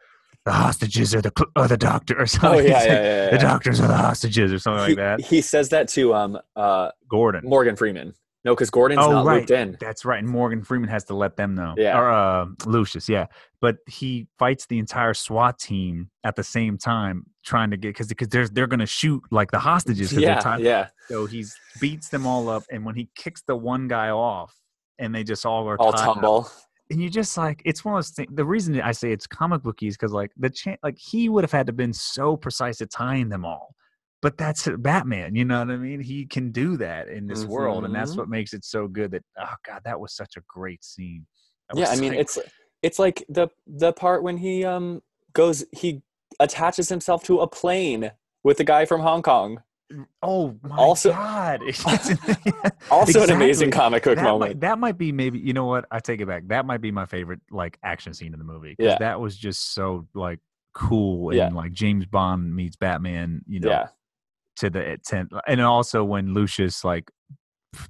the 0.46 0.52
hostages 0.52 1.14
are 1.14 1.22
the 1.22 1.32
cl- 1.38 1.52
or 1.56 1.68
the 1.68 1.78
doctor 1.78 2.20
or 2.20 2.26
something. 2.26 2.60
Oh 2.60 2.64
yeah, 2.64 2.74
like, 2.80 2.88
yeah, 2.88 3.04
yeah. 3.04 3.30
The 3.32 3.38
doctors 3.38 3.80
are 3.80 3.88
the 3.88 3.96
hostages 3.98 4.52
or 4.52 4.60
something 4.60 4.84
he, 4.84 4.96
like 4.96 5.20
that. 5.20 5.22
he 5.22 5.42
says 5.42 5.70
that 5.70 5.88
to 5.90 6.14
um 6.16 6.40
uh 6.56 6.90
Gordon. 7.10 7.46
Morgan 7.48 7.76
Freeman. 7.76 8.14
No, 8.48 8.56
because 8.56 8.70
Gordon's 8.70 9.02
Oh, 9.04 9.12
not 9.12 9.26
right. 9.26 9.36
looped 9.40 9.52
in. 9.52 9.76
That's 9.82 10.06
right. 10.06 10.20
And 10.20 10.28
Morgan 10.30 10.64
Freeman 10.64 10.88
has 10.90 11.04
to 11.06 11.14
let 11.14 11.36
them 11.36 11.54
know. 11.54 11.74
Yeah. 11.78 12.00
Or 12.00 12.10
uh, 12.10 12.46
Lucius, 12.66 13.10
yeah. 13.10 13.26
But 13.60 13.76
he 13.88 14.28
fights 14.40 14.66
the 14.68 14.80
entire 14.80 15.14
SWAT 15.14 15.60
team 15.60 16.10
at 16.24 16.38
the 16.38 16.44
same 16.44 16.78
time, 16.78 17.26
trying 17.44 17.72
to 17.72 17.78
get 17.78 17.90
because 17.90 18.08
because 18.08 18.30
they're 18.30 18.48
they're 18.48 18.66
gonna 18.68 18.86
shoot 18.86 19.22
like 19.32 19.52
the 19.52 19.60
hostages. 19.60 20.14
Yeah, 20.14 20.40
tied- 20.40 20.62
yeah. 20.62 20.88
So 21.10 21.26
he 21.26 21.44
beats 21.82 22.08
them 22.08 22.26
all 22.26 22.48
up, 22.48 22.64
and 22.72 22.86
when 22.86 22.96
he 22.96 23.10
kicks 23.16 23.42
the 23.42 23.56
one 23.58 23.90
guy 23.90 24.12
off, 24.12 24.56
and 24.98 25.14
they 25.14 25.26
just 25.26 25.46
all 25.46 25.68
are 25.68 25.76
All 25.82 25.90
up, 25.94 25.96
tumble. 26.02 26.50
and 26.90 27.02
you 27.02 27.10
just 27.10 27.36
like 27.38 27.62
it's 27.66 27.84
one 27.84 27.96
of 27.96 27.98
those 27.98 28.12
things. 28.12 28.30
The 28.34 28.46
reason 28.46 28.80
I 28.80 28.94
say 28.94 29.12
it's 29.12 29.28
comic 29.28 29.62
bookies 29.62 29.98
because 29.98 30.14
like 30.14 30.32
the 30.38 30.50
chan 30.50 30.78
like 30.84 30.98
he 30.98 31.28
would 31.28 31.44
have 31.44 31.52
had 31.52 31.68
to 31.68 31.74
been 31.74 31.92
so 31.92 32.38
precise 32.38 32.80
at 32.82 32.92
tying 32.92 33.28
them 33.28 33.44
all. 33.44 33.76
But 34.22 34.38
that's 34.38 34.68
Batman, 34.80 35.36
you 35.36 35.46
know 35.46 35.60
what 35.60 35.70
I 35.70 35.78
mean? 35.78 36.00
He 36.02 36.26
can 36.26 36.52
do 36.52 36.76
that 36.78 37.08
in 37.08 37.28
this 37.28 37.46
world, 37.46 37.86
and 37.86 37.94
that's 37.94 38.14
Mhm. 38.14 38.18
what 38.18 38.30
makes 38.30 38.54
it 38.54 38.66
so 38.66 38.88
good. 38.88 39.12
That 39.12 39.24
oh 39.40 39.54
god, 39.66 39.82
that 39.86 40.00
was 40.00 40.16
such 40.16 40.36
a 40.38 40.42
great 40.48 40.84
scene. 40.84 41.26
That 41.70 41.80
Yeah, 41.80 41.90
I 41.90 41.96
mean 41.98 42.12
like- 42.12 42.20
it's 42.22 42.40
it's 42.82 42.98
like 43.00 43.24
the 43.30 43.50
the 43.68 43.94
part 43.94 44.24
when 44.24 44.38
he 44.38 44.66
um 44.66 45.02
goes 45.34 45.66
he 45.72 46.02
attaches 46.40 46.90
himself 46.90 47.24
to 47.26 47.40
a 47.42 47.48
plane 47.48 48.12
with 48.44 48.58
the 48.58 48.64
guy 48.64 48.86
from 48.86 49.02
Hong 49.02 49.22
Kong. 49.22 49.62
oh 50.24 50.58
my 50.64 50.76
also- 50.76 51.12
god, 51.12 51.62
Also 52.92 53.24
an 53.24 53.30
amazing 53.32 53.72
comic 53.72 54.04
book 54.04 54.16
that 54.16 54.24
moment. 54.24 54.50
Might, 54.52 54.60
that 54.62 54.80
might 54.80 54.98
be 54.98 55.12
maybe 55.12 55.40
you 55.40 55.54
know 55.54 55.66
what 55.66 55.86
I 55.92 56.00
take 56.00 56.22
it 56.22 56.28
back. 56.28 56.48
That 56.48 56.66
might 56.66 56.82
be 56.82 56.92
my 56.92 57.06
favorite 57.06 57.42
like 57.52 57.78
action 57.84 58.14
scene 58.14 58.34
in 58.34 58.40
the 58.40 58.46
movie 58.46 58.74
because 58.78 58.94
Yeah. 58.94 58.98
that 59.00 59.20
was 59.20 59.38
just 59.38 59.74
so 59.74 60.08
like 60.14 60.40
cool 60.74 61.30
and 61.30 61.38
Yeah. 61.38 61.50
like 61.50 61.72
James 61.74 62.06
Bond 62.06 62.56
meets 62.56 62.76
Batman. 62.76 63.42
You 63.48 63.60
know, 63.62 63.70
yeah. 63.70 63.88
To 64.58 64.70
the 64.70 64.98
tent, 65.06 65.32
and 65.48 65.62
also 65.62 66.04
when 66.04 66.34
Lucius 66.34 66.84
like 66.84 67.10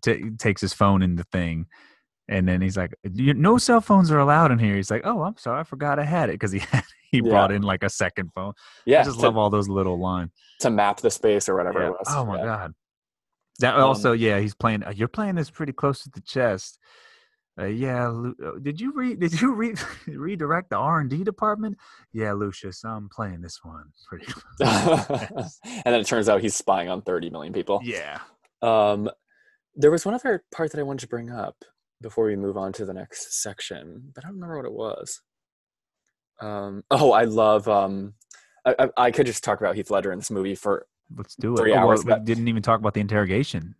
t- 0.01 0.31
takes 0.37 0.61
his 0.61 0.73
phone 0.73 1.01
in 1.01 1.15
the 1.15 1.23
thing, 1.31 1.65
and 2.27 2.47
then 2.47 2.61
he's 2.61 2.77
like, 2.77 2.93
"No 3.03 3.57
cell 3.57 3.81
phones 3.81 4.11
are 4.11 4.19
allowed 4.19 4.51
in 4.51 4.59
here." 4.59 4.75
He's 4.75 4.91
like, 4.91 5.01
"Oh, 5.05 5.23
I'm 5.23 5.37
sorry, 5.37 5.59
I 5.59 5.63
forgot 5.63 5.99
I 5.99 6.03
had 6.03 6.29
it," 6.29 6.33
because 6.33 6.51
he 6.51 6.59
had, 6.59 6.83
he 7.11 7.17
Yeah. 7.23 7.29
brought 7.29 7.51
in 7.51 7.61
like 7.61 7.83
a 7.83 7.89
second 7.89 8.31
phone. 8.35 8.53
Yeah. 8.85 9.01
I 9.01 9.03
just 9.03 9.19
to, 9.19 9.25
love 9.25 9.37
all 9.37 9.49
those 9.49 9.69
little 9.69 9.99
lines. 9.99 10.31
to 10.61 10.69
map 10.69 10.99
the 11.01 11.11
space 11.11 11.47
or 11.49 11.55
whatever 11.55 11.79
Yeah. 11.81 11.87
it 11.87 11.91
was. 11.91 12.07
Oh 12.09 12.25
my 12.25 12.37
Yeah. 12.37 12.45
god. 12.45 12.73
That 13.59 13.75
Um, 13.75 13.83
also, 13.83 14.11
yeah, 14.11 14.39
he's 14.39 14.53
playing. 14.53 14.83
Uh, 14.83 14.91
you're 14.95 15.07
playing 15.07 15.35
this 15.35 15.49
pretty 15.49 15.73
close 15.73 16.03
to 16.03 16.09
the 16.13 16.21
chest. 16.21 16.77
Uh, 17.59 17.65
yeah, 17.65 18.07
Lu- 18.07 18.35
uh, 18.45 18.59
did 18.61 18.79
you 18.79 18.93
read? 18.93 19.19
Did 19.19 19.41
you 19.41 19.53
read 19.53 19.79
redirect 20.07 20.69
the 20.69 20.75
R 20.75 20.99
and 20.99 21.09
D 21.09 21.23
department? 21.23 21.77
Yeah, 22.13 22.33
Lucius, 22.33 22.83
I'm 22.83 23.09
playing 23.09 23.41
this 23.41 23.59
one 23.63 23.85
pretty. 24.07 24.27
and 24.59 25.49
then 25.85 25.95
it 25.95 26.05
turns 26.05 26.29
out 26.29 26.41
he's 26.41 26.55
spying 26.55 26.89
on 26.89 27.01
30 27.01 27.29
million 27.29 27.53
people. 27.53 27.81
yeah. 27.83 28.19
Um, 28.61 29.09
there 29.75 29.91
was 29.91 30.05
one 30.05 30.15
other 30.15 30.43
part 30.51 30.71
that 30.71 30.79
I 30.79 30.83
wanted 30.83 31.01
to 31.01 31.07
bring 31.07 31.29
up 31.29 31.63
before 32.01 32.25
we 32.25 32.35
move 32.35 32.57
on 32.57 32.73
to 32.73 32.85
the 32.85 32.93
next 32.93 33.41
section, 33.41 34.11
but 34.13 34.23
I 34.23 34.27
don't 34.27 34.35
remember 34.35 34.57
what 34.57 34.65
it 34.65 34.73
was. 34.73 35.21
Um, 36.39 36.83
oh, 36.91 37.11
I 37.11 37.23
love. 37.23 37.67
Um, 37.67 38.13
I, 38.65 38.75
I, 38.79 38.89
I 38.97 39.11
could 39.11 39.25
just 39.25 39.43
talk 39.43 39.59
about 39.59 39.75
Heath 39.75 39.89
Ledger 39.89 40.11
in 40.11 40.19
this 40.19 40.31
movie 40.31 40.55
for. 40.55 40.85
Let's 41.15 41.35
do 41.35 41.53
it. 41.53 41.59
Three 41.59 41.73
Oh, 41.73 41.87
well, 41.87 42.03
we 42.03 42.19
didn't 42.25 42.47
even 42.47 42.61
talk 42.61 42.79
about 42.79 42.93
the 42.93 42.99
interrogation. 42.99 43.75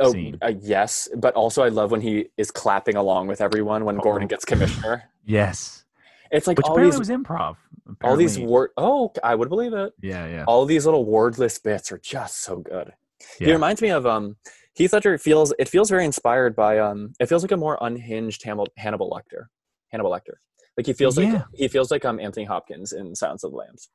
Oh, 0.00 0.12
uh, 0.42 0.52
yes, 0.60 1.08
but 1.16 1.34
also 1.34 1.62
I 1.62 1.68
love 1.68 1.90
when 1.92 2.00
he 2.00 2.26
is 2.36 2.50
clapping 2.50 2.96
along 2.96 3.28
with 3.28 3.40
everyone 3.40 3.84
when 3.84 3.96
Gordon 3.98 4.26
Oh. 4.26 4.28
gets 4.28 4.44
commissioner. 4.44 5.04
Yes, 5.24 5.84
It's 6.32 6.46
like 6.48 6.56
which 6.58 6.66
all 6.66 6.72
apparently 6.72 6.98
these, 6.98 7.08
was 7.08 7.16
improv. 7.16 7.56
all 8.02 8.16
these 8.16 8.38
word. 8.38 8.70
Oh, 8.76 9.12
I 9.22 9.34
would 9.36 9.48
believe 9.48 9.72
it. 9.72 9.92
Yeah, 10.02 10.26
yeah. 10.26 10.44
All 10.48 10.64
these 10.66 10.84
little 10.84 11.04
wordless 11.04 11.58
bits 11.60 11.92
are 11.92 11.98
just 11.98 12.42
so 12.42 12.56
good. 12.56 12.92
He 13.38 13.52
reminds 13.52 13.80
me 13.80 13.90
of 13.90 14.04
um 14.06 14.36
Heath 14.74 14.92
Ledger 14.92 15.16
feels 15.18 15.54
it 15.58 15.68
feels 15.68 15.88
very 15.90 16.04
inspired 16.04 16.56
by 16.56 16.78
um 16.80 17.12
it 17.20 17.26
feels 17.28 17.42
like 17.44 17.52
a 17.52 17.56
more 17.56 17.78
unhinged 17.80 18.42
Hannibal, 18.42 18.66
Hannibal 18.76 19.08
Lecter. 19.10 19.46
Hannibal 19.90 20.10
Lecter. 20.10 20.34
Like 20.76 20.86
he 20.86 20.92
feels 20.92 21.16
Yeah. 21.16 21.32
like 21.34 21.44
he 21.54 21.68
feels 21.68 21.90
like 21.92 22.04
um 22.04 22.18
Anthony 22.18 22.44
Hopkins 22.46 22.92
in 22.92 23.14
Silence 23.14 23.44
of 23.44 23.52
the 23.52 23.56
Lambs. 23.56 23.90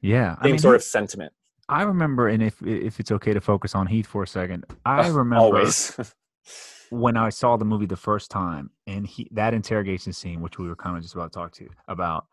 yeah. 0.00 0.34
Same 0.34 0.38
I 0.40 0.46
mean, 0.48 0.58
sort 0.58 0.74
of 0.74 0.82
sentiment. 0.82 1.32
I 1.68 1.82
remember, 1.82 2.28
and 2.28 2.42
if 2.42 2.60
if 2.62 3.00
it's 3.00 3.10
okay 3.10 3.32
to 3.32 3.40
focus 3.40 3.74
on 3.74 3.86
Heath 3.86 4.06
for 4.06 4.22
a 4.22 4.26
second, 4.26 4.64
I 4.84 5.08
remember 5.08 5.64
when 6.90 7.16
I 7.16 7.30
saw 7.30 7.56
the 7.56 7.64
movie 7.64 7.86
the 7.86 7.96
first 7.96 8.30
time, 8.30 8.70
and 8.86 9.06
he 9.06 9.28
that 9.32 9.54
interrogation 9.54 10.12
scene, 10.12 10.40
which 10.40 10.58
we 10.58 10.68
were 10.68 10.76
kind 10.76 10.96
of 10.96 11.02
just 11.02 11.14
about 11.14 11.32
to 11.32 11.38
talk 11.38 11.52
to 11.52 11.68
about, 11.88 12.26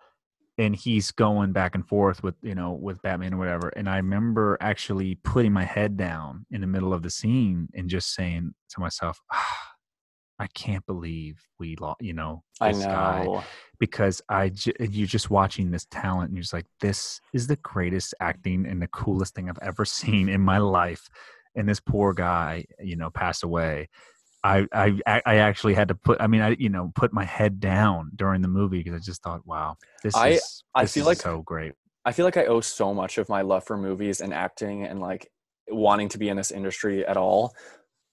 and 0.58 0.76
he's 0.76 1.12
going 1.12 1.54
back 1.54 1.76
and 1.76 1.88
forth 1.88 2.24
with 2.24 2.36
you 2.42 2.56
know 2.56 2.74
with 2.74 3.02
Batman 3.02 3.34
or 3.34 3.38
whatever, 3.38 3.70
and 3.70 3.90
I 3.90 3.98
remember 3.98 4.58
actually 4.60 5.16
putting 5.16 5.54
my 5.54 5.64
head 5.64 5.96
down 5.98 6.46
in 6.52 6.62
the 6.62 6.68
middle 6.68 6.94
of 6.94 7.02
the 7.02 7.10
scene 7.10 7.70
and 7.74 7.90
just 7.90 8.14
saying 8.14 8.54
to 8.70 8.80
myself, 8.80 9.22
ah, 9.32 9.71
I 10.42 10.48
can't 10.48 10.84
believe 10.88 11.39
we 11.60 11.76
lost, 11.76 12.02
you 12.02 12.14
know, 12.14 12.42
I 12.60 12.72
this 12.74 12.84
guy 12.84 13.26
know. 13.26 13.44
because 13.80 14.22
I 14.28 14.50
j- 14.50 14.74
you're 14.80 15.06
just 15.06 15.30
watching 15.30 15.70
this 15.70 15.86
talent 15.86 16.30
and 16.30 16.36
you're 16.36 16.42
just 16.42 16.54
like, 16.54 16.66
this 16.80 17.22
is 17.32 17.46
the 17.46 17.58
greatest 17.58 18.16
acting 18.20 18.66
and 18.66 18.82
the 18.82 18.88
coolest 18.88 19.36
thing 19.36 19.48
I've 19.50 19.60
ever 19.62 19.86
seen 20.00 20.30
in 20.30 20.42
my 20.42 20.58
life. 20.58 21.08
And 21.56 21.70
this 21.70 21.80
poor 21.80 22.14
guy, 22.14 22.66
you 22.80 22.96
know, 22.96 23.12
passed 23.12 23.44
away. 23.44 23.89
I 24.44 24.66
I 24.74 25.22
I 25.26 25.36
actually 25.36 25.76
had 25.76 25.89
to 25.89 25.96
put. 25.96 26.20
I 26.20 26.26
mean, 26.26 26.42
I 26.42 26.56
you 26.58 26.70
know 26.70 26.92
put 26.96 27.14
my 27.14 27.26
head 27.26 27.60
down 27.60 28.10
during 28.16 28.42
the 28.42 28.48
movie 28.48 28.80
because 28.82 29.00
I 29.00 29.04
just 29.04 29.22
thought, 29.22 29.46
wow, 29.46 29.76
this 30.02 30.16
I- 30.16 30.30
is 30.30 30.64
I 30.74 30.84
this 30.84 30.94
feel 30.96 31.02
is 31.02 31.08
like- 31.08 31.18
so 31.18 31.44
great. 31.44 31.74
I 32.04 32.12
feel 32.14 32.26
like 32.26 32.38
I 32.38 32.46
owe 32.46 32.62
so 32.62 32.96
much 32.96 33.20
of 33.20 33.30
my 33.30 33.42
love 33.44 33.64
for 33.64 33.78
movies 33.78 34.22
and 34.22 34.34
acting 34.34 34.86
and 34.86 35.00
like 35.00 35.30
wanting 35.70 36.10
to 36.10 36.18
be 36.18 36.30
in 36.30 36.38
this 36.38 36.50
industry 36.50 37.06
at 37.06 37.16
all 37.18 37.54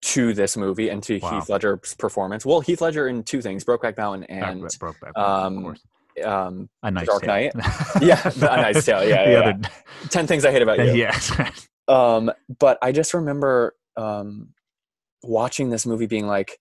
to 0.00 0.32
this 0.32 0.56
movie 0.56 0.88
and 0.90 1.02
to 1.02 1.18
Wow. 1.18 1.30
Heath 1.40 1.48
Ledger's 1.48 1.94
performance. 1.94 2.46
Well, 2.46 2.60
Heath 2.60 2.80
Ledger 2.80 3.08
in 3.08 3.22
two 3.24 3.42
things: 3.42 3.64
Brokeback 3.64 3.96
Mountain 3.96 4.24
and 4.24 4.62
Back, 4.62 4.78
broke 4.78 5.00
back, 5.00 5.16
um, 5.18 5.56
of 5.58 5.62
course. 5.64 5.80
um, 6.24 6.68
A 6.82 6.90
nice 6.90 7.06
Dark 7.06 7.22
Tale. 7.22 7.50
Knight. 7.54 7.66
Yeah, 8.02 8.20
A 8.36 8.38
Knight's 8.56 8.84
Tale, 8.84 9.08
yeah, 9.08 9.24
the 9.26 9.30
yeah, 9.32 9.38
other, 9.40 9.60
Ten 10.10 10.26
Things 10.26 10.44
I 10.44 10.50
Hate 10.52 10.62
About 10.62 10.78
You. 10.84 10.92
yes. 10.92 11.32
Um, 11.88 12.30
but 12.58 12.78
I 12.82 12.92
just 12.92 13.14
remember 13.14 13.74
um, 13.96 14.50
watching 15.22 15.70
this 15.70 15.84
movie 15.86 16.06
being 16.06 16.26
like, 16.26 16.58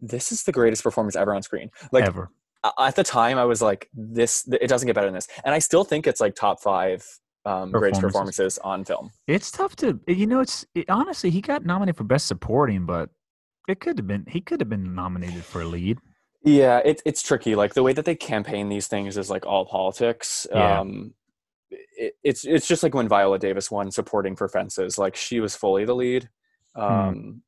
"This 0.00 0.30
is 0.32 0.44
the 0.44 0.52
greatest 0.52 0.82
performance 0.82 1.16
ever 1.16 1.34
on 1.34 1.42
screen." 1.42 1.70
Like 1.92 2.04
ever. 2.04 2.30
at 2.78 2.94
the 2.94 3.02
time, 3.04 3.38
I 3.38 3.44
was 3.46 3.60
like, 3.62 3.88
"This 3.94 4.46
it 4.60 4.68
doesn't 4.68 4.86
get 4.86 4.94
better 4.94 5.06
than 5.08 5.14
this," 5.14 5.28
and 5.44 5.54
I 5.54 5.58
still 5.58 5.82
think 5.84 6.06
it's 6.06 6.20
like 6.20 6.34
top 6.34 6.60
five 6.60 7.04
um, 7.46 7.70
greatest 7.70 8.00
Performances. 8.02 8.58
performances 8.58 8.58
on 8.58 8.84
film. 8.84 9.10
It's 9.26 9.50
tough 9.50 9.76
to 9.76 9.98
you 10.06 10.26
know. 10.26 10.40
It's 10.40 10.66
it, 10.74 10.90
honestly 10.90 11.30
he 11.30 11.40
got 11.40 11.64
nominated 11.64 11.96
for 11.96 12.04
best 12.04 12.26
supporting, 12.26 12.84
but 12.86 13.08
it 13.68 13.80
could 13.80 13.98
have 13.98 14.06
been 14.06 14.24
he 14.28 14.40
could 14.40 14.60
have 14.60 14.68
been 14.68 14.94
nominated 14.94 15.44
for 15.44 15.64
lead. 15.64 15.98
Yeah, 16.44 16.80
it's 16.84 17.02
it's 17.06 17.22
tricky. 17.22 17.54
Like 17.54 17.74
the 17.74 17.82
way 17.82 17.92
that 17.92 18.04
they 18.04 18.14
campaign 18.14 18.68
these 18.68 18.86
things 18.88 19.16
is 19.16 19.30
like 19.30 19.46
all 19.46 19.64
politics. 19.66 20.46
Yeah. 20.52 20.80
Um, 20.80 21.14
it, 21.70 22.14
it's 22.22 22.44
it's 22.44 22.68
just 22.68 22.82
like 22.82 22.94
when 22.94 23.08
Viola 23.08 23.38
Davis 23.38 23.70
won 23.70 23.90
supporting 23.90 24.36
for 24.36 24.48
Fences. 24.48 24.98
Like 24.98 25.16
she 25.16 25.40
was 25.40 25.56
fully 25.56 25.84
the 25.84 25.94
lead. 25.94 26.28
Hmm. 26.74 26.82
Um, 26.82 27.42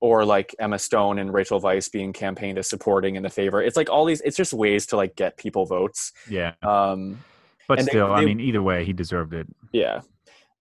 Or 0.00 0.24
like 0.24 0.54
Emma 0.60 0.78
Stone 0.78 1.18
and 1.18 1.32
Rachel 1.34 1.60
Weisz 1.60 1.90
being 1.90 2.12
campaigned 2.12 2.58
as 2.58 2.68
supporting 2.68 3.16
in 3.16 3.22
the 3.22 3.30
favor. 3.30 3.60
It's 3.62 3.76
like 3.76 3.90
all 3.90 4.04
these. 4.04 4.20
It's 4.20 4.36
just 4.36 4.52
ways 4.52 4.86
to 4.86 4.96
like 4.96 5.16
get 5.16 5.36
people 5.38 5.64
votes. 5.66 6.12
Yeah, 6.30 6.52
Um, 6.62 7.24
but 7.68 7.78
and 7.78 7.86
they- 7.86 7.92
still, 7.92 8.12
I 8.12 8.24
mean, 8.24 8.40
either 8.40 8.62
way, 8.62 8.84
he 8.84 8.92
deserved 8.92 9.34
it. 9.34 9.46
yeah. 9.72 10.00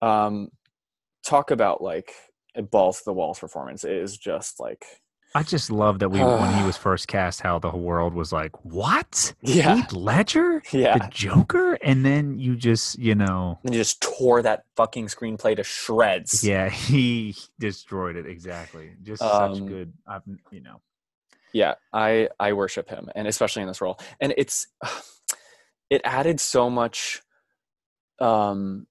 Um, 0.01 0.51
talk 1.23 1.49
about 1.49 1.81
like 1.81 2.13
a 2.55 2.61
balls 2.61 2.99
to 2.99 3.05
the 3.05 3.13
walls 3.13 3.39
performance 3.39 3.83
It 3.83 3.91
is 3.91 4.15
just 4.17 4.59
like 4.59 4.85
I 5.35 5.43
just 5.43 5.69
love 5.69 5.99
that 5.99 6.09
we 6.09 6.19
when 6.19 6.53
he 6.57 6.63
was 6.63 6.77
first 6.77 7.07
cast, 7.07 7.41
how 7.41 7.59
the 7.59 7.69
whole 7.69 7.81
world 7.81 8.13
was 8.13 8.31
like, 8.31 8.51
"What? 8.63 9.33
yeah 9.41 9.75
Heath 9.75 9.91
Ledger, 9.91 10.63
yeah. 10.71 10.97
the 10.97 11.07
Joker?" 11.11 11.73
And 11.83 12.03
then 12.05 12.39
you 12.39 12.55
just, 12.55 12.97
you 12.97 13.13
know, 13.13 13.59
And 13.63 13.73
he 13.73 13.79
just 13.79 14.01
tore 14.01 14.41
that 14.43 14.63
fucking 14.77 15.07
screenplay 15.07 15.55
to 15.57 15.63
shreds. 15.63 16.43
yeah, 16.43 16.69
he 16.89 17.35
destroyed 17.59 18.15
it 18.15 18.25
exactly. 18.25 18.91
Just 19.03 19.21
such 19.21 19.31
Um, 19.51 19.67
good, 19.67 19.93
I've, 20.07 20.21
you 20.51 20.61
know, 20.61 20.79
yeah 21.53 21.75
i 21.93 22.27
i 22.39 22.51
worship 22.53 22.89
him 22.89 23.09
and 23.15 23.25
especially 23.27 23.61
in 23.61 23.67
this 23.69 23.79
role 23.81 23.97
and 24.19 24.33
it's 24.37 24.67
it 25.89 26.01
added 26.03 26.39
so 26.39 26.69
much 26.69 27.21
um 28.19 28.85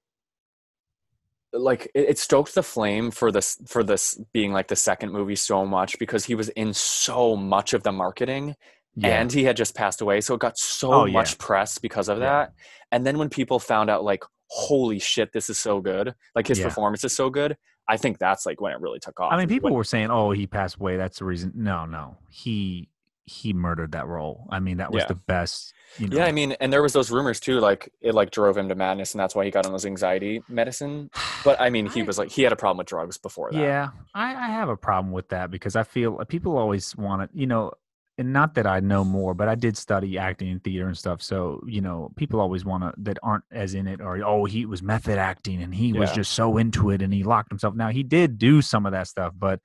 like 1.52 1.90
it, 1.94 2.10
it 2.10 2.18
stoked 2.18 2.54
the 2.54 2.62
flame 2.62 3.10
for 3.10 3.32
this 3.32 3.58
for 3.66 3.82
this 3.82 4.20
being 4.32 4.52
like 4.52 4.68
the 4.68 4.76
second 4.76 5.10
movie 5.12 5.36
so 5.36 5.64
much 5.64 5.98
because 5.98 6.24
he 6.24 6.34
was 6.34 6.48
in 6.50 6.72
so 6.74 7.36
much 7.36 7.72
of 7.72 7.82
the 7.82 7.92
marketing 7.92 8.54
yeah, 8.98 9.20
and 9.20 9.30
he 9.30 9.44
had 9.44 9.56
just 9.56 9.74
passed 9.74 10.00
away 10.00 10.20
so 10.20 10.34
it 10.34 10.40
got 10.40 10.56
so 10.58 10.92
Oh, 10.92 11.04
yeah. 11.04 11.12
much 11.12 11.38
press 11.38 11.78
because 11.78 12.08
of 12.08 12.18
Yeah. 12.18 12.24
that 12.24 12.52
and 12.92 13.06
then 13.06 13.18
when 13.18 13.28
people 13.28 13.58
found 13.58 13.90
out 13.90 14.04
like 14.04 14.22
holy 14.50 14.98
shit 14.98 15.32
this 15.32 15.50
is 15.50 15.58
so 15.58 15.80
good 15.80 16.14
like 16.34 16.46
his 16.46 16.58
Yeah. 16.58 16.66
performance 16.66 17.04
is 17.04 17.14
so 17.14 17.28
good 17.30 17.56
i 17.88 17.96
think 17.96 18.18
that's 18.18 18.46
like 18.46 18.60
when 18.60 18.72
it 18.72 18.80
really 18.80 18.98
took 19.00 19.18
off 19.20 19.32
I 19.32 19.36
mean, 19.36 19.48
people 19.48 19.68
When- 19.70 19.74
were 19.76 19.84
saying, 19.84 20.10
"Oh, 20.10 20.30
he 20.32 20.46
passed 20.46 20.76
away. 20.76 20.96
That's 20.96 21.18
the 21.20 21.24
reason." 21.24 21.52
No, 21.54 21.84
no, 21.86 22.16
he 22.30 22.88
he 23.26 23.52
murdered 23.52 23.92
that 23.92 24.06
role. 24.06 24.46
I 24.50 24.60
mean, 24.60 24.76
that 24.78 24.92
was 24.92 25.02
Yeah. 25.02 25.08
the 25.08 25.14
best. 25.16 25.74
You 25.98 26.08
know, 26.08 26.16
Yeah, 26.18 26.26
I 26.26 26.32
mean, 26.32 26.52
and 26.52 26.72
there 26.72 26.82
was 26.82 26.92
those 26.92 27.10
rumors 27.10 27.40
too, 27.40 27.58
like 27.60 27.92
it 28.00 28.14
like 28.14 28.30
drove 28.30 28.56
him 28.56 28.68
to 28.68 28.74
madness, 28.74 29.14
and 29.14 29.20
that's 29.20 29.34
why 29.34 29.44
he 29.44 29.50
got 29.50 29.66
on 29.66 29.72
those 29.72 29.84
anxiety 29.86 30.42
medicine. 30.48 31.10
But 31.44 31.60
I 31.60 31.70
mean, 31.70 31.86
he 31.86 32.00
I- 32.00 32.04
was 32.04 32.18
like 32.18 32.30
he 32.30 32.42
had 32.42 32.52
a 32.52 32.56
problem 32.56 32.78
with 32.78 32.86
drugs 32.88 33.18
before 33.18 33.50
that. 33.52 33.58
Yeah, 33.60 33.88
I, 34.14 34.30
I 34.34 34.46
have 34.48 34.68
a 34.68 34.76
problem 34.76 35.12
with 35.12 35.28
that 35.28 35.50
because 35.50 35.76
I 35.76 35.82
feel 35.84 36.18
uh, 36.20 36.24
people 36.24 36.56
always 36.56 36.96
want 36.96 37.30
to, 37.30 37.38
you 37.38 37.46
know, 37.46 37.72
and 38.18 38.32
not 38.32 38.54
that 38.54 38.66
I 38.66 38.80
know 38.80 39.04
more, 39.04 39.34
but 39.34 39.46
I 39.48 39.54
did 39.54 39.76
study 39.76 40.16
acting 40.18 40.50
and 40.50 40.64
theater 40.64 40.86
and 40.86 40.96
stuff. 40.96 41.20
So, 41.22 41.62
you 41.66 41.80
know, 41.82 42.10
people 42.16 42.40
always 42.40 42.64
want 42.64 42.82
to, 42.82 42.94
that 43.02 43.18
aren't 43.22 43.44
as 43.52 43.74
in 43.74 43.86
it 43.86 44.00
or, 44.00 44.24
oh, 44.24 44.44
he 44.46 44.64
was 44.66 44.82
method 44.82 45.18
acting 45.18 45.62
and 45.62 45.74
he 45.74 45.92
was 45.92 46.10
just 46.12 46.32
so 46.32 46.56
into 46.56 46.90
it 46.90 47.02
and 47.02 47.12
he 47.12 47.22
locked 47.24 47.50
himself. 47.50 47.74
Now, 47.74 47.88
he 47.90 48.02
did 48.02 48.38
do 48.38 48.62
some 48.62 48.86
of 48.86 48.92
that 48.92 49.06
stuff, 49.08 49.34
but 49.38 49.60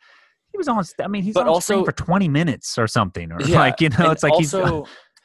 he 0.52 0.58
was 0.58 0.68
on, 0.68 0.84
I 1.02 1.08
mean, 1.08 1.24
he's 1.24 1.34
But 1.34 1.48
on 1.48 1.62
screen 1.62 1.80
also- 1.80 1.86
for 1.86 1.92
20 1.94 2.28
minutes 2.28 2.78
or 2.78 2.88
something. 2.88 3.32
Or 3.32 3.42
Yeah, 3.42 3.60
like, 3.60 3.82
you 3.82 3.90
know, 3.90 4.12
it's 4.12 4.24
like 4.24 4.34
he's, 4.36 4.54
uh, 4.54 4.82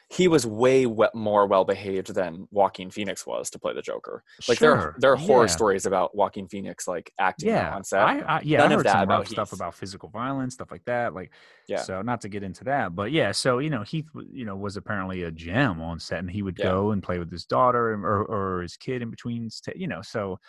he 0.09 0.29
was 0.29 0.45
way 0.45 0.85
more 1.13 1.47
well 1.47 1.65
behaved 1.65 2.13
than 2.15 2.47
Joaquin 2.49 2.89
Phoenix 2.89 3.27
was 3.27 3.49
to 3.49 3.59
play 3.59 3.73
the 3.73 3.81
Joker. 3.81 4.23
Like 4.47 4.57
there 4.57 4.79
Sure, 4.79 4.95
there 4.99 5.11
are 5.11 5.17
horror 5.17 5.43
yeah. 5.47 5.51
stories 5.51 5.85
about 5.85 6.15
Joaquin 6.15 6.47
Phoenix 6.47 6.87
like 6.87 7.11
acting 7.19 7.49
yeah, 7.49 7.75
on 7.75 7.83
set. 7.83 7.99
I, 8.03 8.19
I, 8.21 8.41
yeah, 8.41 8.59
None 8.59 8.71
I 8.71 8.73
of 8.75 8.79
heard 8.79 8.85
that 8.85 9.03
about 9.03 9.27
stuff 9.27 9.49
Heath. 9.49 9.59
about 9.59 9.75
physical 9.75 10.07
violence, 10.07 10.53
stuff 10.53 10.71
like 10.71 10.85
that. 10.85 11.13
Like, 11.13 11.33
Yeah. 11.67 11.81
So 11.81 12.01
not 12.01 12.21
to 12.21 12.29
get 12.29 12.41
into 12.41 12.63
that, 12.63 12.95
but 12.95 13.11
yeah. 13.11 13.33
So 13.33 13.59
you 13.59 13.69
know, 13.69 13.83
Heath, 13.83 14.07
you 14.31 14.45
know, 14.45 14.55
was 14.55 14.77
apparently 14.77 15.23
a 15.23 15.31
gem 15.31 15.81
on 15.81 15.99
set, 15.99 16.19
and 16.19 16.31
he 16.31 16.41
would 16.41 16.57
Yeah. 16.57 16.67
go 16.71 16.91
and 16.91 17.03
play 17.03 17.19
with 17.19 17.29
his 17.29 17.43
daughter 17.43 17.91
or 17.91 18.23
or 18.23 18.61
his 18.61 18.77
kid 18.77 19.01
in 19.01 19.09
between. 19.09 19.49
You 19.75 19.87
know, 19.89 20.01
so 20.01 20.39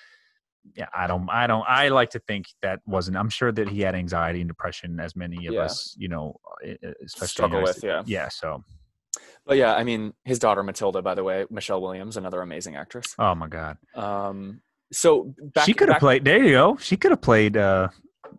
yeah, 0.74 0.86
I 0.96 1.06
don't, 1.06 1.28
I 1.30 1.46
don't, 1.46 1.64
I 1.68 1.88
like 1.88 2.10
to 2.10 2.18
think 2.20 2.46
that 2.62 2.80
wasn't. 2.86 3.16
I'm 3.16 3.28
sure 3.30 3.52
that 3.52 3.68
he 3.68 3.80
had 3.80 3.94
anxiety 3.94 4.40
and 4.40 4.48
depression, 4.48 5.00
as 5.00 5.14
many 5.16 5.46
of 5.46 5.54
Yeah. 5.54 5.62
us, 5.62 5.94
you 5.98 6.08
know, 6.08 6.36
e- 6.64 6.70
e- 6.72 6.76
especially 7.04 7.26
Struggle 7.28 7.62
with, 7.62 7.82
yeah. 7.82 8.02
yeah. 8.06 8.28
So, 8.28 8.62
But 9.46 9.56
yeah, 9.56 9.74
I 9.74 9.84
mean, 9.84 10.12
his 10.24 10.38
daughter 10.38 10.62
Matilda, 10.62 11.02
by 11.02 11.14
the 11.14 11.24
way, 11.24 11.46
Michelle 11.50 11.80
Williams, 11.80 12.16
another 12.16 12.42
amazing 12.42 12.76
actress. 12.76 13.14
oh 13.18 13.34
my 13.34 13.48
god, 13.48 13.78
Um, 13.94 14.60
so 14.92 15.34
back, 15.54 15.64
she 15.66 15.74
could 15.74 15.88
have 15.88 15.98
played. 16.00 16.24
There 16.24 16.42
you 16.42 16.52
go. 16.52 16.76
She 16.76 16.96
could 16.96 17.10
have 17.10 17.20
played. 17.22 17.56
uh 17.56 17.88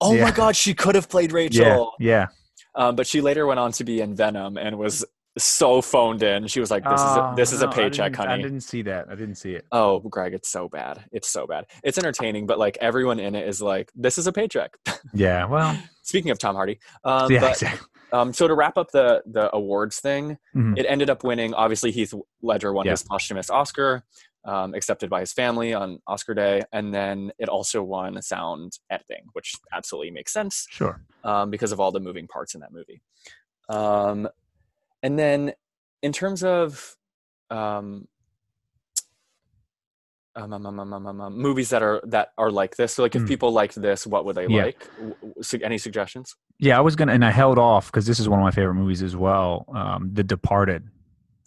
Oh 0.02 0.14
yeah. 0.16 0.24
my 0.24 0.32
God, 0.32 0.56
she 0.56 0.74
could 0.74 0.96
have 0.96 1.10
played 1.10 1.32
Yeah, 1.32 1.36
Rachel. 1.36 1.94
yeah. 2.00 2.28
Um, 2.76 2.96
but 2.96 3.08
she 3.08 3.22
later 3.22 3.46
went 3.48 3.60
on 3.60 3.72
to 3.74 3.84
be 3.84 4.02
in 4.02 4.16
Venom 4.16 4.58
and 4.58 4.78
was 4.78 5.04
so 5.44 5.82
phoned 5.82 6.24
in. 6.24 6.48
She 6.48 6.60
was 6.60 6.72
like, 6.72 6.84
"This 6.84 7.00
is 7.02 7.06
a, 7.18 7.32
Oh, 7.32 7.34
this 7.36 7.52
is 7.54 7.62
no, 7.62 7.68
a 7.68 7.70
I 7.70 7.74
paycheck, 7.74 8.12
didn't- 8.14 8.28
I 8.28 8.38
didn't 8.38 8.62
see 8.62 8.82
that. 8.84 9.08
I 9.10 9.16
didn't 9.16 9.36
see 9.36 9.54
it. 9.54 9.66
Oh, 9.72 10.00
Greg, 10.00 10.34
it's 10.34 10.50
so 10.50 10.68
bad. 10.70 11.04
It's 11.12 11.30
so 11.30 11.46
bad. 11.48 11.66
It's 11.84 11.98
entertaining, 11.98 12.46
but 12.48 12.58
like 12.60 12.78
everyone 12.82 13.20
in 13.20 13.36
it 13.36 13.48
is 13.48 13.62
like, 13.62 13.92
"This 13.96 14.18
is 14.18 14.28
a 14.28 14.32
paycheck." 14.32 14.76
Yeah. 15.14 15.46
Well. 15.46 15.78
Speaking 16.04 16.32
of 16.32 16.40
Tom 16.40 16.56
Hardy, 16.56 16.80
um, 17.04 17.32
yeah. 17.32 17.40
but 17.40 17.52
Exactly. 17.52 17.88
um, 18.12 18.34
so 18.34 18.48
to 18.48 18.54
wrap 18.56 18.78
up 18.78 18.92
the 18.92 19.22
the 19.26 19.54
awards 19.56 20.00
thing, 20.00 20.38
Mhm. 20.56 20.78
it 20.78 20.86
ended 20.90 21.10
up 21.10 21.24
winning. 21.24 21.54
Obviously, 21.54 21.92
Heath 21.92 22.14
Ledger 22.42 22.74
won 22.74 22.86
Yeah. 22.86 22.92
his 22.94 23.04
posthumous 23.04 23.50
Oscar, 23.50 24.04
um, 24.46 24.74
accepted 24.74 25.10
by 25.10 25.20
his 25.20 25.32
family 25.34 25.74
on 25.74 26.00
Oscar 26.08 26.34
Day, 26.34 26.64
and 26.74 26.94
then 26.94 27.32
it 27.38 27.48
also 27.48 27.84
won 27.84 28.20
sound 28.24 28.80
editing, 28.90 29.26
which 29.34 29.54
absolutely 29.72 30.10
makes 30.12 30.34
sense 30.34 30.66
Sure. 30.70 31.00
um, 31.24 31.50
because 31.52 31.72
of 31.72 31.80
all 31.80 31.92
the 31.92 32.00
moving 32.00 32.28
parts 32.28 32.56
in 32.56 32.62
that 32.62 32.72
movie. 32.74 33.02
Um, 33.70 34.28
and 35.04 35.18
then 35.18 35.54
in 36.02 36.12
terms 36.12 36.44
of 36.44 36.96
um 37.50 38.08
um 40.36 40.54
um, 40.54 40.66
um, 40.66 40.94
um, 40.94 41.22
um, 41.22 41.38
movies 41.38 41.70
that 41.70 41.82
are 41.82 42.02
that 42.06 42.30
are 42.38 42.52
like 42.52 42.76
this 42.78 42.94
so 42.94 43.04
like 43.04 43.16
if 43.16 43.24
mm. 43.24 43.28
people 43.28 43.52
liked 43.52 43.76
this 43.76 44.06
what 44.06 44.26
would 44.26 44.36
they 44.36 44.48
yeah. 44.48 44.66
like 44.66 44.88
w- 44.98 45.64
any 45.64 45.78
suggestions 45.78 46.36
yeah 46.60 46.78
i 46.78 46.82
was 46.82 46.96
gonna 46.96 47.12
and 47.12 47.26
i 47.26 47.32
held 47.32 47.58
off 47.58 47.88
because 47.88 48.06
this 48.06 48.20
is 48.20 48.30
one 48.30 48.40
of 48.40 48.44
my 48.44 48.52
favorite 48.52 48.76
movies 48.76 49.02
as 49.02 49.16
well 49.16 49.66
the 50.14 50.24
departed 50.24 50.88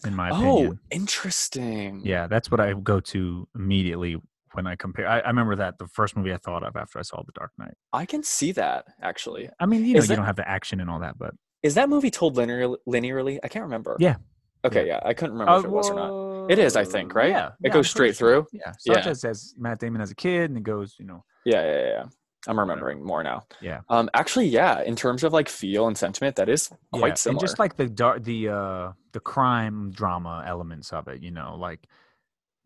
in 0.04 0.14
my 0.14 0.30
oh, 0.30 0.34
opinion 0.34 0.72
oh 0.72 0.86
interesting 0.90 2.02
yeah 2.04 2.26
that's 2.26 2.50
what 2.50 2.60
i 2.60 2.72
go 2.74 3.00
to 3.00 3.46
immediately 3.54 4.16
when 4.54 4.66
I 4.66 4.76
compare. 4.76 5.08
I, 5.08 5.20
I, 5.20 5.28
remember 5.28 5.56
that 5.56 5.78
the 5.78 5.86
first 5.86 6.16
movie 6.16 6.32
I 6.32 6.36
thought 6.36 6.62
of 6.62 6.76
after 6.76 6.98
I 6.98 7.02
saw 7.02 7.22
The 7.22 7.32
Dark 7.32 7.52
Knight. 7.58 7.74
I 7.92 8.06
can 8.06 8.22
see 8.22 8.52
that 8.52 8.84
actually. 9.00 9.48
I 9.58 9.66
mean, 9.66 9.84
you 9.84 9.94
know, 9.94 9.98
Is 9.98 10.04
you 10.04 10.08
that, 10.08 10.16
don't 10.16 10.26
have 10.26 10.36
the 10.36 10.48
action 10.48 10.80
and 10.80 10.90
all 10.90 11.00
that, 11.00 11.18
but 11.18 11.34
is 11.62 11.74
that 11.74 11.88
movie 11.88 12.10
told 12.10 12.36
linear, 12.36 12.68
linearly? 12.88 13.38
I 13.42 13.48
can't 13.48 13.64
remember. 13.64 13.96
Yeah. 13.98 14.16
Okay, 14.64 14.86
yeah, 14.86 15.00
I 15.04 15.12
couldn't 15.12 15.32
remember 15.32 15.58
if 15.58 15.64
it 15.64 15.70
was 15.70 15.90
or 15.90 15.94
not. 15.94 16.50
It 16.50 16.58
is, 16.58 16.76
I 16.76 16.84
think, 16.84 17.14
right? 17.14 17.30
Yeah, 17.30 17.48
It 17.48 17.54
yeah, 17.66 17.70
goes 17.70 17.90
straight 17.90 18.16
sure. 18.16 18.44
through? 18.44 18.46
Yeah, 18.52 18.72
Yeah. 18.84 19.00
starts 19.00 19.06
as, 19.06 19.24
as 19.24 19.54
Matt 19.58 19.80
Damon 19.80 20.00
as 20.00 20.10
a 20.10 20.14
kid, 20.14 20.50
and 20.50 20.56
it 20.58 20.62
goes, 20.62 20.96
you 20.98 21.04
know, 21.06 21.24
Yeah, 21.44 21.62
yeah, 21.64 21.86
yeah. 21.88 22.04
I'm 22.48 22.58
remembering 22.58 23.04
more 23.04 23.22
now. 23.22 23.44
Yeah. 23.60 23.80
Um, 23.88 24.10
actually, 24.14 24.46
yeah. 24.48 24.82
In 24.82 24.96
terms 24.96 25.22
of 25.22 25.32
like 25.32 25.48
feel 25.48 25.86
and 25.86 25.96
sentiment, 25.96 26.36
that 26.36 26.48
is 26.48 26.68
quite 26.92 27.08
yeah. 27.08 27.14
similar. 27.14 27.36
And 27.36 27.40
just 27.40 27.58
like 27.60 27.76
the 27.76 27.86
dark, 27.88 28.24
the 28.24 28.48
uh, 28.48 28.92
the 29.12 29.20
crime 29.20 29.92
drama 29.92 30.44
elements 30.46 30.92
of 30.92 31.06
it, 31.06 31.22
you 31.22 31.30
know, 31.30 31.54
like 31.56 31.86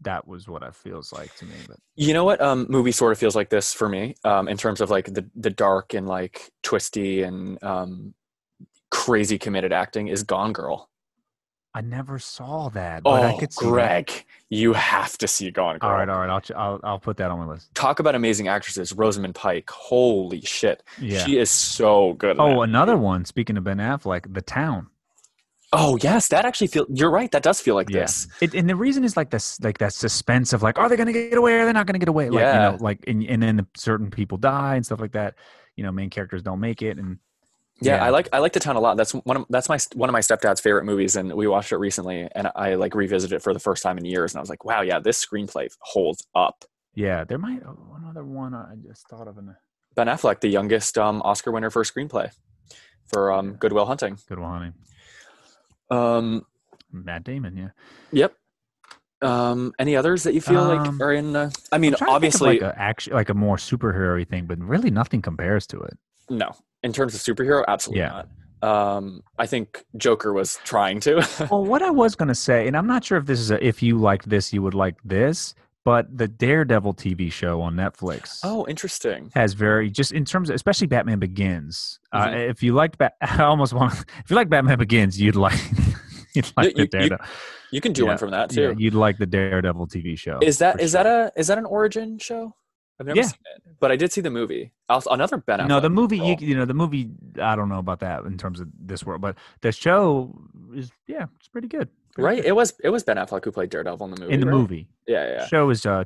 that 0.01 0.26
was 0.26 0.49
what 0.49 0.62
it 0.62 0.74
feels 0.74 1.12
like 1.12 1.34
to 1.36 1.44
me. 1.44 1.57
But 1.68 1.76
You 1.94 2.14
know 2.14 2.24
what 2.24 2.40
um, 2.40 2.66
movie 2.70 2.92
sort 2.92 3.12
of 3.12 3.18
feels 3.18 3.36
like 3.36 3.51
this 3.51 3.74
for 3.74 3.88
me 3.88 4.14
um, 4.24 4.49
in 4.49 4.57
terms 4.57 4.80
of 4.80 4.90
like 4.90 5.12
the 5.12 5.28
the 5.34 5.51
dark 5.51 5.92
and 5.92 6.07
like 6.09 6.51
twisty 6.62 7.22
and 7.22 7.62
um, 7.62 8.14
crazy 8.91 9.39
committed 9.39 9.72
acting 9.72 10.09
is 10.09 10.22
Gone 10.22 10.53
Girl. 10.53 10.89
I 11.74 11.82
never 11.82 12.18
saw 12.18 12.70
that. 12.70 13.03
But 13.03 13.22
I 13.22 13.34
Oh, 13.34 13.39
could 13.39 13.53
see 13.53 13.66
that. 13.66 13.70
Greg, 13.70 14.24
you 14.49 14.72
have 14.72 15.18
to 15.18 15.28
see 15.28 15.51
Gone 15.51 15.78
Girl. 15.78 15.91
All 15.91 15.97
right, 15.97 16.09
all 16.09 16.20
right. 16.20 16.30
I'll, 16.30 16.41
ch- 16.41 16.53
I'll 16.53 16.80
I'll 16.82 16.99
put 16.99 17.18
that 17.18 17.30
on 17.30 17.39
my 17.39 17.47
list. 17.47 17.74
Talk 17.74 17.99
about 18.01 18.14
amazing 18.14 18.49
actresses. 18.49 18.95
Rosamund 18.95 19.34
Pike. 19.34 19.68
Holy 19.68 20.41
shit, 20.41 20.82
Yeah. 20.99 21.18
she 21.24 21.39
is 21.39 21.51
so 21.51 22.14
good. 22.14 22.37
oh, 22.39 22.49
that. 22.49 22.61
another 22.61 22.97
one. 22.97 23.26
Speaking 23.26 23.59
of 23.59 23.64
Ben 23.64 23.76
Affleck, 23.76 24.32
The 24.32 24.41
Town. 24.41 24.87
oh 25.74 25.99
yes, 26.01 26.28
that 26.28 26.47
actually 26.47 26.68
feel. 26.68 26.87
You're 26.89 27.11
right. 27.11 27.30
That 27.32 27.43
does 27.43 27.61
feel 27.61 27.74
like 27.74 27.91
Yeah. 27.91 28.03
this. 28.03 28.26
It, 28.41 28.55
and 28.55 28.70
the 28.70 28.76
reason 28.76 29.05
is 29.05 29.14
like 29.14 29.28
this, 29.28 29.61
like 29.61 29.76
that 29.78 29.93
suspense 29.93 30.55
of 30.55 30.62
like, 30.62 30.78
are 30.78 30.89
they 30.89 30.97
going 30.97 31.09
to 31.09 31.12
get 31.12 31.34
away? 31.37 31.55
Or 31.55 31.61
are 31.62 31.66
they 31.66 31.72
not 31.74 31.84
going 31.87 31.95
to 31.95 31.99
get 31.99 32.09
away? 32.09 32.30
Like, 32.30 32.41
you 32.41 32.47
Yeah. 32.47 32.70
know, 32.70 32.76
like, 32.80 33.05
and, 33.07 33.22
and 33.24 33.43
then 33.43 33.66
certain 33.76 34.11
people 34.11 34.39
die 34.39 34.76
and 34.76 34.87
stuff 34.87 35.01
like 35.01 35.12
that. 35.12 35.34
You 35.74 35.84
know, 35.84 35.93
main 35.93 36.09
characters 36.09 36.43
don't 36.43 36.61
make 36.61 36.80
it, 36.80 36.97
and 36.97 37.18
Yeah, 37.80 37.96
Yeah. 37.96 38.04
I 38.06 38.08
like 38.10 38.28
I 38.32 38.38
like 38.38 38.52
the 38.54 38.60
town 38.60 38.76
a 38.76 38.80
lot. 38.80 38.96
That's 38.96 39.12
one 39.12 39.36
of 39.36 39.44
that's 39.50 39.68
my 39.68 39.78
one 39.94 40.08
of 40.08 40.12
my 40.12 40.20
stepdad's 40.20 40.60
favorite 40.60 40.84
movies, 40.84 41.14
and 41.16 41.32
we 41.34 41.46
watched 41.46 41.72
it 41.72 41.76
recently, 41.76 42.28
and 42.34 42.50
I 42.56 42.74
like 42.74 42.94
revisited 42.94 43.36
it 43.36 43.42
for 43.42 43.52
the 43.52 43.60
first 43.60 43.82
time 43.82 43.98
in 43.98 44.04
years, 44.04 44.32
and 44.32 44.38
I 44.38 44.40
was 44.40 44.48
like, 44.50 44.64
wow, 44.64 44.80
yeah, 44.82 44.98
this 44.98 45.24
screenplay 45.24 45.68
holds 45.80 46.26
up. 46.34 46.64
yeah, 46.94 47.24
there 47.24 47.38
might 47.38 47.62
oh, 47.66 47.96
another 48.02 48.24
one 48.24 48.54
I 48.54 48.74
just 48.86 49.06
thought 49.08 49.28
of 49.28 49.36
in 49.38 49.46
the 49.46 49.56
Ben 49.94 50.06
Affleck, 50.06 50.40
the 50.40 50.48
youngest 50.48 50.96
um, 50.98 51.20
Oscar 51.22 51.52
winner 51.52 51.68
for 51.70 51.82
screenplay 51.84 52.30
for 53.12 53.30
um, 53.32 53.54
Good 53.54 53.72
Will 53.72 53.86
Hunting. 53.86 54.18
Good 54.28 54.38
Will 54.38 54.48
Hunting. 54.48 54.72
Um, 55.90 56.46
Matt 56.90 57.24
Damon. 57.24 57.56
Yeah, 57.56 57.68
yep. 58.10 58.34
Um, 59.22 59.72
any 59.78 59.96
others 59.96 60.22
that 60.24 60.34
you 60.34 60.40
feel 60.40 60.60
Um, 60.60 60.78
like 60.98 61.00
are 61.00 61.12
in? 61.12 61.34
Uh, 61.36 61.50
I 61.72 61.78
mean, 61.78 61.94
I'm 61.94 61.98
trying 61.98 62.20
to 62.20 62.30
think 62.30 62.34
of, 62.34 62.42
obviously, 62.42 62.60
like 62.60 62.74
a 62.74 62.78
action, 62.78 63.12
like 63.14 63.28
a 63.28 63.34
more 63.34 63.56
superhero 63.56 64.26
thing, 64.28 64.46
but 64.46 64.58
really 64.58 64.90
nothing 64.90 65.20
compares 65.22 65.66
to 65.68 65.80
it. 65.80 65.98
no. 66.30 66.52
In 66.87 66.93
terms 66.93 67.14
of 67.14 67.20
superhero, 67.20 67.64
absolutely 67.68 68.01
Yeah. 68.01 68.22
not. 68.62 68.97
Um, 68.97 69.22
I 69.39 69.47
think 69.47 69.84
Joker 69.99 70.32
was 70.32 70.59
trying 70.64 70.99
to. 71.01 71.16
Well, 71.51 71.64
what 71.64 71.82
I 71.82 71.91
was 71.91 72.14
going 72.16 72.28
to 72.28 72.34
say, 72.34 72.66
and 72.66 72.76
I'm 72.76 72.87
not 72.87 73.05
sure 73.05 73.18
if 73.18 73.26
this 73.26 73.39
is 73.41 73.51
a, 73.51 73.64
if 73.64 73.82
you 73.82 73.99
liked 73.99 74.28
this, 74.28 74.53
you 74.53 74.62
would 74.62 74.72
like 74.74 74.97
this, 75.05 75.55
but 75.84 76.16
the 76.16 76.26
Daredevil 76.26 76.95
TV 76.95 77.30
show 77.30 77.61
on 77.61 77.74
Netflix. 77.74 78.41
oh, 78.45 78.64
interesting. 78.66 79.30
has 79.34 79.53
very 79.53 79.91
just 79.91 80.12
in 80.12 80.24
terms 80.24 80.49
of 80.49 80.55
especially 80.57 80.87
Batman 80.87 81.18
Begins. 81.18 82.01
Uh, 82.12 82.26
Mhm. 82.28 82.51
if 82.51 82.62
you 82.62 82.72
liked, 82.72 82.97
Bat- 82.99 83.14
I 83.20 83.43
almost 83.43 83.72
want 83.74 83.93
if 84.24 84.30
you 84.30 84.37
like 84.37 84.49
Batman 84.49 84.78
Begins, 84.78 85.20
you'd 85.20 85.37
like 85.37 85.61
you'd 86.34 86.51
like 86.57 86.68
you- 86.68 86.74
the 86.74 86.80
you- 86.82 86.87
Daredevil. 86.89 87.26
You 87.72 87.80
can 87.80 87.93
do 87.93 88.03
Yeah, 88.03 88.09
one 88.11 88.18
from 88.18 88.30
that 88.30 88.53
yeah, 88.55 88.68
too. 88.72 88.74
you'd 88.78 88.95
like 88.95 89.18
the 89.18 89.26
Daredevil 89.26 89.89
TV 89.89 90.16
show. 90.18 90.39
Is 90.41 90.59
that 90.59 90.80
is 90.80 90.93
sure. 90.93 91.03
that 91.05 91.07
a 91.07 91.32
is 91.41 91.49
that 91.49 91.59
an 91.59 91.66
origin 91.66 92.18
show? 92.18 92.55
I've 92.99 93.07
never 93.07 93.18
Yeah. 93.18 93.24
seen 93.26 93.38
it, 93.57 93.62
but 93.78 93.92
I 93.92 93.97
did 93.97 94.12
see 94.12 94.20
the 94.22 94.30
movie. 94.30 94.72
Also, 94.88 95.11
another 95.11 95.36
Ben. 95.36 95.66
no 95.68 95.80
the 95.80 95.90
movie? 95.90 96.18
You, 96.18 96.36
you 96.40 96.55
know 96.57 96.64
the 96.64 96.74
movie. 96.74 97.11
I 97.40 97.55
don't 97.57 97.68
know 97.68 97.78
about 97.78 98.01
that 98.01 98.24
in 98.24 98.38
terms 98.38 98.59
of 98.61 98.68
this 98.80 99.05
world, 99.05 99.20
but 99.20 99.36
the 99.61 99.70
show 99.72 100.34
is 100.74 100.90
yeah, 101.07 101.26
it's 101.38 101.49
pretty 101.49 101.68
good. 101.68 101.88
Pretty 102.14 102.24
right? 102.26 102.36
good. 102.36 102.47
It 102.47 102.53
was 102.57 102.72
it 102.82 102.88
was 102.88 103.03
Ben 103.05 103.16
Affleck 103.18 103.44
who 103.44 103.53
played 103.53 103.68
Daredevil 103.70 104.07
in 104.07 104.11
the 104.14 104.20
movie. 104.20 104.32
in 104.34 104.40
the 104.40 104.47
right? 104.47 104.53
movie. 104.55 104.88
Yeah, 105.07 105.28
yeah, 105.28 105.47
Show 105.47 105.68
is 105.70 105.84
uh, 105.84 106.05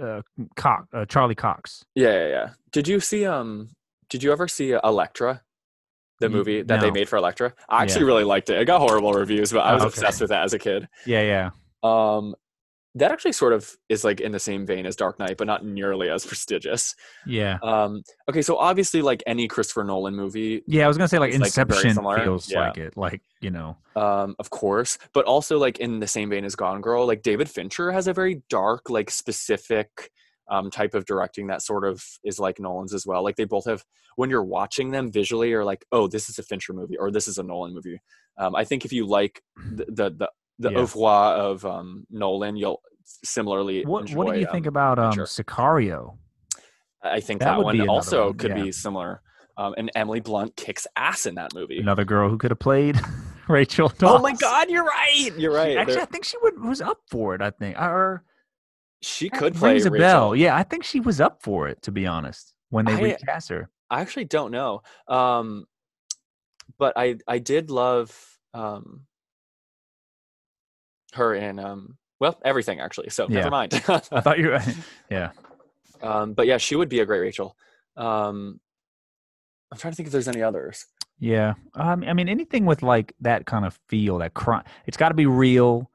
uh, 0.00 0.20
Cox, 0.56 0.86
uh 0.92 1.04
Charlie 1.06 1.34
Cox. 1.34 1.84
yeah, 1.94 2.12
yeah, 2.12 2.28
yeah. 2.28 2.48
Did 2.72 2.86
you 2.86 3.00
see 3.00 3.24
um? 3.24 3.70
Did 4.10 4.22
you 4.22 4.30
ever 4.32 4.46
see 4.46 4.72
Elektra? 4.72 5.42
The 6.20 6.28
movie 6.30 6.62
that 6.62 6.80
they 6.80 6.90
made 6.90 7.08
for 7.10 7.16
Elektra. 7.16 7.52
I 7.68 7.82
actually 7.82 8.02
Yeah. 8.02 8.06
really 8.06 8.24
liked 8.24 8.48
it. 8.48 8.58
It 8.58 8.64
got 8.64 8.78
horrible 8.80 9.12
reviews, 9.12 9.52
but 9.52 9.60
I 9.60 9.74
was 9.74 9.82
Oh, 9.82 9.86
okay. 9.88 9.94
obsessed 10.00 10.20
with 10.22 10.30
that 10.30 10.44
as 10.44 10.54
a 10.54 10.58
kid. 10.58 10.88
Yeah, 11.04 11.20
yeah. 11.22 11.50
Um, 11.82 12.34
that 12.96 13.12
actually 13.12 13.32
sort 13.32 13.52
of 13.52 13.76
is 13.88 14.04
like 14.04 14.20
in 14.20 14.32
the 14.32 14.38
same 14.38 14.66
vein 14.66 14.86
as 14.86 14.96
Dark 14.96 15.18
Knight, 15.18 15.36
but 15.36 15.46
not 15.46 15.64
nearly 15.64 16.08
as 16.10 16.26
prestigious. 16.26 16.94
Yeah. 17.26 17.58
Um, 17.62 18.02
okay, 18.28 18.42
so 18.42 18.56
obviously, 18.56 19.02
like 19.02 19.22
any 19.26 19.46
Christopher 19.48 19.84
Nolan 19.84 20.14
movie, 20.16 20.62
Yeah, 20.66 20.86
I 20.86 20.88
was 20.88 20.96
gonna 20.96 21.08
say 21.08 21.18
like 21.18 21.30
It's, 21.30 21.38
like, 21.38 21.46
Inception 21.46 21.94
feels 21.94 22.50
Yeah. 22.50 22.60
like 22.68 22.78
it. 22.78 22.96
Like, 22.96 23.22
you 23.40 23.50
know. 23.50 23.76
um, 23.96 24.34
of 24.38 24.50
course, 24.50 24.98
but 25.12 25.24
also 25.26 25.58
like 25.58 25.78
in 25.78 26.00
the 26.00 26.06
same 26.06 26.30
vein 26.30 26.44
as 26.44 26.56
Gone 26.56 26.80
Girl, 26.80 27.06
like 27.06 27.22
David 27.22 27.48
Fincher 27.50 27.92
has 27.92 28.08
a 28.08 28.12
very 28.12 28.42
dark, 28.48 28.88
like 28.90 29.10
specific 29.10 30.10
um, 30.48 30.70
type 30.70 30.94
of 30.94 31.04
directing 31.04 31.48
that 31.48 31.60
sort 31.62 31.84
of 31.84 32.02
is 32.24 32.38
like 32.38 32.60
Nolan's 32.60 32.94
as 32.94 33.04
well. 33.06 33.22
Like 33.22 33.36
they 33.36 33.44
both 33.44 33.66
have 33.66 33.84
when 34.16 34.30
you're 34.30 34.44
watching 34.44 34.90
them 34.90 35.12
visually, 35.12 35.52
are 35.52 35.64
like, 35.64 35.84
oh, 35.92 36.06
this 36.08 36.28
is 36.30 36.38
a 36.38 36.42
Fincher 36.42 36.72
movie 36.72 36.96
or 36.96 37.10
this 37.10 37.28
is 37.28 37.36
a 37.38 37.42
Nolan 37.42 37.74
movie. 37.74 38.00
Um, 38.38 38.54
I 38.54 38.64
think 38.64 38.84
if 38.84 38.92
you 38.92 39.06
like 39.06 39.42
the 39.74 39.84
the 39.88 40.10
the, 40.10 40.30
the 40.58 40.70
Yeah. 40.70 40.78
oeuvre 40.78 41.06
of 41.06 41.64
um, 41.64 42.06
Nolan, 42.10 42.56
you'll 42.56 42.80
similarly. 43.24 43.84
What 43.84 44.10
What 44.10 44.26
do 44.26 44.32
enjoy, 44.32 44.40
you 44.40 44.46
think 44.52 44.66
um, 44.66 44.70
about 44.70 44.98
um 44.98 45.12
Sicario? 45.12 46.18
I 47.02 47.20
think 47.20 47.40
That 47.40 47.56
that, 47.56 47.62
one 47.64 47.88
also 47.88 48.26
one, 48.28 48.38
could 48.38 48.50
yeah. 48.56 48.62
be 48.64 48.72
similar. 48.72 49.22
Um, 49.58 49.74
and 49.78 49.90
Emily 49.94 50.20
Blunt 50.20 50.54
kicks 50.56 50.86
ass 50.96 51.24
in 51.24 51.36
that 51.36 51.54
movie. 51.54 51.78
Another 51.78 52.04
girl 52.04 52.28
who 52.28 52.36
could 52.36 52.50
have 52.50 52.58
played 52.58 53.00
Rachel. 53.48 53.92
Oh 54.02 54.18
my 54.18 54.32
God, 54.34 54.68
you're 54.70 54.84
right. 54.84 55.30
You're 55.36 55.52
right. 55.54 55.76
Actually, 55.76 55.94
There- 55.94 56.02
I 56.02 56.06
think 56.06 56.24
she 56.24 56.36
would, 56.42 56.60
was 56.62 56.80
up 56.80 56.98
for 57.10 57.34
it. 57.34 57.40
I 57.40 57.50
think, 57.50 57.78
or 57.78 58.24
she 59.02 59.30
could 59.30 59.54
play 59.54 59.72
rings 59.74 59.86
a 59.86 59.90
Rachel. 59.90 60.06
bell. 60.06 60.36
Yeah, 60.36 60.56
I 60.56 60.62
think 60.62 60.84
she 60.84 61.00
was 61.00 61.20
up 61.20 61.42
for 61.42 61.68
it. 61.68 61.80
To 61.82 61.92
be 61.92 62.06
honest, 62.06 62.54
when 62.70 62.84
they 62.86 62.94
I- 62.94 63.00
recast 63.00 63.48
her. 63.50 63.70
I 63.88 64.00
actually 64.00 64.24
don't 64.24 64.50
know. 64.50 64.82
Um, 65.08 65.66
but 66.78 66.92
I 66.96 67.16
I 67.28 67.38
did 67.38 67.70
love 67.70 68.12
um, 68.52 69.02
her 71.16 71.34
in 71.34 71.58
um, 71.58 71.96
well 72.20 72.38
everything 72.44 72.80
actually. 72.80 73.10
So 73.10 73.26
Yeah. 73.28 73.36
never 73.40 73.50
mind. 73.50 73.74
I 73.88 74.20
thought 74.20 74.38
you. 74.38 74.48
were 74.48 74.62
yeah. 75.10 75.30
um, 76.02 76.32
but 76.34 76.46
yeah, 76.46 76.58
she 76.58 76.76
would 76.76 76.88
be 76.88 77.00
a 77.00 77.06
great 77.06 77.20
Rachel. 77.20 77.56
Um, 77.96 78.60
I'm 79.72 79.78
trying 79.78 79.92
to 79.92 79.96
think 79.96 80.06
if 80.06 80.12
there's 80.12 80.28
any 80.28 80.42
others. 80.42 80.86
Yeah. 81.18 81.54
Um, 81.74 82.04
I 82.06 82.12
mean, 82.12 82.28
anything 82.28 82.66
with 82.66 82.82
like 82.82 83.14
that 83.20 83.46
kind 83.46 83.64
of 83.64 83.78
feel, 83.88 84.18
that 84.18 84.34
crime, 84.34 84.64
it's 84.86 84.96
got 84.96 85.08
to 85.08 85.14
be 85.14 85.26
real, 85.26 85.90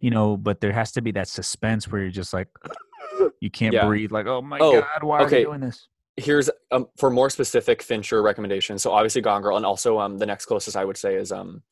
you 0.00 0.10
know, 0.10 0.36
but 0.36 0.60
there 0.60 0.72
has 0.72 0.92
to 0.92 1.02
be 1.02 1.10
that 1.12 1.28
suspense 1.28 1.90
where 1.90 2.02
you're 2.02 2.10
just 2.10 2.32
like, 2.32 2.48
you 3.40 3.50
can't 3.50 3.72
Yeah. 3.74 3.86
breathe. 3.86 4.12
Like, 4.12 4.26
oh 4.26 4.42
my 4.42 4.58
Oh, 4.60 4.80
God, 4.82 5.02
why 5.02 5.18
are 5.18 5.22
okay. 5.26 5.38
they 5.38 5.44
doing 5.44 5.60
this? 5.60 5.88
Here's 6.18 6.48
um, 6.70 6.86
for 6.98 7.10
more 7.10 7.28
specific 7.28 7.82
Fincher 7.82 8.22
recommendations. 8.22 8.82
So 8.82 8.92
obviously 8.92 9.20
Gone 9.22 9.42
Girl, 9.42 9.56
and 9.56 9.66
also 9.66 9.98
um, 9.98 10.16
the 10.18 10.24
next 10.26 10.46
closest 10.46 10.76
I 10.76 10.84
would 10.84 10.96
say 10.96 11.14
is 11.14 11.32
um, 11.32 11.62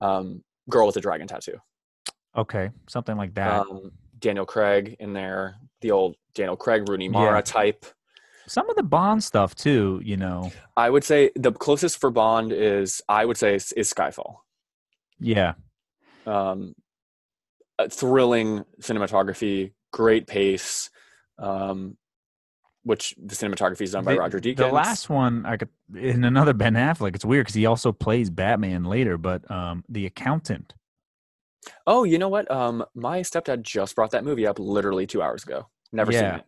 um, 0.00 0.42
Girl 0.68 0.86
with 0.86 0.96
a 0.96 1.00
Dragon 1.00 1.26
Tattoo. 1.26 1.58
Okay. 2.38 2.70
Something 2.88 3.16
like 3.16 3.34
that. 3.34 3.60
Um, 3.60 3.90
Daniel 4.20 4.46
Craig 4.46 4.96
in 5.00 5.12
there, 5.12 5.56
the 5.80 5.90
old 5.90 6.16
Daniel 6.34 6.56
Craig, 6.56 6.88
Rooney 6.88 7.08
Mara 7.08 7.38
Yeah. 7.38 7.42
type. 7.42 7.84
Some 8.46 8.70
of 8.70 8.76
the 8.76 8.82
Bond 8.82 9.22
stuff 9.22 9.54
too, 9.54 10.00
you 10.04 10.16
know. 10.16 10.50
I 10.76 10.88
would 10.88 11.04
say 11.04 11.30
the 11.34 11.52
closest 11.52 12.00
for 12.00 12.10
Bond 12.10 12.52
is 12.52 13.02
I 13.08 13.24
would 13.24 13.36
say 13.36 13.56
is, 13.56 13.72
is 13.72 13.92
Skyfall. 13.92 14.36
Yeah. 15.20 15.54
Um, 16.26 16.74
a 17.78 17.88
thrilling 17.90 18.64
cinematography, 18.80 19.72
great 19.92 20.26
pace, 20.26 20.90
um, 21.38 21.96
which 22.84 23.14
the 23.18 23.34
cinematography 23.34 23.82
is 23.82 23.92
done 23.92 24.04
by 24.04 24.14
the, 24.14 24.20
Roger 24.20 24.40
Deakins. 24.40 24.56
The 24.56 24.68
last 24.68 25.10
one, 25.10 25.44
I 25.44 25.56
could 25.56 25.68
in 25.94 26.24
another 26.24 26.54
Ben 26.54 26.74
Affleck. 26.74 27.14
It's 27.14 27.24
weird 27.24 27.46
because 27.46 27.54
he 27.54 27.66
also 27.66 27.92
plays 27.92 28.30
Batman 28.30 28.84
later, 28.84 29.18
but 29.18 29.48
um, 29.50 29.84
the 29.88 30.06
accountant. 30.06 30.74
Oh, 31.86 32.04
you 32.04 32.18
know 32.18 32.28
what? 32.28 32.50
Um, 32.50 32.84
my 32.94 33.20
stepdad 33.20 33.62
just 33.62 33.94
brought 33.96 34.10
that 34.12 34.24
movie 34.24 34.46
up 34.46 34.58
literally 34.58 35.06
two 35.06 35.22
hours 35.22 35.42
ago. 35.42 35.68
Never 35.92 36.12
Yeah. 36.12 36.20
seen 36.20 36.40
it. 36.40 36.44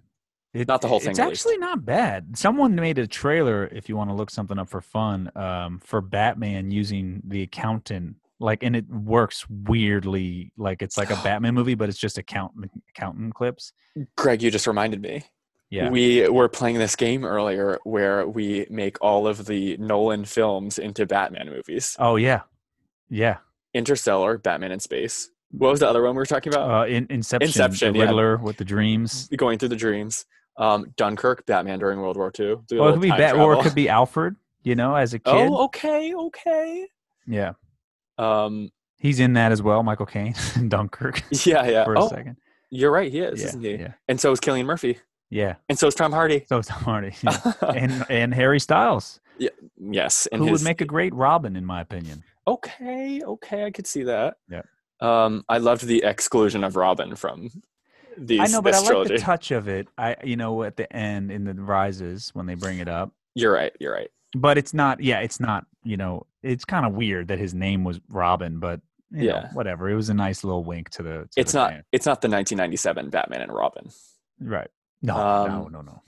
It, 0.52 0.68
Not 0.68 0.80
the 0.82 0.88
whole 0.88 0.98
thing, 0.98 1.10
It's 1.10 1.20
least. 1.20 1.30
actually 1.46 1.58
not 1.58 1.84
bad. 1.84 2.36
Someone 2.36 2.74
made 2.74 2.98
a 2.98 3.06
trailer, 3.06 3.66
if 3.70 3.88
you 3.88 3.96
want 3.96 4.10
to 4.10 4.14
look 4.14 4.30
something 4.30 4.58
up 4.58 4.68
for 4.68 4.80
fun, 4.80 5.30
um, 5.36 5.78
for 5.78 6.00
Batman 6.00 6.72
using 6.72 7.22
the 7.24 7.42
accountant. 7.42 8.16
Like, 8.40 8.62
and 8.64 8.74
it 8.74 8.88
works 8.88 9.46
weirdly. 9.48 10.52
Like, 10.56 10.82
it's 10.82 10.96
like 10.98 11.10
a 11.10 11.16
Batman 11.24 11.54
movie, 11.54 11.74
but 11.76 11.88
it's 11.88 11.98
just 11.98 12.18
accountant 12.18 12.70
accountant 12.88 13.34
clips. 13.34 13.72
Greg, 14.16 14.42
you 14.42 14.50
just 14.50 14.66
reminded 14.66 15.00
me. 15.02 15.22
Yeah. 15.70 15.88
We 15.88 16.28
were 16.28 16.48
playing 16.48 16.78
this 16.78 16.96
game 16.96 17.24
earlier 17.24 17.78
where 17.84 18.26
we 18.26 18.66
make 18.70 18.96
all 19.00 19.28
of 19.28 19.46
the 19.46 19.76
Nolan 19.76 20.24
films 20.24 20.80
into 20.80 21.06
Batman 21.06 21.48
movies. 21.48 21.94
oh 22.00 22.16
yeah, 22.16 22.40
yeah. 23.08 23.36
Interstellar, 23.74 24.38
Batman 24.38 24.72
in 24.72 24.80
Space. 24.80 25.30
What 25.52 25.70
was 25.70 25.80
the 25.80 25.88
other 25.88 26.02
one 26.02 26.12
we 26.14 26.18
were 26.18 26.26
talking 26.26 26.52
about? 26.52 26.70
Uh, 26.70 26.86
in, 26.86 27.06
Inception, 27.10 27.48
Inception, 27.48 27.92
the 27.92 27.98
yeah. 28.00 28.36
With 28.36 28.56
the 28.56 28.64
dreams. 28.64 29.28
Going 29.36 29.58
through 29.58 29.70
the 29.70 29.76
dreams. 29.76 30.26
Um, 30.56 30.92
Dunkirk, 30.96 31.46
Batman 31.46 31.78
during 31.78 32.00
World 32.00 32.16
War 32.16 32.30
II. 32.38 32.56
A 32.72 32.78
Or 32.78 32.90
it 32.90 32.92
could 32.92 33.00
be 33.02 33.08
time 33.08 33.18
Bat, 33.18 33.36
or 33.36 33.54
it 33.54 33.62
could 33.62 33.74
be 33.74 33.88
Alfred. 33.88 34.36
You 34.62 34.74
know, 34.74 34.94
as 34.94 35.14
a 35.14 35.18
kid. 35.20 35.32
Oh, 35.34 35.64
okay, 35.64 36.14
okay. 36.14 36.86
Yeah, 37.26 37.52
Um, 38.18 38.70
he's 38.98 39.20
in 39.20 39.32
that 39.34 39.52
as 39.52 39.62
well. 39.62 39.82
Michael 39.82 40.06
Caine 40.06 40.34
in 40.56 40.68
Dunkirk 40.68 41.22
yeah, 41.46 41.64
yeah. 41.66 41.84
for 41.84 41.94
a 41.94 42.00
oh, 42.04 42.08
second. 42.08 42.36
you're 42.70 42.90
right. 42.90 43.10
He 43.10 43.20
is, 43.20 43.40
Yeah, 43.40 43.46
isn't 43.48 43.62
he? 43.62 43.74
yeah. 43.76 43.92
And 44.08 44.20
so 44.20 44.32
is 44.32 44.40
Cillian 44.40 44.66
Murphy. 44.66 44.98
Yeah. 45.30 45.54
and 45.68 45.78
so 45.78 45.86
is 45.86 45.94
Tom 45.94 46.12
Hardy. 46.12 46.44
So 46.48 46.58
is 46.58 46.66
Tom 46.66 46.82
Hardy 46.82 47.14
yeah. 47.22 47.52
and 47.74 48.04
and 48.10 48.34
Harry 48.34 48.58
Styles, 48.60 49.20
Yeah. 49.38 49.50
yes, 49.78 50.26
and 50.32 50.42
who 50.42 50.48
his, 50.48 50.60
would 50.60 50.64
make 50.68 50.80
a 50.80 50.84
great 50.84 51.14
Robin, 51.14 51.54
in 51.56 51.64
my 51.64 51.80
opinion. 51.80 52.24
Okay, 52.54 53.22
okay, 53.24 53.64
I 53.64 53.70
could 53.70 53.86
see 53.86 54.02
that. 54.04 54.36
Yeah. 54.50 54.62
Um, 55.00 55.44
I 55.48 55.58
loved 55.58 55.86
the 55.86 56.02
exclusion 56.04 56.62
of 56.64 56.76
Robin 56.76 57.14
from 57.16 57.48
these. 58.18 58.40
I 58.40 58.46
know, 58.46 58.60
but 58.60 58.74
I 58.74 58.78
like 58.78 58.86
trilogy. 58.88 59.14
the 59.16 59.20
touch 59.20 59.50
of 59.50 59.68
it. 59.68 59.88
I, 59.96 60.16
you 60.24 60.36
know, 60.36 60.62
at 60.62 60.76
the 60.76 60.90
end 60.94 61.30
in 61.30 61.44
the 61.44 61.54
rises 61.54 62.30
when 62.34 62.46
they 62.46 62.54
bring 62.54 62.78
it 62.80 62.88
up. 62.88 63.12
You're 63.34 63.52
right. 63.52 63.72
You're 63.80 63.94
right. 63.94 64.10
But 64.36 64.58
it's 64.58 64.74
not. 64.74 65.00
Yeah, 65.00 65.20
it's 65.20 65.40
not. 65.40 65.64
You 65.84 65.96
know, 65.96 66.26
it's 66.42 66.64
kind 66.64 66.84
of 66.84 66.92
weird 66.92 67.28
that 67.28 67.38
his 67.38 67.54
name 67.54 67.82
was 67.84 67.98
Robin, 68.08 68.58
but 68.60 68.80
you 69.10 69.28
know, 69.28 69.34
Yeah. 69.36 69.48
whatever. 69.54 69.88
It 69.88 69.94
was 69.94 70.08
a 70.10 70.14
nice 70.14 70.44
little 70.44 70.62
wink 70.64 70.90
to 70.90 71.02
the. 71.02 71.10
to 71.10 71.28
It's 71.36 71.52
the 71.52 71.58
not. 71.58 71.70
fan. 71.70 71.84
It's 71.92 72.06
not 72.06 72.20
the 72.20 72.28
1997 72.28 73.08
Batman 73.10 73.40
and 73.42 73.52
Robin. 73.52 73.88
right. 74.40 74.68
No, 75.02 75.14
no, 75.16 75.22
Um, 75.64 75.72
no, 75.72 75.80
no. 75.80 76.02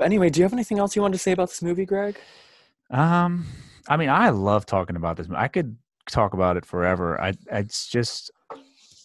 Anyway, 0.00 0.30
do 0.30 0.38
you 0.40 0.44
have 0.44 0.52
anything 0.52 0.78
else 0.78 0.94
you 0.94 1.02
wanted 1.02 1.14
to 1.14 1.18
say 1.18 1.32
about 1.32 1.48
this 1.48 1.62
movie, 1.62 1.84
Greg? 1.84 2.16
Um, 2.90 3.46
I 3.88 3.96
mean, 3.96 4.08
I 4.08 4.30
love 4.30 4.66
talking 4.66 4.96
about 4.96 5.16
this. 5.16 5.28
I 5.34 5.48
could 5.48 5.76
talk 6.10 6.34
about 6.34 6.56
it 6.56 6.64
forever. 6.64 7.20
I, 7.20 7.34
it's 7.50 7.88
just, 7.88 8.30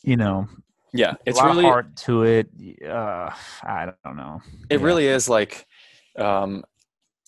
you 0.03 0.17
know, 0.17 0.47
Yeah, 0.93 1.15
it's 1.25 1.41
really. 1.41 1.65
heart 1.65 1.95
to 1.97 2.23
it. 2.23 2.49
Uh, 2.85 3.29
I 3.63 3.91
don't 4.03 4.17
know. 4.17 4.41
It 4.69 4.79
Yeah. 4.79 4.85
really 4.85 5.07
is 5.07 5.29
like. 5.29 5.65
Um, 6.17 6.63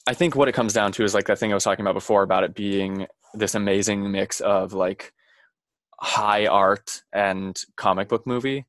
I 0.08 0.14
think 0.16 0.36
what 0.36 0.48
it 0.50 0.54
comes 0.54 0.74
down 0.74 0.92
to 0.94 1.04
is 1.04 1.14
like 1.14 1.28
that 1.28 1.38
thing 1.38 1.52
I 1.52 1.54
was 1.54 1.64
talking 1.64 1.84
about 1.84 1.94
before 1.94 2.24
about 2.24 2.44
it 2.44 2.56
being 2.56 3.06
this 3.36 3.54
amazing 3.56 4.12
mix 4.12 4.40
of 4.42 4.74
like 4.74 5.14
high 6.00 6.48
art 6.48 7.04
and 7.14 7.62
comic 7.78 8.10
book 8.10 8.26
movie, 8.26 8.66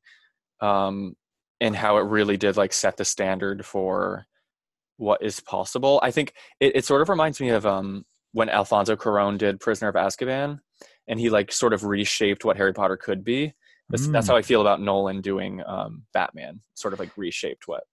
um, 0.61 1.15
and 1.59 1.75
how 1.75 1.97
it 1.97 2.01
really 2.01 2.37
did 2.37 2.55
like 2.55 2.71
set 2.71 2.97
the 2.97 3.03
standard 3.05 3.65
for 3.65 4.25
what 5.03 5.21
is 5.21 5.39
possible. 5.39 5.99
I 6.01 6.11
think 6.11 6.33
it, 6.59 6.75
it 6.77 6.85
sort 6.85 7.01
of 7.01 7.09
reminds 7.09 7.39
me 7.41 7.49
of 7.49 7.65
um, 7.65 8.05
when 8.31 8.49
Alfonso 8.49 8.95
Cuarón 8.95 9.37
did 9.37 9.59
Prisoner 9.59 9.89
of 9.89 9.95
Azkaban, 9.95 10.59
and 11.07 11.19
he 11.19 11.29
like 11.29 11.51
sort 11.51 11.73
of 11.73 11.83
reshaped 11.83 12.45
what 12.45 12.57
Harry 12.57 12.73
Potter 12.73 12.97
could 12.97 13.23
be. 13.23 13.53
That's, 13.89 14.07
that's 14.07 14.27
Mm. 14.27 14.31
how 14.31 14.37
I 14.37 14.41
feel 14.41 14.61
about 14.61 14.81
Nolan 14.81 15.21
doing 15.21 15.61
um, 15.67 16.03
Batman. 16.13 16.61
Sort 16.73 16.93
of 16.93 16.99
like 16.99 17.11
reshaped 17.17 17.67
what 17.67 17.83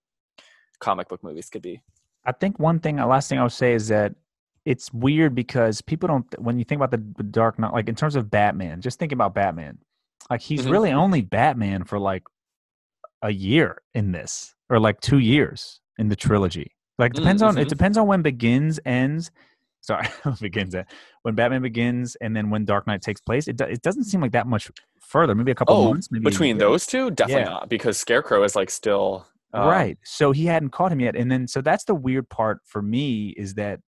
comic 0.81 1.09
book 1.09 1.23
movies 1.23 1.51
could 1.51 1.63
be. 1.63 1.83
I 2.25 2.33
think 2.33 2.59
one 2.59 2.79
thing, 2.79 2.97
last 2.97 3.29
thing 3.29 3.39
I 3.39 3.43
would 3.43 3.53
say 3.53 3.75
is 3.75 3.89
that 3.89 4.15
it's 4.65 4.93
weird 4.93 5.35
because 5.35 5.81
people 5.83 6.07
don't. 6.07 6.27
When 6.41 6.59
you 6.59 6.65
think 6.65 6.81
about 6.81 6.91
the, 6.93 7.23
Dark 7.25 7.59
Knight, 7.59 7.73
like 7.73 7.89
in 7.89 7.95
terms 7.97 8.15
of 8.15 8.31
Batman, 8.31 8.81
just 8.81 8.99
think 8.99 9.11
about 9.13 9.35
Batman. 9.35 9.79
Like 10.31 10.43
he's 10.43 10.67
Mhm. 10.67 10.71
really 10.71 10.93
only 10.93 11.23
Batman 11.23 11.85
for 11.85 11.99
like 11.99 12.23
a 13.23 13.31
year 13.33 13.83
in 13.95 14.13
this, 14.13 14.55
or 14.69 14.79
like 14.79 15.01
two 15.01 15.19
years 15.19 15.81
in 15.99 16.09
the 16.09 16.17
trilogy. 16.17 16.77
Like 17.01 17.15
depends 17.15 17.43
on 17.43 17.57
mhm. 17.57 17.63
it 17.63 17.69
depends 17.69 17.99
on 17.99 18.07
when 18.07 18.23
Begins 18.23 18.79
ends. 18.85 19.31
Sorry, 19.81 20.07
begins 20.41 20.75
at 20.75 20.91
when 21.23 21.35
Batman 21.35 21.63
begins, 21.63 22.15
and 22.21 22.37
then 22.37 22.51
when 22.51 22.65
Dark 22.65 22.87
Knight 22.87 23.01
takes 23.03 23.21
place. 23.21 23.49
It 23.49 23.57
do, 23.57 23.65
it 23.65 23.83
doesn't 23.83 24.05
seem 24.05 24.21
like 24.21 24.33
that 24.33 24.47
much 24.47 24.71
further. 25.01 25.35
Maybe 25.35 25.51
a 25.51 25.55
couple 25.55 25.75
Oh, 25.75 25.89
months. 25.89 26.09
Maybe 26.11 26.25
Between 26.25 26.59
those 26.59 26.87
two, 26.87 27.11
definitely 27.11 27.43
Yeah. 27.45 27.49
not, 27.49 27.69
because 27.71 27.97
Scarecrow 27.99 28.43
is 28.45 28.55
like 28.55 28.71
still 28.71 29.27
um, 29.53 29.67
right 29.67 29.99
so 30.05 30.31
he 30.33 30.47
hadn't 30.47 30.71
caught 30.71 30.93
him 30.93 31.01
yet 31.01 31.17
and 31.17 31.31
then 31.31 31.49
so 31.49 31.61
that's 31.61 31.85
the 31.85 31.95
weird 31.95 32.29
part 32.29 32.61
for 32.65 32.81
me 32.81 33.31
is 33.31 33.55
that 33.55 33.81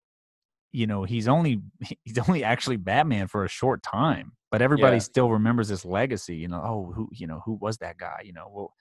you 0.71 0.87
know 0.87 1.03
he's 1.03 1.27
only 1.27 1.61
he's 2.03 2.17
only 2.17 2.43
actually 2.43 2.77
batman 2.77 3.27
for 3.27 3.45
a 3.45 3.47
short 3.47 3.83
time 3.83 4.31
but 4.49 4.61
everybody 4.61 4.95
Yeah. 4.95 5.01
still 5.01 5.29
remembers 5.29 5.67
this 5.67 5.85
legacy 5.85 6.35
you 6.35 6.47
know 6.47 6.61
oh 6.63 6.91
who 6.95 7.09
you 7.11 7.27
know 7.27 7.41
who 7.45 7.53
was 7.61 7.77
that 7.77 7.97
guy 7.97 8.21
you 8.23 8.33
know 8.33 8.47
well 8.51 8.73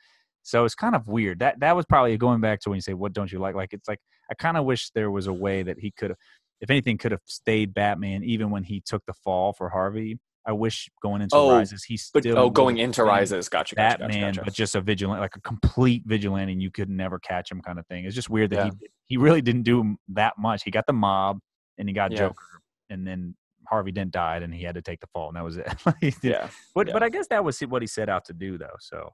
so 0.43 0.65
it's 0.65 0.75
kind 0.75 0.95
of 0.95 1.07
weird 1.07 1.41
that 1.41 1.61
that 1.61 1.77
was 1.77 1.85
probably 1.85 2.17
going 2.17 2.41
back 2.41 2.61
to 2.61 2.71
when 2.71 2.79
you 2.79 2.83
say 2.83 2.95
what 2.95 3.13
don't 3.13 3.31
you 3.31 3.39
like 3.39 3.55
like 3.55 3.75
it's 3.75 3.89
like 3.89 4.01
i 4.31 4.35
kind 4.35 4.57
of 4.57 4.65
wish 4.65 4.91
there 4.95 5.11
was 5.11 5.27
a 5.27 5.33
way 5.33 5.63
that 5.63 5.79
he 5.79 5.91
could 5.91 6.11
have 6.11 6.19
if 6.61 6.71
anything 6.71 6.97
could 6.99 7.13
have 7.13 7.21
stayed 7.27 7.73
batman 7.75 8.23
even 8.25 8.51
when 8.51 8.63
he 8.65 8.81
took 8.85 9.03
the 9.07 9.13
fall 9.25 9.53
for 9.53 9.69
harvey 9.71 10.19
i 10.47 10.53
wish 10.53 10.89
going 11.03 11.21
into 11.23 11.37
Oh, 11.37 11.51
rises 11.51 11.85
he 11.85 11.99
But 12.15 12.23
still 12.23 12.39
oh, 12.39 12.51
going 12.51 12.79
into 12.79 13.05
Rises, 13.05 13.49
gotcha, 13.49 13.75
gotcha, 13.75 13.99
gotcha, 13.99 14.09
Batman, 14.09 14.33
gotcha. 14.33 14.45
but 14.45 14.55
just 14.55 14.75
a 14.75 14.81
vigilante, 14.81 15.21
like 15.21 15.37
a 15.37 15.41
complete 15.43 16.03
vigilante, 16.07 16.53
and 16.53 16.63
you 16.63 16.71
could 16.71 16.89
never 16.89 17.19
catch 17.19 17.51
him, 17.53 17.61
kind 17.61 17.79
of 17.79 17.87
thing. 17.89 18.07
It's 18.07 18.15
just 18.15 18.31
weird 18.31 18.51
that 18.51 18.57
Yeah. 18.67 18.71
he 18.81 18.89
he 19.07 19.17
really 19.19 19.43
didn't 19.43 19.65
do 19.65 19.97
that 20.09 20.35
much. 20.39 20.63
He 20.65 20.71
got 20.71 20.87
the 20.87 20.95
mob, 20.95 21.41
and 21.77 21.89
he 21.89 21.93
got 21.95 22.11
Yeah. 22.11 22.19
Joker, 22.21 22.47
and 22.89 23.07
then 23.07 23.37
Harvey 23.69 23.93
Dent 23.93 24.13
died, 24.13 24.43
and 24.43 24.53
he 24.55 24.63
had 24.65 24.77
to 24.77 24.83
take 24.83 25.01
the 25.01 25.07
fall, 25.13 25.29
and 25.29 25.37
that 25.37 25.45
was 25.45 25.59
it. 25.59 25.67
Yeah, 26.23 26.49
but 26.75 26.87
yeah. 26.87 26.93
but 26.95 27.03
I 27.03 27.11
guess 27.11 27.27
that 27.29 27.45
was 27.45 27.61
what 27.61 27.83
he 27.83 27.87
set 27.87 28.09
out 28.09 28.25
to 28.27 28.33
do, 28.33 28.57
though. 28.57 28.77
So 28.81 29.11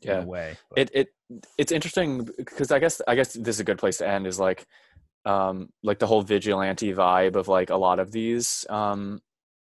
Yeah. 0.00 0.22
a 0.22 0.26
way, 0.26 0.56
but- 0.70 0.78
it 0.78 0.90
it 0.94 1.08
it's 1.58 1.72
interesting 1.72 2.28
because 2.36 2.70
I 2.70 2.78
guess 2.78 3.00
I 3.08 3.14
guess 3.14 3.32
this 3.32 3.56
is 3.56 3.60
a 3.60 3.64
good 3.64 3.78
place 3.78 3.98
to 3.98 4.08
end. 4.08 4.26
Is 4.26 4.38
like, 4.38 4.66
um, 5.24 5.70
like 5.82 5.98
the 5.98 6.06
whole 6.06 6.22
vigilante 6.22 6.92
vibe 6.92 7.36
of 7.36 7.48
like 7.48 7.70
a 7.70 7.76
lot 7.76 7.98
of 7.98 8.12
these 8.12 8.64
um 8.70 9.20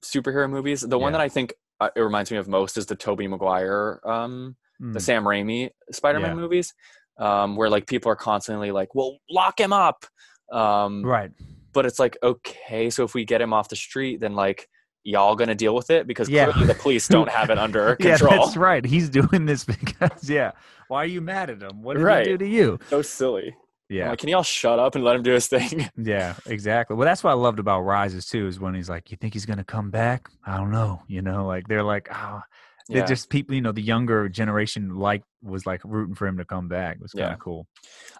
superhero 0.04 0.48
movies. 0.48 0.80
The 0.82 0.98
one 0.98 1.12
that 1.12 1.20
I 1.20 1.28
think 1.28 1.54
uh, 1.80 1.90
it 1.96 2.00
reminds 2.00 2.30
me 2.30 2.36
of 2.38 2.48
most 2.48 2.76
is 2.76 2.86
the 2.86 2.96
Tobey 2.96 3.26
Maguire, 3.28 4.00
um, 4.04 4.56
the 4.80 4.98
Mm, 4.98 5.02
Sam 5.02 5.24
Raimi 5.24 5.70
Spider-Man 5.92 6.30
Yeah. 6.36 6.42
movies, 6.42 6.74
um, 7.18 7.56
where 7.56 7.70
like 7.70 7.86
people 7.86 8.10
are 8.10 8.16
constantly 8.16 8.70
like, 8.72 8.94
"Well, 8.94 9.18
lock 9.30 9.60
him 9.60 9.72
up," 9.72 10.04
um, 10.52 11.04
right. 11.04 11.30
but 11.72 11.86
it's 11.86 11.98
like 11.98 12.16
okay 12.22 12.90
so 12.90 13.04
if 13.04 13.14
we 13.14 13.24
get 13.24 13.40
him 13.40 13.52
off 13.52 13.68
the 13.68 13.76
street 13.76 14.20
then 14.20 14.34
like 14.34 14.68
y'all 15.05 15.34
gonna 15.34 15.55
deal 15.55 15.74
with 15.74 15.90
it 15.90 16.07
because 16.07 16.28
Yeah. 16.28 16.46
clearly 16.53 16.66
the 16.68 16.74
police 16.74 17.09
don't 17.09 17.28
have 17.28 17.50
it 17.50 17.59
under 17.59 17.96
control. 17.96 18.30
Yeah, 18.32 18.38
that's 18.38 18.57
right. 18.57 18.84
He's 18.84 19.09
doing 19.09 19.46
this 19.46 19.64
because 19.72 20.28
yeah. 20.30 20.53
Why 20.88 21.03
are 21.03 21.07
you 21.07 21.20
mad 21.20 21.50
at 21.50 21.62
him? 21.62 21.82
What 21.82 21.96
did 21.96 22.03
Right. 22.05 22.26
he 22.26 22.32
do 22.32 22.38
to 22.38 22.46
you? 22.46 22.78
so 22.88 23.03
silly 23.03 23.57
Yeah. 23.88 24.11
like, 24.11 24.18
can 24.20 24.28
y'all 24.28 24.42
shut 24.42 24.78
up 24.78 24.94
and 24.94 25.03
let 25.05 25.16
him 25.16 25.22
do 25.22 25.32
his 25.32 25.46
thing 25.48 25.88
Yeah, 25.96 26.34
exactly. 26.46 26.96
Well, 26.96 27.07
that's 27.07 27.24
what 27.24 27.30
I 27.30 27.34
loved 27.34 27.59
about 27.59 27.80
Rises 27.80 28.26
too, 28.26 28.46
is 28.46 28.61
when 28.61 28.74
he's 28.74 28.88
like, 28.88 29.11
"You 29.11 29.16
think 29.16 29.32
he's 29.34 29.46
gonna 29.46 29.64
come 29.64 29.90
back? 29.90 30.28
I 30.46 30.57
don't 30.57 30.70
know." 30.70 31.03
You 31.09 31.22
know, 31.22 31.46
like 31.46 31.66
they're 31.68 31.82
like, 31.82 32.09
"Oh, 32.12 32.40
yeah. 32.88 32.98
they're 32.98 33.07
just 33.07 33.28
people." 33.30 33.55
You 33.55 33.61
know, 33.62 33.72
the 33.72 33.82
younger 33.82 34.28
generation 34.28 34.94
like 34.96 35.22
was 35.42 35.66
like 35.66 35.80
rooting 35.84 36.14
for 36.14 36.26
him 36.26 36.38
to 36.38 36.44
come 36.44 36.68
back. 36.68 36.96
It 36.96 37.03
was 37.03 37.12
kind 37.12 37.28
Yeah. 37.28 37.34
of 37.34 37.40
cool. 37.40 37.66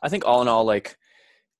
i 0.03 0.09
think 0.09 0.24
all 0.26 0.43
in 0.43 0.49
all 0.49 0.64
like 0.64 0.97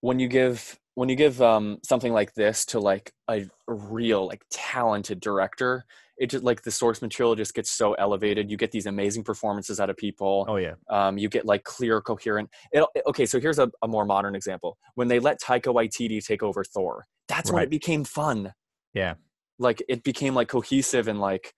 when 0.01 0.19
you 0.19 0.27
give 0.29 0.79
when 0.95 1.09
you 1.09 1.17
give 1.17 1.41
um 1.41 1.79
something 1.83 2.13
like 2.13 2.35
this 2.35 2.65
to 2.67 2.81
like 2.81 3.13
a 3.29 3.47
real 3.67 4.27
like 4.27 4.43
talented 4.51 5.21
director 5.21 5.85
it 6.19 6.31
just 6.31 6.45
like 6.45 6.63
the 6.63 6.71
source 6.71 7.03
material 7.03 7.35
just 7.35 7.55
gets 7.55 7.71
so 7.71 7.95
elevated 7.95 8.51
you 8.51 8.57
get 8.57 8.71
these 8.71 8.87
amazing 8.87 9.25
performances 9.25 9.81
out 9.81 9.91
of 9.91 9.97
people 9.97 10.47
Oh 10.49 10.57
yeah, 10.57 10.75
um, 10.89 11.19
you 11.19 11.29
get 11.29 11.45
like 11.47 11.65
clear, 11.65 12.01
coherent. 12.01 12.49
It, 12.71 12.85
okay, 13.07 13.27
so 13.27 13.41
here's 13.41 13.59
a, 13.59 13.71
a 13.83 13.89
more 13.89 14.05
modern 14.05 14.35
example. 14.35 14.79
When 14.95 15.09
they 15.09 15.19
let 15.19 15.41
Taika 15.41 15.75
Waititi 15.75 16.25
take 16.25 16.43
over 16.43 16.63
Thor, 16.65 17.07
that's 17.29 17.51
when 17.51 17.63
it 17.63 17.71
became 17.71 18.05
fun. 18.05 18.53
yeah, 18.95 19.15
Like 19.59 19.83
it 19.89 20.05
became 20.05 20.35
like 20.35 20.49
cohesive 20.49 21.09
and 21.09 21.21
like 21.21 21.55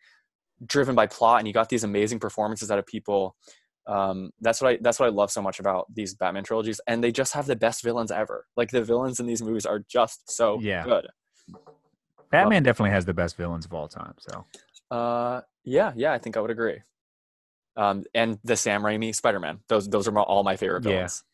driven 0.64 0.94
by 0.94 1.06
plot, 1.06 1.40
and 1.40 1.48
you 1.48 1.52
got 1.52 1.68
these 1.68 1.84
amazing 1.84 2.20
performances 2.20 2.70
out 2.70 2.78
of 2.78 2.86
people. 2.86 3.36
Um, 3.86 4.30
that's 4.40 4.60
what 4.60 4.70
I 4.74 4.78
that's 4.80 4.98
what 4.98 5.06
I 5.06 5.10
love 5.10 5.30
so 5.30 5.42
much 5.42 5.60
about 5.60 5.86
these 5.94 6.14
Batman 6.14 6.44
trilogies, 6.44 6.80
and 6.86 7.04
they 7.04 7.12
just 7.12 7.34
have 7.34 7.46
the 7.46 7.56
best 7.56 7.82
villains 7.82 8.10
ever. 8.10 8.46
Like 8.56 8.70
the 8.70 8.82
villains 8.82 9.20
in 9.20 9.26
these 9.26 9.42
movies 9.42 9.66
are 9.66 9.80
just 9.80 10.30
so 10.30 10.60
Yeah. 10.60 10.84
good. 10.84 11.06
Batman 12.30 12.62
definitely 12.62 12.90
has 12.90 13.04
the 13.04 13.14
best 13.14 13.36
villains 13.36 13.64
of 13.64 13.72
all 13.74 13.88
time. 13.88 14.14
So 14.18 14.46
Uh, 14.90 15.42
yeah, 15.64 15.92
yeah, 15.96 16.12
I 16.12 16.18
think 16.18 16.36
I 16.36 16.40
would 16.40 16.50
agree. 16.50 16.80
Um, 17.76 18.04
and 18.14 18.38
the 18.44 18.56
Sam 18.56 18.82
Raimi 18.82 19.14
Spider 19.14 19.40
Man; 19.40 19.60
those 19.68 19.88
those 19.88 20.08
are 20.08 20.12
my, 20.12 20.22
all 20.22 20.44
my 20.44 20.56
favorite 20.56 20.84
Yeah. 20.84 20.90
villains. 20.90 21.24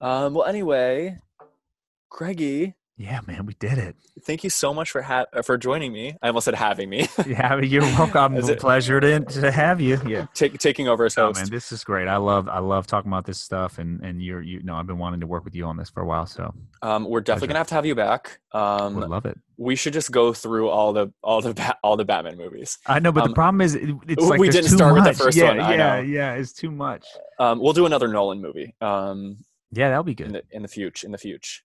Um, 0.00 0.34
well, 0.34 0.46
anyway, 0.46 1.18
Greggy, 2.10 2.74
yeah, 3.02 3.20
man, 3.26 3.46
we 3.46 3.54
did 3.54 3.78
it. 3.78 3.96
thank 4.24 4.44
you 4.44 4.50
so 4.50 4.72
much 4.72 4.90
for 4.90 5.02
ha- 5.02 5.26
for 5.44 5.58
joining 5.58 5.92
me. 5.92 6.16
I 6.22 6.28
almost 6.28 6.44
said 6.44 6.54
having 6.54 6.88
me, 6.88 7.08
Yeah, 7.26 7.58
you're 7.60 7.82
welcome. 7.82 8.36
It's 8.38 8.48
a 8.48 8.54
Pleasure 8.56 9.00
to, 9.00 9.20
to 9.20 9.50
have 9.50 9.80
you. 9.80 10.00
Yeah. 10.06 10.26
Take, 10.34 10.58
taking 10.58 10.86
over 10.88 11.04
as 11.04 11.14
host. 11.14 11.38
Oh 11.38 11.40
man, 11.42 11.50
this 11.50 11.72
is 11.72 11.82
great. 11.84 12.06
I 12.08 12.16
love 12.18 12.48
I 12.48 12.60
love 12.60 12.86
talking 12.86 13.10
about 13.10 13.26
this 13.26 13.40
stuff, 13.40 13.78
and 13.78 14.00
and 14.02 14.22
you're 14.22 14.40
you 14.42 14.62
know 14.62 14.74
I've 14.76 14.86
been 14.86 14.98
wanting 14.98 15.20
to 15.20 15.26
work 15.26 15.44
with 15.44 15.54
you 15.54 15.64
on 15.66 15.76
this 15.76 15.90
for 15.90 16.00
a 16.02 16.06
while, 16.06 16.26
so 16.26 16.54
um, 16.82 17.04
we're 17.08 17.20
definitely 17.20 17.48
Pleasure. 17.48 17.48
gonna 17.48 17.58
have 17.58 17.66
to 17.68 17.74
have 17.74 17.86
you 17.86 17.94
back. 17.94 18.38
would 18.54 18.60
Um, 18.60 19.00
love 19.00 19.26
it. 19.26 19.38
we 19.56 19.74
should 19.76 19.92
just 19.94 20.10
go 20.12 20.32
through 20.32 20.68
all 20.68 20.92
the 20.92 21.12
all 21.22 21.40
the 21.42 21.54
Bat- 21.54 21.78
all 21.82 21.96
the 21.96 22.04
Batman 22.04 22.36
movies. 22.36 22.78
I 22.86 23.00
know, 23.00 23.10
but 23.12 23.24
um, 23.24 23.28
the 23.30 23.34
problem 23.34 23.60
is 23.60 23.74
it's 23.74 24.22
like 24.22 24.38
we 24.40 24.48
didn't 24.48 24.70
too 24.70 24.76
start 24.76 24.94
with 24.94 25.04
the 25.04 25.10
much. 25.10 25.18
first 25.18 25.36
yeah, 25.36 25.48
one, 25.48 25.78
Yeah, 25.78 26.00
yeah, 26.00 26.34
it's 26.34 26.52
too 26.52 26.70
much. 26.70 27.04
Um, 27.40 27.58
we'll 27.60 27.72
do 27.72 27.86
another 27.86 28.06
Nolan 28.08 28.40
movie. 28.40 28.74
Um, 28.80 29.38
Yeah, 29.72 29.88
that'll 29.88 30.04
be 30.04 30.12
in 30.12 30.16
good. 30.16 30.32
the 30.34 30.42
in 30.56 30.62
the 30.62 30.68
future 30.68 31.04
in 31.06 31.12
the 31.12 31.18
future. 31.18 31.62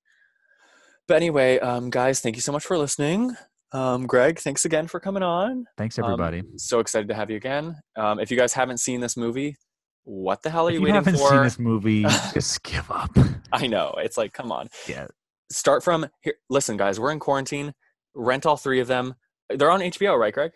But 1.07 1.15
anyway, 1.15 1.59
um, 1.59 1.89
guys, 1.89 2.19
thank 2.19 2.35
you 2.35 2.41
so 2.41 2.51
much 2.51 2.65
for 2.65 2.77
listening. 2.77 3.35
Um, 3.71 4.07
Greg, 4.07 4.39
thanks 4.39 4.65
again 4.65 4.87
for 4.87 4.99
coming 4.99 5.23
on. 5.23 5.65
Thanks, 5.77 5.97
um, 5.97 6.05
everybody. 6.05 6.39
Um, 6.39 6.57
so 6.57 6.79
excited 6.79 7.07
to 7.07 7.13
have 7.13 7.29
you 7.29 7.37
again. 7.37 7.77
Um, 7.95 8.19
if 8.19 8.29
you 8.29 8.37
guys 8.37 8.53
haven't 8.53 8.79
seen 8.79 8.99
this 8.99 9.15
movie, 9.15 9.57
what 10.03 10.41
the 10.41 10.49
hell 10.49 10.67
are 10.67 10.71
you, 10.71 10.79
you 10.79 10.85
waiting 10.85 11.01
for? 11.03 11.11
Haven't 11.11 11.29
seen 11.29 11.43
this 11.43 11.59
movie, 11.59 12.01
just 12.33 12.63
give 12.63 12.89
up. 12.91 13.11
I 13.51 13.67
know. 13.67 13.95
It's 13.97 14.17
like, 14.17 14.33
come 14.33 14.51
on. 14.51 14.67
Yeah. 14.87 15.07
Start 15.49 15.83
from 15.83 16.07
here. 16.21 16.35
Listen, 16.49 16.75
guys, 16.75 16.99
we're 16.99 17.11
in 17.11 17.19
quarantine. 17.19 17.73
Rent 18.13 18.45
all 18.45 18.57
three 18.57 18.79
of 18.79 18.87
them. 18.87 19.15
They're 19.49 19.71
on 19.71 19.79
HBO, 19.79 20.17
right, 20.17 20.33
Greg? 20.33 20.51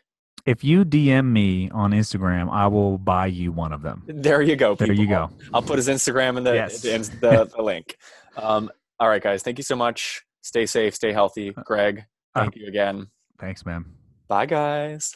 If 0.45 0.63
you 0.63 0.83
DM 0.83 1.31
me 1.31 1.69
on 1.69 1.91
Instagram, 1.91 2.51
I 2.51 2.67
will 2.67 2.97
buy 2.97 3.27
you 3.27 3.51
one 3.51 3.71
of 3.71 3.83
them. 3.83 4.03
There 4.07 4.41
you 4.41 4.55
go. 4.55 4.75
People. 4.75 4.87
There 4.87 4.95
you 4.95 5.07
go. 5.07 5.29
I'll, 5.53 5.61
put 5.61 5.77
his 5.77 5.87
Instagram 5.87 6.37
in 6.37 6.43
the, 6.43 6.53
yes. 6.53 6.81
the, 6.81 6.97
the, 7.21 7.51
the 7.55 7.61
link. 7.61 7.97
Um, 8.37 8.71
all 8.97 9.09
right, 9.09 9.21
guys. 9.21 9.43
Thank 9.43 9.57
you 9.57 9.63
so 9.65 9.75
much. 9.75 10.23
Stay 10.41 10.65
safe, 10.65 10.95
stay 10.95 11.13
healthy. 11.13 11.53
Uh, 11.55 11.61
Greg, 11.63 12.05
uh, 12.35 12.41
thank 12.41 12.55
uh, 12.55 12.59
you 12.61 12.67
again. 12.67 13.07
Thanks, 13.39 13.65
man. 13.65 13.85
Bye, 14.27 14.45
guys. 14.45 15.15